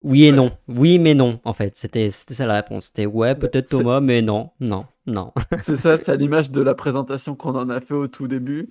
oui 0.03 0.25
et 0.25 0.31
non. 0.31 0.55
Oui, 0.67 0.99
mais 0.99 1.15
non, 1.15 1.39
en 1.43 1.53
fait. 1.53 1.75
C'était 1.75 2.09
ça 2.11 2.45
la 2.45 2.55
réponse. 2.55 2.85
C'était 2.85 3.05
ouais, 3.05 3.35
peut-être 3.35 3.69
Thomas, 3.69 3.99
mais 3.99 4.21
non, 4.21 4.51
non, 4.59 4.85
non. 5.05 5.33
c'est 5.61 5.77
ça, 5.77 5.97
c'est 5.97 6.09
à 6.09 6.15
l'image 6.15 6.51
de 6.51 6.61
la 6.61 6.75
présentation 6.75 7.35
qu'on 7.35 7.55
en 7.55 7.69
a 7.69 7.81
fait 7.81 7.93
au 7.93 8.07
tout 8.07 8.27
début. 8.27 8.69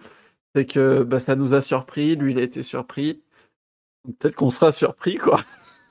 C'est 0.55 0.67
que 0.67 1.03
bah, 1.03 1.19
ça 1.19 1.37
nous 1.37 1.53
a 1.53 1.61
surpris, 1.61 2.17
lui, 2.17 2.33
il 2.33 2.39
a 2.39 2.43
été 2.43 2.63
surpris. 2.63 3.23
Peut-être 4.19 4.37
qu'on 4.37 4.51
sera 4.51 4.73
surpris, 4.73 5.17
quoi. 5.17 5.41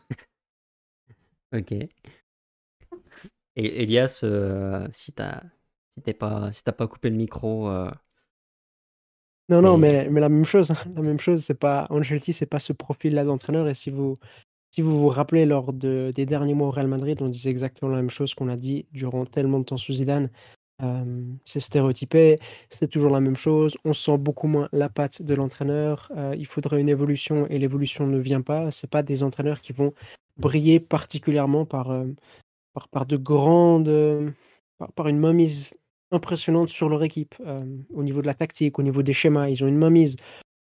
ok. 1.53 1.73
Et 3.55 3.83
Elias, 3.83 4.21
euh, 4.23 4.87
si 4.91 5.13
t'as 5.13 5.41
si 6.05 6.13
pas, 6.13 6.51
si 6.51 6.63
pas 6.63 6.87
coupé 6.87 7.09
le 7.09 7.15
micro. 7.15 7.69
Euh, 7.69 7.89
non, 9.47 9.61
non, 9.61 9.77
mais, 9.77 10.09
mais 10.09 10.19
la 10.19 10.29
même 10.29 10.45
chose. 10.45 10.71
Hein. 10.71 10.77
La 10.95 11.01
même 11.01 11.19
chose, 11.19 11.43
c'est 11.43 11.59
pas 11.59 11.87
Ancelotti, 11.89 12.33
c'est 12.33 12.45
pas 12.45 12.59
ce 12.59 12.73
profil-là 12.73 13.23
d'entraîneur. 13.23 13.67
Et 13.67 13.73
si 13.73 13.91
vous 13.91 14.17
si 14.75 14.81
vous 14.81 14.99
vous 14.99 15.07
rappelez, 15.07 15.45
lors 15.45 15.71
de, 15.71 16.11
des 16.13 16.25
derniers 16.25 16.53
mois 16.53 16.67
au 16.67 16.71
Real 16.71 16.87
Madrid, 16.87 17.21
on 17.21 17.29
disait 17.29 17.49
exactement 17.49 17.89
la 17.91 17.95
même 17.97 18.09
chose 18.09 18.33
qu'on 18.33 18.49
a 18.49 18.57
dit 18.57 18.85
durant 18.91 19.25
tellement 19.25 19.59
de 19.59 19.63
temps 19.63 19.77
sous 19.77 19.93
Zidane. 19.93 20.29
c'est 21.45 21.61
stéréotypé, 21.61 22.35
c'est 22.69 22.89
toujours 22.89 23.11
la 23.11 23.21
même 23.21 23.37
chose. 23.37 23.77
On 23.85 23.93
sent 23.93 24.17
beaucoup 24.17 24.47
moins 24.47 24.67
la 24.73 24.89
patte 24.89 25.21
de 25.21 25.33
l'entraîneur. 25.33 26.11
Euh, 26.17 26.35
il 26.37 26.45
faudrait 26.45 26.81
une 26.81 26.89
évolution 26.89 27.47
et 27.47 27.57
l'évolution 27.57 28.05
ne 28.05 28.19
vient 28.19 28.41
pas. 28.41 28.69
C'est 28.71 28.89
pas 28.89 29.01
des 29.01 29.23
entraîneurs 29.23 29.61
qui 29.61 29.71
vont 29.71 29.93
briller 30.37 30.81
particulièrement 30.81 31.65
par, 31.65 31.91
euh, 31.91 32.05
par, 32.75 32.87
par, 32.89 33.07
de 33.07 33.17
grandes, 33.17 33.91
par, 34.77 34.91
par, 34.91 35.07
une 35.07 35.17
mainmise 35.17 35.71
impressionnante 36.11 36.69
sur 36.69 36.89
leur 36.89 37.03
équipe 37.03 37.35
au 37.93 38.03
niveau 38.03 38.21
de 38.21 38.27
la 38.27 38.35
tactique, 38.35 38.77
au 38.77 38.83
niveau 38.83 39.01
des 39.01 39.13
schémas. 39.13 39.49
Ils 39.49 39.63
ont 39.63 39.67
une 39.67 39.77
mainmise 39.77 40.17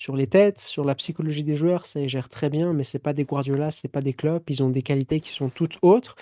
sur 0.01 0.15
les 0.15 0.25
têtes, 0.25 0.59
sur 0.59 0.83
la 0.83 0.95
psychologie 0.95 1.43
des 1.43 1.55
joueurs, 1.55 1.85
ça 1.85 1.99
ils 1.99 2.09
gèrent 2.09 2.27
très 2.27 2.49
bien, 2.49 2.73
mais 2.73 2.83
c'est 2.83 2.97
pas 2.97 3.13
des 3.13 3.23
Guardiola, 3.23 3.69
c'est 3.69 3.87
pas 3.87 4.01
des 4.01 4.13
clubs, 4.13 4.41
ils 4.49 4.63
ont 4.63 4.69
des 4.71 4.81
qualités 4.81 5.19
qui 5.19 5.29
sont 5.29 5.49
toutes 5.49 5.77
autres. 5.83 6.15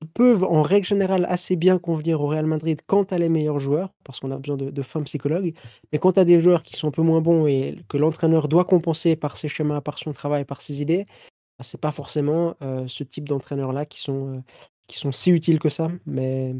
Ils 0.00 0.08
peuvent 0.08 0.44
en 0.44 0.62
règle 0.62 0.86
générale 0.86 1.26
assez 1.28 1.54
bien 1.54 1.78
convenir 1.78 2.22
au 2.22 2.28
Real 2.28 2.46
Madrid 2.46 2.80
quand 2.86 3.12
à 3.12 3.18
les 3.18 3.28
meilleurs 3.28 3.60
joueurs, 3.60 3.90
parce 4.04 4.20
qu'on 4.20 4.30
a 4.30 4.38
besoin 4.38 4.56
de, 4.56 4.82
femmes 4.82 5.04
psychologues, 5.04 5.52
mais 5.92 5.98
quand 5.98 6.16
à 6.16 6.24
des 6.24 6.40
joueurs 6.40 6.62
qui 6.62 6.76
sont 6.76 6.88
un 6.88 6.92
peu 6.92 7.02
moins 7.02 7.20
bons 7.20 7.46
et 7.46 7.76
que 7.88 7.98
l'entraîneur 7.98 8.48
doit 8.48 8.64
compenser 8.64 9.16
par 9.16 9.36
ses 9.36 9.48
schémas, 9.48 9.82
par 9.82 9.98
son 9.98 10.14
travail, 10.14 10.46
par 10.46 10.62
ses 10.62 10.80
idées, 10.80 11.04
bah, 11.58 11.64
c'est 11.64 11.80
pas 11.80 11.92
forcément 11.92 12.56
euh, 12.62 12.88
ce 12.88 13.04
type 13.04 13.28
d'entraîneurs-là 13.28 13.84
qui 13.84 14.00
sont, 14.00 14.36
euh, 14.36 14.40
qui 14.90 14.98
sont 14.98 15.12
si 15.12 15.30
utiles 15.30 15.60
que 15.60 15.68
ça. 15.68 15.88
Mais 16.04 16.52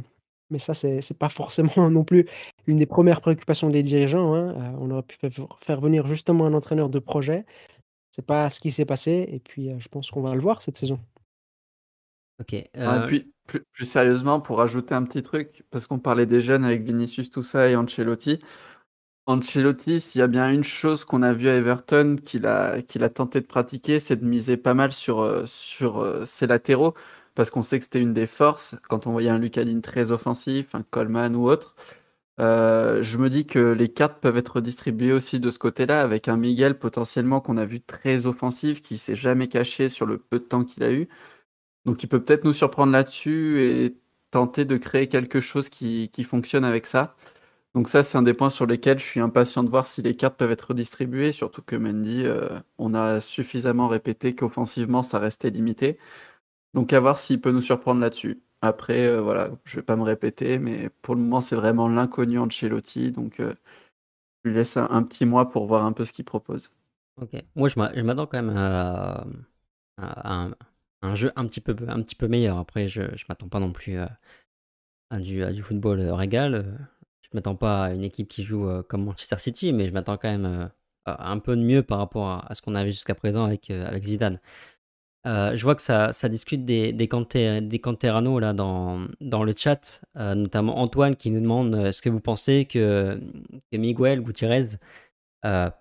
mais 0.50 0.58
ça, 0.58 0.74
c'est 0.74 0.96
n'est 0.96 1.16
pas 1.18 1.28
forcément 1.40 1.90
non 1.90 2.04
plus 2.04 2.26
une 2.66 2.78
des 2.78 2.86
premières 2.86 3.20
préoccupations 3.20 3.70
des 3.70 3.82
dirigeants, 3.82 4.34
hein. 4.34 4.54
Euh, 4.56 4.78
on 4.80 4.90
aurait 4.90 5.02
pu 5.02 5.16
faire 5.60 5.80
venir 5.80 6.06
justement 6.06 6.46
un 6.46 6.54
entraîneur 6.54 6.88
de 6.88 6.98
projet. 6.98 7.44
C'est 8.10 8.26
pas 8.26 8.50
ce 8.50 8.60
qui 8.60 8.70
s'est 8.70 8.84
passé 8.84 9.28
et 9.30 9.38
puis, 9.38 9.70
euh, 9.70 9.78
je 9.78 9.88
pense 9.88 10.10
qu'on 10.10 10.22
va 10.22 10.34
le 10.34 10.40
voir 10.40 10.62
cette 10.62 10.76
saison. 10.76 10.98
OK, 12.40 12.54
et 12.54 12.68
euh 12.76 13.06
puis 13.06 13.32
plus 13.46 13.84
sérieusement, 13.84 14.40
pour 14.40 14.60
ajouter 14.60 14.94
un 14.94 15.02
petit 15.02 15.22
truc, 15.22 15.64
parce 15.70 15.86
qu'on 15.86 15.98
parlait 15.98 16.26
des 16.26 16.40
jeunes 16.40 16.64
avec 16.64 16.82
Vinicius, 16.82 17.30
tout 17.30 17.42
ça 17.42 17.68
et 17.68 17.74
Ancelotti. 17.74 18.38
Ancelotti, 19.26 20.00
s'il 20.00 20.20
y 20.20 20.22
a 20.22 20.28
bien 20.28 20.50
une 20.50 20.64
chose 20.64 21.04
qu'on 21.04 21.22
a 21.22 21.32
vu 21.32 21.48
à 21.48 21.56
Everton 21.56 22.16
qu'il 22.24 22.46
a 22.46 22.80
qu'il 22.82 23.02
a 23.02 23.08
tenté 23.10 23.40
de 23.40 23.46
pratiquer, 23.46 23.98
c'est 24.00 24.16
de 24.16 24.24
miser 24.24 24.56
pas 24.56 24.74
mal 24.74 24.92
sur, 24.92 25.46
sur, 25.46 26.26
ses 26.26 26.46
latéraux 26.46 26.94
parce 27.40 27.50
qu'on 27.50 27.62
sait 27.62 27.78
que 27.78 27.84
c'était 27.84 28.02
une 28.02 28.12
des 28.12 28.26
forces. 28.26 28.74
Quand 28.90 29.06
on 29.06 29.12
voyait 29.12 29.30
un 29.30 29.38
Lucadine 29.38 29.80
très 29.80 30.10
offensif, 30.10 30.74
un 30.74 30.82
Coleman 30.82 31.34
ou 31.34 31.48
autre, 31.48 31.74
euh, 32.38 33.02
je 33.02 33.16
me 33.16 33.30
dis 33.30 33.46
que 33.46 33.72
les 33.72 33.88
cartes 33.88 34.20
peuvent 34.20 34.36
être 34.36 34.60
distribuées 34.60 35.14
aussi 35.14 35.40
de 35.40 35.50
ce 35.50 35.58
côté-là, 35.58 36.02
avec 36.02 36.28
un 36.28 36.36
Miguel 36.36 36.78
potentiellement 36.78 37.40
qu'on 37.40 37.56
a 37.56 37.64
vu 37.64 37.80
très 37.80 38.26
offensif, 38.26 38.82
qui 38.82 38.98
s'est 38.98 39.16
jamais 39.16 39.48
caché 39.48 39.88
sur 39.88 40.04
le 40.04 40.18
peu 40.18 40.38
de 40.38 40.44
temps 40.44 40.64
qu'il 40.64 40.82
a 40.82 40.92
eu. 40.92 41.08
Donc 41.86 42.02
il 42.02 42.08
peut 42.08 42.22
peut-être 42.22 42.44
nous 42.44 42.52
surprendre 42.52 42.92
là-dessus 42.92 43.62
et 43.62 43.96
tenter 44.30 44.66
de 44.66 44.76
créer 44.76 45.08
quelque 45.08 45.40
chose 45.40 45.70
qui, 45.70 46.10
fonctionne 46.24 46.64
avec 46.66 46.84
ça. 46.86 47.16
Donc 47.74 47.88
ça, 47.88 48.02
c'est 48.02 48.18
un 48.18 48.22
des 48.22 48.34
points 48.34 48.50
sur 48.50 48.66
lesquels 48.66 48.98
je 48.98 49.04
suis 49.06 49.20
impatient 49.20 49.64
de 49.64 49.70
voir 49.70 49.86
si 49.86 50.02
les 50.02 50.16
cartes 50.16 50.36
peuvent 50.36 50.52
être 50.52 50.74
distribuées, 50.74 51.32
surtout 51.32 51.62
que 51.62 51.76
Mendy, 51.76 52.26
euh, 52.26 52.48
on 52.78 52.94
a 52.94 53.20
suffisamment 53.22 53.88
répété 53.88 54.34
qu'offensivement, 54.34 55.02
ça 55.02 55.18
restait 55.18 55.50
limité. 55.50 55.98
Donc 56.74 56.92
à 56.92 57.00
voir 57.00 57.18
s'il 57.18 57.40
peut 57.40 57.50
nous 57.50 57.62
surprendre 57.62 58.00
là-dessus. 58.00 58.42
Après, 58.62 59.06
euh, 59.06 59.20
voilà, 59.20 59.50
je 59.64 59.76
vais 59.76 59.82
pas 59.82 59.96
me 59.96 60.02
répéter, 60.02 60.58
mais 60.58 60.90
pour 61.02 61.14
le 61.14 61.22
moment, 61.22 61.40
c'est 61.40 61.56
vraiment 61.56 61.88
l'inconnu 61.88 62.38
Ancelotti, 62.38 63.10
donc 63.10 63.40
euh, 63.40 63.54
je 64.44 64.50
lui 64.50 64.56
laisse 64.56 64.76
un, 64.76 65.02
petit 65.02 65.24
mois 65.24 65.50
pour 65.50 65.66
voir 65.66 65.86
un 65.86 65.92
peu 65.92 66.04
ce 66.04 66.12
qu'il 66.12 66.24
propose. 66.24 66.70
Ok. 67.20 67.42
Moi, 67.54 67.68
je 67.68 68.02
m'attends 68.02 68.26
quand 68.26 68.42
même 68.42 68.56
à, 68.56 69.24
un, 71.02 71.14
jeu 71.14 71.32
un 71.36 71.46
petit 71.46 71.60
peu, 71.60 72.28
meilleur. 72.28 72.58
Après, 72.58 72.86
je 72.86 73.02
ne 73.02 73.08
m'attends 73.28 73.48
pas 73.48 73.60
non 73.60 73.72
plus 73.72 73.98
à, 73.98 75.20
du, 75.20 75.62
football 75.62 76.00
régal. 76.10 76.88
Je 77.22 77.28
m'attends 77.32 77.56
pas 77.56 77.84
à 77.84 77.92
une 77.92 78.04
équipe 78.04 78.28
qui 78.28 78.44
joue 78.44 78.68
euh, 78.68 78.82
comme 78.82 79.04
Manchester 79.04 79.38
City, 79.38 79.72
mais 79.72 79.86
je 79.86 79.92
m'attends 79.92 80.16
quand 80.16 80.30
même 80.30 80.70
à 81.06 81.30
un 81.30 81.38
peu 81.38 81.56
de 81.56 81.62
mieux 81.62 81.82
par 81.82 81.98
rapport 81.98 82.28
à, 82.28 82.54
ce 82.54 82.60
qu'on 82.60 82.74
a 82.74 82.84
vu 82.84 82.92
jusqu'à 82.92 83.14
présent 83.14 83.44
avec 83.44 84.04
Zidane. 84.04 84.38
Euh, 85.26 85.54
je 85.54 85.62
vois 85.64 85.74
que 85.74 85.82
ça, 85.82 86.12
ça 86.12 86.28
discute 86.30 86.64
des, 86.64 86.92
des, 86.94 87.08
là 88.40 88.52
dans, 88.54 89.06
dans 89.20 89.42
le 89.44 89.54
chat, 89.54 90.02
euh, 90.16 90.34
notamment 90.34 90.78
Antoine 90.78 91.14
qui 91.14 91.30
nous 91.30 91.40
demande 91.40 91.74
euh, 91.74 91.86
est-ce 91.86 92.00
que 92.00 92.08
vous 92.08 92.20
pensez 92.20 92.64
que, 92.64 93.20
que 93.70 93.76
Miguel 93.76 94.22
Gutiérrez 94.22 94.76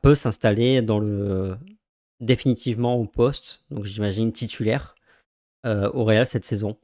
peut 0.01 0.15
s'installer 0.15 0.81
dans 0.81 0.99
le 0.99 1.57
définitivement 2.21 2.95
au 2.95 3.05
poste, 3.05 3.63
donc 3.71 3.85
j'imagine 3.85 4.31
titulaire 4.33 4.95
au 5.65 6.03
Real 6.05 6.25
cette 6.25 6.45
saison? 6.45 6.77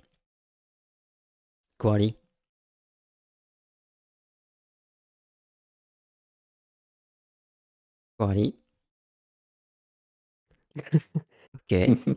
Coralie. 1.78 2.16
Coralie. 8.18 8.56
ok. 11.54 12.16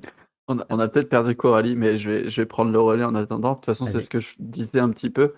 On 0.49 0.79
a, 0.79 0.89
peut-être 0.89 1.11
perdu 1.11 1.37
Coralie, 1.37 1.77
mais 1.77 1.99
je 1.99 2.11
vais, 2.11 2.31
je 2.31 2.41
vais 2.41 2.47
prendre 2.47 2.73
le 2.73 2.81
relais 2.81 3.05
en 3.05 3.15
attendant. 3.15 3.51
De 3.51 3.57
toute 3.57 3.67
façon, 3.67 3.85
c'est 3.85 4.01
ce 4.01 4.09
que 4.09 4.19
je 4.19 4.35
disais 4.39 4.81
un 4.81 4.89
petit 4.89 5.11
peu. 5.11 5.35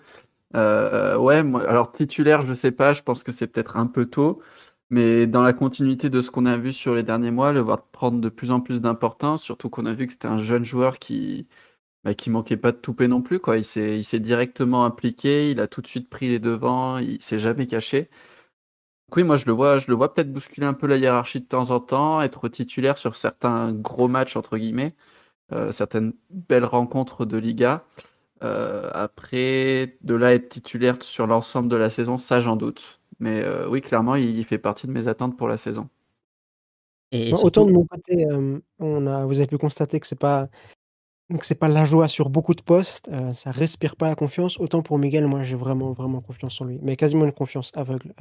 Euh, 0.55 1.17
ouais, 1.17 1.43
moi, 1.43 1.67
alors 1.67 1.91
titulaire, 1.91 2.45
je 2.45 2.53
sais 2.53 2.71
pas, 2.71 2.93
je 2.93 3.01
pense 3.03 3.23
que 3.23 3.31
c'est 3.31 3.47
peut-être 3.47 3.77
un 3.77 3.87
peu 3.87 4.05
tôt, 4.05 4.41
mais 4.89 5.27
dans 5.27 5.41
la 5.41 5.53
continuité 5.53 6.09
de 6.09 6.21
ce 6.21 6.31
qu'on 6.31 6.45
a 6.45 6.57
vu 6.57 6.73
sur 6.73 6.95
les 6.95 7.03
derniers 7.03 7.31
mois, 7.31 7.53
le 7.53 7.61
voir 7.61 7.83
prendre 7.87 8.19
de 8.21 8.29
plus 8.29 8.51
en 8.51 8.61
plus 8.61 8.81
d'importance, 8.81 9.43
surtout 9.43 9.69
qu'on 9.69 9.85
a 9.85 9.93
vu 9.93 10.07
que 10.07 10.13
c'était 10.13 10.27
un 10.27 10.39
jeune 10.39 10.65
joueur 10.65 10.99
qui, 10.99 11.47
bah, 12.03 12.13
qui 12.13 12.29
manquait 12.29 12.57
pas 12.57 12.71
de 12.71 12.77
touper 12.77 13.07
non 13.07 13.21
plus, 13.21 13.39
quoi. 13.39 13.57
Il 13.57 13.65
s'est, 13.65 13.97
il 13.97 14.03
s'est 14.03 14.19
directement 14.19 14.85
impliqué, 14.85 15.51
il 15.51 15.59
a 15.59 15.67
tout 15.67 15.81
de 15.81 15.87
suite 15.87 16.09
pris 16.09 16.27
les 16.29 16.39
devants, 16.39 16.97
il 16.97 17.21
s'est 17.21 17.39
jamais 17.39 17.67
caché. 17.67 18.09
Oui, 19.15 19.23
moi 19.23 19.35
je 19.37 19.45
le 19.45 19.51
vois, 19.51 19.77
je 19.77 19.87
le 19.89 19.95
vois 19.95 20.13
peut-être 20.13 20.31
bousculer 20.31 20.65
un 20.65 20.73
peu 20.73 20.87
la 20.87 20.95
hiérarchie 20.95 21.41
de 21.41 21.45
temps 21.45 21.69
en 21.71 21.81
temps, 21.81 22.21
être 22.21 22.47
titulaire 22.47 22.97
sur 22.97 23.15
certains 23.15 23.73
gros 23.73 24.07
matchs 24.07 24.37
entre 24.37 24.57
guillemets, 24.57 24.93
euh, 25.51 25.71
certaines 25.73 26.13
belles 26.29 26.65
rencontres 26.65 27.25
de 27.25 27.37
Liga. 27.37 27.83
Euh, 28.43 28.89
après, 28.93 29.97
de 30.01 30.15
là 30.15 30.33
être 30.33 30.49
titulaire 30.49 31.01
sur 31.01 31.27
l'ensemble 31.27 31.67
de 31.69 31.75
la 31.75 31.89
saison, 31.89 32.17
ça 32.17 32.41
j'en 32.41 32.55
doute. 32.55 33.01
Mais 33.19 33.43
euh, 33.43 33.67
oui, 33.69 33.81
clairement, 33.81 34.15
il, 34.15 34.43
fait 34.45 34.57
partie 34.57 34.87
de 34.87 34.91
mes 34.93 35.07
attentes 35.07 35.37
pour 35.37 35.47
la 35.47 35.57
saison. 35.57 35.89
Et 37.11 37.33
autant 37.33 37.65
de 37.65 37.73
mon 37.73 37.85
côté, 37.85 38.25
on 38.79 39.07
a, 39.07 39.25
vous 39.25 39.39
avez 39.39 39.47
pu 39.47 39.57
constater 39.57 39.99
que 39.99 40.07
c'est 40.07 40.19
pas 40.19 40.47
donc 41.29 41.45
c'est 41.45 41.55
pas 41.55 41.69
la 41.69 41.85
joie 41.85 42.09
sur 42.09 42.29
beaucoup 42.29 42.53
de 42.55 42.61
postes, 42.61 43.09
ça 43.33 43.51
respire 43.51 43.95
pas 43.95 44.09
la 44.09 44.15
confiance. 44.15 44.59
Autant 44.59 44.81
pour 44.81 44.97
Miguel, 44.97 45.27
moi 45.27 45.43
j'ai 45.43 45.55
vraiment 45.55 45.91
vraiment 45.91 46.21
confiance 46.21 46.59
en 46.61 46.65
lui, 46.65 46.79
mais 46.81 46.95
quasiment 46.95 47.25
une 47.25 47.31
confiance 47.33 47.71
aveugle. 47.75 48.13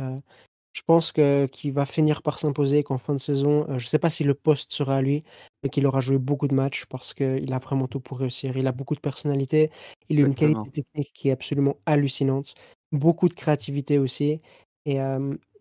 Je 0.72 0.82
pense 0.86 1.10
que 1.10 1.46
qu'il 1.46 1.72
va 1.72 1.84
finir 1.84 2.22
par 2.22 2.38
s'imposer, 2.38 2.84
qu'en 2.84 2.98
fin 2.98 3.12
de 3.12 3.18
saison, 3.18 3.66
je 3.76 3.86
sais 3.86 3.98
pas 3.98 4.10
si 4.10 4.22
le 4.22 4.34
poste 4.34 4.72
sera 4.72 4.96
à 4.96 5.02
lui, 5.02 5.24
mais 5.62 5.68
qu'il 5.68 5.84
aura 5.86 6.00
joué 6.00 6.18
beaucoup 6.18 6.46
de 6.46 6.54
matchs 6.54 6.86
parce 6.86 7.12
qu'il 7.12 7.52
a 7.52 7.58
vraiment 7.58 7.88
tout 7.88 7.98
pour 8.00 8.18
réussir. 8.20 8.56
Il 8.56 8.66
a 8.68 8.72
beaucoup 8.72 8.94
de 8.94 9.00
personnalité, 9.00 9.70
il 10.08 10.22
a 10.22 10.26
une 10.26 10.34
qualité 10.34 10.70
technique 10.70 11.10
qui 11.12 11.28
est 11.28 11.32
absolument 11.32 11.76
hallucinante, 11.86 12.54
beaucoup 12.92 13.28
de 13.28 13.34
créativité 13.34 13.98
aussi 13.98 14.40
et 14.86 14.98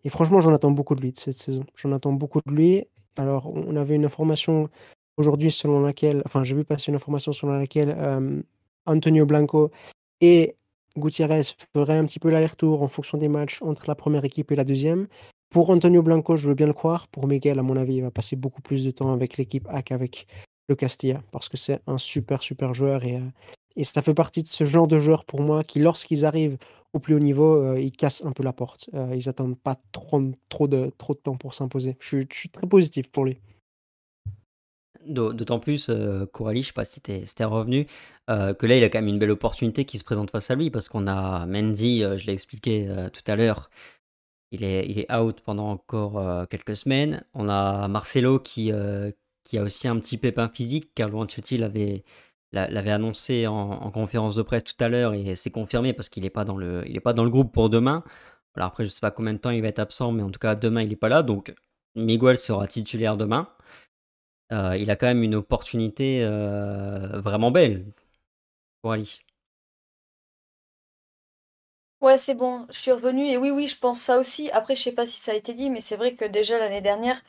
et 0.02 0.08
franchement, 0.08 0.40
j'en 0.40 0.54
attends 0.54 0.70
beaucoup 0.70 0.94
de 0.94 1.02
lui 1.02 1.12
de 1.12 1.18
cette 1.18 1.34
saison. 1.34 1.64
J'en 1.76 1.92
attends 1.92 2.12
beaucoup 2.14 2.40
de 2.46 2.54
lui. 2.54 2.84
Alors 3.16 3.50
on 3.52 3.76
avait 3.76 3.96
une 3.96 4.06
information 4.06 4.70
aujourd'hui 5.16 5.50
selon 5.50 5.80
laquelle 5.80 6.22
enfin 6.24 6.44
j'ai 6.44 6.54
vu 6.54 6.64
passer 6.64 6.90
une 6.90 6.96
information 6.96 7.32
selon 7.32 7.52
laquelle, 7.52 7.96
Antonio 8.86 9.26
Blanco 9.26 9.70
et 10.20 10.56
Gutiérrez 10.96 11.42
ferait 11.74 11.98
un 11.98 12.04
petit 12.04 12.18
peu 12.18 12.30
l'aller-retour 12.30 12.82
en 12.82 12.88
fonction 12.88 13.18
des 13.18 13.28
matchs 13.28 13.62
entre 13.62 13.84
la 13.86 13.94
première 13.94 14.24
équipe 14.24 14.50
et 14.52 14.56
la 14.56 14.64
deuxième. 14.64 15.06
Pour 15.50 15.70
Antonio 15.70 16.02
Blanco, 16.02 16.36
je 16.36 16.48
veux 16.48 16.54
bien 16.54 16.66
le 16.66 16.72
croire. 16.72 17.08
Pour 17.08 17.26
Miguel, 17.26 17.58
à 17.58 17.62
mon 17.62 17.76
avis, 17.76 17.96
il 17.96 18.02
va 18.02 18.10
passer 18.10 18.36
beaucoup 18.36 18.62
plus 18.62 18.84
de 18.84 18.90
temps 18.90 19.12
avec 19.12 19.36
l'équipe 19.36 19.66
A 19.70 19.82
qu'avec 19.82 20.26
le 20.68 20.76
Castilla 20.76 21.22
parce 21.32 21.48
que 21.48 21.56
c'est 21.56 21.80
un 21.86 21.98
super, 21.98 22.42
super 22.42 22.72
joueur 22.74 23.04
et, 23.04 23.16
euh, 23.16 23.30
et 23.76 23.84
ça 23.84 24.02
fait 24.02 24.14
partie 24.14 24.42
de 24.42 24.48
ce 24.48 24.64
genre 24.64 24.86
de 24.86 24.98
joueurs 24.98 25.24
pour 25.24 25.40
moi 25.40 25.64
qui, 25.64 25.80
lorsqu'ils 25.80 26.24
arrivent 26.24 26.58
au 26.92 26.98
plus 26.98 27.14
haut 27.14 27.20
niveau, 27.20 27.56
euh, 27.56 27.80
ils 27.80 27.92
cassent 27.92 28.24
un 28.24 28.32
peu 28.32 28.42
la 28.42 28.52
porte. 28.52 28.90
Euh, 28.94 29.12
ils 29.14 29.28
attendent 29.28 29.58
pas 29.58 29.76
trop, 29.92 30.22
trop, 30.48 30.68
de, 30.68 30.92
trop 30.98 31.14
de 31.14 31.18
temps 31.18 31.36
pour 31.36 31.54
s'imposer. 31.54 31.96
Je 32.00 32.24
suis 32.30 32.48
très 32.48 32.66
positif 32.66 33.10
pour 33.10 33.24
lui. 33.24 33.38
D'autant 35.06 35.60
plus, 35.60 35.88
euh, 35.88 36.26
Coralie, 36.26 36.60
je 36.62 36.68
sais 36.68 36.72
pas 36.74 36.84
si 36.84 37.00
tu 37.00 37.12
es 37.12 37.44
revenu, 37.44 37.86
euh, 38.28 38.52
que 38.52 38.66
là, 38.66 38.76
il 38.76 38.84
a 38.84 38.90
quand 38.90 38.98
même 38.98 39.08
une 39.08 39.18
belle 39.18 39.30
opportunité 39.30 39.86
qui 39.86 39.98
se 39.98 40.04
présente 40.04 40.30
face 40.30 40.50
à 40.50 40.54
lui 40.54 40.70
parce 40.70 40.90
qu'on 40.90 41.06
a 41.06 41.46
Mendy, 41.46 42.04
euh, 42.04 42.18
je 42.18 42.26
l'ai 42.26 42.34
expliqué, 42.34 42.86
tout 43.12 43.22
à 43.26 43.34
l'heure, 43.36 43.70
il 44.52 44.64
est 44.64 44.86
il 44.88 44.98
est 44.98 45.12
out 45.14 45.40
pendant 45.42 45.70
encore, 45.70 46.46
quelques 46.48 46.76
semaines. 46.76 47.24
On 47.34 47.48
a 47.48 47.88
Marcelo 47.88 48.38
qui, 48.40 48.72
qui 49.44 49.58
a 49.58 49.62
aussi 49.62 49.88
un 49.88 49.98
petit 49.98 50.18
pépin 50.18 50.48
physique. 50.48 50.92
Carlo 50.94 51.20
Ancelotti 51.22 51.58
l'avait 51.58 52.04
l'avait 52.52 52.90
annoncé 52.90 53.46
en 53.46 53.90
conférence 53.92 54.36
de 54.36 54.42
presse 54.42 54.64
tout 54.64 54.74
à 54.80 54.88
l'heure 54.88 55.14
et 55.14 55.36
c'est 55.36 55.50
confirmé 55.50 55.92
parce 55.92 56.08
qu'il 56.08 56.24
est 56.24 56.30
pas 56.30 56.44
dans 56.44 56.56
le 56.56 56.84
pas 57.00 57.12
dans 57.12 57.24
le 57.24 57.30
groupe 57.30 57.52
pour 57.52 57.70
demain. 57.70 58.04
Alors 58.54 58.68
après, 58.68 58.84
je 58.84 58.90
sais 58.90 59.00
pas 59.00 59.10
combien 59.12 59.32
de 59.34 59.38
temps 59.38 59.50
il 59.50 59.62
va 59.62 59.68
être 59.68 59.78
absent, 59.78 60.12
mais 60.12 60.22
en 60.22 60.30
tout 60.30 60.40
cas, 60.40 60.54
demain, 60.56 60.82
il 60.82 60.92
est 60.92 60.96
pas 60.96 61.08
là, 61.08 61.22
donc 61.22 61.54
Miguel 61.94 62.36
sera 62.36 62.66
titulaire 62.68 63.16
demain. 63.16 63.48
Euh, 64.52 64.76
il 64.76 64.90
a 64.90 64.96
quand 64.96 65.06
même 65.06 65.22
une 65.22 65.34
opportunité 65.36 66.20
euh, 66.22 67.20
vraiment 67.20 67.50
belle 67.50 67.84
pour 68.82 68.92
Ali. 68.92 69.20
Ouais, 72.02 72.16
c'est 72.18 72.34
bon, 72.34 72.66
je 72.70 72.78
suis 72.78 72.92
revenu 72.92 73.26
et 73.28 73.36
oui, 73.36 73.50
oui, 73.50 73.66
je 73.68 73.76
pense 73.78 74.00
ça 74.00 74.18
aussi. 74.18 74.50
Après, 74.52 74.74
je 74.74 74.82
sais 74.82 74.92
pas 74.92 75.04
si 75.06 75.18
ça 75.20 75.32
a 75.32 75.34
été 75.34 75.52
dit, 75.54 75.68
mais 75.70 75.80
c'est 75.82 75.96
vrai 75.96 76.14
que 76.14 76.24
déjà 76.24 76.58
l'année 76.58 76.80
dernière, 76.80 77.20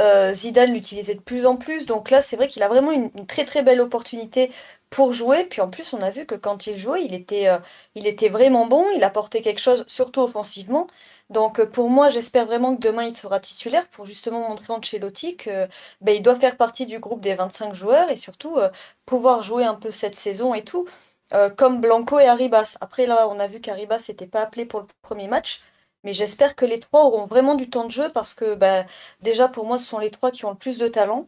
euh, 0.00 0.34
Zidane 0.34 0.72
l'utilisait 0.72 1.14
de 1.14 1.20
plus 1.20 1.46
en 1.46 1.56
plus. 1.56 1.86
Donc 1.86 2.10
là, 2.10 2.20
c'est 2.20 2.36
vrai 2.36 2.48
qu'il 2.48 2.62
a 2.62 2.68
vraiment 2.68 2.92
une, 2.92 3.10
très 3.26 3.44
très 3.44 3.62
belle 3.62 3.80
opportunité 3.80 4.50
pour 4.90 5.12
jouer. 5.12 5.44
Puis 5.44 5.60
en 5.60 5.68
plus, 5.70 5.92
on 5.92 6.00
a 6.02 6.10
vu 6.10 6.26
que 6.26 6.34
quand 6.34 6.66
il 6.66 6.76
jouait, 6.76 7.04
il 7.04 7.14
était, 7.14 7.48
était 7.96 8.28
vraiment 8.28 8.66
bon. 8.66 8.86
Il 8.96 9.04
apportait 9.04 9.42
quelque 9.42 9.60
chose, 9.60 9.84
surtout 9.88 10.20
offensivement. 10.20 10.86
Donc 11.30 11.58
euh, 11.58 11.66
pour 11.66 11.90
moi, 11.90 12.08
j'espère 12.10 12.46
vraiment 12.46 12.76
que 12.76 12.80
demain 12.80 13.04
il 13.04 13.16
sera 13.16 13.40
titulaire 13.40 13.86
pour 13.88 14.04
justement 14.06 14.48
montrer 14.48 14.72
à 14.72 14.76
Ancelotti 14.76 15.36
qu'il 15.36 15.68
ben, 16.00 16.22
doit 16.22 16.36
faire 16.36 16.56
partie 16.56 16.86
du 16.86 16.98
groupe 16.98 17.20
des 17.20 17.34
25 17.34 17.74
joueurs 17.74 18.10
et 18.10 18.16
surtout 18.16 18.56
euh, 18.58 18.68
pouvoir 19.06 19.42
jouer 19.42 19.64
un 19.64 19.74
peu 19.74 19.90
cette 19.90 20.14
saison 20.14 20.54
et 20.54 20.62
tout, 20.62 20.86
euh, 21.32 21.48
comme 21.50 21.80
Blanco 21.80 22.18
et 22.18 22.26
Arribas. 22.26 22.76
Après 22.80 23.06
là, 23.06 23.28
on 23.28 23.40
a 23.40 23.46
vu 23.46 23.60
qu'Arribas 23.60 24.04
n'était 24.08 24.26
pas 24.26 24.42
appelé 24.42 24.66
pour 24.66 24.80
le 24.80 24.86
premier 25.02 25.28
match, 25.28 25.62
mais 26.04 26.12
j'espère 26.12 26.56
que 26.56 26.64
les 26.66 26.80
trois 26.80 27.04
auront 27.04 27.26
vraiment 27.26 27.54
du 27.54 27.70
temps 27.70 27.84
de 27.86 27.90
jeu 27.90 28.10
parce 28.12 28.34
que 28.34 28.54
ben, 28.54 28.86
déjà 29.22 29.48
pour 29.48 29.66
moi, 29.66 29.78
ce 29.78 29.86
sont 29.86 29.98
les 29.98 30.10
trois 30.10 30.30
qui 30.30 30.44
ont 30.44 30.50
le 30.50 30.56
plus 30.56 30.78
de 30.78 30.88
talent. 30.88 31.26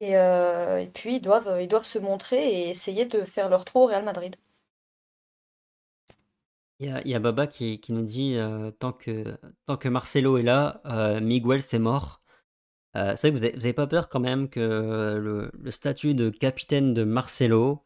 Et, 0.00 0.12
et 0.12 0.90
puis 0.94 1.16
ils 1.16 1.20
doivent, 1.20 1.58
ils 1.60 1.68
doivent 1.68 1.84
se 1.84 1.98
montrer 1.98 2.36
et 2.36 2.68
essayer 2.68 3.06
de 3.06 3.22
faire 3.24 3.48
leur 3.48 3.64
trou 3.64 3.80
au 3.84 3.86
Real 3.86 4.04
Madrid. 4.04 4.36
Il 6.78 6.88
y 7.06 7.14
a, 7.14 7.18
Baba 7.20 7.46
qui, 7.46 7.80
nous 7.88 8.02
dit 8.02 8.36
euh, 8.36 8.70
tant, 8.70 8.92
que, 8.92 9.38
tant 9.64 9.78
que 9.78 9.88
Marcelo 9.88 10.36
est 10.36 10.42
là, 10.42 10.82
euh, 10.84 11.20
Miguel 11.20 11.62
c'est 11.62 11.78
mort. 11.78 12.20
Euh, 12.96 13.14
c'est 13.16 13.30
vrai 13.30 13.40
que 13.40 13.54
vous 13.54 13.58
n'avez 13.58 13.72
pas 13.72 13.86
peur 13.86 14.08
quand 14.10 14.20
même 14.20 14.48
que 14.50 14.60
le, 15.18 15.70
statut 15.70 16.14
de 16.14 16.28
capitaine 16.30 16.92
de 16.92 17.04
Marcelo 17.04 17.82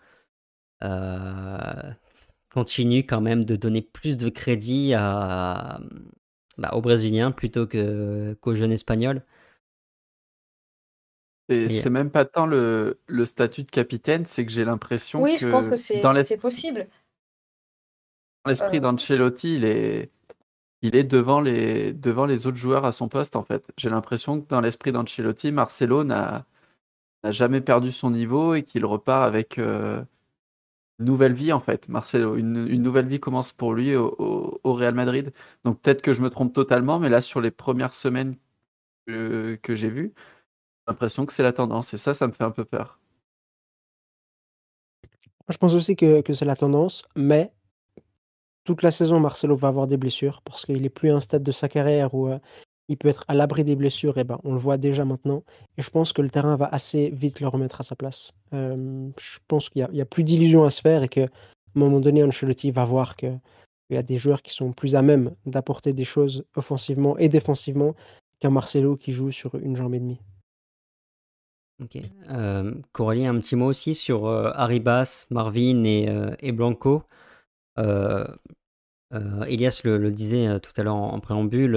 continue 2.52 3.06
quand 3.06 3.20
même 3.20 3.44
de 3.44 3.54
donner 3.54 3.82
plus 3.82 4.16
de 4.16 4.28
crédit 4.28 4.94
à, 4.94 5.80
bah, 6.58 6.70
aux 6.74 6.80
Brésiliens 6.80 7.30
plutôt 7.30 7.66
que, 7.66 8.36
qu'aux 8.40 8.54
jeunes 8.54 8.72
Espagnols. 8.72 9.22
Et 11.48 11.68
c'est 11.68 11.90
même 11.90 12.12
pas 12.12 12.24
tant 12.24 12.46
le, 12.46 12.96
statut 13.24 13.64
de 13.64 13.70
capitaine, 13.70 14.24
c'est 14.24 14.46
que 14.46 14.52
j'ai 14.52 14.64
l'impression 14.64 15.20
Oui, 15.20 15.36
je 15.40 15.48
pense 15.48 15.66
que 15.66 15.76
c'est 15.76 16.36
possible 16.36 16.86
l'esprit 18.46 18.78
euh. 18.78 18.80
d'Ancelotti, 18.80 19.56
il 19.56 19.64
est, 19.64 20.10
il 20.82 20.96
est 20.96 21.04
devant, 21.04 21.40
les, 21.40 21.92
devant 21.92 22.26
les 22.26 22.46
autres 22.46 22.56
joueurs 22.56 22.84
à 22.84 22.92
son 22.92 23.08
poste, 23.08 23.36
en 23.36 23.42
fait. 23.42 23.64
J'ai 23.76 23.90
l'impression 23.90 24.40
que 24.40 24.48
dans 24.48 24.60
l'esprit 24.60 24.92
d'Ancelotti, 24.92 25.52
Marcelo 25.52 26.04
n'a 26.04 26.44
jamais 27.24 27.60
perdu 27.60 27.92
son 27.92 28.10
niveau 28.10 28.54
et 28.54 28.62
qu'il 28.62 28.84
repart 28.84 29.26
avec 29.26 29.58
euh, 29.58 30.02
nouvelle 31.04 31.32
vie, 31.32 31.52
en 31.52 31.60
fait. 31.60 31.88
Marcelo, 31.88 32.36
une, 32.36 32.66
nouvelle 32.82 33.06
vie 33.06 33.20
commence 33.20 33.52
pour 33.52 33.74
lui 33.74 33.96
au, 33.96 34.60
Real 34.64 34.94
Madrid. 34.94 35.32
Donc 35.64 35.80
peut-être 35.80 36.02
que 36.02 36.12
je 36.12 36.22
me 36.22 36.30
trompe 36.30 36.52
totalement, 36.52 36.98
mais 36.98 37.08
là, 37.08 37.20
sur 37.20 37.40
les 37.40 37.50
premières 37.50 37.94
semaines 37.94 38.36
que, 39.06 39.58
j'ai 39.68 39.88
vues, 39.88 40.12
j'ai 40.16 40.84
l'impression 40.88 41.26
que 41.26 41.32
c'est 41.32 41.42
la 41.42 41.52
tendance. 41.52 41.94
Et 41.94 41.98
ça, 41.98 42.14
ça 42.14 42.26
me 42.26 42.32
fait 42.32 42.44
un 42.44 42.50
peu 42.50 42.64
peur. 42.64 42.98
Je 45.48 45.56
pense 45.56 45.74
aussi 45.74 45.96
que, 45.96 46.22
c'est 46.32 46.44
la 46.44 46.56
tendance, 46.56 47.04
mais 47.16 47.52
toute 48.64 48.82
la 48.82 48.90
saison, 48.92 49.18
Marcelo 49.18 49.56
va 49.56 49.68
avoir 49.68 49.86
des 49.88 49.96
blessures 49.96 50.42
parce 50.42 50.64
qu'il 50.64 50.84
est 50.84 50.90
plus 50.90 51.10
à 51.10 51.16
un 51.16 51.20
stade 51.20 51.42
de 51.42 51.52
sa 51.52 51.68
carrière 51.68 52.14
où, 52.14 52.30
il 52.90 52.98
peut 52.98 53.08
être 53.08 53.24
à 53.28 53.34
l'abri 53.34 53.64
des 53.64 53.76
blessures 53.76 54.18
et 54.18 54.24
ben, 54.24 54.38
on 54.44 54.52
le 54.52 54.58
voit 54.58 54.76
déjà 54.76 55.06
maintenant 55.06 55.42
et 55.78 55.82
je 55.82 55.88
pense 55.88 56.12
que 56.12 56.20
le 56.20 56.28
terrain 56.28 56.56
va 56.56 56.66
assez 56.66 57.08
vite 57.10 57.40
le 57.40 57.48
remettre 57.48 57.80
à 57.80 57.84
sa 57.84 57.96
place. 57.96 58.32
je 58.52 59.38
pense 59.48 59.70
qu'il 59.70 59.88
y 59.90 60.00
a 60.00 60.04
plus 60.04 60.24
d'illusions 60.24 60.64
à 60.64 60.70
se 60.70 60.82
faire 60.82 61.02
et 61.02 61.08
qu'à 61.08 61.24
un 61.24 61.28
moment 61.74 62.00
donné, 62.00 62.22
Ancelotti 62.22 62.70
va 62.70 62.84
voir 62.84 63.16
qu'il 63.16 63.40
y 63.90 63.96
a 63.96 64.02
des 64.02 64.18
joueurs 64.18 64.42
qui 64.42 64.52
sont 64.52 64.72
plus 64.72 64.94
à 64.94 65.02
même 65.02 65.34
d'apporter 65.46 65.92
des 65.94 66.04
choses 66.04 66.44
offensivement 66.54 67.16
et 67.16 67.28
défensivement 67.28 67.94
qu'un 68.40 68.50
Marcelo 68.50 68.96
qui 68.96 69.12
joue 69.12 69.30
sur 69.30 69.54
une 69.54 69.76
jambe 69.76 69.94
et 69.94 70.00
demie. 70.00 70.20
OK. 71.82 71.98
Coralie, 72.92 73.26
un 73.26 73.38
petit 73.38 73.56
mot 73.56 73.66
aussi 73.66 73.94
sur, 73.94 74.28
Arribas, 74.28 75.26
Marvin 75.30 75.84
et 75.84 76.08
et 76.40 76.52
Blanco. 76.52 77.04
Euh, 77.80 78.26
euh, 79.12 79.42
Elias 79.44 79.80
le, 79.84 80.10
disait 80.10 80.46
euh, 80.46 80.58
tout 80.58 80.72
à 80.76 80.82
l'heure 80.82 80.96
en, 80.96 81.18
préambule, 81.20 81.76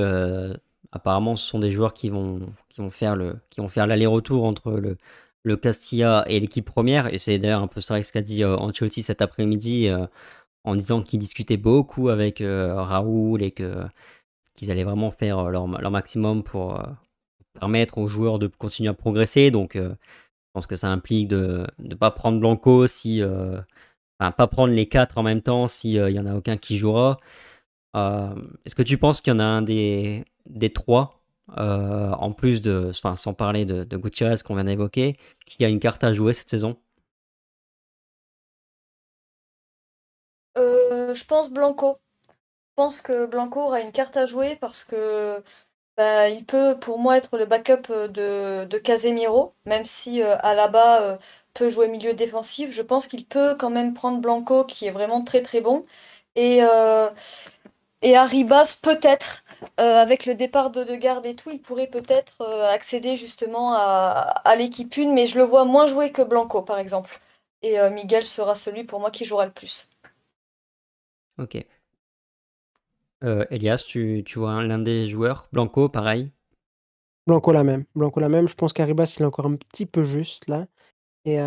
apparemment 0.93 1.35
ce 1.35 1.45
sont 1.45 1.59
des 1.59 1.71
joueurs 1.71 1.93
qui 1.93 2.09
vont, 2.09 2.41
qui 2.69 2.81
vont 2.81 2.89
faire 2.89 3.15
le, 3.15 3.35
qui 3.49 3.61
vont 3.61 3.67
faire 3.67 3.87
l'aller-retour 3.87 4.45
entre 4.45 4.73
le, 4.73 4.97
le 5.43 5.57
Castilla 5.57 6.23
et 6.27 6.39
l'équipe 6.39 6.65
première. 6.65 7.13
Et 7.13 7.19
c'est 7.19 7.39
d'ailleurs 7.39 7.61
un 7.63 7.67
peu 7.67 7.81
ça 7.81 8.01
ce 8.03 8.11
qu'a 8.13 8.21
dit 8.21 8.45
Ancelotti 8.45 9.03
cet 9.03 9.21
après-midi 9.21 9.89
en 10.63 10.75
disant 10.75 11.01
qu'il 11.01 11.19
discutait 11.19 11.57
beaucoup 11.57 12.09
avec 12.09 12.41
Raoul 12.41 13.43
et 13.43 13.51
que 13.51 13.83
qu'ils 14.55 14.69
allaient 14.71 14.83
vraiment 14.83 15.11
faire 15.11 15.49
leur, 15.49 15.67
leur 15.67 15.91
maximum 15.91 16.43
pour 16.43 16.81
permettre 17.59 17.97
aux 17.97 18.07
joueurs 18.07 18.39
de 18.39 18.47
continuer 18.47 18.89
à 18.89 18.93
progresser. 18.93 19.51
Donc, 19.51 19.75
je 19.75 19.89
pense 20.53 20.67
que 20.67 20.75
ça 20.75 20.89
implique 20.89 21.27
de 21.27 21.65
ne 21.79 21.95
pas 21.95 22.11
prendre 22.11 22.39
Blanco 22.39 22.87
si, 22.87 23.21
pas 24.19 24.47
prendre 24.47 24.73
les 24.73 24.87
quatre 24.87 25.17
en 25.17 25.23
même 25.23 25.41
temps 25.41 25.67
s'il 25.67 26.03
n'y 26.05 26.19
en 26.19 26.25
a 26.25 26.35
aucun 26.35 26.57
qui 26.57 26.77
jouera. 26.77 27.17
Euh, 27.95 28.35
est-ce 28.65 28.75
que 28.75 28.81
tu 28.83 28.97
penses 28.97 29.21
qu'il 29.21 29.33
y 29.33 29.35
en 29.35 29.39
a 29.39 29.43
un 29.43 29.61
des, 29.61 30.25
des 30.47 30.71
trois, 30.71 31.23
euh, 31.57 32.11
en 32.11 32.31
plus 32.33 32.61
de, 32.61 32.89
enfin, 32.89 33.15
sans 33.15 33.33
parler 33.33 33.65
de, 33.65 33.97
Gutiérrez 33.97 34.37
qu'on 34.43 34.55
vient 34.55 34.63
d'évoquer, 34.63 35.17
qui 35.45 35.63
a 35.65 35.69
une 35.69 35.79
carte 35.79 36.03
à 36.03 36.13
jouer 36.13 36.33
cette 36.33 36.49
saison? 36.49 36.77
Euh, 40.57 41.13
Je 41.13 41.25
pense 41.25 41.51
Blanco. 41.51 41.97
Je 42.71 42.75
pense 42.75 43.01
que 43.01 43.25
Blanco 43.27 43.61
aura 43.61 43.81
une 43.81 43.91
carte 43.91 44.17
à 44.17 44.25
jouer 44.25 44.55
parce 44.57 44.83
que 44.83 45.43
bah, 45.97 46.29
il 46.29 46.45
peut 46.45 46.77
pour 46.79 46.99
moi 46.99 47.17
être 47.17 47.37
le 47.37 47.45
backup 47.45 47.91
de, 48.09 48.79
Casemiro, 48.79 49.53
même 49.65 49.85
si 49.85 50.21
à 50.23 50.55
la 50.55 50.67
bas 50.69 51.19
peut 51.53 51.69
jouer 51.69 51.87
milieu 51.87 52.13
défensif. 52.15 52.71
Je 52.71 52.81
pense 52.83 53.07
qu'il 53.07 53.25
peut 53.27 53.55
quand 53.57 53.69
même 53.71 53.93
prendre 53.93 54.21
Blanco, 54.21 54.65
qui 54.65 54.87
est 54.87 54.91
vraiment 54.91 55.23
très 55.23 55.41
très 55.43 55.61
bon. 55.61 55.85
Et, 56.35 56.61
euh, 58.03 58.07
et 58.07 58.15
Arribas, 58.15 58.79
peut-être, 58.81 59.43
euh, 59.79 59.97
avec 59.97 60.25
le 60.25 60.35
départ 60.35 60.71
de 60.71 60.83
Degarde 60.83 61.25
et 61.25 61.35
tout, 61.35 61.51
il 61.51 61.61
pourrait 61.61 61.87
peut-être 61.87 62.41
euh, 62.41 62.69
accéder 62.69 63.15
justement 63.15 63.73
à, 63.73 64.41
à 64.43 64.55
l'équipe 64.55 64.93
1, 64.97 65.13
mais 65.13 65.25
je 65.25 65.37
le 65.37 65.43
vois 65.43 65.65
moins 65.65 65.87
jouer 65.87 66.11
que 66.11 66.21
Blanco, 66.21 66.61
par 66.61 66.79
exemple. 66.79 67.19
Et 67.61 67.77
Miguel 67.91 68.25
sera 68.25 68.55
celui 68.55 68.83
pour 68.83 68.99
moi 68.99 69.09
qui 69.09 69.23
jouera 69.23 69.45
le 69.45 69.51
plus. 69.51 69.87
Ok. 71.37 71.65
Euh, 73.23 73.45
Elias, 73.51 73.85
tu, 73.87 74.21
tu 74.25 74.39
vois 74.39 74.61
l'un 74.63 74.79
des 74.79 75.07
joueurs 75.07 75.47
Blanco, 75.53 75.87
pareil? 75.87 76.29
Blanco 77.25 77.53
la 77.53 77.63
même. 77.63 77.85
Blanco 77.95 78.19
la 78.19 78.27
même. 78.27 78.49
Je 78.49 78.53
pense 78.53 78.73
qu'Aribas, 78.73 79.15
il 79.17 79.21
est 79.21 79.25
encore 79.25 79.45
un 79.45 79.55
petit 79.55 79.85
peu 79.85 80.03
juste 80.03 80.49
là. 80.49 80.67
Et, 81.23 81.37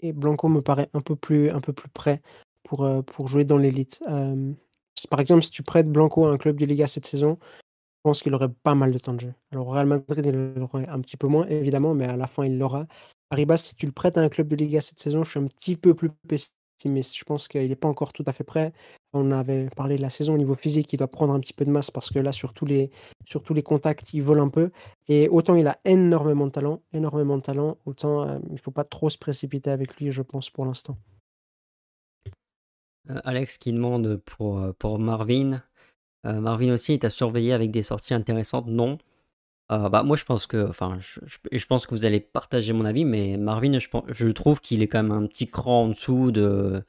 et 0.00 0.12
Blanco 0.12 0.48
me 0.48 0.60
paraît 0.60 0.90
un 0.92 1.00
peu 1.00 1.16
plus, 1.16 1.50
un 1.50 1.62
peu 1.62 1.72
plus 1.72 1.88
prêt 1.88 2.20
pour, 2.64 2.86
pour 3.06 3.28
jouer 3.28 3.46
dans 3.46 3.56
l'élite. 3.56 4.02
Par 5.08 5.20
exemple, 5.20 5.42
si 5.42 5.50
tu 5.50 5.62
prêtes 5.62 5.88
Blanco 5.90 6.26
à 6.26 6.30
un 6.30 6.38
club 6.38 6.58
de 6.58 6.66
Liga 6.66 6.86
cette 6.86 7.06
saison, 7.06 7.38
je 7.42 8.02
pense 8.02 8.22
qu'il 8.22 8.34
aurait 8.34 8.48
pas 8.48 8.74
mal 8.74 8.92
de 8.92 8.98
temps 8.98 9.12
de 9.12 9.20
jeu. 9.20 9.34
Alors, 9.52 9.72
Real 9.72 9.86
Madrid, 9.86 10.24
il 10.26 10.54
l'aurait 10.54 10.88
un 10.88 11.00
petit 11.00 11.16
peu 11.16 11.26
moins, 11.26 11.46
évidemment, 11.48 11.94
mais 11.94 12.06
à 12.06 12.16
la 12.16 12.26
fin, 12.26 12.44
il 12.46 12.58
l'aura. 12.58 12.86
Arribas, 13.30 13.58
si 13.58 13.76
tu 13.76 13.86
le 13.86 13.92
prêtes 13.92 14.16
à 14.16 14.22
un 14.22 14.28
club 14.28 14.48
de 14.48 14.56
Liga 14.56 14.80
cette 14.80 14.98
saison, 14.98 15.22
je 15.22 15.30
suis 15.30 15.38
un 15.38 15.46
petit 15.46 15.76
peu 15.76 15.94
plus 15.94 16.10
pessimiste. 16.26 17.16
Je 17.16 17.24
pense 17.24 17.46
qu'il 17.46 17.68
n'est 17.68 17.76
pas 17.76 17.88
encore 17.88 18.12
tout 18.12 18.24
à 18.26 18.32
fait 18.32 18.42
prêt. 18.44 18.72
On 19.12 19.32
avait 19.32 19.68
parlé 19.76 19.96
de 19.96 20.02
la 20.02 20.10
saison 20.10 20.34
au 20.34 20.38
niveau 20.38 20.54
physique, 20.54 20.92
il 20.92 20.96
doit 20.96 21.08
prendre 21.08 21.34
un 21.34 21.40
petit 21.40 21.52
peu 21.52 21.64
de 21.64 21.70
masse 21.70 21.90
parce 21.90 22.10
que 22.10 22.18
là, 22.18 22.32
sur 22.32 22.54
tous 22.54 22.64
les, 22.64 22.90
contacts, 23.62 24.14
il 24.14 24.22
vole 24.22 24.40
un 24.40 24.48
peu. 24.48 24.70
Et 25.08 25.28
autant 25.28 25.56
il 25.56 25.66
a 25.66 25.78
énormément 25.84 26.46
de 26.46 26.52
talent, 26.52 26.80
énormément 26.92 27.36
de 27.36 27.42
talent, 27.42 27.76
autant 27.86 28.22
euh, 28.22 28.38
il 28.48 28.54
ne 28.54 28.58
faut 28.58 28.70
pas 28.70 28.84
trop 28.84 29.10
se 29.10 29.18
précipiter 29.18 29.70
avec 29.70 29.96
lui, 29.96 30.10
je 30.10 30.22
pense, 30.22 30.48
pour 30.48 30.64
l'instant. 30.64 30.96
Euh, 33.08 33.20
Alex 33.24 33.58
qui 33.58 33.72
demande 33.72 34.16
pour, 34.16 34.58
euh, 34.58 34.72
pour 34.78 34.98
Marvin, 34.98 35.62
euh, 36.26 36.40
Marvin 36.40 36.74
aussi 36.74 36.92
est 36.92 37.04
à 37.04 37.10
surveiller 37.10 37.52
avec 37.52 37.70
des 37.70 37.82
sorties 37.82 38.14
intéressantes 38.14 38.66
Non. 38.66 38.98
Bah, 39.70 40.02
moi, 40.02 40.16
je 40.16 40.24
pense 40.24 40.48
que, 40.48 40.68
enfin, 40.68 40.98
je, 40.98 41.20
je, 41.52 41.66
pense 41.66 41.86
que 41.86 41.94
vous 41.94 42.04
allez 42.04 42.18
partager 42.18 42.72
mon 42.72 42.84
avis, 42.84 43.04
mais 43.04 43.36
Marvin, 43.36 43.78
je, 43.78 43.88
je 44.08 44.28
trouve 44.28 44.60
qu'il 44.60 44.82
est 44.82 44.88
quand 44.88 45.00
même 45.00 45.12
un 45.12 45.26
petit 45.28 45.46
cran 45.48 45.84
en 45.84 45.88
dessous 45.88 46.32
de, 46.32 46.82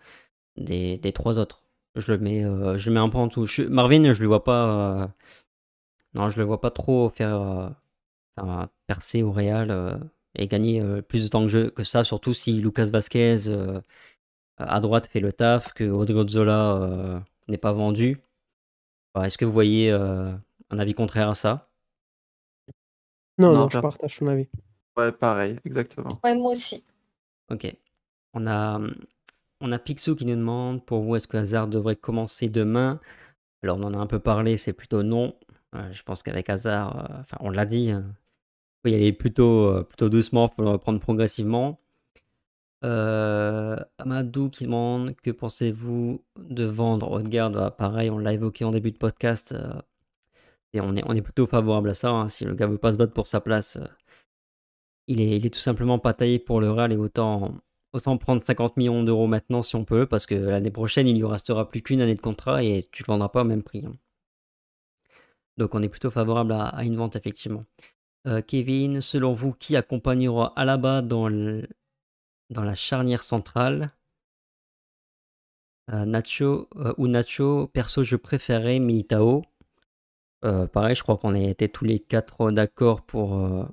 des, 0.57 0.97
des 0.97 1.13
trois 1.13 1.37
autres. 1.39 1.63
Je 1.95 2.11
le 2.11 2.17
mets, 2.17 2.41
je 2.41 2.89
le 2.89 2.93
mets 2.95 2.99
un 2.99 3.09
peu 3.09 3.19
en 3.19 3.27
dessous. 3.27 3.47
Marvin, 3.69 4.13
je 4.13 4.21
le 4.23 4.27
vois 4.27 4.43
pas, 4.43 5.13
non, 6.15 6.31
je 6.31 6.39
le 6.39 6.43
vois 6.43 6.59
pas 6.59 6.71
trop 6.71 7.09
faire, 7.09 7.75
percer 8.87 9.21
au 9.21 9.31
Real 9.31 9.99
et 10.35 10.47
gagner 10.47 10.83
plus 11.03 11.23
de 11.23 11.27
temps 11.29 11.45
que, 11.47 11.69
que 11.69 11.83
ça, 11.83 12.03
surtout 12.03 12.33
si 12.33 12.53
Lucas 12.53 12.85
Vasquez 12.91 13.37
à 14.67 14.79
droite 14.79 15.07
fait 15.07 15.19
le 15.19 15.33
taf, 15.33 15.73
que 15.73 15.89
Rodrigo 15.89 16.27
Zola 16.27 17.23
n'est 17.47 17.57
pas 17.57 17.73
vendu. 17.73 18.17
Est-ce 19.21 19.37
que 19.37 19.43
vous 19.43 19.51
voyez 19.51 19.91
euh, 19.91 20.33
un 20.69 20.79
avis 20.79 20.93
contraire 20.93 21.29
à 21.29 21.35
ça? 21.35 21.69
Non, 23.37 23.53
non, 23.53 23.69
je 23.69 23.77
partage 23.77 24.17
ton 24.17 24.27
avis. 24.27 24.47
Ouais, 24.95 25.11
pareil, 25.11 25.57
exactement. 25.65 26.19
Ouais, 26.23 26.33
moi 26.33 26.53
aussi. 26.53 26.85
Ok. 27.49 27.75
On 28.33 28.47
a, 28.47 28.79
on 29.59 29.71
a 29.71 29.79
Picsou 29.79 30.15
qui 30.15 30.25
nous 30.25 30.35
demande 30.35 30.85
pour 30.85 31.01
vous, 31.01 31.17
est-ce 31.17 31.27
que 31.27 31.35
Hazard 31.35 31.67
devrait 31.67 31.97
commencer 31.97 32.47
demain? 32.47 33.01
Alors, 33.63 33.77
on 33.77 33.83
en 33.83 33.93
a 33.93 33.97
un 33.97 34.07
peu 34.07 34.19
parlé, 34.19 34.55
c'est 34.55 34.73
plutôt 34.73 35.03
non. 35.03 35.35
Euh, 35.75 35.91
je 35.91 36.03
pense 36.03 36.23
qu'avec 36.23 36.49
Hazard, 36.49 36.97
euh, 36.97 37.19
enfin, 37.19 37.37
on 37.41 37.49
l'a 37.49 37.65
dit, 37.65 37.91
hein, 37.91 38.05
il 38.05 38.89
faut 38.89 38.93
y 38.93 38.95
aller 38.95 39.11
plutôt, 39.11 39.83
plutôt 39.83 40.07
doucement, 40.07 40.47
pour 40.47 40.63
le 40.63 40.69
reprendre 40.69 40.99
progressivement. 41.01 41.79
Euh, 42.83 43.77
Amadou 43.99 44.49
qui 44.49 44.63
demande 44.65 45.15
que 45.17 45.29
pensez-vous 45.31 46.23
de 46.37 46.63
vendre 46.63 47.11
Odegaard? 47.11 47.51
Bah, 47.51 47.71
Pareil, 47.71 48.09
on 48.09 48.17
l'a 48.17 48.33
évoqué 48.33 48.65
en 48.65 48.71
début 48.71 48.91
de 48.91 48.97
podcast. 48.97 49.53
Euh, 49.53 49.73
et 50.73 50.81
on 50.81 50.95
est, 50.95 51.21
plutôt 51.21 51.47
favorable 51.47 51.89
à 51.89 51.93
ça. 51.93 52.09
Hein. 52.11 52.29
Si 52.29 52.45
le 52.45 52.55
gars 52.55 52.67
veut 52.67 52.77
pas 52.77 52.91
se 52.93 52.97
battre 52.97 53.13
pour 53.13 53.27
sa 53.27 53.41
place, 53.41 53.77
euh, 53.77 53.85
il, 55.07 55.21
est, 55.21 55.53
tout 55.53 55.59
simplement 55.59 55.99
pas 55.99 56.13
taillé 56.13 56.39
pour 56.39 56.61
le 56.61 56.71
Real 56.71 56.91
et 56.93 56.97
autant, 56.97 57.55
prendre 57.91 58.43
50 58.43 58.77
millions 58.77 59.03
d'euros 59.03 59.27
maintenant 59.27 59.61
si 59.63 59.75
on 59.75 59.85
peut, 59.85 60.05
parce 60.05 60.25
que 60.25 60.35
l'année 60.35 60.71
prochaine, 60.71 61.07
il 61.07 61.17
lui 61.17 61.25
restera 61.25 61.69
plus 61.69 61.81
qu'une 61.81 62.01
année 62.01 62.15
de 62.15 62.21
contrat 62.21 62.63
et 62.63 62.87
tu 62.91 63.03
le 63.03 63.07
vendras 63.07 63.29
pas 63.29 63.41
au 63.41 63.45
même 63.45 63.63
prix. 63.63 63.85
Hein. 63.85 63.95
Donc 65.57 65.75
on 65.75 65.81
est 65.83 65.89
plutôt 65.89 66.11
favorable 66.11 66.53
à, 66.53 66.67
à 66.67 66.83
une 66.83 66.95
vente, 66.95 67.15
effectivement. 67.15 67.65
Kevin, 68.47 69.01
selon 69.01 69.33
vous, 69.33 69.51
qui 69.51 69.75
accompagnera 69.75 70.53
Alaba 70.55 71.01
dans 71.01 71.27
le, 71.27 71.67
dans 72.51 72.63
la 72.63 72.75
charnière 72.75 73.23
centrale. 73.23 73.89
Euh, 75.91 76.05
Nacho 76.05 76.69
euh, 76.75 76.93
ou 76.97 77.07
Nacho, 77.07 77.67
perso, 77.67 78.03
je 78.03 78.15
préférais 78.15 78.79
Militao. 78.79 79.43
Euh, 80.45 80.67
pareil, 80.67 80.95
je 80.95 81.03
crois 81.03 81.17
qu'on 81.17 81.33
était 81.35 81.69
tous 81.69 81.85
les 81.85 81.99
quatre 81.99 82.51
d'accord 82.51 83.03
pour, 83.03 83.67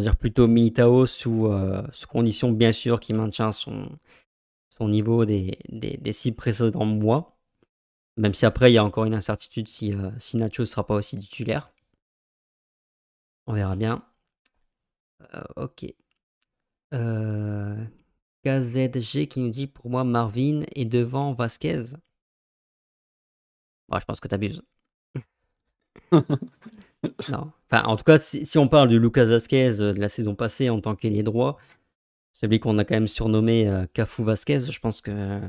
dire 0.00 0.16
plutôt 0.16 0.48
Militao 0.48 1.06
sous, 1.06 1.48
sous 1.92 2.08
condition, 2.08 2.52
bien 2.52 2.72
sûr, 2.72 3.00
qu'il 3.00 3.16
maintient 3.16 3.52
son, 3.52 3.88
son 4.70 4.88
niveau 4.88 5.24
des, 5.24 5.58
des, 5.68 6.12
six 6.12 6.32
précédents 6.32 6.84
mois. 6.84 7.38
Même 8.16 8.34
si 8.34 8.46
après, 8.46 8.70
il 8.70 8.74
y 8.74 8.78
a 8.78 8.84
encore 8.84 9.04
une 9.04 9.14
incertitude 9.14 9.68
si, 9.68 9.94
si 10.18 10.36
Nacho 10.36 10.62
ne 10.62 10.66
sera 10.66 10.86
pas 10.86 10.94
aussi 10.94 11.18
titulaire. 11.18 11.72
On 13.46 13.54
verra 13.54 13.76
bien. 13.76 14.04
ok. 15.56 15.86
Euh, 16.94 17.84
KZG 18.44 19.28
qui 19.28 19.40
nous 19.40 19.50
dit 19.50 19.66
pour 19.66 19.90
moi 19.90 20.04
Marvin 20.04 20.62
est 20.74 20.86
devant 20.86 21.34
Vasquez. 21.34 21.82
je 23.92 24.04
pense 24.06 24.20
que 24.20 24.28
tu 24.28 24.34
abuses. 24.34 24.62
non. 26.12 27.52
Enfin, 27.70 27.84
en 27.84 27.96
tout 27.96 28.04
cas, 28.04 28.18
si, 28.18 28.58
on 28.58 28.68
parle 28.68 28.88
de 28.88 28.96
Lucas 28.96 29.26
Vasquez 29.26 29.80
euh, 29.80 29.92
de 29.92 30.00
la 30.00 30.08
saison 30.08 30.34
passée 30.34 30.70
en 30.70 30.80
tant 30.80 30.94
qu'ailier 30.96 31.22
droit, 31.22 31.58
celui 32.32 32.60
qu'on 32.60 32.78
a 32.78 32.84
quand 32.84 32.94
même 32.94 33.08
surnommé 33.08 33.68
euh, 33.68 33.84
Cafu 33.92 34.24
Vasquez, 34.24 34.60
je 34.60 34.78
pense 34.80 35.00
que. 35.02 35.40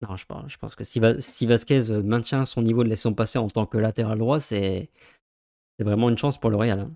Non, 0.00 0.16
je 0.16 0.26
pense, 0.26 0.52
je 0.52 0.56
pense 0.58 0.76
que 0.76 0.84
si, 0.84 1.00
si 1.18 1.46
Vasquez 1.46 1.90
maintient 2.04 2.44
son 2.44 2.62
niveau 2.62 2.84
de 2.84 2.88
la 2.88 2.96
saison 2.96 3.14
passée 3.14 3.38
en 3.38 3.48
tant 3.48 3.66
que 3.66 3.78
latéral 3.78 4.18
droit, 4.18 4.38
c'est 4.38 4.90
vraiment 5.78 6.08
une 6.08 6.18
chance 6.18 6.38
pour 6.38 6.50
le 6.50 6.56
Real. 6.56 6.78
Hein. 6.80 6.92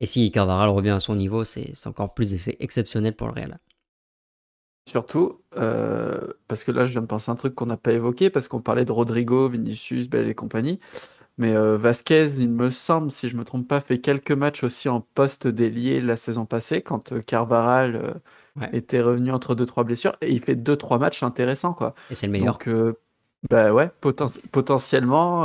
Et 0.00 0.06
si 0.06 0.30
Carvaral 0.30 0.68
revient 0.68 0.90
à 0.90 1.00
son 1.00 1.16
niveau, 1.16 1.44
c'est 1.44 1.72
encore 1.86 2.14
plus 2.14 2.48
exceptionnel 2.60 3.14
pour 3.14 3.28
le 3.28 3.32
Real. 3.32 3.58
Surtout, 4.88 5.40
euh, 5.56 6.20
parce 6.46 6.62
que 6.62 6.70
là, 6.70 6.84
je 6.84 6.92
viens 6.92 7.00
de 7.00 7.06
penser 7.06 7.30
un 7.30 7.34
truc 7.34 7.54
qu'on 7.56 7.66
n'a 7.66 7.76
pas 7.76 7.92
évoqué, 7.92 8.30
parce 8.30 8.46
qu'on 8.46 8.60
parlait 8.60 8.84
de 8.84 8.92
Rodrigo, 8.92 9.48
Vinicius, 9.48 10.08
Bell 10.08 10.28
et 10.28 10.34
compagnie. 10.34 10.78
Mais 11.38 11.54
euh, 11.56 11.76
Vasquez, 11.76 12.28
il 12.38 12.48
me 12.48 12.70
semble, 12.70 13.10
si 13.10 13.28
je 13.28 13.34
ne 13.34 13.40
me 13.40 13.44
trompe 13.44 13.66
pas, 13.66 13.80
fait 13.80 13.98
quelques 13.98 14.32
matchs 14.32 14.62
aussi 14.62 14.88
en 14.88 15.00
poste 15.00 15.48
délié 15.48 16.00
la 16.00 16.16
saison 16.16 16.46
passée, 16.46 16.82
quand 16.82 17.12
euh, 17.12 17.20
Carvaral 17.20 18.20
était 18.72 19.00
revenu 19.00 19.32
entre 19.32 19.54
2-3 19.54 19.84
blessures. 19.84 20.16
Et 20.20 20.30
il 20.30 20.40
fait 20.40 20.54
2-3 20.54 21.00
matchs 21.00 21.22
intéressants. 21.24 21.74
Quoi. 21.74 21.94
Et 22.10 22.14
c'est 22.14 22.26
le 22.26 22.32
meilleur. 22.32 22.58
Donc, 22.58 22.68
bah 23.50 23.72
ouais, 23.72 23.90
potentiellement 24.00 25.44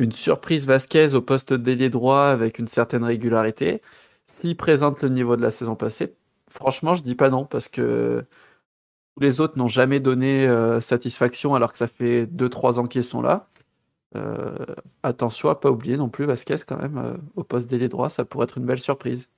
une 0.00 0.12
surprise 0.12 0.66
Vasquez 0.66 1.14
au 1.14 1.22
poste 1.22 1.52
d'ailier 1.52 1.90
droit 1.90 2.24
avec 2.24 2.58
une 2.58 2.66
certaine 2.66 3.04
régularité. 3.04 3.82
S'il 4.26 4.56
présente 4.56 5.02
le 5.02 5.08
niveau 5.08 5.36
de 5.36 5.42
la 5.42 5.50
saison 5.50 5.76
passée, 5.76 6.14
franchement, 6.48 6.94
je 6.94 7.02
dis 7.02 7.14
pas 7.14 7.30
non 7.30 7.44
parce 7.44 7.68
que 7.68 8.24
les 9.20 9.40
autres 9.40 9.58
n'ont 9.58 9.68
jamais 9.68 10.00
donné 10.00 10.46
euh, 10.46 10.80
satisfaction 10.80 11.54
alors 11.54 11.72
que 11.72 11.78
ça 11.78 11.88
fait 11.88 12.26
2-3 12.26 12.78
ans 12.78 12.86
qu'ils 12.86 13.04
sont 13.04 13.22
là. 13.22 13.46
Euh, 14.16 14.56
attention 15.04 15.50
à 15.50 15.54
pas 15.54 15.70
oublier 15.70 15.96
non 15.96 16.08
plus 16.08 16.24
Vasquez 16.24 16.56
quand 16.66 16.78
même 16.78 16.98
euh, 16.98 17.16
au 17.36 17.44
poste 17.44 17.70
d'ailier 17.70 17.88
droit, 17.88 18.10
ça 18.10 18.24
pourrait 18.24 18.44
être 18.44 18.58
une 18.58 18.66
belle 18.66 18.80
surprise. 18.80 19.30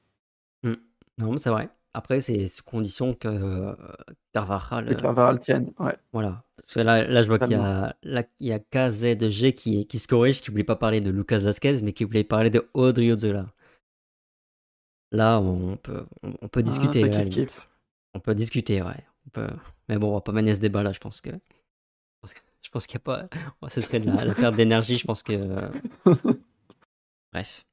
Hmm. 0.62 0.74
Non, 1.18 1.32
mais 1.32 1.38
c'est 1.38 1.50
vrai. 1.50 1.68
Après, 1.94 2.20
c'est 2.20 2.48
sous 2.48 2.62
condition 2.62 3.14
que 3.14 3.28
euh, 3.28 3.74
Carvajal. 4.32 4.86
Que 4.86 4.94
Carvajal 4.94 5.40
tienne, 5.40 5.72
ouais. 5.78 5.96
Voilà. 6.12 6.42
Parce 6.56 6.74
que 6.74 6.80
là, 6.80 7.04
là 7.04 7.22
je 7.22 7.28
vois 7.28 7.38
qu'il 7.38 7.52
y 7.52 7.54
a, 7.54 7.94
là, 8.02 8.24
il 8.40 8.46
y 8.46 8.52
a 8.52 8.58
KZG 8.58 9.52
qui, 9.52 9.86
qui 9.86 9.98
se 9.98 10.08
corrige, 10.08 10.40
qui 10.40 10.50
voulait 10.50 10.64
pas 10.64 10.76
parler 10.76 11.00
de 11.02 11.10
Lucas 11.10 11.38
Vasquez, 11.38 11.82
mais 11.82 11.92
qui 11.92 12.04
voulait 12.04 12.24
parler 12.24 12.48
de 12.48 12.66
Odriozola. 12.72 13.46
Là, 15.10 15.38
on 15.40 15.76
peut, 15.76 16.06
on, 16.22 16.48
peut 16.48 16.60
ah, 16.60 16.62
discuter. 16.62 17.04
On 18.14 18.20
peut 18.20 18.34
discuter, 18.34 18.80
ouais. 18.80 19.04
On 19.26 19.30
peut... 19.30 19.48
Mais 19.88 19.98
bon, 19.98 20.10
on 20.10 20.14
va 20.14 20.20
pas 20.22 20.32
mener 20.32 20.54
ce 20.54 20.60
débat 20.60 20.82
là, 20.82 20.92
je 20.92 21.00
pense 21.00 21.20
que. 21.20 21.30
Je 22.62 22.70
pense 22.70 22.86
qu'il 22.86 22.98
n'y 22.98 23.02
a 23.12 23.26
pas. 23.60 23.68
ce 23.68 23.80
serait 23.82 23.98
de 23.98 24.06
la, 24.06 24.24
la 24.24 24.34
perte 24.34 24.54
d'énergie, 24.54 24.96
je 24.96 25.04
pense 25.04 25.22
que. 25.22 25.34
Bref. 27.32 27.66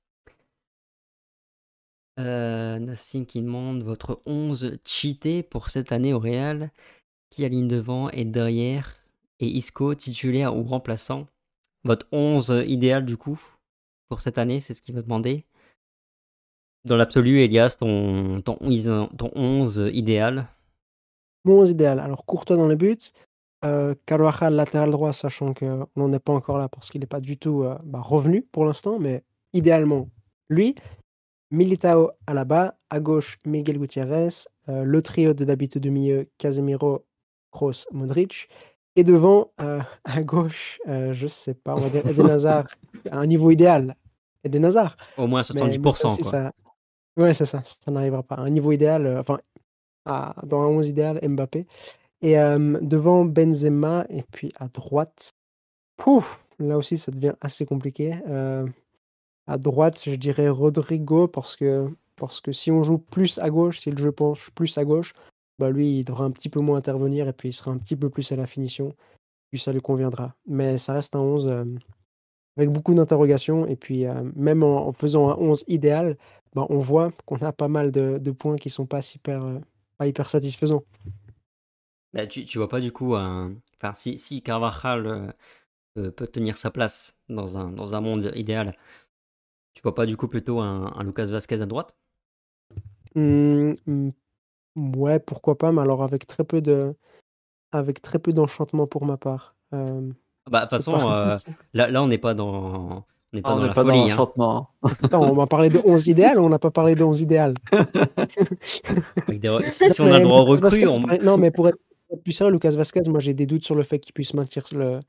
Euh, 2.20 2.80
Nassim 2.80 3.26
qui 3.26 3.42
demande 3.42 3.84
votre 3.84 4.22
11 4.26 4.78
cheaté 4.86 5.42
pour 5.42 5.70
cette 5.70 5.92
année 5.92 6.14
au 6.14 6.20
Real. 6.20 6.72
Qui 7.30 7.46
aligne 7.46 7.68
devant 7.68 8.10
et 8.10 8.26
derrière? 8.26 8.98
Et 9.40 9.48
Isco, 9.48 9.96
titulaire 9.96 10.56
ou 10.56 10.64
remplaçant? 10.64 11.28
Votre 11.84 12.08
11 12.12 12.64
idéal 12.68 13.06
du 13.06 13.16
coup 13.16 13.40
pour 14.10 14.22
cette 14.22 14.40
année, 14.40 14.60
c'est 14.60 14.74
ce 14.74 14.82
qu'il 14.82 14.96
veut 14.96 15.04
demander? 15.04 15.46
Dans 16.84 16.96
l'absolu, 16.96 17.42
Elias, 17.42 17.76
ton, 17.80 18.42
ton, 18.42 18.58
11 18.60 19.92
idéal? 19.94 20.48
Mon 21.46 21.60
11 21.60 21.70
idéal. 21.70 22.00
Alors, 22.00 22.26
Courtois 22.26 22.58
dans 22.58 22.68
les 22.68 22.76
buts. 22.76 22.98
Euh, 23.66 23.94
Carvajal 24.06 24.56
latéral 24.56 24.90
droit, 24.90 25.14
sachant 25.14 25.54
qu'on 25.54 25.88
n'en 25.96 26.14
est 26.14 26.20
pas 26.20 26.34
encore 26.34 26.58
là 26.58 26.70
parce 26.70 26.90
qu'il 26.90 27.02
n'est 27.02 27.08
pas 27.08 27.20
du 27.20 27.38
tout 27.38 27.64
euh, 27.64 27.78
bah, 27.84 28.00
revenu 28.02 28.42
pour 28.42 28.66
l'instant, 28.66 29.00
mais 29.00 29.24
idéalement, 29.54 30.10
lui. 30.50 30.76
Militao 31.52 32.12
à 32.28 32.34
la 32.34 32.46
bas, 32.46 32.76
à 32.90 33.00
gauche 33.00 33.38
Miguel 33.46 33.80
Gutiérrez, 33.80 34.30
euh, 34.70 34.84
le 34.84 35.02
trio 35.02 35.34
de 35.34 35.46
d'habitude 35.46 35.82
de 35.82 35.90
milieu 35.90 36.30
Casemiro, 36.38 37.06
Kroos, 37.52 37.86
Modric 37.92 38.50
Et 38.96 39.04
devant, 39.04 39.52
à 39.58 40.22
gauche, 40.22 40.80
je 40.86 41.28
sais 41.28 41.56
pas, 41.56 41.76
on 41.76 41.80
va 41.80 41.90
dire 41.90 42.06
Eden 42.06 42.30
Hazard 42.30 42.68
à 43.10 43.18
un 43.18 43.26
niveau 43.26 43.52
idéal. 43.52 43.96
Eden 44.44 44.66
Hazard. 44.66 44.96
Au 45.18 45.28
moins 45.28 45.44
70 45.44 45.80
quoi. 45.80 46.54
Ouais, 47.18 47.34
c'est 47.34 47.46
ça, 47.46 47.62
ça 47.64 47.92
n'arrivera 47.92 48.24
pas. 48.24 48.36
un 48.36 48.50
niveau 48.50 48.72
idéal, 48.72 49.18
enfin, 49.18 49.40
dans 50.06 50.62
un 50.62 50.68
11 50.68 50.88
idéal, 50.88 51.20
Mbappé. 51.28 51.66
Et 52.22 52.36
devant 52.36 53.26
Benzema 53.26 54.06
et 54.10 54.24
puis 54.24 54.54
à 54.60 54.68
droite, 54.68 55.32
pouf, 55.98 56.44
là 56.60 56.78
aussi 56.78 56.98
ça 56.98 57.12
devient 57.12 57.34
assez 57.42 57.66
compliqué. 57.66 58.16
À 59.50 59.58
droite, 59.58 60.04
je 60.06 60.14
dirais 60.16 60.48
Rodrigo 60.48 61.28
parce 61.28 61.56
que 61.56 61.90
parce 62.16 62.40
que 62.40 62.52
si 62.52 62.70
on 62.70 62.84
joue 62.84 63.00
plus 63.00 63.40
à 63.40 63.50
gauche, 63.50 63.80
si 63.80 63.90
le 63.90 63.98
jeu 63.98 64.12
penche 64.12 64.52
plus 64.52 64.78
à 64.78 64.86
gauche, 64.86 65.14
bah 65.58 65.72
lui, 65.72 66.00
il 66.00 66.06
devra 66.06 66.26
un 66.26 66.32
petit 66.32 66.50
peu 66.50 66.60
moins 66.60 66.78
intervenir 66.78 67.28
et 67.28 67.34
puis 67.34 67.50
il 67.50 67.54
sera 67.54 67.72
un 67.72 67.78
petit 67.78 67.96
peu 67.96 68.10
plus 68.10 68.32
à 68.32 68.36
la 68.36 68.46
finition. 68.46 68.94
Puis 69.50 69.60
ça 69.60 69.74
lui 69.74 69.82
conviendra. 69.82 70.36
Mais 70.46 70.78
ça 70.78 70.94
reste 70.94 71.16
un 71.16 71.22
11 71.22 71.66
avec 72.58 72.70
beaucoup 72.70 72.94
d'interrogations. 72.94 73.66
Et 73.66 73.76
puis 73.76 74.06
même 74.36 74.64
en, 74.64 74.92
faisant 74.94 75.30
un 75.30 75.36
11 75.38 75.64
idéal, 75.68 76.18
bah, 76.54 76.68
on 76.70 76.80
voit 76.80 77.12
qu'on 77.26 77.38
a 77.38 77.52
pas 77.52 77.70
mal 77.70 77.92
de, 77.92 78.32
points 78.32 78.58
qui 78.58 78.70
sont 78.70 78.86
pas 78.86 79.00
hyper, 79.16 79.42
pas 79.98 80.06
hyper 80.06 80.30
satisfaisants. 80.30 80.84
Bah, 82.14 82.28
tu, 82.28 82.46
tu 82.46 82.60
vois 82.60 82.70
pas 82.70 82.82
du 82.82 82.92
coup. 82.92 83.16
Enfin, 83.16 83.94
si, 83.96 84.20
si 84.20 84.44
Carvajal 84.44 85.34
peut, 85.96 86.28
tenir 86.28 86.58
sa 86.58 86.70
place 86.70 87.18
dans 87.30 87.58
un, 87.58 87.72
dans 87.72 87.96
un 87.96 88.02
monde 88.02 88.32
idéal, 88.36 88.76
tu 89.80 89.84
vois 89.84 89.96
pas 89.96 90.06
du 90.06 90.18
coup 90.18 90.28
plutôt 90.28 90.60
un, 90.60 90.92
un 90.94 91.04
Lucas 91.06 91.28
Vasquez 91.28 91.62
à 91.62 91.66
droite? 91.66 91.96
Mmh, 93.16 93.76
mmh, 93.88 94.10
Ouais, 94.98 95.20
pourquoi 95.20 95.58
pas, 95.58 95.72
mais 95.72 95.82
alors 95.82 96.04
avec 96.04 96.28
très 96.28 96.44
peu 96.44 96.60
de 96.60 96.94
avec 97.72 98.02
très 98.02 98.20
peu 98.20 98.34
d'enchantement 98.34 98.88
pour 98.88 99.06
ma 99.06 99.16
part. 99.16 99.56
Bah, 99.72 100.66
de 100.66 100.76
toute 100.76 100.84
façon, 100.84 100.92
là 101.74 101.90
là, 101.90 102.04
on 102.04 102.08
n'est 102.08 102.18
pas 102.18 102.34
dans 102.34 103.06
on 103.32 103.38
n'est 103.38 103.42
pas 103.42 103.52
ah, 103.54 103.56
dans 103.56 103.68
la 103.68 103.74
pas 103.74 103.84
folie, 103.86 104.12
hein. 104.12 104.68
on 105.14 105.34
m'a 105.34 105.48
parlé 105.48 105.70
de 105.70 105.80
11 105.86 106.08
idéal, 106.08 106.40
on 106.40 106.50
n'a 106.50 106.60
pas 106.60 106.72
parlé 106.72 106.94
de 106.96 107.04
11 107.06 107.22
idéal. 107.22 107.54
Si 109.70 110.02
on 110.02 110.12
a 110.12 110.20
le 110.20 110.26
droit 110.26 110.42
au 110.42 110.46
recrue, 110.46 110.84
non, 111.24 111.38
mais 111.38 111.52
pour 111.52 111.70
être 111.70 111.78
plus 112.22 112.34
sérieux, 112.34 112.52
Lucas 112.52 112.72
Vasquez, 112.72 113.08
moi 113.08 113.22
j'ai 113.22 113.34
des 113.34 113.46
doutes 113.46 113.64
sur 113.64 113.76
le 113.76 113.84
fait 113.84 114.00
qu'il 114.00 114.12
puisse 114.12 114.34
maintenir 114.34 114.66
le 114.74 115.00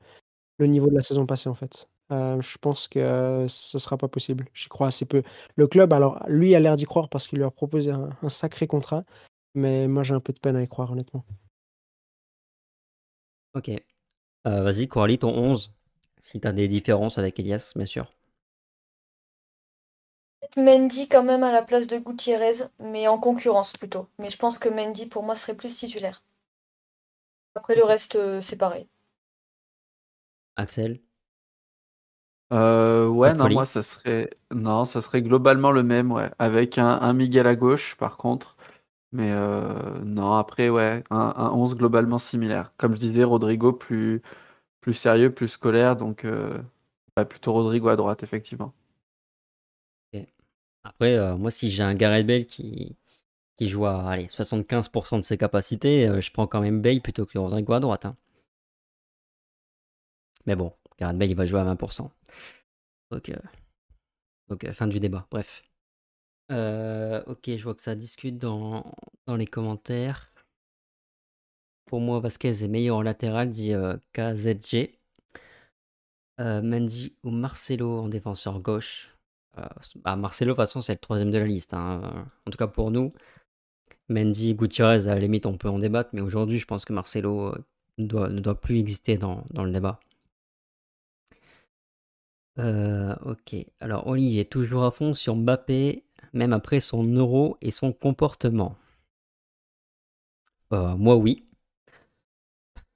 le 0.61 0.67
niveau 0.67 0.87
de 0.87 0.95
la 0.95 1.01
saison 1.01 1.25
passée, 1.25 1.49
en 1.49 1.55
fait. 1.55 1.89
Je 2.11 2.57
pense 2.59 2.87
que 2.87 3.45
ce 3.47 3.79
sera 3.79 3.97
pas 3.97 4.07
possible. 4.07 4.45
J'y 4.53 4.69
crois 4.69 4.87
assez 4.87 5.05
peu. 5.05 5.23
Le 5.55 5.67
club, 5.67 5.93
alors 5.93 6.23
lui 6.27 6.55
a 6.55 6.59
l'air 6.59 6.75
d'y 6.75 6.85
croire 6.85 7.09
parce 7.09 7.27
qu'il 7.27 7.39
lui 7.39 7.45
a 7.45 7.51
proposé 7.51 7.91
un 7.91 8.29
sacré 8.29 8.67
contrat. 8.67 9.03
Mais 9.53 9.87
moi, 9.87 10.03
j'ai 10.03 10.13
un 10.13 10.19
peu 10.19 10.33
de 10.33 10.39
peine 10.39 10.55
à 10.55 10.61
y 10.61 10.67
croire, 10.67 10.91
honnêtement. 10.91 11.25
Ok. 13.53 13.69
Euh, 13.69 14.63
vas-y, 14.63 14.87
Coralie, 14.87 15.19
ton 15.19 15.35
11. 15.35 15.71
Si 16.19 16.39
tu 16.39 16.47
as 16.47 16.53
des 16.53 16.67
différences 16.67 17.17
avec 17.17 17.39
Elias, 17.39 17.73
bien 17.75 17.85
sûr. 17.85 18.13
Mendy 20.57 21.07
quand 21.07 21.23
même 21.23 21.43
à 21.43 21.51
la 21.51 21.61
place 21.61 21.87
de 21.87 21.97
Gutiérrez, 21.97 22.67
mais 22.79 23.07
en 23.07 23.17
concurrence 23.17 23.73
plutôt. 23.73 24.07
Mais 24.19 24.29
je 24.29 24.37
pense 24.37 24.57
que 24.57 24.69
Mendy 24.69 25.05
pour 25.05 25.23
moi 25.23 25.35
serait 25.35 25.55
plus 25.55 25.75
titulaire. 25.75 26.23
Après 27.55 27.75
le 27.75 27.83
reste, 27.83 28.15
euh, 28.15 28.41
c'est 28.41 28.57
pareil. 28.57 28.87
Axel? 30.55 31.01
Euh, 32.51 33.07
ouais, 33.07 33.33
non, 33.33 33.49
moi 33.49 33.65
ça 33.65 33.81
serait 33.81 34.29
non, 34.53 34.85
ça 34.85 35.01
serait 35.01 35.21
globalement 35.21 35.71
le 35.71 35.83
même, 35.83 36.11
ouais, 36.11 36.29
avec 36.39 36.77
un, 36.77 36.99
un 37.01 37.13
Miguel 37.13 37.47
à 37.47 37.55
gauche 37.55 37.95
par 37.97 38.17
contre. 38.17 38.57
Mais 39.13 39.31
euh, 39.31 39.99
non, 40.03 40.33
après, 40.35 40.69
ouais, 40.69 41.03
un, 41.09 41.51
11 41.53 41.75
globalement 41.75 42.17
similaire. 42.17 42.71
Comme 42.77 42.93
je 42.93 42.99
disais, 42.99 43.23
Rodrigo 43.23 43.73
plus, 43.73 44.21
plus 44.81 44.93
sérieux, 44.93 45.33
plus 45.33 45.49
scolaire, 45.49 45.95
donc 45.97 46.25
euh, 46.25 46.61
plutôt 47.29 47.53
Rodrigo 47.53 47.89
à 47.89 47.95
droite, 47.97 48.23
effectivement. 48.23 48.73
Après, 50.83 51.15
euh, 51.17 51.37
moi, 51.37 51.51
si 51.51 51.69
j'ai 51.71 51.83
un 51.83 51.93
Gareth 51.95 52.25
Bale 52.27 52.45
qui, 52.45 52.95
qui 53.57 53.69
joue 53.69 53.85
à 53.85 54.03
allez, 54.09 54.27
75% 54.27 55.17
de 55.17 55.21
ses 55.23 55.37
capacités, 55.37 56.21
je 56.21 56.31
prends 56.31 56.47
quand 56.47 56.61
même 56.61 56.81
Bale 56.81 57.01
plutôt 57.01 57.25
que 57.25 57.37
Rodrigo 57.37 57.73
à 57.73 57.79
droite. 57.79 58.05
Hein. 58.05 58.15
Mais 60.45 60.55
bon, 60.55 60.73
Gareth 61.01 61.29
il 61.29 61.35
va 61.35 61.45
jouer 61.45 61.59
à 61.59 61.65
20%. 61.65 62.09
Donc, 63.11 63.31
donc 64.49 64.71
fin 64.71 64.87
du 64.87 64.99
débat. 64.99 65.27
Bref. 65.31 65.63
Euh, 66.51 67.23
ok, 67.25 67.49
je 67.55 67.63
vois 67.63 67.73
que 67.73 67.81
ça 67.81 67.95
discute 67.95 68.37
dans, 68.37 68.93
les 69.27 69.47
commentaires. 69.47 70.31
Pour 71.85 72.01
moi, 72.01 72.19
Vasquez 72.19 72.63
est 72.63 72.67
meilleur 72.67 72.97
en 72.97 73.01
latéral, 73.01 73.49
dit 73.49 73.73
euh, 73.73 73.97
KZG. 74.13 74.99
Euh, 76.39 76.61
Mendy 76.61 77.15
ou 77.23 77.31
Marcelo 77.31 78.01
en 78.01 78.07
défenseur 78.07 78.59
gauche? 78.59 79.15
Bah, 80.03 80.15
Marcelo, 80.15 80.51
de 80.51 80.55
toute 80.55 80.61
façon, 80.63 80.81
c'est 80.81 80.93
le 80.93 80.99
troisième 80.99 81.31
de 81.31 81.37
la 81.37 81.45
liste. 81.45 81.73
Hein, 81.73 82.27
en 82.45 82.51
tout 82.51 82.57
cas 82.57 82.67
pour 82.67 82.91
nous. 82.91 83.13
Mendy, 84.09 84.53
Gutiérrez, 84.55 85.07
à 85.07 85.15
la 85.15 85.19
limite, 85.19 85.45
on 85.45 85.57
peut 85.57 85.69
en 85.69 85.79
débattre. 85.79 86.11
Mais 86.13 86.21
aujourd'hui, 86.21 86.59
je 86.59 86.65
pense 86.65 86.85
que 86.85 86.93
Marcelo 86.93 87.55
ne 87.97 88.05
doit 88.07 88.59
plus 88.59 88.79
exister 88.79 89.17
dans 89.17 89.45
le 89.51 89.71
débat. 89.71 89.99
Ok, 92.57 93.55
alors 93.79 94.07
Oli 94.07 94.39
est 94.39 94.51
toujours 94.51 94.83
à 94.83 94.91
fond 94.91 95.13
sur 95.13 95.35
Mbappé 95.35 96.03
même 96.33 96.53
après 96.53 96.79
son 96.79 97.03
euro 97.03 97.57
et 97.61 97.71
son 97.71 97.91
comportement 97.91 98.77
euh, 100.73 100.95
Moi, 100.95 101.15
oui. 101.15 101.45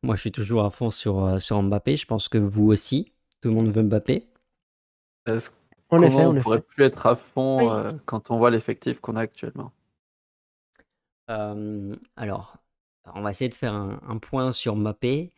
Moi, 0.03 0.15
je 0.15 0.21
suis 0.21 0.31
toujours 0.31 0.63
à 0.63 0.69
fond 0.69 0.89
sur, 0.89 1.23
euh, 1.23 1.39
sur 1.39 1.61
Mbappé. 1.61 1.97
Je 1.97 2.05
pense 2.05 2.29
que 2.29 2.37
vous 2.37 2.67
aussi. 2.67 3.11
Tout 3.41 3.49
le 3.49 3.55
monde 3.55 3.71
veut 3.71 3.83
Mbappé. 3.83 4.27
Est-ce 5.27 5.51
comment 5.89 6.29
on 6.29 6.41
pourrait 6.41 6.61
plus 6.61 6.83
être 6.83 7.05
à 7.05 7.15
fond 7.15 7.71
euh, 7.71 7.91
quand 8.05 8.31
on 8.31 8.37
voit 8.37 8.51
l'effectif 8.51 8.99
qu'on 8.99 9.15
a 9.15 9.21
actuellement? 9.21 9.71
Alors, 11.27 12.57
on 13.15 13.21
va 13.21 13.31
essayer 13.31 13.49
de 13.49 13.55
faire 13.55 13.73
un, 13.73 14.17
point 14.19 14.51
sur 14.51 14.75
Mbappé. 14.75 15.33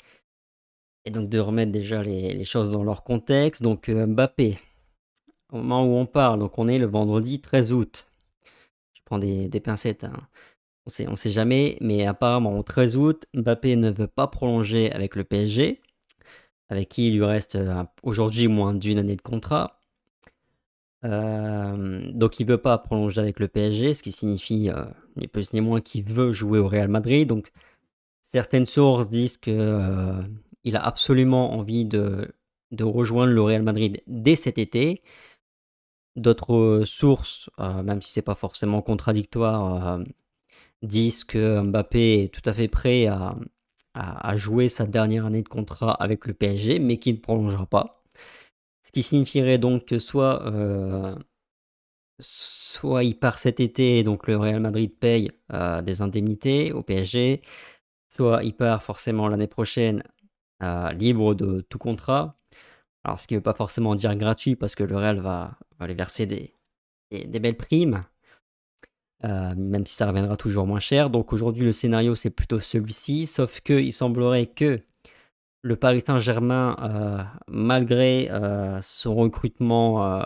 Et 1.08 1.10
donc 1.10 1.30
de 1.30 1.40
remettre 1.40 1.72
déjà 1.72 2.04
les, 2.04 2.44
choses 2.44 2.70
dans 2.70 2.84
leur 2.84 3.06
contexte. 3.06 3.64
Donc 3.64 3.90
Mbappé, 3.90 4.60
au 5.54 5.58
moment 5.58 5.86
où 5.86 5.96
on 5.96 6.06
parle, 6.06 6.40
donc 6.40 6.60
on 6.60 6.68
est 6.68 6.80
le 6.80 6.86
vendredi 6.86 7.40
13 7.40 7.72
août. 7.72 8.12
Je 8.94 9.00
prends 9.06 9.18
des, 9.18 9.50
pincettes, 9.62 10.04
hein. 10.04 10.18
on 10.86 10.92
on 11.08 11.16
sait 11.16 11.32
jamais, 11.32 11.78
mais 11.80 12.06
apparemment 12.06 12.60
au 12.60 12.64
13 12.64 12.98
août, 12.98 13.26
Mbappé 13.34 13.78
ne 13.78 13.90
veut 13.90 14.08
pas 14.08 14.28
prolonger 14.28 14.92
avec 14.92 15.16
le 15.16 15.24
PSG, 15.24 15.82
avec 16.68 16.90
qui 16.90 17.08
il 17.08 17.16
lui 17.16 17.24
reste 17.24 17.56
euh, 17.56 17.86
aujourd'hui 18.04 18.50
moins 18.50 18.74
d'une 18.74 19.00
année 19.00 19.16
de 19.16 19.22
contrat. 19.22 19.80
Euh, 21.06 22.12
donc 22.12 22.42
il 22.42 22.48
veut 22.48 22.58
pas 22.58 22.78
prolonger 22.80 23.22
avec 23.22 23.40
le 23.40 23.48
PSG, 23.48 23.94
ce 23.94 24.04
qui 24.04 24.12
signifie 24.12 24.70
euh, 24.70 24.84
ni 25.16 25.28
plus 25.28 25.54
ni 25.54 25.62
moins 25.62 25.80
qu'il 25.80 26.04
veut 26.04 26.34
jouer 26.34 26.60
au 26.60 26.68
Real 26.68 26.90
Madrid. 26.90 27.30
Donc 27.30 27.54
certaines 28.22 28.66
sources 28.66 29.08
disent 29.08 29.38
que 29.38 30.22
il 30.68 30.76
a 30.76 30.84
absolument 30.86 31.54
envie 31.54 31.86
de, 31.86 32.34
rejoindre 32.80 33.32
le 33.32 33.42
Real 33.42 33.64
Madrid 33.64 34.04
dès 34.08 34.36
cet 34.36 34.58
été. 34.58 35.02
D'autres 36.18 36.84
sources, 36.86 37.50
euh, 37.60 37.84
même 37.84 38.02
si 38.02 38.12
c'est 38.12 38.22
pas 38.22 38.36
forcément 38.36 38.82
contradictoire, 38.82 40.00
euh, 40.00 40.04
disent 40.82 41.24
que 41.24 41.62
Mbappé 41.62 42.24
est 42.24 42.34
tout 42.34 42.48
à 42.50 42.54
fait 42.54 42.68
prêt 42.68 43.08
à, 43.08 43.36
jouer 44.36 44.70
sa 44.70 44.86
dernière 44.86 45.26
année 45.26 45.42
de 45.42 45.48
contrat 45.50 45.94
avec 45.94 46.28
le 46.28 46.34
PSG, 46.34 46.80
mais 46.80 46.98
qu'il 46.98 47.16
ne 47.16 47.20
prolongera 47.20 47.66
pas. 47.66 48.04
Ce 48.84 48.92
qui 48.92 49.04
signifierait 49.04 49.58
donc 49.58 49.86
que 49.86 50.00
soit, 50.00 50.46
euh, 50.48 51.16
soit 52.20 53.04
il 53.04 53.18
part 53.18 53.40
cet 53.40 53.60
été, 53.60 54.04
donc 54.04 54.28
le 54.28 54.38
Real 54.38 54.60
Madrid 54.60 54.92
paye 55.00 55.32
des 55.84 56.02
indemnités 56.02 56.72
au 56.74 56.84
PSG, 56.84 57.42
soit 58.10 58.44
il 58.44 58.54
part 58.54 58.84
forcément 58.84 59.28
l'année 59.30 59.48
prochaine 59.48 60.04
libre 60.62 61.34
de 61.36 61.62
tout 61.62 61.78
contrat. 61.78 62.38
Alors, 63.04 63.20
ce 63.20 63.28
qui 63.28 63.36
ne 63.36 63.40
veut 63.40 63.44
pas 63.44 63.54
forcément 63.54 63.96
dire 63.96 64.16
gratuit, 64.16 64.56
parce 64.56 64.76
que 64.76 64.84
le 64.84 64.98
Real 64.98 65.20
va, 65.20 65.58
va 65.80 65.88
verser 65.94 66.26
des, 66.26 66.54
belles 67.40 67.58
primes, 67.58 68.04
euh, 69.24 69.56
même 69.56 69.86
si 69.86 69.96
ça 69.96 70.08
reviendra 70.08 70.38
toujours 70.38 70.68
moins 70.68 70.80
cher. 70.80 71.10
Donc 71.10 71.34
aujourd'hui, 71.34 71.66
le 71.66 71.72
scénario, 71.72 72.16
c'est 72.16 72.30
plutôt 72.30 72.60
celui-ci, 72.60 73.26
sauf 73.26 73.62
qu'il 73.62 73.94
semblerait 73.94 74.48
que 74.48 74.82
le 75.64 75.76
Paris 75.76 76.04
Saint-Germain, 76.06 76.76
euh, 76.82 77.24
malgré 77.48 78.30
euh, 78.30 78.82
son 78.82 79.16
recrutement 79.16 80.22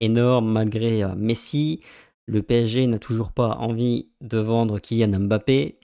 énorme, 0.00 0.50
malgré 0.52 1.04
Messi, 1.16 1.80
le 2.26 2.42
PSG 2.42 2.86
n'a 2.86 2.98
toujours 2.98 3.32
pas 3.32 3.56
envie 3.56 4.10
de 4.20 4.38
vendre 4.38 4.78
Kylian 4.78 5.18
Mbappé. 5.20 5.80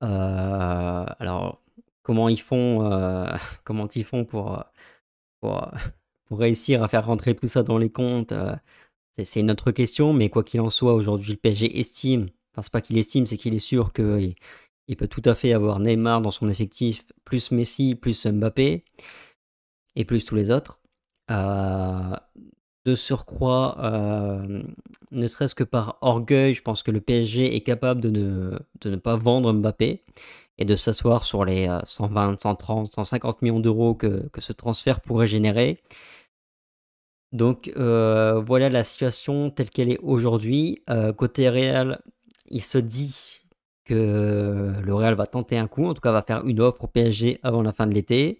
alors, 0.00 1.62
comment 2.10 2.28
ils 2.28 2.40
font, 2.40 2.80
comment 3.64 3.88
ils 3.94 4.02
font 4.02 4.24
pour, 4.24 4.64
réussir 6.32 6.82
à 6.82 6.88
faire 6.88 7.06
rentrer 7.06 7.36
tout 7.36 7.46
ça 7.46 7.62
dans 7.62 7.78
les 7.78 7.88
comptes, 7.88 8.32
euh, 8.32 8.56
c'est 9.22 9.38
une 9.38 9.50
autre 9.52 9.70
question. 9.70 10.12
Mais 10.12 10.28
quoi 10.28 10.42
qu'il 10.42 10.60
en 10.60 10.70
soit, 10.70 10.94
aujourd'hui, 10.94 11.30
le 11.30 11.36
PSG 11.36 11.78
estime, 11.78 12.26
enfin, 12.52 12.62
c'est 12.62 12.72
pas 12.72 12.80
qu'il 12.80 12.98
estime, 12.98 13.26
c'est 13.26 13.36
qu'il 13.36 13.54
est 13.54 13.60
sûr 13.60 13.92
qu'il 13.92 14.34
Il 14.88 14.96
peut 14.96 15.06
tout 15.06 15.22
à 15.24 15.36
fait 15.36 15.52
avoir 15.52 15.78
Neymar 15.78 16.20
dans 16.20 16.32
son 16.32 16.48
effectif, 16.48 17.04
plus 17.24 17.52
Messi, 17.52 17.94
plus 17.94 18.26
Mbappé, 18.26 18.84
et 19.94 20.04
plus 20.04 20.24
tous 20.24 20.34
les 20.34 20.50
autres. 20.50 20.80
Euh, 21.30 22.16
de 22.86 22.94
surcroît, 22.96 23.76
euh, 23.84 24.62
ne 25.12 25.26
serait-ce 25.28 25.54
que 25.54 25.64
par 25.64 25.98
orgueil, 26.00 26.54
je 26.54 26.62
pense 26.62 26.82
que 26.82 26.90
le 26.90 27.00
PSG 27.00 27.54
est 27.54 27.60
capable 27.60 28.00
de 28.00 28.10
ne, 28.10 28.58
de 28.80 28.90
ne 28.90 28.96
pas 28.96 29.14
vendre 29.14 29.52
Mbappé 29.52 30.02
et 30.60 30.64
de 30.64 30.76
s'asseoir 30.76 31.24
sur 31.24 31.44
les 31.44 31.68
120, 31.84 32.40
130, 32.40 32.92
150 32.94 33.42
millions 33.42 33.60
d'euros 33.60 33.94
que, 33.94 34.28
ce 34.38 34.52
transfert 34.52 35.00
pourrait 35.00 35.26
générer. 35.26 35.82
Donc 37.32 37.72
euh, 37.76 38.40
voilà 38.40 38.68
la 38.68 38.82
situation 38.82 39.50
telle 39.50 39.70
qu'elle 39.70 39.90
est 39.90 39.98
aujourd'hui. 40.02 40.82
côté 41.16 41.48
Real, 41.48 42.00
il 42.46 42.62
se 42.62 42.78
dit 42.78 43.40
que 43.84 44.74
le 44.84 44.94
Real 44.94 45.14
va 45.14 45.26
tenter 45.26 45.58
un 45.58 45.66
coup, 45.66 45.86
en 45.86 45.94
tout 45.94 46.00
cas 46.00 46.12
va 46.12 46.22
faire 46.22 46.44
une 46.46 46.60
offre 46.60 46.84
au 46.84 46.86
PSG 46.86 47.40
avant 47.42 47.62
la 47.62 47.72
fin 47.72 47.86
de 47.86 47.94
l'été. 47.94 48.38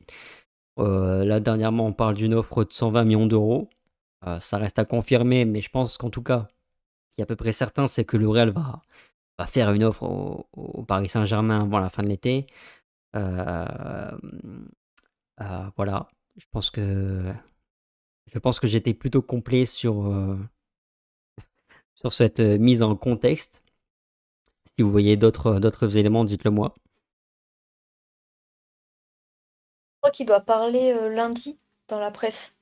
Euh, 0.81 1.25
là, 1.25 1.41
dernièrement, 1.41 1.87
on 1.87 1.93
parle 1.93 2.15
d'une 2.15 2.35
offre 2.35 2.65
de 2.65 2.73
120 2.73 3.05
millions 3.05 3.27
d'euros. 3.27 3.69
Euh, 4.27 4.41
ça 4.41 4.59
reste 4.59 4.79
à 4.79 4.85
confirmer, 4.85 5.45
mais 5.45 5.61
je 5.61 5.71
pense 5.71 5.99
qu'en 5.99 6.11
tout 6.11 6.23
cas, 6.23 6.49
ce 7.11 7.17
qui 7.17 7.21
est 7.21 7.25
à 7.25 7.27
peu 7.27 7.37
près 7.37 7.53
certain, 7.53 7.89
c'est 7.89 8.05
que 8.05 8.17
le 8.17 8.29
Real 8.29 8.51
va, 8.51 8.83
va 9.41 9.47
faire 9.47 9.73
une 9.73 9.85
offre 9.85 10.03
au, 10.05 10.85
Paris 10.85 11.09
Saint-Germain 11.09 11.63
avant 11.63 11.79
la 11.79 11.89
fin 11.89 12.03
de 12.03 12.09
l'été. 12.09 12.47
Euh, 13.17 14.11
voilà, 15.77 16.09
je 16.37 16.47
pense 16.51 16.71
que 16.71 17.33
je 18.33 18.39
pense 18.39 18.61
que 18.61 18.67
j'étais 18.67 18.95
plutôt 18.95 19.23
complet 19.23 19.67
sur, 19.67 20.13
sur 21.95 22.13
cette 22.13 22.41
mise 22.41 22.83
en 22.83 22.97
contexte. 22.97 23.63
Si 24.77 24.83
vous 24.83 24.91
voyez 24.91 25.17
d'autres 25.17 25.97
éléments, 25.97 26.25
dites-le 26.25 26.51
moi. 26.51 26.75
crois 30.01 30.11
qu'il 30.11 30.27
doit 30.27 30.41
parler 30.41 30.93
euh, 30.93 31.09
lundi 31.09 31.59
dans 31.89 31.99
la 31.99 32.11
presse. 32.11 32.57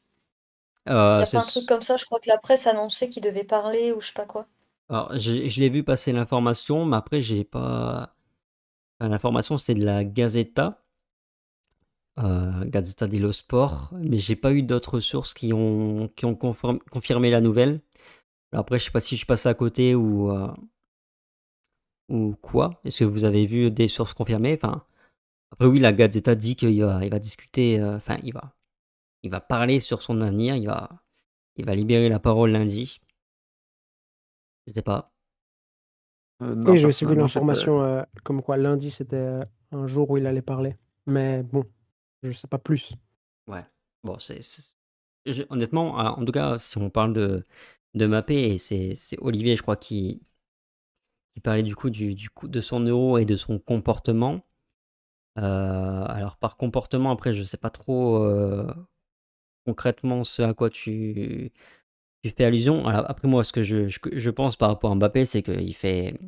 Euh, 0.88 1.24
Il 1.24 1.32
y 1.32 1.36
a 1.36 1.40
pas 1.40 1.46
un 1.46 1.48
truc 1.48 1.66
comme 1.66 1.82
ça, 1.82 1.96
je 1.96 2.05
crois 2.05 2.20
que 2.20 2.28
la 2.28 2.38
presse 2.38 2.66
annonçait 2.66 3.09
qu'il 3.09 3.22
devait 3.22 3.44
parler 3.44 3.92
ou 3.92 4.00
je 4.00 4.09
sais 4.09 4.12
pas 4.12 4.26
quoi. 4.26 4.46
Alors, 4.90 5.16
je 5.19 5.60
l'ai 5.60 5.69
vu 5.69 5.85
passer 5.85 6.12
l'information, 6.12 6.86
mais 6.86 6.97
après, 6.97 7.20
j'ai 7.23 7.44
pas. 7.44 8.15
L'information, 9.01 9.59
c'est 9.59 9.74
de 9.74 9.85
la 9.85 10.05
Gazeta, 10.05 10.82
euh, 12.19 12.65
Gazeta 12.65 13.06
dello 13.06 13.32
Sport, 13.32 13.90
mais 13.93 14.19
j'ai 14.19 14.36
pas 14.36 14.52
eu 14.52 14.62
d'autres 14.62 15.01
sources 15.01 15.35
qui 15.35 15.52
ont, 15.52 16.09
qui 16.16 16.24
ont 16.24 16.35
confirmé 16.35 17.31
la 17.31 17.40
nouvelle. 17.40 17.81
Alors 18.52 18.62
après, 18.62 18.78
je 18.78 18.86
sais 18.86 18.90
pas 18.90 19.01
si 19.01 19.16
je 19.16 19.27
passe 19.27 19.47
à 19.47 19.55
côté 19.55 19.94
ou, 19.94 20.31
euh, 20.32 20.48
ou 22.09 22.35
quoi. 22.40 22.81
Est-ce 22.85 23.01
que 23.01 23.05
vous 23.05 23.24
avez 23.24 23.47
vu 23.47 23.70
des 23.70 23.89
sources 23.89 24.15
confirmées? 24.15 24.59
Enfin, 24.60 24.85
après, 25.52 25.66
oui, 25.66 25.81
la 25.81 25.93
Gazeta 25.93 26.35
dit 26.35 26.56
qu'il 26.56 26.82
va, 26.82 27.05
il 27.05 27.10
va 27.10 27.19
discuter, 27.19 27.81
euh, 27.81 27.98
il, 28.24 28.32
va, 28.32 28.55
il 29.23 29.31
va 29.31 29.40
parler 29.40 29.81
sur 29.81 30.02
son 30.02 30.20
avenir, 30.20 30.56
il 30.56 30.66
va, 30.66 30.90
il 31.56 31.66
va 31.66 31.74
libérer 31.74 32.09
la 32.09 32.19
parole 32.19 32.51
lundi. 32.52 33.01
Je 34.68 34.72
sais 34.72 34.82
pas. 34.82 35.10
Euh, 36.42 36.54
oui, 36.66 36.78
j'ai 36.78 36.86
aussi 36.86 37.04
vu 37.04 37.14
l'information 37.16 37.82
euh, 37.82 38.02
comme 38.22 38.42
quoi 38.42 38.56
lundi 38.56 38.90
c'était 38.90 39.40
un 39.72 39.86
jour 39.86 40.10
où 40.10 40.18
il 40.18 40.26
allait 40.26 40.42
parler. 40.42 40.76
Mais 41.06 41.42
bon, 41.42 41.64
je 42.22 42.30
sais 42.30 42.46
pas 42.46 42.58
plus. 42.58 42.92
Ouais. 43.48 43.64
Bon, 44.04 44.18
c'est. 44.18 44.40
Honnêtement, 45.50 45.96
en 45.96 46.24
tout 46.24 46.32
cas, 46.32 46.58
si 46.58 46.78
on 46.78 46.90
parle 46.90 47.12
de, 47.12 47.44
de 47.94 48.06
Mappé, 48.06 48.54
et 48.54 48.58
c'est 48.58 48.94
Olivier, 49.20 49.56
je 49.56 49.62
crois, 49.62 49.76
qui, 49.76 50.22
qui 51.34 51.40
parlait 51.40 51.62
du 51.62 51.74
coup, 51.74 51.90
du, 51.90 52.14
du 52.14 52.30
coup 52.30 52.48
de 52.48 52.60
son 52.60 52.80
euro 52.80 53.18
et 53.18 53.24
de 53.24 53.36
son 53.36 53.58
comportement. 53.58 54.44
Euh, 55.38 56.04
alors 56.06 56.36
par 56.36 56.56
comportement, 56.56 57.10
après, 57.10 57.32
je 57.32 57.44
sais 57.44 57.56
pas 57.56 57.70
trop 57.70 58.24
euh, 58.24 58.66
concrètement 59.66 60.24
ce 60.24 60.42
à 60.42 60.54
quoi 60.54 60.70
tu, 60.70 61.52
tu 62.22 62.30
fais 62.30 62.44
allusion. 62.44 62.86
Après 62.86 63.28
moi, 63.28 63.44
ce 63.44 63.52
que 63.52 63.62
je, 63.62 63.88
je, 63.88 64.30
pense 64.30 64.56
par 64.56 64.68
rapport 64.70 64.92
à 64.92 64.94
Mbappé, 64.94 65.24
c'est 65.24 65.42
qu'il 65.42 65.74
fait, 65.74 66.18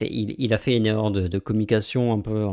il, 0.00 0.52
a 0.52 0.58
fait 0.58 0.76
une 0.76 0.86
erreur 0.86 1.10
de, 1.10 1.38
communication 1.38 2.12
un 2.12 2.20
peu. 2.20 2.44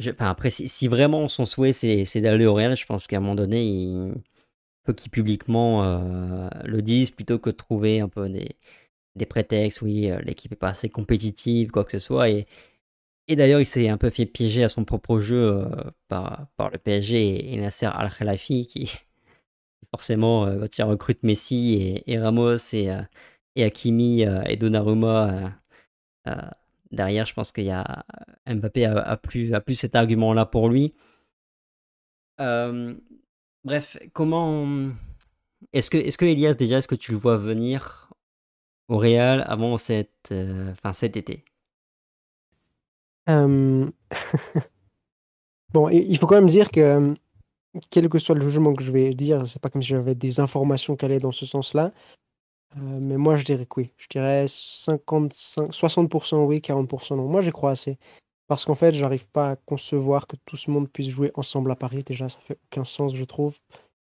enfin, 0.00 0.30
après, 0.30 0.50
si, 0.50 0.88
vraiment 0.88 1.28
son 1.28 1.44
souhait 1.44 1.72
c'est 1.72 2.20
d'aller 2.20 2.46
au 2.46 2.54
Real, 2.54 2.76
je 2.76 2.86
pense 2.86 3.06
qu'à 3.06 3.18
un 3.18 3.20
moment 3.20 3.34
donné, 3.34 3.64
il 3.64 4.14
faut 4.86 4.94
qu'il 4.94 5.10
publiquement 5.10 5.84
euh, 5.84 6.48
le 6.64 6.82
dise 6.82 7.10
plutôt 7.10 7.38
que 7.38 7.50
de 7.50 7.56
trouver 7.56 8.00
un 8.00 8.08
peu 8.08 8.28
des, 8.28 8.56
des 9.16 9.26
prétextes. 9.26 9.82
Oui, 9.82 10.10
l'équipe 10.24 10.52
est 10.52 10.56
pas 10.56 10.70
assez 10.70 10.88
compétitive, 10.88 11.70
quoi 11.70 11.84
que 11.84 11.92
ce 11.92 11.98
soit. 11.98 12.30
Et, 12.30 12.46
et 13.28 13.36
d'ailleurs, 13.36 13.60
il 13.60 13.66
s'est 13.66 13.88
un 13.88 13.98
peu 13.98 14.10
fait 14.10 14.26
piéger 14.26 14.64
à 14.64 14.68
son 14.68 14.84
propre 14.84 15.20
jeu 15.20 15.36
euh, 15.36 15.68
par, 16.08 16.48
par 16.56 16.70
le 16.70 16.78
PSG 16.78 17.52
et, 17.54 17.56
Nasser 17.56 17.86
Al-Khelafi, 17.86 18.66
qui 18.66 18.90
forcément, 19.90 20.46
euh, 20.46 20.60
quand 20.60 20.78
il 20.78 20.82
recrute 20.84 21.22
Messi 21.22 22.02
et, 22.06 22.18
Ramos 22.18 22.56
et, 22.72 22.90
euh, 22.90 23.02
et 23.56 23.64
Hakimi 23.64 24.22
et 24.22 24.56
Donnarumma 24.56 25.52
derrière, 26.90 27.26
je 27.26 27.34
pense 27.34 27.52
qu'il 27.52 27.64
y 27.64 27.70
a 27.70 28.04
Mbappé 28.46 28.84
a, 28.86 29.16
plus, 29.16 29.54
a 29.54 29.60
plus 29.60 29.74
cet 29.74 29.94
argument-là 29.94 30.46
pour 30.46 30.68
lui. 30.68 30.94
bref, 32.38 33.98
comment 34.12 34.66
est-ce 35.72 35.90
que, 35.90 35.98
est-ce 35.98 36.18
que 36.18 36.24
Elias 36.24 36.54
déjà, 36.54 36.78
est-ce 36.78 36.88
que 36.88 36.94
tu 36.94 37.12
le 37.12 37.18
vois 37.18 37.36
venir 37.36 38.12
au 38.88 38.98
Real 38.98 39.44
avant 39.46 39.78
cette, 39.78 40.34
fin, 40.82 40.92
cet 40.92 41.16
été? 41.16 41.44
Bon, 45.72 45.88
il 45.88 46.18
faut 46.18 46.26
quand 46.26 46.34
même 46.34 46.48
dire 46.48 46.70
que, 46.70 47.14
quel 47.90 48.08
que 48.08 48.18
soit 48.18 48.34
le 48.34 48.46
jugement 48.46 48.74
que 48.74 48.82
je 48.82 48.92
vais 48.92 49.14
dire, 49.14 49.46
c'est 49.46 49.60
pas 49.60 49.70
comme 49.70 49.82
si 49.82 49.88
j'avais 49.88 50.14
des 50.14 50.40
informations 50.40 50.96
qui 50.96 51.04
allaient 51.04 51.18
dans 51.18 51.32
ce 51.32 51.46
sens-là. 51.46 51.92
mais 52.76 53.16
moi, 53.16 53.36
je 53.36 53.44
dirais 53.44 53.66
que 53.66 53.80
oui. 53.80 53.90
Je 53.96 54.06
dirais 54.08 54.46
55 54.48 55.70
60% 55.70 56.44
oui, 56.44 56.58
40% 56.58 57.16
non. 57.16 57.28
Moi, 57.28 57.42
j'y 57.42 57.50
crois 57.50 57.72
assez. 57.72 57.98
Parce 58.48 58.64
qu'en 58.64 58.74
fait, 58.74 58.94
j'arrive 58.94 59.26
pas 59.28 59.50
à 59.50 59.56
concevoir 59.56 60.26
que 60.26 60.36
tout 60.44 60.56
ce 60.56 60.70
monde 60.70 60.88
puisse 60.90 61.08
jouer 61.08 61.30
ensemble 61.34 61.70
à 61.70 61.76
Paris. 61.76 62.02
Déjà, 62.04 62.28
ça 62.28 62.38
fait 62.40 62.58
aucun 62.66 62.84
sens, 62.84 63.14
je 63.14 63.24
trouve, 63.24 63.58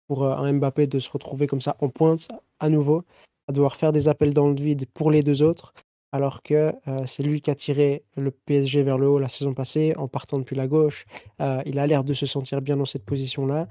pour, 0.09 0.24
un 0.26 0.52
Mbappé 0.52 0.86
de 0.86 0.98
se 0.98 1.10
retrouver 1.10 1.47
comme 1.47 1.60
ça 1.60 1.76
en 1.80 1.89
pointe 1.89 2.28
à 2.60 2.68
nouveau, 2.68 3.05
à 3.48 3.52
devoir 3.52 3.76
faire 3.76 3.93
des 3.93 4.09
appels 4.09 4.34
dans 4.34 4.48
le 4.48 4.55
vide 4.55 4.86
pour 4.94 5.10
les 5.10 5.22
deux 5.22 5.43
autres 5.43 5.74
alors 6.12 6.43
que 6.43 6.72
c'est 7.06 7.22
lui 7.22 7.40
qui 7.40 7.51
a 7.51 7.55
tiré 7.55 8.05
le 8.16 8.30
PSG 8.30 8.82
vers 8.82 8.98
le 8.98 9.09
haut 9.09 9.18
la 9.18 9.28
saison 9.28 9.55
passée 9.55 9.94
en 9.97 10.09
partant 10.09 10.39
depuis 10.39 10.56
la 10.56 10.68
gauche. 10.68 11.06
il 11.40 11.78
a 11.78 11.86
l'air 11.86 12.05
de 12.05 12.12
se 12.14 12.26
sentir 12.26 12.60
bien 12.60 12.76
dans 12.76 12.84
cette 12.84 13.05
position-là. 13.05 13.68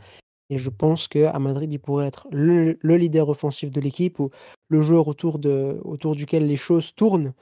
Et 0.49 0.57
je 0.57 0.69
pense 0.69 1.07
qu'à 1.07 1.39
Madrid, 1.39 1.71
il 1.71 1.79
pourrait 1.79 2.07
être 2.07 2.27
le, 2.31 2.77
leader 2.83 3.29
offensif 3.29 3.71
de 3.71 3.79
l'équipe 3.79 4.19
ou 4.19 4.31
le 4.67 4.81
joueur 4.81 5.07
autour, 5.07 5.39
duquel 5.39 6.47
les 6.47 6.57
choses 6.57 6.93
tournent. 6.93 7.33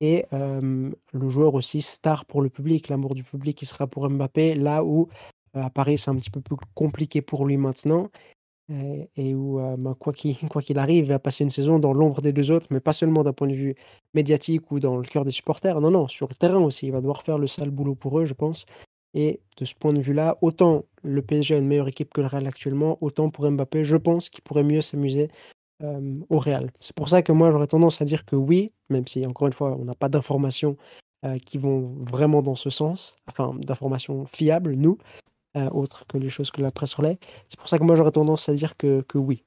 Et 0.00 0.24
le 0.32 1.28
joueur 1.28 1.54
aussi 1.54 1.82
star 1.82 2.24
pour 2.24 2.40
le 2.40 2.48
public, 2.48 2.88
l'amour 2.88 3.14
du 3.14 3.24
public 3.24 3.58
qui 3.58 3.66
sera 3.66 3.86
pour 3.86 4.08
Mbappé, 4.08 4.54
là 4.54 4.84
où 4.84 5.08
à 5.52 5.70
Paris 5.70 5.98
c'est 5.98 6.10
un 6.10 6.16
petit 6.16 6.30
peu 6.30 6.40
plus 6.40 6.56
compliqué 6.74 7.22
pour 7.22 7.46
lui 7.46 7.56
maintenant 7.56 8.10
et 8.70 9.34
où, 9.34 9.58
ben, 9.58 9.94
quoi 9.94 10.12
qu'il 10.12 10.36
quoi 10.50 10.62
qu'il 10.62 10.78
arrive, 10.78 11.04
il 11.04 11.08
va 11.10 11.18
passer 11.18 11.44
une 11.44 11.50
saison 11.50 11.78
dans 11.78 11.92
l'ombre 11.92 12.22
des 12.22 12.32
deux 12.32 12.50
autres, 12.50 12.66
mais 12.70 12.80
pas 12.80 12.92
seulement 12.92 13.22
d'un 13.22 13.32
point 13.32 13.48
de 13.48 13.54
vue 13.54 13.74
médiatique 14.14 14.70
ou 14.72 14.80
dans 14.80 14.96
le 14.96 15.04
cœur 15.04 15.24
des 15.24 15.30
supporters. 15.30 15.80
Non, 15.80 15.90
non, 15.90 16.08
sur 16.08 16.28
le 16.28 16.34
terrain 16.34 16.60
aussi, 16.60 16.86
il 16.86 16.92
va 16.92 17.00
devoir 17.00 17.22
faire 17.22 17.38
le 17.38 17.46
sale 17.46 17.70
boulot 17.70 17.94
pour 17.94 18.18
eux, 18.18 18.24
je 18.24 18.34
pense 18.34 18.66
et 19.14 19.40
de 19.56 19.64
ce 19.64 19.74
point 19.74 19.92
de 19.92 20.00
vue-là, 20.00 20.38
autant 20.42 20.84
le 21.02 21.22
PSG 21.22 21.54
a 21.54 21.58
une 21.58 21.68
meilleure 21.68 21.88
équipe 21.88 22.12
que 22.12 22.20
le 22.20 22.26
Real 22.26 22.46
actuellement, 22.46 22.98
autant 23.00 23.30
pour 23.30 23.48
Mbappé, 23.48 23.84
je 23.84 23.96
pense 23.96 24.28
qu'il 24.28 24.42
pourrait 24.42 24.64
mieux 24.64 24.80
s'amuser, 24.80 25.28
au 26.30 26.38
Real. 26.38 26.70
C'est 26.80 26.96
pour 26.96 27.08
ça 27.08 27.22
que 27.22 27.32
moi, 27.32 27.50
j'aurais 27.50 27.66
tendance 27.66 28.00
à 28.00 28.04
dire 28.04 28.24
que 28.24 28.36
oui, 28.36 28.70
même 28.88 29.06
si 29.06 29.26
encore 29.26 29.46
une 29.46 29.52
fois, 29.52 29.76
on 29.78 29.84
n'a 29.84 29.94
pas 29.94 30.08
d'informations, 30.08 30.76
qui 31.46 31.56
vont 31.56 31.94
vraiment 32.00 32.42
dans 32.42 32.54
ce 32.54 32.68
sens, 32.68 33.16
enfin 33.28 33.54
d'informations 33.58 34.26
fiables, 34.26 34.76
nous. 34.76 34.98
Euh, 35.56 35.70
autre 35.70 36.04
que 36.08 36.18
les 36.18 36.30
choses 36.30 36.50
que 36.50 36.60
la 36.60 36.72
presse 36.72 36.94
relaie. 36.94 37.18
C'est 37.48 37.58
pour 37.58 37.68
ça 37.68 37.78
que 37.78 37.84
moi 37.84 37.94
j'aurais 37.94 38.10
tendance 38.10 38.48
à 38.48 38.54
dire 38.54 38.76
que, 38.76 39.02
que 39.02 39.18
oui. 39.18 39.44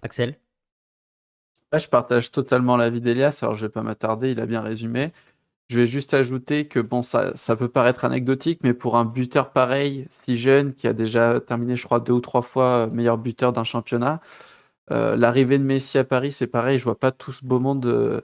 Axel? 0.00 0.38
Je 1.76 1.86
partage 1.86 2.30
totalement 2.32 2.78
l'avis 2.78 3.02
d'Elias, 3.02 3.40
alors 3.42 3.54
je 3.54 3.66
vais 3.66 3.72
pas 3.72 3.82
m'attarder, 3.82 4.30
il 4.30 4.40
a 4.40 4.46
bien 4.46 4.62
résumé. 4.62 5.12
Je 5.68 5.78
vais 5.78 5.86
juste 5.86 6.14
ajouter 6.14 6.66
que 6.66 6.80
bon, 6.80 7.02
ça, 7.02 7.36
ça 7.36 7.56
peut 7.56 7.68
paraître 7.68 8.06
anecdotique, 8.06 8.60
mais 8.62 8.72
pour 8.72 8.96
un 8.96 9.04
buteur 9.04 9.52
pareil, 9.52 10.06
si 10.10 10.38
jeune, 10.38 10.72
qui 10.74 10.86
a 10.88 10.94
déjà 10.94 11.40
terminé, 11.40 11.76
je 11.76 11.84
crois, 11.84 12.00
deux 12.00 12.14
ou 12.14 12.20
trois 12.20 12.40
fois 12.40 12.86
meilleur 12.86 13.18
buteur 13.18 13.52
d'un 13.52 13.64
championnat, 13.64 14.22
euh, 14.90 15.14
l'arrivée 15.14 15.58
de 15.58 15.64
Messi 15.64 15.98
à 15.98 16.04
Paris, 16.04 16.32
c'est 16.32 16.46
pareil, 16.46 16.78
je 16.78 16.84
vois 16.84 16.98
pas 16.98 17.12
tout 17.12 17.32
ce 17.32 17.44
beau 17.44 17.60
monde 17.60 17.84
euh, 17.84 18.22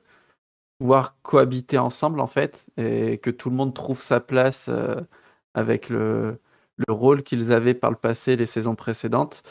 pouvoir 0.79 1.21
cohabiter 1.23 1.77
ensemble, 1.79 2.21
en 2.21 2.27
fait, 2.27 2.67
et 2.79 3.19
que 3.19 3.31
tout 3.31 3.51
le 3.51 3.57
monde 3.57 3.75
trouve 3.75 4.01
sa 4.01 4.21
place 4.21 4.71
avec 5.55 5.89
le, 5.89 6.39
le 6.77 6.93
rôle 6.93 7.23
qu'ils 7.23 7.53
avaient 7.53 7.75
par 7.75 7.91
le 7.91 7.97
passé 7.97 8.37
les 8.37 8.47
saisons 8.47 8.75
précédentes. 8.75 9.43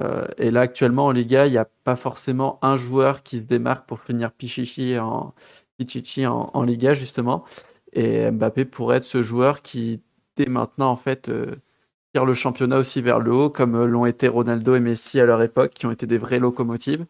Euh, 0.00 0.26
et 0.38 0.50
là, 0.50 0.60
actuellement, 0.62 1.06
en 1.06 1.12
Liga, 1.12 1.46
il 1.46 1.52
n'y 1.52 1.58
a 1.58 1.68
pas 1.84 1.96
forcément 1.96 2.58
un 2.62 2.76
joueur 2.76 3.22
qui 3.22 3.38
se 3.38 3.42
démarque 3.44 3.86
pour 3.88 4.00
finir 4.00 4.32
Pichichi 4.32 4.96
en, 4.98 5.34
Liga, 6.62 6.94
justement. 6.94 7.44
Et 7.92 8.30
Mbappé 8.30 8.64
pourrait 8.64 8.98
être 8.98 9.04
ce 9.04 9.22
joueur 9.22 9.60
qui, 9.60 10.02
dès 10.36 10.46
maintenant, 10.46 10.90
en 10.90 10.96
fait, 10.96 11.30
tire 12.12 12.24
le 12.24 12.34
championnat 12.34 12.78
aussi 12.78 13.00
vers 13.02 13.20
le 13.20 13.32
haut, 13.32 13.50
comme 13.50 13.84
l'ont 13.84 14.06
été 14.06 14.28
Ronaldo 14.28 14.74
et 14.74 14.80
Messi 14.80 15.20
à 15.20 15.26
leur 15.26 15.42
époque, 15.42 15.70
qui 15.70 15.86
ont 15.86 15.90
été 15.90 16.06
des 16.06 16.18
vraies 16.18 16.38
locomotives. 16.38 17.06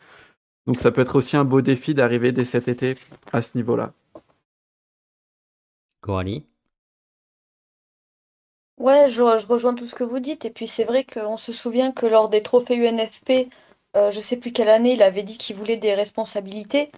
Donc 0.67 0.79
ça 0.81 0.93
peut 0.93 1.01
être 1.01 1.17
aussi 1.17 1.37
un 1.37 1.45
beau 1.45 1.63
défi 1.63 1.95
d'arriver 1.95 2.31
dès 2.31 2.45
cet 2.45 2.69
été 2.69 2.97
à 3.33 3.43
ce 3.43 3.57
niveau-là. 3.57 3.93
Coralie? 6.01 6.47
Ouais, 8.79 9.09
je, 9.09 9.23
rejoins 9.23 9.75
tout 9.75 9.87
ce 9.87 9.95
que 9.95 10.05
vous 10.05 10.21
dites. 10.21 10.45
Et 10.45 10.51
puis 10.51 10.67
c'est 10.69 10.85
vrai 10.85 11.05
qu'on 11.05 11.37
se 11.37 11.53
souvient 11.53 11.91
que 11.93 12.07
lors 12.07 12.29
des 12.29 12.43
trophées 12.43 12.77
UNFP, 12.77 13.49
euh, 13.97 14.11
je 14.11 14.21
sais 14.21 14.37
plus 14.37 14.53
quelle 14.53 14.69
année, 14.69 14.93
il 14.95 15.03
avait 15.03 15.23
dit 15.25 15.37
qu'il 15.37 15.57
voulait 15.57 15.77
des 15.77 15.95
responsabilités. 15.95 16.89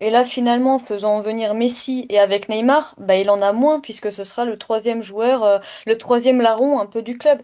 Et 0.00 0.10
là, 0.10 0.24
finalement, 0.24 0.78
faisant 0.78 1.20
venir 1.20 1.54
Messi 1.54 2.06
et 2.10 2.18
avec 2.18 2.48
Neymar, 2.48 2.94
bah, 2.98 3.16
il 3.16 3.30
en 3.30 3.42
a 3.42 3.52
moins 3.52 3.80
puisque 3.80 4.12
ce 4.12 4.24
sera 4.24 4.44
le 4.44 4.58
troisième 4.58 5.02
joueur, 5.02 5.44
euh, 5.44 5.58
le 5.86 5.98
troisième 5.98 6.40
larron 6.40 6.78
un 6.80 6.86
peu 6.86 7.02
du 7.02 7.18
club. 7.18 7.40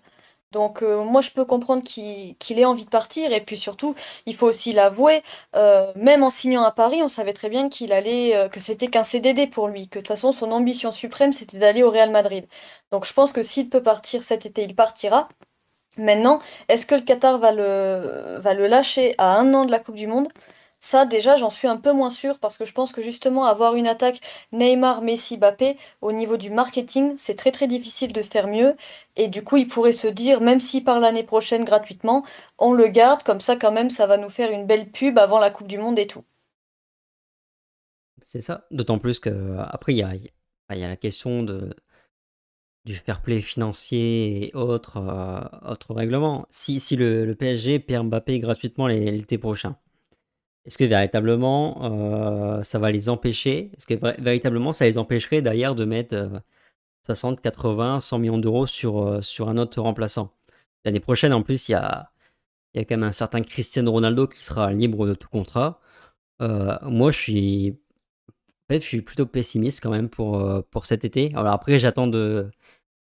Donc 0.56 0.82
euh, 0.82 1.04
moi 1.04 1.20
je 1.20 1.30
peux 1.32 1.44
comprendre 1.44 1.82
qu'il 1.84 2.58
ait 2.58 2.64
envie 2.64 2.86
de 2.86 2.88
partir 2.88 3.30
et 3.30 3.42
puis 3.42 3.58
surtout 3.58 3.94
il 4.24 4.34
faut 4.34 4.46
aussi 4.46 4.72
l'avouer, 4.72 5.22
euh, 5.54 5.92
même 5.96 6.22
en 6.22 6.30
signant 6.30 6.62
à 6.64 6.70
Paris 6.70 7.02
on 7.02 7.10
savait 7.10 7.34
très 7.34 7.50
bien 7.50 7.68
qu'il 7.68 7.92
allait 7.92 8.34
euh, 8.34 8.48
que 8.48 8.58
c'était 8.58 8.88
qu'un 8.88 9.04
CDD 9.04 9.46
pour 9.48 9.68
lui, 9.68 9.86
que 9.88 9.98
de 9.98 10.00
toute 10.00 10.08
façon 10.08 10.32
son 10.32 10.52
ambition 10.52 10.92
suprême 10.92 11.34
c'était 11.34 11.58
d'aller 11.58 11.82
au 11.82 11.90
Real 11.90 12.10
Madrid. 12.10 12.46
Donc 12.90 13.04
je 13.04 13.12
pense 13.12 13.32
que 13.34 13.42
s'il 13.42 13.68
peut 13.68 13.82
partir 13.82 14.22
cet 14.22 14.46
été 14.46 14.62
il 14.62 14.74
partira. 14.74 15.28
Maintenant, 15.98 16.40
est-ce 16.68 16.86
que 16.86 16.94
le 16.94 17.02
Qatar 17.02 17.38
va 17.38 17.52
le, 17.52 18.38
va 18.38 18.54
le 18.54 18.66
lâcher 18.66 19.14
à 19.18 19.36
un 19.38 19.54
an 19.54 19.64
de 19.66 19.70
la 19.70 19.78
Coupe 19.78 19.96
du 19.96 20.06
Monde? 20.06 20.28
Ça, 20.78 21.06
déjà, 21.06 21.36
j'en 21.36 21.50
suis 21.50 21.66
un 21.68 21.78
peu 21.78 21.92
moins 21.92 22.10
sûre 22.10 22.38
parce 22.38 22.58
que 22.58 22.64
je 22.64 22.72
pense 22.72 22.92
que 22.92 23.02
justement, 23.02 23.46
avoir 23.46 23.74
une 23.74 23.86
attaque 23.86 24.20
Neymar, 24.52 25.02
Messi, 25.02 25.36
Mbappé, 25.38 25.76
au 26.00 26.12
niveau 26.12 26.36
du 26.36 26.50
marketing, 26.50 27.14
c'est 27.16 27.34
très 27.34 27.50
très 27.50 27.66
difficile 27.66 28.12
de 28.12 28.22
faire 28.22 28.46
mieux. 28.46 28.76
Et 29.16 29.28
du 29.28 29.42
coup, 29.42 29.56
il 29.56 29.66
pourrait 29.68 29.92
se 29.92 30.06
dire, 30.06 30.40
même 30.40 30.60
s'il 30.60 30.84
part 30.84 31.00
l'année 31.00 31.22
prochaine 31.24 31.64
gratuitement, 31.64 32.24
on 32.58 32.72
le 32.72 32.88
garde, 32.88 33.22
comme 33.22 33.40
ça, 33.40 33.56
quand 33.56 33.72
même, 33.72 33.90
ça 33.90 34.06
va 34.06 34.16
nous 34.16 34.30
faire 34.30 34.52
une 34.52 34.66
belle 34.66 34.90
pub 34.90 35.18
avant 35.18 35.38
la 35.38 35.50
Coupe 35.50 35.66
du 35.68 35.78
Monde 35.78 35.98
et 35.98 36.06
tout. 36.06 36.24
C'est 38.22 38.40
ça. 38.40 38.66
D'autant 38.70 38.98
plus 38.98 39.18
que 39.18 39.56
après, 39.58 39.94
il 39.94 39.98
y 39.98 40.02
a, 40.02 40.12
la 40.68 40.96
question 40.96 41.42
de, 41.42 41.74
du 42.84 42.94
fair 42.96 43.22
play 43.22 43.40
financier 43.40 44.48
et 44.48 44.56
autres, 44.56 44.98
euh, 44.98 45.74
règlements. 45.90 46.46
Si, 46.50 46.80
si 46.80 46.96
le, 46.96 47.34
PSG 47.34 47.78
perd 47.80 48.06
Mbappé 48.08 48.38
gratuitement 48.38 48.86
l'été 48.88 49.38
prochain, 49.38 49.76
est-ce 50.66 50.76
que 50.78 50.84
véritablement 50.84 52.58
euh, 52.58 52.62
ça 52.62 52.78
va 52.78 52.90
les 52.90 53.08
empêcher? 53.08 53.70
Est-ce 53.76 53.86
que 53.86 53.94
véritablement 54.20 54.72
ça 54.72 54.84
les 54.84 54.98
empêcherait 54.98 55.40
d'ailleurs 55.40 55.76
de 55.76 55.84
mettre 55.84 56.42
60, 57.06 57.40
80, 57.40 58.00
100 58.00 58.18
millions 58.18 58.38
d'euros 58.38 58.66
sur, 58.66 59.00
euh, 59.00 59.22
sur 59.22 59.48
un 59.48 59.58
autre 59.58 59.80
remplaçant? 59.80 60.32
L'année 60.84 61.00
prochaine, 61.00 61.32
en 61.32 61.42
plus, 61.42 61.68
il 61.68 61.72
y 61.72 61.74
a, 61.76 62.10
y 62.74 62.80
a 62.80 62.84
quand 62.84 62.96
même 62.96 63.04
un 63.04 63.12
certain 63.12 63.42
Cristiano 63.42 63.92
Ronaldo 63.92 64.26
qui 64.26 64.42
sera 64.42 64.72
libre 64.72 65.06
de 65.06 65.14
tout 65.14 65.28
contrat. 65.28 65.80
Euh, 66.42 66.76
moi, 66.82 67.12
je 67.12 67.18
suis, 67.18 67.78
je 68.70 68.78
suis 68.80 69.02
plutôt 69.02 69.26
pessimiste 69.26 69.80
quand 69.82 69.90
même 69.90 70.08
pour, 70.08 70.64
pour 70.70 70.86
cet 70.86 71.04
été. 71.04 71.32
Alors 71.34 71.52
après, 71.52 71.78
j'attends 71.78 72.08
de, 72.08 72.50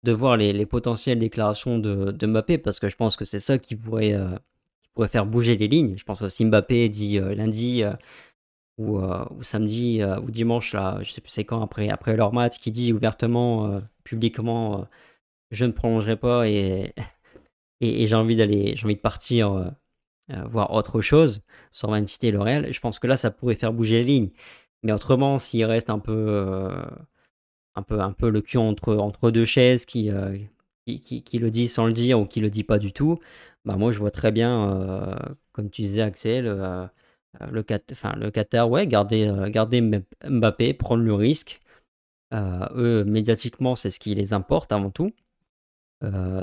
de 0.03 0.11
voir 0.13 0.37
les, 0.37 0.53
les, 0.53 0.65
potentielles 0.65 1.19
déclarations 1.19 1.79
de, 1.79 2.11
de, 2.11 2.27
Mbappé 2.27 2.57
parce 2.59 2.79
que 2.79 2.89
je 2.89 2.95
pense 2.95 3.17
que 3.17 3.25
c'est 3.25 3.39
ça 3.39 3.57
qui 3.59 3.75
pourrait 3.75 4.15
pourrait 4.93 5.07
faire 5.07 5.25
bouger 5.25 5.57
les 5.57 5.67
lignes. 5.67 5.97
Je 5.97 6.03
pense 6.03 6.21
aussi 6.21 6.45
Mbappé 6.45 6.89
dit 6.89 7.17
euh, 7.17 7.35
lundi 7.35 7.83
euh, 7.83 7.93
ou, 8.77 8.99
euh, 8.99 9.25
ou, 9.31 9.43
samedi 9.43 10.01
ou 10.03 10.31
dimanche, 10.31 10.73
là, 10.73 10.99
je 11.01 11.11
sais 11.11 11.21
plus 11.21 11.31
c'est 11.31 11.45
quand, 11.45 11.61
après, 11.61 11.89
après 11.89 12.15
leur 12.15 12.33
match, 12.33 12.59
qui 12.59 12.71
dit 12.71 12.93
ouvertement, 12.93 13.81
publiquement, 14.03 14.87
je 15.51 15.65
ne 15.65 15.71
prolongerai 15.71 16.17
pas 16.17 16.47
et, 16.49 16.93
et, 17.81 18.07
j'ai 18.07 18.15
envie 18.15 18.35
d'aller, 18.35 18.75
j'ai 18.75 18.85
envie 18.85 18.95
de 18.95 19.01
partir 19.01 19.73
voir 20.29 20.73
autre 20.73 21.01
chose, 21.01 21.43
sans 21.71 21.91
même 21.91 22.07
citer 22.07 22.31
le. 22.31 22.71
Je 22.71 22.79
pense 22.79 22.99
que 22.99 23.07
là, 23.07 23.17
ça 23.17 23.31
pourrait 23.31 23.55
faire 23.55 23.73
bouger 23.73 23.97
les 23.97 24.05
lignes. 24.05 24.29
Mais 24.83 24.93
autrement, 24.93 25.39
s'il 25.39 25.65
reste 25.65 25.89
un 25.89 25.99
peu, 25.99 26.71
un 27.75 27.83
peu, 27.83 27.99
un 27.99 28.13
peu 28.13 28.29
le 28.29 28.41
cul 28.41 28.57
entre, 28.57 28.95
entre 28.95 29.29
deux 29.31 29.45
chaises, 29.45 29.85
qui, 29.85 30.09
qui, 30.85 31.23
qui, 31.23 31.39
le 31.39 31.51
dit 31.51 31.67
sans 31.67 31.85
le 31.85 31.93
dire 31.93 32.19
ou 32.19 32.25
qui 32.25 32.39
le 32.39 32.49
dit 32.49 32.63
pas 32.63 32.79
du 32.79 32.93
tout, 32.93 33.19
bah, 33.65 33.75
moi, 33.77 33.91
je 33.91 33.99
vois 33.99 34.11
très 34.11 34.31
bien, 34.31 34.71
euh, 34.71 35.15
comme 35.51 35.69
tu 35.69 35.83
disais, 35.83 36.01
Axel, 36.01 36.47
euh, 36.47 36.87
le, 37.51 37.63
enfin, 37.91 38.13
le 38.17 38.31
Qatar, 38.31 38.69
ouais, 38.69 38.87
garder, 38.87 39.27
euh, 39.27 39.49
Mbappé, 40.29 40.73
prendre 40.73 41.03
le 41.03 41.13
risque. 41.13 41.61
eux, 42.33 43.03
médiatiquement, 43.05 43.75
c'est 43.75 43.89
ce 43.89 43.99
qui 43.99 44.15
les 44.15 44.33
importe 44.33 44.71
avant 44.71 44.91
tout. 44.91 45.11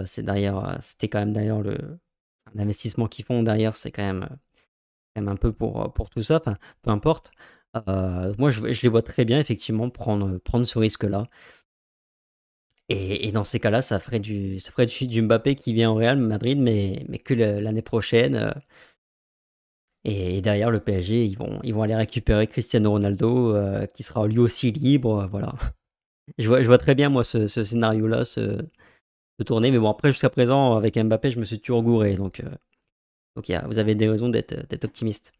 c'est 0.06 0.26
c'était 0.80 1.08
quand 1.08 1.18
même 1.20 1.32
d'ailleurs 1.32 1.62
le 1.62 1.98
l'investissement 2.54 3.08
qu'ils 3.08 3.24
font 3.26 3.42
derrière, 3.42 3.76
c'est 3.76 3.90
quand 3.92 4.02
même, 4.02 4.26
quand 5.14 5.22
même 5.22 5.28
un 5.28 5.36
peu 5.36 5.52
pour, 5.52 5.92
pour 5.94 6.10
tout 6.10 6.22
ça. 6.22 6.40
Peu 6.82 6.90
importe. 6.90 7.30
moi, 8.38 8.50
je, 8.50 8.72
je, 8.72 8.82
les 8.82 8.88
vois 8.88 9.02
très 9.02 9.24
bien 9.24 9.40
effectivement 9.40 9.90
prendre, 9.90 10.38
prendre 10.38 10.66
ce 10.66 10.78
risque-là. 10.78 11.28
Et, 12.90 13.32
dans 13.32 13.44
ces 13.44 13.60
cas-là, 13.60 13.82
ça 13.82 13.98
ferait 13.98 14.18
du, 14.20 14.60
ça 14.60 14.70
ferait 14.72 14.86
du, 14.86 15.22
Mbappé 15.22 15.54
qui 15.56 15.74
vient 15.74 15.90
au 15.90 15.94
Real 15.94 16.18
Madrid, 16.18 16.58
mais, 16.58 17.04
mais 17.08 17.18
que 17.18 17.34
l'année 17.34 17.82
prochaine. 17.82 18.34
Euh. 18.36 18.50
et, 20.04 20.40
derrière 20.40 20.70
le 20.70 20.80
PSG, 20.80 21.26
ils 21.26 21.36
vont, 21.36 21.60
ils 21.62 21.74
vont 21.74 21.82
aller 21.82 21.94
récupérer 21.94 22.46
Cristiano 22.46 22.90
Ronaldo, 22.90 23.54
euh, 23.54 23.86
qui 23.86 24.02
sera 24.02 24.26
lui 24.26 24.38
aussi 24.38 24.70
libre. 24.72 25.20
Euh, 25.24 25.26
voilà. 25.26 25.54
Je 26.38 26.48
vois, 26.48 26.62
je 26.62 26.66
vois 26.66 26.78
très 26.78 26.94
bien, 26.94 27.08
moi, 27.10 27.24
ce, 27.24 27.46
scénario-là 27.48 28.24
se, 28.24 28.60
tourner. 29.46 29.70
Mais 29.70 29.78
bon, 29.78 29.90
après, 29.90 30.12
jusqu'à 30.12 30.30
présent, 30.30 30.76
avec 30.76 30.96
Mbappé, 30.98 31.30
je 31.30 31.40
me 31.40 31.44
suis 31.44 31.60
toujours 31.60 31.82
gouré. 31.82 32.14
Donc, 32.16 32.42
donc 33.36 33.50
vous 33.66 33.78
avez 33.78 33.94
des 33.94 34.08
raisons 34.08 34.28
d'être 34.28 34.84
optimiste. 34.84 35.32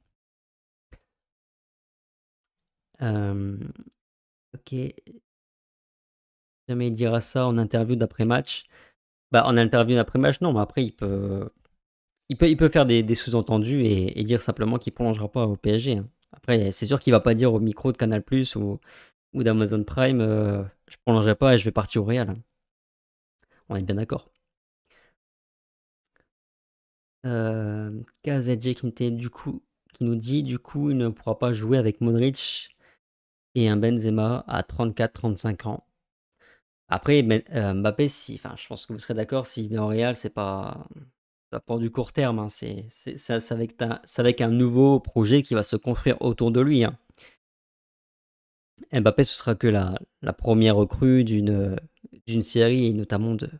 ok, 4.55 4.75
jamais 6.69 6.89
il 6.89 6.95
dira 6.95 7.21
ça 7.21 7.47
en 7.47 7.59
interview 7.59 7.97
d'après-match. 7.97 8.65
Bah, 9.33 9.45
en 9.47 9.57
interview 9.57 9.97
d'après-match, 9.97 10.41
non, 10.41 10.53
mais 10.53 10.61
après, 10.61 10.85
il 10.85 10.93
peut, 10.93 11.51
il 12.29 12.37
peut, 12.39 12.49
il 12.49 12.57
peut 12.57 12.69
faire 12.69 12.87
des, 12.87 13.15
sous-entendus 13.15 13.85
et, 13.87 14.25
dire 14.25 14.43
simplement 14.43 14.79
qu'il 14.79 14.93
ne 14.93 14.97
prolongera 14.97 15.29
pas 15.31 15.47
au 15.47 15.57
PSG. 15.57 15.99
Hein. 15.99 16.09
Après, 16.33 16.73
c'est 16.73 16.87
sûr 16.87 17.01
qu'il 17.01 17.13
va 17.13 17.21
pas 17.21 17.35
dire 17.35 17.53
au 17.55 17.61
micro 17.61 17.93
de 17.93 17.97
Canal 17.99 18.23
Plus 18.23 18.57
ou, 18.57 18.79
ou 19.35 19.43
d'Amazon 19.43 19.85
Prime 19.85 20.21
euh, 20.21 20.63
je 20.89 20.97
prolongerai 21.05 21.35
pas 21.37 21.55
et 21.55 21.59
je 21.59 21.65
vais 21.65 21.73
partir 21.73 22.03
au 22.03 22.05
Real. 22.07 22.31
Hein. 22.31 22.39
On 23.69 23.77
est 23.77 23.83
bien 23.83 23.97
d'accord. 23.97 24.31
Euh, 27.27 27.91
qui, 28.23 29.11
du 29.13 29.31
coup, 29.31 29.63
qui 29.93 30.05
nous 30.05 30.15
dit 30.17 30.43
du 30.45 30.59
coup 30.59 30.91
il 30.91 30.97
ne 30.97 31.09
pourra 31.09 31.39
pas 31.39 31.53
jouer 31.53 31.77
avec 31.77 32.01
Modric 32.01 32.71
et 33.55 33.69
un 33.69 33.77
Benzema 33.77 34.45
à 34.47 34.63
34-35 34.63 35.67
ans. 35.67 35.88
Après, 36.89 37.23
euh, 37.53 37.75
Mbappé, 37.75 38.09
si, 38.09 38.35
enfin, 38.37 38.55
je 38.57 38.67
pense 38.67 38.87
que 38.87 38.93
vous 38.95 38.99
serez 38.99 39.15
d'accord, 39.15 39.47
s'il 39.47 39.69
vient 39.69 39.85
au 39.85 39.89
Real, 39.89 40.15
c'est 40.15 40.31
pas, 40.31 40.89
pas 41.51 41.61
pour 41.61 41.79
du 41.79 41.91
court 41.91 42.13
terme. 42.13 42.39
Hein, 42.39 42.49
c'est, 42.49 42.89
avec, 43.51 43.77
avec, 44.17 44.41
un 44.41 44.51
nouveau 44.51 44.99
projet 45.01 45.43
qui 45.43 45.55
va 45.55 45.63
se 45.63 45.77
construire 45.77 46.21
autour 46.23 46.51
de 46.51 46.61
lui. 46.61 46.85
Hein. 46.85 46.99
Mbappé, 48.93 49.25
ce 49.25 49.35
sera 49.35 49.55
que 49.55 49.67
la, 49.67 49.99
première 50.39 50.77
recrue 50.77 51.25
d'une 51.25 51.79
série, 52.43 52.87
et 52.87 52.93
notamment 52.93 53.35
de. 53.35 53.51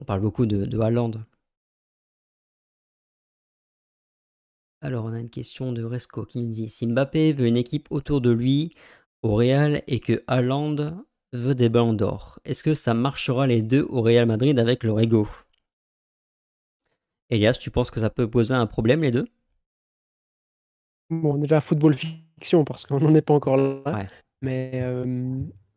On 0.00 0.04
parle 0.04 0.20
beaucoup 0.20 0.46
de, 0.46 0.66
de 0.66 0.78
Haaland. 0.80 1.12
Alors, 4.82 5.06
on 5.06 5.12
a 5.14 5.20
une 5.20 5.30
question 5.30 5.72
de 5.72 5.82
Resco 5.82 6.26
qui 6.26 6.40
nous 6.40 6.50
dit 6.50 6.68
Si 6.68 6.86
Mbappé 6.86 7.32
veut 7.32 7.46
une 7.46 7.56
équipe 7.56 7.86
autour 7.90 8.20
de 8.20 8.30
lui 8.30 8.72
au 9.22 9.34
Real 9.36 9.82
et 9.86 10.00
que 10.00 10.22
Haaland 10.26 11.02
veut 11.36 11.54
des 11.54 11.68
ballons 11.68 11.92
d'or. 11.92 12.38
Est-ce 12.44 12.62
que 12.62 12.74
ça 12.74 12.94
marchera 12.94 13.46
les 13.46 13.62
deux 13.62 13.86
au 13.88 14.00
Real 14.02 14.26
Madrid 14.26 14.58
avec 14.58 14.84
leur 14.84 15.00
ego? 15.00 15.28
Elias, 17.30 17.58
tu 17.60 17.70
penses 17.70 17.90
que 17.90 18.00
ça 18.00 18.10
peut 18.10 18.28
poser 18.28 18.54
un 18.54 18.66
problème 18.66 19.02
les 19.02 19.10
deux? 19.10 19.26
Bon, 21.10 21.36
déjà 21.36 21.60
football 21.60 21.94
fiction 21.94 22.64
parce 22.64 22.86
qu'on 22.86 23.00
n'en 23.00 23.14
est 23.14 23.22
pas 23.22 23.34
encore 23.34 23.56
là. 23.56 24.06
Mais, 24.42 24.70
euh, 24.74 25.04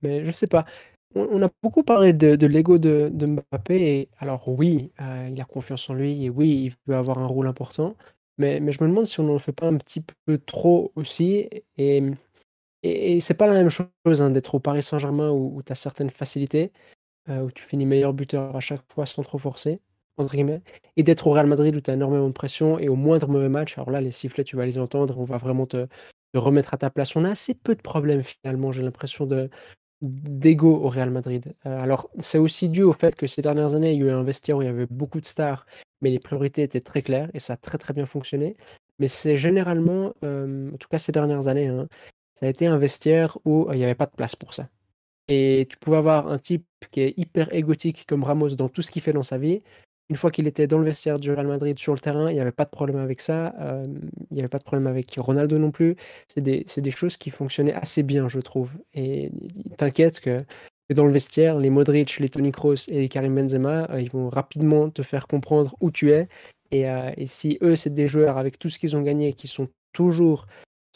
mais 0.02 0.26
je 0.26 0.32
sais 0.32 0.48
pas. 0.48 0.66
On, 1.16 1.42
a 1.42 1.50
beaucoup 1.64 1.84
parlé 1.84 2.14
de, 2.14 2.46
l'ego 2.46 2.78
de, 2.78 3.10
Mbappé. 3.10 3.76
Et 3.82 4.10
alors 4.20 4.48
oui, 4.48 4.92
euh, 5.02 5.30
il 5.32 5.42
a 5.42 5.46
confiance 5.46 5.90
en 5.90 5.94
lui 5.94 6.26
et 6.26 6.30
oui, 6.30 6.66
il 6.66 6.76
peut 6.86 6.96
avoir 6.96 7.18
un 7.20 7.28
rôle 7.28 7.48
important. 7.48 7.96
Mais, 8.38 8.60
mais 8.60 8.72
je 8.72 8.84
me 8.84 8.90
demande 8.90 9.06
si 9.06 9.20
on 9.20 9.24
n'en 9.24 9.40
fait 9.40 9.54
pas 9.54 9.68
un 9.68 9.78
petit 9.78 10.04
peu 10.26 10.38
trop 10.38 10.92
aussi. 10.96 11.50
Et 11.78 12.04
et, 12.88 13.20
c'est 13.22 13.34
pas 13.34 13.48
la 13.48 13.54
même 13.54 13.70
chose 13.70 14.22
hein, 14.22 14.30
d'être 14.30 14.56
au 14.56 14.60
Paris 14.60 14.84
Saint-Germain 14.84 15.32
où, 15.32 15.62
tu 15.66 15.72
as 15.72 15.76
certaines 15.76 16.10
facilités, 16.10 16.72
euh, 17.30 17.42
où 17.42 17.52
tu 17.52 17.64
finis 17.64 17.86
meilleur 17.86 18.14
buteur 18.14 18.56
à 18.56 18.60
chaque 18.60 18.82
fois 18.94 19.06
sans 19.06 19.24
trop 19.24 19.38
forcer, 19.38 19.80
entre 20.18 20.34
guillemets, 20.34 20.62
et 20.96 21.04
d'être 21.04 21.28
au 21.28 21.32
Real 21.32 21.48
Madrid 21.48 21.76
où 21.76 21.82
tu 21.82 21.92
as 21.92 21.94
énormément 21.94 22.28
de 22.28 22.34
pression 22.34 22.80
et 22.80 22.90
au 22.90 22.96
moindre 22.96 23.28
mauvais 23.28 23.50
match, 23.50 23.78
alors 23.78 23.92
là, 23.92 24.02
les 24.02 24.12
sifflets, 24.12 24.44
tu 24.44 24.56
vas 24.56 24.66
les 24.66 24.78
entendre, 24.78 25.20
on 25.20 25.24
va 25.24 25.38
vraiment 25.38 25.66
te, 25.66 25.88
remettre 26.34 26.74
à 26.74 26.78
ta 26.78 26.90
place. 26.90 27.16
On 27.16 27.26
a 27.26 27.32
assez 27.32 27.56
peu 27.56 27.74
de 27.74 27.82
problèmes 27.82 28.22
finalement, 28.24 28.72
j'ai 28.72 28.84
l'impression 28.84 29.26
de 29.26 29.50
d'ego 30.02 30.76
au 30.76 30.90
Real 30.90 31.10
Madrid. 31.10 31.56
Euh, 31.66 31.82
alors, 31.82 32.12
c'est 32.22 32.38
aussi 32.38 32.70
dû 32.70 32.84
au 32.84 32.94
fait 32.94 33.16
que 33.16 33.26
ces 33.26 33.42
dernières 33.42 33.74
années, 33.74 33.94
il 33.94 34.00
y 34.00 34.04
a 34.04 34.08
eu 34.08 34.12
un 34.12 34.22
vestiaire 34.22 34.58
où 34.58 34.62
il 34.62 34.66
y 34.66 34.68
avait 34.68 34.86
beaucoup 34.86 35.20
de 35.20 35.26
stars, 35.26 35.66
mais 36.02 36.12
les 36.12 36.20
priorités 36.20 36.62
étaient 36.62 36.82
très 36.82 37.02
claires 37.02 37.32
et 37.34 37.40
ça 37.40 37.54
a 37.54 37.58
très, 37.58 37.80
très 37.80 37.94
bien 37.96 38.06
fonctionné. 38.06 38.56
Mais 39.00 39.08
c'est 39.08 39.38
généralement, 39.38 40.14
en 40.24 40.78
tout 40.80 40.88
cas 40.90 41.00
ces 41.00 41.12
dernières 41.12 41.48
années, 41.48 41.68
hein, 41.68 41.88
ça 42.38 42.46
a 42.46 42.50
été 42.50 42.68
un 42.68 42.78
vestiaire 42.78 43.40
où 43.46 43.68
il 43.72 43.78
n'y 43.78 43.84
avait 43.84 43.96
pas 43.96 44.06
de 44.06 44.12
place 44.12 44.36
pour 44.36 44.54
ça. 44.54 44.70
Et 45.28 45.66
tu 45.70 45.78
pouvais 45.78 45.98
avoir 45.98 46.28
un 46.28 46.38
type 46.38 46.68
qui 46.92 47.02
est 47.02 47.18
hyper 47.18 47.52
égotique 47.52 48.06
comme 48.08 48.24
Ramos 48.24 48.50
dans 48.50 48.70
tout 48.70 48.84
ce 48.84 48.92
qu'il 48.92 49.02
fait 49.02 49.12
dans 49.12 49.24
sa 49.24 49.40
vie. 49.40 49.64
Une 50.12 50.16
fois 50.18 50.30
qu'il 50.30 50.46
était 50.46 50.68
dans 50.68 50.78
le 50.78 50.86
vestiaire 50.86 51.20
du 51.20 51.32
Real 51.32 51.48
Madrid 51.48 51.80
sur 51.80 51.94
le 51.94 52.00
terrain, 52.00 52.30
il 52.30 52.36
n'y 52.36 52.40
avait 52.40 52.52
pas 52.52 52.66
de 52.66 52.70
problème 52.70 52.98
avec 52.98 53.22
ça. 53.22 53.56
il 53.86 54.34
n'y 54.34 54.40
avait 54.40 54.50
pas 54.50 54.60
de 54.60 54.64
problème 54.64 54.86
avec 54.86 55.16
Ronaldo 55.18 55.58
non 55.58 55.72
plus. 55.72 55.96
C'est 56.28 56.42
des, 56.42 56.66
des, 56.78 56.92
choses 56.92 57.18
qui 57.18 57.32
fonctionnaient 57.32 57.74
assez 57.74 58.04
bien, 58.04 58.28
je 58.28 58.40
trouve. 58.40 58.70
Et 58.94 59.32
t'inquiète 59.76 60.20
que, 60.20 60.46
dans 60.94 61.06
le 61.06 61.12
vestiaire, 61.12 61.58
les 61.58 61.72
Modric, 61.72 62.20
les 62.20 62.30
Toni 62.30 62.52
Kroos 62.52 62.88
et 62.88 63.00
les 63.00 63.10
Karim 63.10 63.34
Benzema, 63.34 63.90
ils 64.00 64.12
vont 64.12 64.30
rapidement 64.30 64.92
te 64.92 65.02
faire 65.02 65.26
comprendre 65.28 65.76
où 65.82 65.90
tu 65.90 66.12
es. 66.12 66.30
Et 66.70 66.86
si 67.26 67.58
eux, 67.64 67.76
c'est 67.76 67.94
des 67.94 68.08
joueurs 68.08 68.38
avec 68.38 68.60
tout 68.60 68.70
ce 68.70 68.78
qu'ils 68.78 68.96
ont 68.96 69.02
gagné, 69.02 69.34
qui 69.34 69.48
sont 69.48 69.68
toujours 69.92 70.46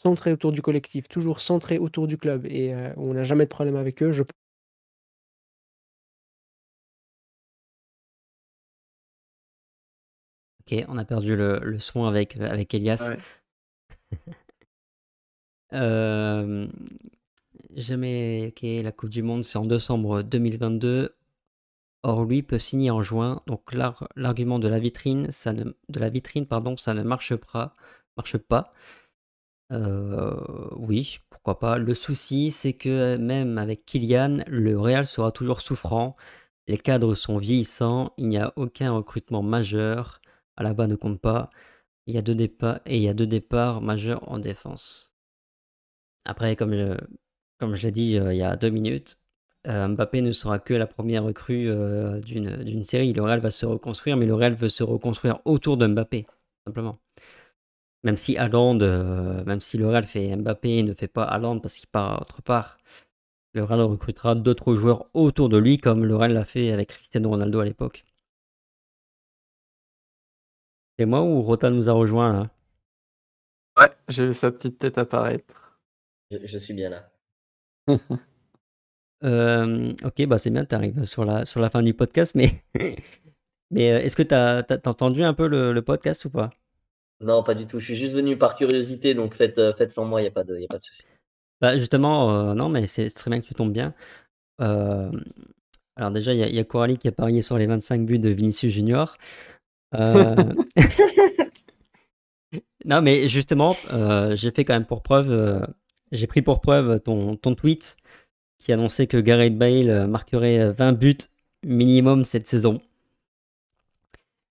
centré 0.02 0.32
autour 0.32 0.52
du 0.52 0.61
collectif, 0.61 1.07
toujours 1.07 1.41
centré 1.41 1.78
autour 1.78 2.07
du 2.07 2.18
club 2.18 2.45
et 2.45 2.73
euh, 2.73 2.94
on 2.98 3.14
n'a 3.14 3.23
jamais 3.23 3.45
de 3.45 3.49
problème 3.49 3.76
avec 3.76 4.02
eux. 4.02 4.11
Je... 4.11 4.23
Ok, 10.61 10.86
on 10.88 10.98
a 10.98 11.06
perdu 11.06 11.36
le, 11.36 11.60
le 11.61 11.80
son 11.80 12.06
avec, 12.06 12.38
avec 12.38 12.73
Elias. 12.73 13.11
euh, 15.73 16.68
jamais, 17.76 18.48
ok, 18.48 18.61
la 18.84 18.91
Coupe 18.91 19.10
du 19.10 19.22
Monde, 19.23 19.44
c'est 19.44 19.57
en 19.57 19.65
décembre 19.65 20.23
2022. 20.23 21.15
Or, 22.03 22.26
lui 22.26 22.41
peut 22.41 22.57
signer 22.57 22.90
en 22.90 23.03
juin. 23.03 23.41
Donc, 23.45 23.73
l'argument 24.15 24.57
de 24.57 24.68
la 24.68 24.80
vitrine, 24.80 25.30
ça 25.32 25.53
ne, 25.53 25.65
de 25.65 25.99
la 25.99 26.10
vitrine, 26.10 26.48
pardon, 26.48 26.76
ça 26.76 26.95
ne 26.95 27.03
marche 27.03 27.36
pas. 27.36 27.76
Marche 28.18 28.38
pas. 28.38 28.73
Euh, 29.72 30.69
oui, 30.76 31.19
pourquoi 31.30 31.60
pas. 31.60 31.77
Le 31.77 31.93
souci, 31.93 32.52
c'est 32.52 32.73
que 32.73 33.18
même 33.18 33.57
avec 33.57 33.85
Kylian, 33.85 34.39
le 34.48 34.77
Real 34.80 35.06
sera 35.06 35.31
toujours 35.31 35.61
souffrant. 35.61 36.15
Les 36.68 36.77
cadres 36.77 37.15
sont 37.15 37.38
vieillissants, 37.38 38.14
il 38.18 38.27
n'y 38.27 38.38
a 38.38 38.53
aucun 38.56 38.91
recrutement 38.91 39.41
majeur. 39.43 40.22
À 40.57 40.64
la 40.64 40.73
bas 40.73 40.88
ne 40.88 40.95
compte 40.95 41.19
pas. 41.22 41.49
Il 42.07 42.15
y 42.15 42.18
a 42.18 42.22
deux 42.22 42.35
départs 42.35 42.81
et 42.85 42.98
il 42.98 43.03
y 43.03 43.10
a 43.10 43.14
deux 43.14 43.27
départs 43.27 43.81
majeurs 43.81 44.30
en 44.31 44.39
défense. 44.39 45.15
Après, 46.26 46.56
comme 46.56 46.76
je, 46.76 47.81
l'ai 47.81 47.91
dit 47.91 48.18
euh, 48.18 48.34
il 48.34 48.38
y 48.38 48.43
a 48.43 48.56
deux 48.56 48.69
minutes, 48.69 49.19
euh, 49.68 49.88
Mbappé 49.88 50.22
ne 50.22 50.31
sera 50.31 50.60
que 50.60 50.73
la 50.73 50.88
première 50.88 51.23
recrue 51.23 51.69
d'une 52.23 52.84
série. 52.84 53.14
Le 53.14 53.23
Real 53.23 53.39
va 53.39 53.52
se 53.52 53.65
reconstruire, 53.65 54.18
mais 54.18 54.26
le 54.26 54.35
Real 54.35 54.53
veut 54.56 54.69
se 54.69 54.84
reconstruire 54.84 55.39
autour 55.45 55.77
de 55.77 55.88
Mbappé, 55.88 56.27
simplement. 56.65 56.99
Même 58.03 58.18
si 58.18 58.36
Haaland, 58.38 58.80
euh, 58.82 59.44
même 59.45 59.61
si 59.61 59.78
le 59.78 59.88
Real 59.88 60.06
fait 60.06 60.36
Mbappé 60.36 60.84
ne 60.84 60.94
fait 60.94 61.07
pas 61.07 61.23
Haaland 61.23 61.60
parce 61.60 61.78
qu'il 61.78 61.88
part 61.90 62.22
autre 62.22 62.41
part, 62.41 62.78
le 63.53 63.64
Real 63.64 63.82
recrutera 63.82 64.34
d'autres 64.36 64.76
joueurs 64.76 65.06
autour 65.14 65.49
de 65.49 65.57
lui 65.57 65.78
comme 65.78 66.06
le 66.06 66.15
Real 66.15 66.34
l'a 66.34 66.45
fait 66.45 66.72
avec 66.72 66.90
Cristiano 66.90 67.30
Ronaldo 67.30 67.60
à 67.60 67.65
l'époque. 67.65 68.06
C'est 70.98 71.06
moi 71.06 71.22
ou 71.22 71.41
Rota 71.41 71.69
nous 71.69 71.90
a 71.90 71.94
rejoint 71.94 72.34
là? 72.34 72.49
Ouais, 73.80 73.91
j'ai 74.10 74.28
vu 74.28 74.34
sa 74.34 74.52
petite 74.52 74.80
tête 74.80 74.98
apparaître. 74.98 75.80
Je, 76.32 76.57
suis 76.57 76.73
bien 76.73 76.90
là. 76.90 77.11
Euh, 79.23 79.94
ok, 80.03 80.26
bah 80.26 80.40
c'est 80.40 80.49
bien, 80.49 80.65
tu 80.65 80.73
arrives 80.73 81.06
sur 81.06 81.26
la, 81.26 81.45
sur 81.45 81.60
la 81.60 81.69
fin 81.69 81.84
du 81.84 81.94
podcast, 81.94 82.34
mais, 82.34 82.64
mais 83.69 83.91
euh, 83.91 83.99
est-ce 83.99 84.15
que 84.15 84.23
tu 84.23 84.34
as, 84.34 84.65
entendu 84.88 85.23
un 85.23 85.36
peu 85.36 85.48
le 85.48 85.80
podcast 85.84 86.26
ou 86.26 86.32
pas? 86.32 86.49
Non, 87.22 87.43
pas 87.43 87.53
du 87.53 87.68
tout. 87.68 87.80
Je 87.80 87.85
suis 87.85 87.95
juste 87.95 88.14
venu 88.15 88.38
par 88.38 88.56
curiosité, 88.56 89.14
donc 89.14 89.34
faites, 89.35 89.57
euh, 89.60 89.73
faites 89.73 89.91
sans 89.91 90.06
moi, 90.06 90.22
il 90.22 90.23
n'y 90.23 90.30
a 90.30 90.31
pas 90.31 90.43
de, 90.43 90.57
y 90.57 90.65
a 90.65 90.68
pas 90.68 90.80
de 90.80 90.84
souci. 90.84 91.03
Bah 91.60 91.77
justement, 91.77 92.49
euh, 92.49 92.53
non, 92.53 92.69
mais 92.69 92.88
c'est 92.88 93.10
très 93.11 93.30
bien 93.30 93.39
que 93.41 93.45
tu 93.45 93.53
tombes 93.53 93.72
bien. 93.72 93.93
Euh, 94.61 95.11
alors 95.95 96.11
déjà, 96.11 96.34
il 96.34 96.39
y, 96.39 96.60
a 96.60 96.64
Coralie 96.64 96.98
qui 96.98 97.07
a 97.07 97.11
parié 97.11 97.41
sur 97.41 97.57
les 97.57 97.68
25 97.68 98.06
buts 98.06 98.19
de 98.19 98.30
Vinicius 98.30 98.73
Junior. 98.73 99.18
non, 102.85 103.02
mais 103.02 103.27
justement, 103.27 103.76
j'ai 104.34 104.52
fait 104.52 104.65
quand 104.65 104.73
même 104.73 104.85
pour 104.85 105.03
preuve, 105.03 105.68
j'ai 106.11 106.27
pris 106.27 106.41
pour 106.41 106.61
preuve 106.61 107.02
ton, 107.02 107.35
ton 107.35 107.53
tweet 107.53 107.98
qui 108.57 108.72
annonçait 108.72 109.07
que 109.07 109.18
Gareth 109.18 109.57
Bale 109.57 110.07
marquerait 110.07 110.72
20 110.72 110.93
buts 110.93 111.18
minimum 111.64 112.26
cette 112.26 112.48
saison. 112.48 112.81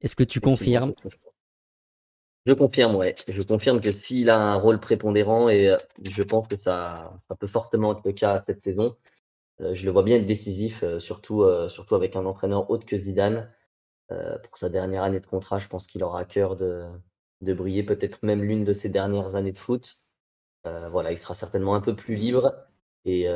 Est-ce 0.03 0.15
que 0.15 0.25
tu 0.25 0.41
confirmes 0.41 0.93
je 2.47 2.53
confirme, 2.55 2.97
ouais. 2.97 3.15
Je 3.29 3.43
confirme 3.43 3.81
que 3.81 3.93
s'il 3.93 4.31
a 4.31 4.39
un 4.39 4.55
rôle 4.57 4.81
prépondérant, 4.81 5.49
et 5.49 5.69
euh, 5.69 5.77
je 6.03 6.23
pense 6.23 6.49
que 6.49 6.57
ça, 6.57 7.21
peut 7.39 7.47
fortement 7.47 7.93
être 7.93 8.05
le 8.05 8.13
cas 8.13 8.43
cette 8.47 8.63
saison, 8.63 8.97
euh, 9.61 9.75
je 9.75 9.87
le 9.87 9.93
vois 9.93 10.03
bien 10.03 10.17
être 10.17 10.27
décisif, 10.27 10.83
euh, 10.83 11.01
surtout, 11.01 11.45
surtout 11.69 11.95
avec 11.95 12.17
un 12.17 12.27
entraîneur 12.27 12.71
autre 12.71 12.87
que 12.87 12.99
Zidane. 12.99 13.53
pour 14.09 14.59
sa 14.59 14.71
dernière 14.71 15.05
année 15.05 15.21
de 15.21 15.27
contrat, 15.27 15.59
je 15.59 15.69
pense 15.69 15.87
qu'il 15.87 16.03
aura 16.05 16.21
à 16.21 16.25
cœur 16.25 16.57
de, 16.57 16.87
de 17.43 17.55
briller, 17.55 17.85
peut-être 17.85 18.23
même 18.25 18.43
l'une 18.43 18.65
de 18.65 18.73
ses 18.73 18.89
dernières 18.91 19.37
années 19.37 19.53
de 19.53 19.59
foot. 19.59 20.03
voilà, 20.65 21.13
il 21.13 21.19
sera 21.19 21.35
certainement 21.35 21.75
un 21.75 21.81
peu 21.81 21.97
plus 21.97 22.17
libre. 22.17 22.55
Et, 23.07 23.27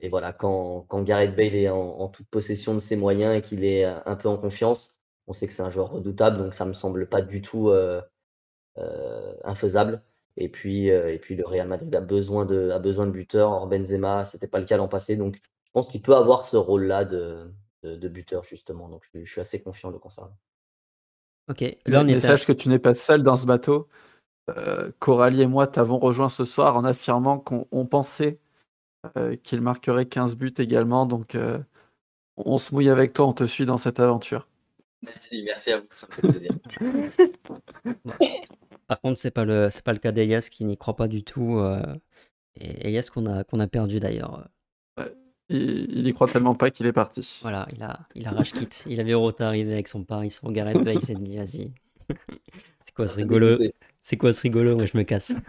et 0.00 0.08
voilà, 0.08 0.32
quand, 0.32 0.86
quand, 0.88 1.02
Gareth 1.02 1.36
Bale 1.36 1.54
est 1.54 1.68
en, 1.68 2.08
toute 2.08 2.28
possession 2.28 2.74
de 2.74 2.80
ses 2.80 2.96
moyens 2.96 3.36
et 3.36 3.42
qu'il 3.42 3.64
est 3.64 3.84
un 3.84 4.16
peu 4.16 4.28
en 4.28 4.36
confiance, 4.38 5.00
on 5.26 5.32
sait 5.32 5.46
que 5.46 5.52
c'est 5.52 5.62
un 5.62 5.70
joueur 5.70 5.90
redoutable, 5.90 6.38
donc 6.38 6.54
ça 6.54 6.64
me 6.66 6.74
semble 6.74 7.08
pas 7.08 7.22
du 7.22 7.42
tout 7.42 7.70
infaisable. 9.44 10.02
Et 10.36 10.48
puis, 10.48 10.90
euh, 10.90 11.12
et 11.12 11.18
puis 11.18 11.36
le 11.36 11.46
Real 11.46 11.68
Madrid 11.68 11.94
a 11.94 12.00
besoin 12.00 12.44
de, 12.44 12.70
a 12.70 12.78
besoin 12.78 13.06
de 13.06 13.12
buteurs. 13.12 13.50
Or 13.50 13.68
Benzema, 13.68 14.24
c'était 14.24 14.48
pas 14.48 14.58
le 14.58 14.64
cas 14.64 14.76
l'an 14.76 14.88
passé. 14.88 15.16
Donc 15.16 15.36
je 15.36 15.70
pense 15.72 15.88
qu'il 15.88 16.02
peut 16.02 16.16
avoir 16.16 16.46
ce 16.46 16.56
rôle-là 16.56 17.04
de, 17.04 17.50
de, 17.82 18.08
buteur 18.08 18.42
justement. 18.42 18.88
Donc 18.88 19.04
je, 19.14 19.24
suis 19.24 19.40
assez 19.40 19.62
confiant 19.62 19.90
le 19.90 19.98
concernant. 19.98 20.36
Ok. 21.48 21.64
Là, 21.86 22.02
on 22.04 22.20
sache 22.20 22.46
que 22.46 22.52
tu 22.52 22.68
n'es 22.68 22.78
pas 22.78 22.94
seul 22.94 23.22
dans 23.22 23.36
ce 23.36 23.46
bateau. 23.46 23.88
Euh, 24.50 24.90
Coralie 24.98 25.42
et 25.42 25.46
moi 25.46 25.66
t'avons 25.66 25.98
rejoint 25.98 26.28
ce 26.28 26.44
soir 26.44 26.76
en 26.76 26.84
affirmant 26.84 27.38
qu'on 27.38 27.86
pensait 27.86 28.38
qu'il 29.42 29.60
marquerait 29.60 30.06
15 30.06 30.36
buts 30.36 30.54
également. 30.58 31.06
Donc 31.06 31.36
on 32.36 32.58
se 32.58 32.74
mouille 32.74 32.90
avec 32.90 33.12
toi, 33.12 33.26
on 33.26 33.32
te 33.32 33.44
suit 33.44 33.66
dans 33.66 33.78
cette 33.78 34.00
aventure. 34.00 34.48
Merci, 35.02 35.42
merci 35.44 35.72
à 35.72 35.80
vous, 35.80 35.86
ça 35.94 36.06
me 36.08 36.12
fait 36.14 36.22
plaisir. 36.22 36.50
Par 38.94 39.00
contre, 39.00 39.18
c'est 39.18 39.32
pas 39.32 39.44
le 39.44 39.70
c'est 39.70 39.82
pas 39.82 39.92
le 39.92 39.98
cas 39.98 40.12
d'Elias 40.12 40.46
qui 40.48 40.64
n'y 40.64 40.76
croit 40.76 40.94
pas 40.94 41.08
du 41.08 41.24
tout. 41.24 41.58
Euh, 41.58 41.82
et 42.54 42.86
Elias 42.86 43.10
qu'on 43.12 43.26
a 43.26 43.42
qu'on 43.42 43.58
a 43.58 43.66
perdu 43.66 43.98
d'ailleurs. 43.98 44.48
il, 45.48 46.04
n'y 46.04 46.14
croit 46.14 46.28
tellement 46.28 46.54
pas 46.54 46.70
qu'il 46.70 46.86
est 46.86 46.92
parti. 46.92 47.40
Voilà, 47.42 47.66
il 47.74 47.82
a 47.82 48.06
il 48.14 48.24
a 48.28 48.30
rage 48.30 48.52
quitte. 48.52 48.84
Il 48.88 49.00
avait 49.00 49.14
Rota 49.14 49.48
arrivé 49.48 49.72
avec 49.72 49.88
son 49.88 50.04
pari 50.04 50.30
sur 50.30 50.48
Gareth 50.52 50.84
Bale, 50.84 50.94
il 50.94 51.04
s'est 51.04 51.16
dit 51.16 51.36
vas-y. 51.36 51.72
c'est 52.78 52.94
quoi 52.94 53.08
ce 53.08 53.16
rigolo? 53.16 53.58
C'est 54.00 54.16
quoi 54.16 54.32
ce 54.32 54.40
rigolo? 54.42 54.76
Moi 54.76 54.86
je 54.86 54.96
me 54.96 55.02
casse. 55.02 55.34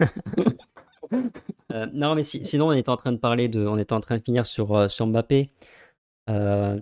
Euh, 1.72 1.86
non 1.92 2.16
mais 2.16 2.24
sinon 2.24 2.68
on 2.68 2.72
était 2.72 2.88
en 2.88 2.96
train 2.96 3.12
de 3.12 3.16
parler 3.16 3.48
de 3.48 3.64
on 3.64 3.78
était 3.78 3.92
en 3.92 4.00
train 4.00 4.18
de 4.18 4.22
finir 4.24 4.44
sur 4.44 4.74
euh, 4.74 4.88
sur 4.88 5.06
Mbappé. 5.06 5.50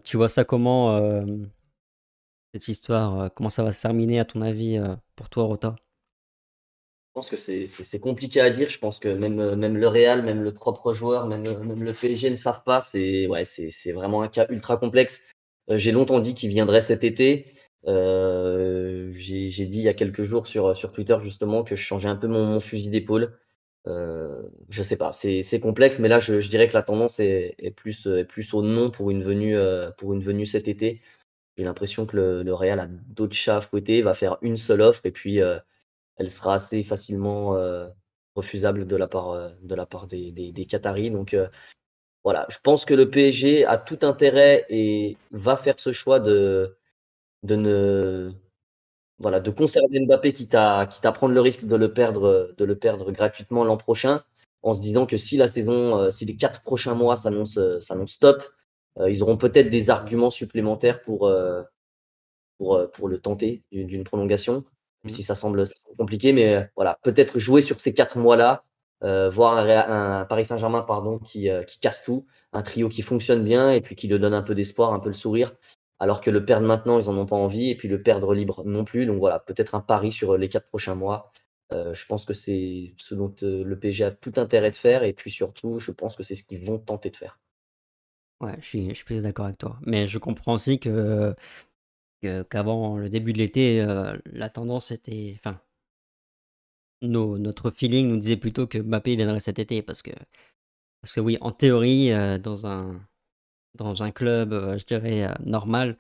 tu 0.03 0.17
vois 0.17 0.31
ça 0.31 0.45
comment 0.45 0.99
cette 2.55 2.69
histoire 2.69 3.31
Comment 3.35 3.51
ça 3.51 3.63
va 3.63 3.71
se 3.71 3.83
terminer 3.83 4.19
à 4.19 4.25
ton 4.25 4.41
avis 4.41 4.81
pour 5.15 5.29
toi 5.29 5.45
Rota? 5.45 5.77
Pense 7.15 7.31
que 7.31 7.37
c'est 7.37 8.01
compliqué 8.01 8.41
à 8.41 8.51
dire. 8.51 8.69
Je 8.69 8.79
pense 8.79 8.99
que 8.99 9.09
même, 9.09 9.39
euh, 9.39 9.57
même 9.57 9.77
le 9.77 9.87
Real, 9.87 10.23
même 10.23 10.43
le 10.43 10.53
propre 10.53 10.93
joueur, 10.93 11.27
même, 11.29 11.47
euh, 11.47 11.63
même 11.63 11.83
le 11.85 11.93
PSG 11.93 12.29
ne 12.29 12.35
savent 12.35 12.65
pas. 12.65 12.81
C'est 12.81 13.29
ouais, 13.29 13.45
vraiment 13.93 14.23
un 14.23 14.29
cas 14.29 14.47
ultra 14.51 14.77
complexe. 14.77 15.23
Euh, 15.71 15.79
j'ai 15.79 15.93
longtemps 15.93 16.21
dit 16.21 16.35
qu'il 16.35 16.51
viendrait 16.51 16.81
cet 16.81 17.05
été. 17.05 17.55
J'ai 17.87 19.67
dit 19.67 19.79
il 19.79 19.85
y 19.85 19.89
a 19.89 19.95
quelques 19.95 20.25
jours 20.25 20.47
sur, 20.47 20.77
sur 20.77 20.93
Twitter 20.93 21.17
justement 21.23 21.63
que 21.63 21.77
je 21.77 21.83
changeais 21.83 22.09
un 22.09 22.17
peu 22.17 22.27
mon, 22.27 22.47
mon 22.47 22.61
fusil 22.61 22.91
d'épaule. 22.91 23.39
Euh, 23.87 24.43
je 24.71 24.83
sais 24.83 24.97
pas, 24.97 25.13
c'est 25.13 25.61
complexe, 25.61 25.99
mais 25.99 26.09
là 26.09 26.19
je, 26.19 26.41
je, 26.41 26.49
dirais 26.49 26.69
que 26.69 26.73
la 26.73 26.83
tendance 26.83 27.21
est, 27.21 27.55
est, 27.59 27.71
plus, 27.71 28.07
est 28.07 28.25
plus 28.25 28.55
au 28.55 28.63
non 28.63 28.91
pour 28.91 29.11
une 29.11 29.23
venue, 29.23 29.57
pour 29.99 30.15
une 30.15 30.23
venue 30.23 30.47
cet 30.47 30.69
été. 30.69 31.03
J'ai 31.59 31.65
l'impression 31.65 32.07
que 32.07 32.17
le, 32.17 32.43
le, 32.43 32.55
Real 32.55 32.81
a 32.81 32.87
d'autres 32.87 33.37
chats 33.37 33.59
à 33.59 33.61
fouetter, 33.61 34.01
va 34.01 34.15
faire 34.15 34.39
une 34.41 34.57
seule 34.57 34.81
offre 34.81 35.05
et 35.05 35.11
puis 35.11 35.41
elle 36.17 36.31
sera 36.31 36.55
assez 36.55 36.83
facilement 36.83 37.57
refusable 38.35 38.87
de 38.87 38.97
la 38.97 39.07
part, 39.07 40.07
des, 40.07 40.67
Qataris. 40.69 41.11
Donc 41.11 41.37
voilà, 42.25 42.47
je 42.51 42.59
pense 42.63 42.85
que 42.85 42.95
le 42.95 43.11
PSG 43.11 43.65
a 43.65 43.79
tout 43.79 43.99
intérêt 44.03 44.67
et 44.69 45.17
va 45.31 45.57
faire 45.57 45.79
ce 45.79 45.93
choix 45.93 46.21
de, 46.21 46.77
ne 47.43 48.33
voilà, 49.19 49.41
de 49.41 49.51
conserver 49.51 50.01
Mbappé 50.01 50.33
quitte 50.33 50.55
à, 50.55 50.87
quitte 50.87 51.07
à 51.07 51.13
prendre 51.13 51.35
le 51.35 51.41
risque 51.41 51.65
de 51.67 51.77
le 51.77 51.93
perdre, 51.93 52.55
de 52.57 52.65
le 52.65 52.77
perdre 52.79 53.13
gratuitement 53.13 53.65
l'an 53.65 53.77
prochain. 53.77 54.25
en 54.63 54.75
se 54.75 54.81
disant 54.81 55.07
que 55.07 55.19
si 55.19 55.37
la 55.37 55.49
saison, 55.49 56.11
si 56.11 56.25
les 56.25 56.37
quatre 56.37 56.63
prochains 56.63 56.95
mois 56.95 57.17
s'annoncent 57.17 58.19
top, 58.21 58.43
ils 59.07 59.23
auront 59.23 59.37
peut-être 59.37 59.69
des 59.71 59.91
arguments 59.91 60.31
supplémentaires 60.31 61.03
pour, 61.03 61.29
le 61.29 63.19
tenter 63.19 63.63
d'une 63.71 64.05
prolongation, 64.05 64.65
mmh. 65.05 65.09
si 65.09 65.23
ça 65.23 65.35
semble 65.35 65.65
compliqué. 65.99 66.33
Mais 66.33 66.71
voilà, 66.77 66.99
peut-être 67.03 67.39
jouer 67.39 67.63
sur 67.63 67.81
ces 67.81 67.95
quatre 67.95 68.19
mois-là, 68.19 68.65
voir 69.03 69.59
un, 69.59 70.25
Paris 70.25 70.47
Saint-Germain 70.47 70.83
pardon, 70.83 71.19
qui, 71.19 71.49
qui 71.67 71.81
casse 71.81 72.05
tout, 72.05 72.27
un 72.53 72.63
trio 72.63 72.89
qui 72.89 73.03
fonctionne 73.03 73.45
bien 73.45 73.71
et 73.71 73.81
puis 73.81 73.97
qui 73.97 74.09
le 74.09 74.19
donne 74.19 74.35
un 74.35 74.43
peu 74.43 74.55
d'espoir, 74.55 74.93
un 74.95 75.01
peu 75.01 75.09
le 75.09 75.15
sourire 75.15 75.55
alors 75.99 76.21
que 76.21 76.31
le 76.31 76.45
perdre 76.45 76.67
maintenant, 76.67 77.01
ils 77.01 77.07
n'en 77.07 77.17
ont 77.19 77.27
pas 77.27 77.37
envie, 77.37 77.71
et 77.71 77.77
puis 77.77 77.89
le 77.89 78.03
perdre 78.03 78.35
libre 78.35 78.65
non 78.65 78.85
plus. 78.85 79.07
Donc 79.07 79.19
voilà, 79.19 79.39
peut-être 79.39 79.75
un 79.75 79.81
pari 79.81 80.13
sur 80.13 80.37
les 80.37 80.49
quatre 80.49 80.67
prochains 80.67 80.95
mois. 80.95 81.33
Euh, 81.73 81.95
je 81.95 82.05
pense 82.07 82.25
que 82.25 82.35
c'est 82.35 82.95
ce 82.97 83.15
dont 83.15 83.35
le 83.41 83.75
PSG 83.79 84.05
a 84.05 84.11
tout 84.11 84.35
intérêt 84.37 84.71
de 84.71 84.77
faire, 84.77 85.03
et 85.03 85.13
puis 85.13 85.31
surtout, 85.31 85.79
je 85.79 85.93
pense 85.93 86.17
que 86.17 86.23
c'est 86.23 86.35
ce 86.35 86.45
qu'ils 86.45 86.65
vont 86.65 86.79
tenter 86.79 87.11
de 87.11 87.17
faire. 87.17 87.39
Ouais, 88.41 88.57
je 88.61 88.67
suis, 88.67 88.91
je 88.91 89.05
suis 89.05 89.21
d'accord 89.21 89.47
avec 89.47 89.59
toi. 89.59 89.79
Mais 89.87 90.07
je 90.07 90.19
comprends 90.19 90.55
aussi 90.55 90.79
que, 90.79 91.35
qu'avant 92.49 92.99
le 92.99 93.09
début 93.09 93.33
de 93.33 93.39
l'été, 93.39 93.81
euh, 93.81 94.17
la 94.27 94.49
tendance 94.49 94.91
était. 94.91 95.35
Enfin, 95.39 95.61
notre 97.03 97.71
feeling 97.71 98.09
nous 98.09 98.17
disait 98.19 98.37
plutôt 98.37 98.67
que 98.67 98.79
Mbappé 98.79 99.17
viendrait 99.17 99.41
cet 99.41 99.59
été, 99.59 99.83
parce 99.83 100.03
que, 100.03 100.13
parce 101.01 101.15
que 101.15 101.21
oui, 101.21 101.39
en 101.41 101.53
théorie, 101.53 102.11
dans 102.41 102.67
un 102.67 103.01
dans 103.75 104.03
un 104.03 104.11
club, 104.11 104.53
euh, 104.53 104.79
je 104.79 104.87
dirais, 104.87 105.25
euh, 105.25 105.33
normal, 105.45 105.97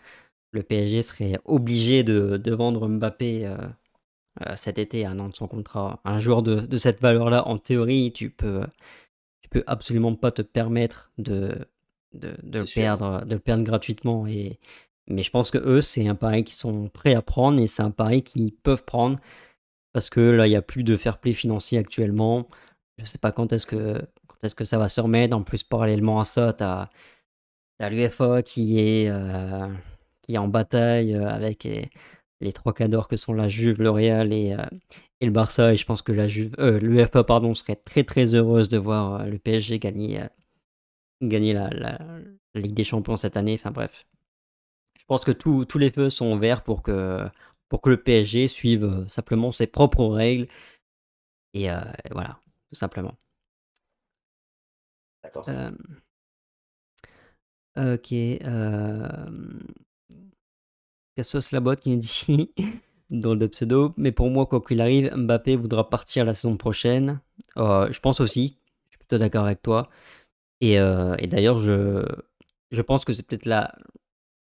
le 0.52 0.62
PSG 0.62 1.02
serait 1.02 1.38
obligé 1.44 2.04
de, 2.04 2.36
de 2.36 2.54
vendre 2.54 2.88
Mbappé 2.88 3.46
euh, 3.46 3.56
cet 4.56 4.78
été 4.78 5.04
à 5.04 5.10
un 5.10 5.18
an 5.18 5.28
de 5.28 5.34
son 5.34 5.48
contrat. 5.48 6.00
Un 6.04 6.18
joueur 6.18 6.42
de, 6.42 6.60
de 6.60 6.76
cette 6.76 7.00
valeur-là, 7.00 7.46
en 7.48 7.58
théorie, 7.58 8.12
tu 8.12 8.30
peux, 8.30 8.62
tu 9.42 9.48
peux 9.48 9.64
absolument 9.66 10.14
pas 10.14 10.30
te 10.30 10.42
permettre 10.42 11.12
de, 11.18 11.66
de, 12.12 12.36
de 12.42 12.60
le, 12.60 12.74
perdre, 12.74 13.24
de 13.24 13.34
le 13.34 13.40
perdre 13.40 13.64
gratuitement. 13.64 14.26
Et, 14.26 14.58
mais 15.08 15.22
je 15.22 15.30
pense 15.30 15.50
que 15.50 15.58
eux, 15.58 15.80
c'est 15.80 16.08
un 16.08 16.14
pari 16.14 16.44
qu'ils 16.44 16.54
sont 16.54 16.88
prêts 16.88 17.14
à 17.14 17.22
prendre 17.22 17.60
et 17.60 17.66
c'est 17.66 17.82
un 17.82 17.90
pari 17.90 18.22
qu'ils 18.22 18.52
peuvent 18.52 18.84
prendre 18.84 19.18
parce 19.94 20.10
que 20.10 20.20
là, 20.20 20.46
il 20.46 20.50
n'y 20.50 20.56
a 20.56 20.62
plus 20.62 20.82
de 20.84 20.96
fair 20.96 21.18
play 21.18 21.32
financier 21.32 21.78
actuellement. 21.78 22.48
Je 22.98 23.04
ne 23.04 23.06
sais 23.06 23.18
pas 23.18 23.32
quand 23.32 23.52
est-ce 23.52 23.66
que, 23.66 24.02
est-ce 24.42 24.54
que 24.54 24.64
ça 24.64 24.76
va 24.78 24.88
se 24.88 25.00
remettre. 25.00 25.36
En 25.36 25.42
plus, 25.42 25.62
parallèlement 25.62 26.20
à 26.20 26.24
ça, 26.24 26.52
tu 26.52 26.64
as 26.64 27.90
l'UFA 27.90 28.42
qui 28.42 28.80
est, 28.80 29.08
euh, 29.08 29.68
qui 30.22 30.34
est 30.34 30.38
en 30.38 30.48
bataille 30.48 31.14
euh, 31.14 31.28
avec 31.28 31.64
les, 31.64 32.52
trois 32.52 32.74
cadors 32.74 33.08
que 33.08 33.16
sont 33.16 33.32
la 33.32 33.48
Juve, 33.48 33.80
le 33.80 33.90
Real 33.90 34.32
et, 34.32 34.54
euh, 34.54 34.66
et 35.20 35.26
le 35.26 35.32
Barça. 35.32 35.72
Et 35.72 35.76
je 35.76 35.86
pense 35.86 36.02
que 36.02 36.12
la 36.12 36.26
l'UFA 36.26 37.24
serait 37.54 37.76
très 37.76 38.04
très 38.04 38.34
heureuse 38.34 38.68
de 38.68 38.78
voir 38.78 39.26
le 39.26 39.38
PSG 39.38 39.78
gagner, 39.78 40.22
gagner 41.22 41.52
la, 41.52 41.70
la, 41.70 41.98
Ligue 42.56 42.74
des 42.74 42.84
Champions 42.84 43.16
cette 43.16 43.36
année. 43.36 43.54
Enfin 43.54 43.70
bref. 43.70 44.06
Je 45.04 45.08
pense 45.08 45.24
que 45.24 45.32
tous 45.32 45.78
les 45.78 45.90
feux 45.90 46.10
sont 46.10 46.36
verts 46.38 46.62
pour 46.64 46.82
que, 46.82 47.28
pour 47.68 47.82
que 47.82 47.90
le 47.90 48.02
PSG 48.02 48.48
suive 48.48 49.06
simplement 49.08 49.52
ses 49.52 49.66
propres 49.66 50.06
règles. 50.06 50.46
Et 51.52 51.68
voilà, 52.10 52.38
tout 52.70 52.74
simplement. 52.74 53.14
D'accord. 55.22 55.46
OK, 57.76 58.12
hem, 58.12 59.66
Cassos 61.16 61.50
Labot 61.52 61.76
qui 61.76 61.90
nous 61.90 61.98
dit 61.98 62.52
dans 63.10 63.34
le 63.34 63.48
pseudo: 63.48 63.94
«Mais 63.96 64.12
pour 64.12 64.30
moi, 64.30 64.46
quoi 64.46 64.60
qu'il 64.60 64.80
arrive, 64.80 65.12
Mbappé 65.14 65.56
voudra 65.56 65.88
partir 65.90 66.24
la 66.24 66.32
saison 66.34 66.56
prochaine». 66.56 67.20
Euh, 67.56 67.90
je 67.90 68.00
pense 68.00 68.20
aussi, 68.20 68.58
je 68.86 68.90
suis 68.90 68.98
plutôt 68.98 69.18
d'accord 69.18 69.44
avec 69.44 69.62
toi 69.62 69.88
et 70.60 70.78
euh, 70.80 71.16
et 71.18 71.26
d'ailleurs 71.28 71.58
je 71.58 72.04
je 72.72 72.82
pense 72.82 73.04
que 73.04 73.12
c'est 73.14 73.22
peut-être 73.24 73.46
la 73.46 73.74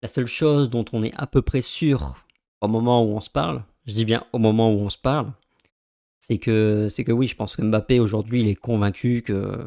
la 0.02 0.08
seule 0.08 0.26
chose 0.26 0.68
dont 0.68 0.84
on 0.92 1.02
est 1.02 1.14
à 1.16 1.26
peu 1.26 1.42
près 1.42 1.62
sûr 1.62 2.16
au 2.60 2.68
moment 2.68 3.04
où 3.04 3.08
on 3.16 3.20
se 3.20 3.30
parle, 3.30 3.64
je 3.86 3.94
dis 3.94 4.04
bien 4.04 4.24
au 4.32 4.38
moment 4.38 4.72
où 4.72 4.78
on 4.78 4.90
se 4.90 4.98
parle, 4.98 5.32
c'est 6.20 6.38
que 6.38 6.86
c'est 6.88 7.04
que 7.04 7.12
oui, 7.12 7.26
je 7.26 7.36
pense 7.36 7.56
que 7.56 7.62
Mbappé 7.62 8.00
aujourd'hui, 8.00 8.42
il 8.42 8.48
est 8.48 8.54
convaincu 8.54 9.22
que 9.22 9.66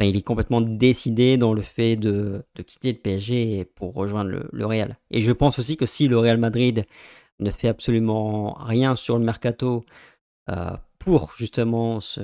il 0.00 0.16
est 0.16 0.22
complètement 0.22 0.60
décidé 0.60 1.36
dans 1.36 1.54
le 1.54 1.62
fait 1.62 1.96
de, 1.96 2.44
quitter 2.66 2.92
le 2.92 2.98
PSG 2.98 3.64
pour 3.64 3.94
rejoindre 3.94 4.30
le, 4.52 4.66
Real. 4.66 4.98
Et 5.10 5.20
je 5.20 5.32
pense 5.32 5.58
aussi 5.58 5.76
que 5.76 5.86
si 5.86 6.08
le 6.08 6.18
Real 6.18 6.38
Madrid 6.38 6.84
ne 7.40 7.50
fait 7.50 7.68
absolument 7.68 8.54
rien 8.54 8.96
sur 8.96 9.18
le 9.18 9.24
mercato 9.24 9.84
euh, 10.50 10.76
pour 10.98 11.32
justement 11.36 12.00
se, 12.00 12.20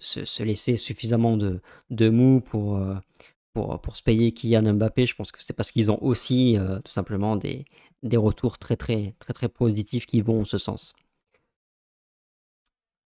se, 0.00 0.42
laisser 0.42 0.76
suffisamment 0.76 1.36
de, 1.36 1.60
de 1.90 2.08
mou 2.08 2.40
pour, 2.40 2.76
euh, 2.76 2.94
pour, 3.54 3.80
pour 3.80 3.96
se 3.96 4.02
payer 4.02 4.32
Kylian 4.32 4.74
Mbappé, 4.74 5.06
je 5.06 5.14
pense 5.14 5.32
que 5.32 5.42
c'est 5.42 5.52
parce 5.52 5.70
qu'ils 5.70 5.90
ont 5.90 6.02
aussi 6.02 6.56
euh, 6.58 6.80
tout 6.80 6.92
simplement 6.92 7.36
des, 7.36 7.64
des 8.02 8.16
retours 8.16 8.58
très 8.58 8.76
très 8.76 9.14
très 9.18 9.32
très 9.32 9.48
positifs 9.48 10.06
qui 10.06 10.20
vont 10.20 10.40
en 10.42 10.44
ce 10.44 10.58
sens. 10.58 10.94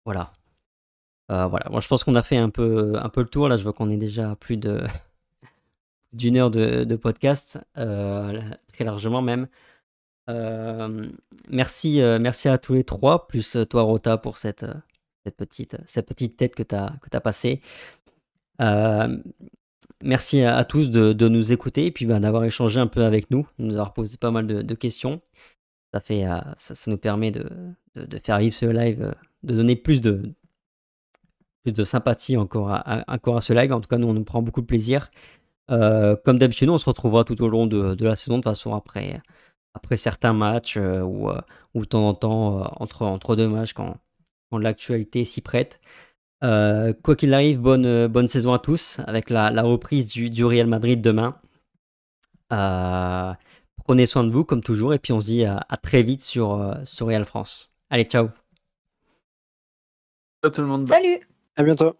Voilà. 0.04 0.32
Euh, 1.30 1.46
voilà, 1.46 1.68
moi 1.70 1.80
je 1.80 1.88
pense 1.88 2.04
qu'on 2.04 2.14
a 2.14 2.22
fait 2.22 2.38
un 2.38 2.50
peu, 2.50 2.94
un 2.96 3.08
peu 3.10 3.20
le 3.22 3.28
tour. 3.28 3.48
Là, 3.48 3.56
je 3.56 3.62
vois 3.62 3.72
qu'on 3.72 3.90
est 3.90 3.96
déjà 3.98 4.30
à 4.32 4.36
plus 4.36 4.56
de 4.56 4.82
d'une 6.12 6.36
heure 6.38 6.50
de, 6.50 6.96
podcast, 6.96 7.58
euh, 7.76 8.40
très 8.72 8.84
largement 8.84 9.22
même. 9.22 9.48
Euh, 10.30 11.10
merci, 11.48 12.00
merci 12.20 12.48
à 12.48 12.58
tous 12.58 12.74
les 12.74 12.84
trois, 12.84 13.28
plus 13.28 13.56
toi 13.70 13.82
Rota 13.82 14.18
pour 14.18 14.38
cette, 14.38 14.66
cette, 15.24 15.36
petite, 15.36 15.76
cette 15.86 16.06
petite 16.06 16.36
tête 16.36 16.54
que 16.54 16.62
tu 16.62 16.74
as, 16.74 16.94
que 17.02 17.14
as 17.16 17.20
passée. 17.20 17.62
Merci 20.02 20.42
à, 20.42 20.64
tous 20.64 20.90
de, 20.90 21.28
nous 21.28 21.52
écouter 21.52 21.86
et 21.86 21.90
puis 21.90 22.06
ben, 22.06 22.20
d'avoir 22.20 22.44
échangé 22.44 22.80
un 22.80 22.86
peu 22.86 23.04
avec 23.04 23.30
nous, 23.30 23.46
de 23.58 23.64
nous 23.64 23.74
avoir 23.74 23.92
posé 23.94 24.16
pas 24.16 24.30
mal 24.30 24.46
de, 24.46 24.74
questions. 24.74 25.20
Ça, 25.94 26.00
fait, 26.00 26.24
ça, 26.56 26.74
ça, 26.74 26.90
nous 26.90 26.98
permet 26.98 27.30
de, 27.30 27.48
faire 28.22 28.38
vivre 28.38 28.54
ce 28.54 28.66
live, 28.66 29.14
de 29.42 29.54
donner 29.54 29.76
plus 29.76 30.00
de, 30.00 30.34
sympathie 31.84 32.36
encore 32.36 32.70
à, 32.70 33.40
ce 33.40 33.52
live. 33.52 33.72
En 33.72 33.80
tout 33.80 33.88
cas, 33.88 33.98
nous, 33.98 34.08
on 34.08 34.14
nous 34.14 34.24
prend 34.24 34.42
beaucoup 34.42 34.60
de 34.60 34.66
plaisir. 34.66 35.10
Euh, 35.70 36.16
comme 36.24 36.38
d'habitude, 36.38 36.68
on 36.70 36.78
se 36.78 36.86
retrouvera 36.86 37.24
tout 37.24 37.40
au 37.42 37.48
long 37.48 37.66
de, 37.66 38.04
la 38.04 38.16
saison, 38.16 38.38
de 38.38 38.44
façon, 38.44 38.74
après, 38.74 39.20
après 39.74 39.96
certains 39.96 40.32
matchs 40.32 40.76
euh, 40.76 41.02
ou, 41.02 41.30
euh, 41.30 41.40
de 41.74 41.84
temps 41.84 42.08
en 42.08 42.14
temps, 42.14 42.72
entre, 42.80 43.02
entre 43.02 43.36
deux 43.36 43.48
matchs, 43.48 43.74
quand, 43.74 43.98
quand 44.50 44.58
l'actualité 44.58 45.24
s'y 45.24 45.40
prête. 45.40 45.80
Quoi 46.40 47.16
qu'il 47.16 47.34
arrive, 47.34 47.60
bonne, 47.60 48.06
bonne 48.06 48.28
saison 48.28 48.52
à 48.52 48.58
tous, 48.58 49.00
avec 49.06 49.30
la, 49.30 49.50
la 49.50 49.62
reprise 49.62 50.06
du, 50.06 50.30
du, 50.30 50.44
Real 50.44 50.66
Madrid 50.66 51.00
demain. 51.00 51.36
prenez 52.48 54.06
soin 54.06 54.24
de 54.24 54.30
vous, 54.30 54.44
comme 54.44 54.62
toujours, 54.62 54.94
et 54.94 54.98
puis 54.98 55.12
on 55.12 55.20
se 55.20 55.26
dit 55.26 55.44
à, 55.44 55.64
à 55.68 55.76
très 55.76 56.02
vite 56.02 56.22
sur, 56.22 56.76
sur 56.84 57.06
Real 57.06 57.24
France. 57.24 57.72
Allez, 57.90 58.04
ciao 58.04 58.28
Ciao 60.42 60.52
tout 60.52 60.60
le 60.60 60.68
monde. 60.68 60.86
Salut 60.86 61.20
à 61.56 61.64
bientôt. 61.64 61.96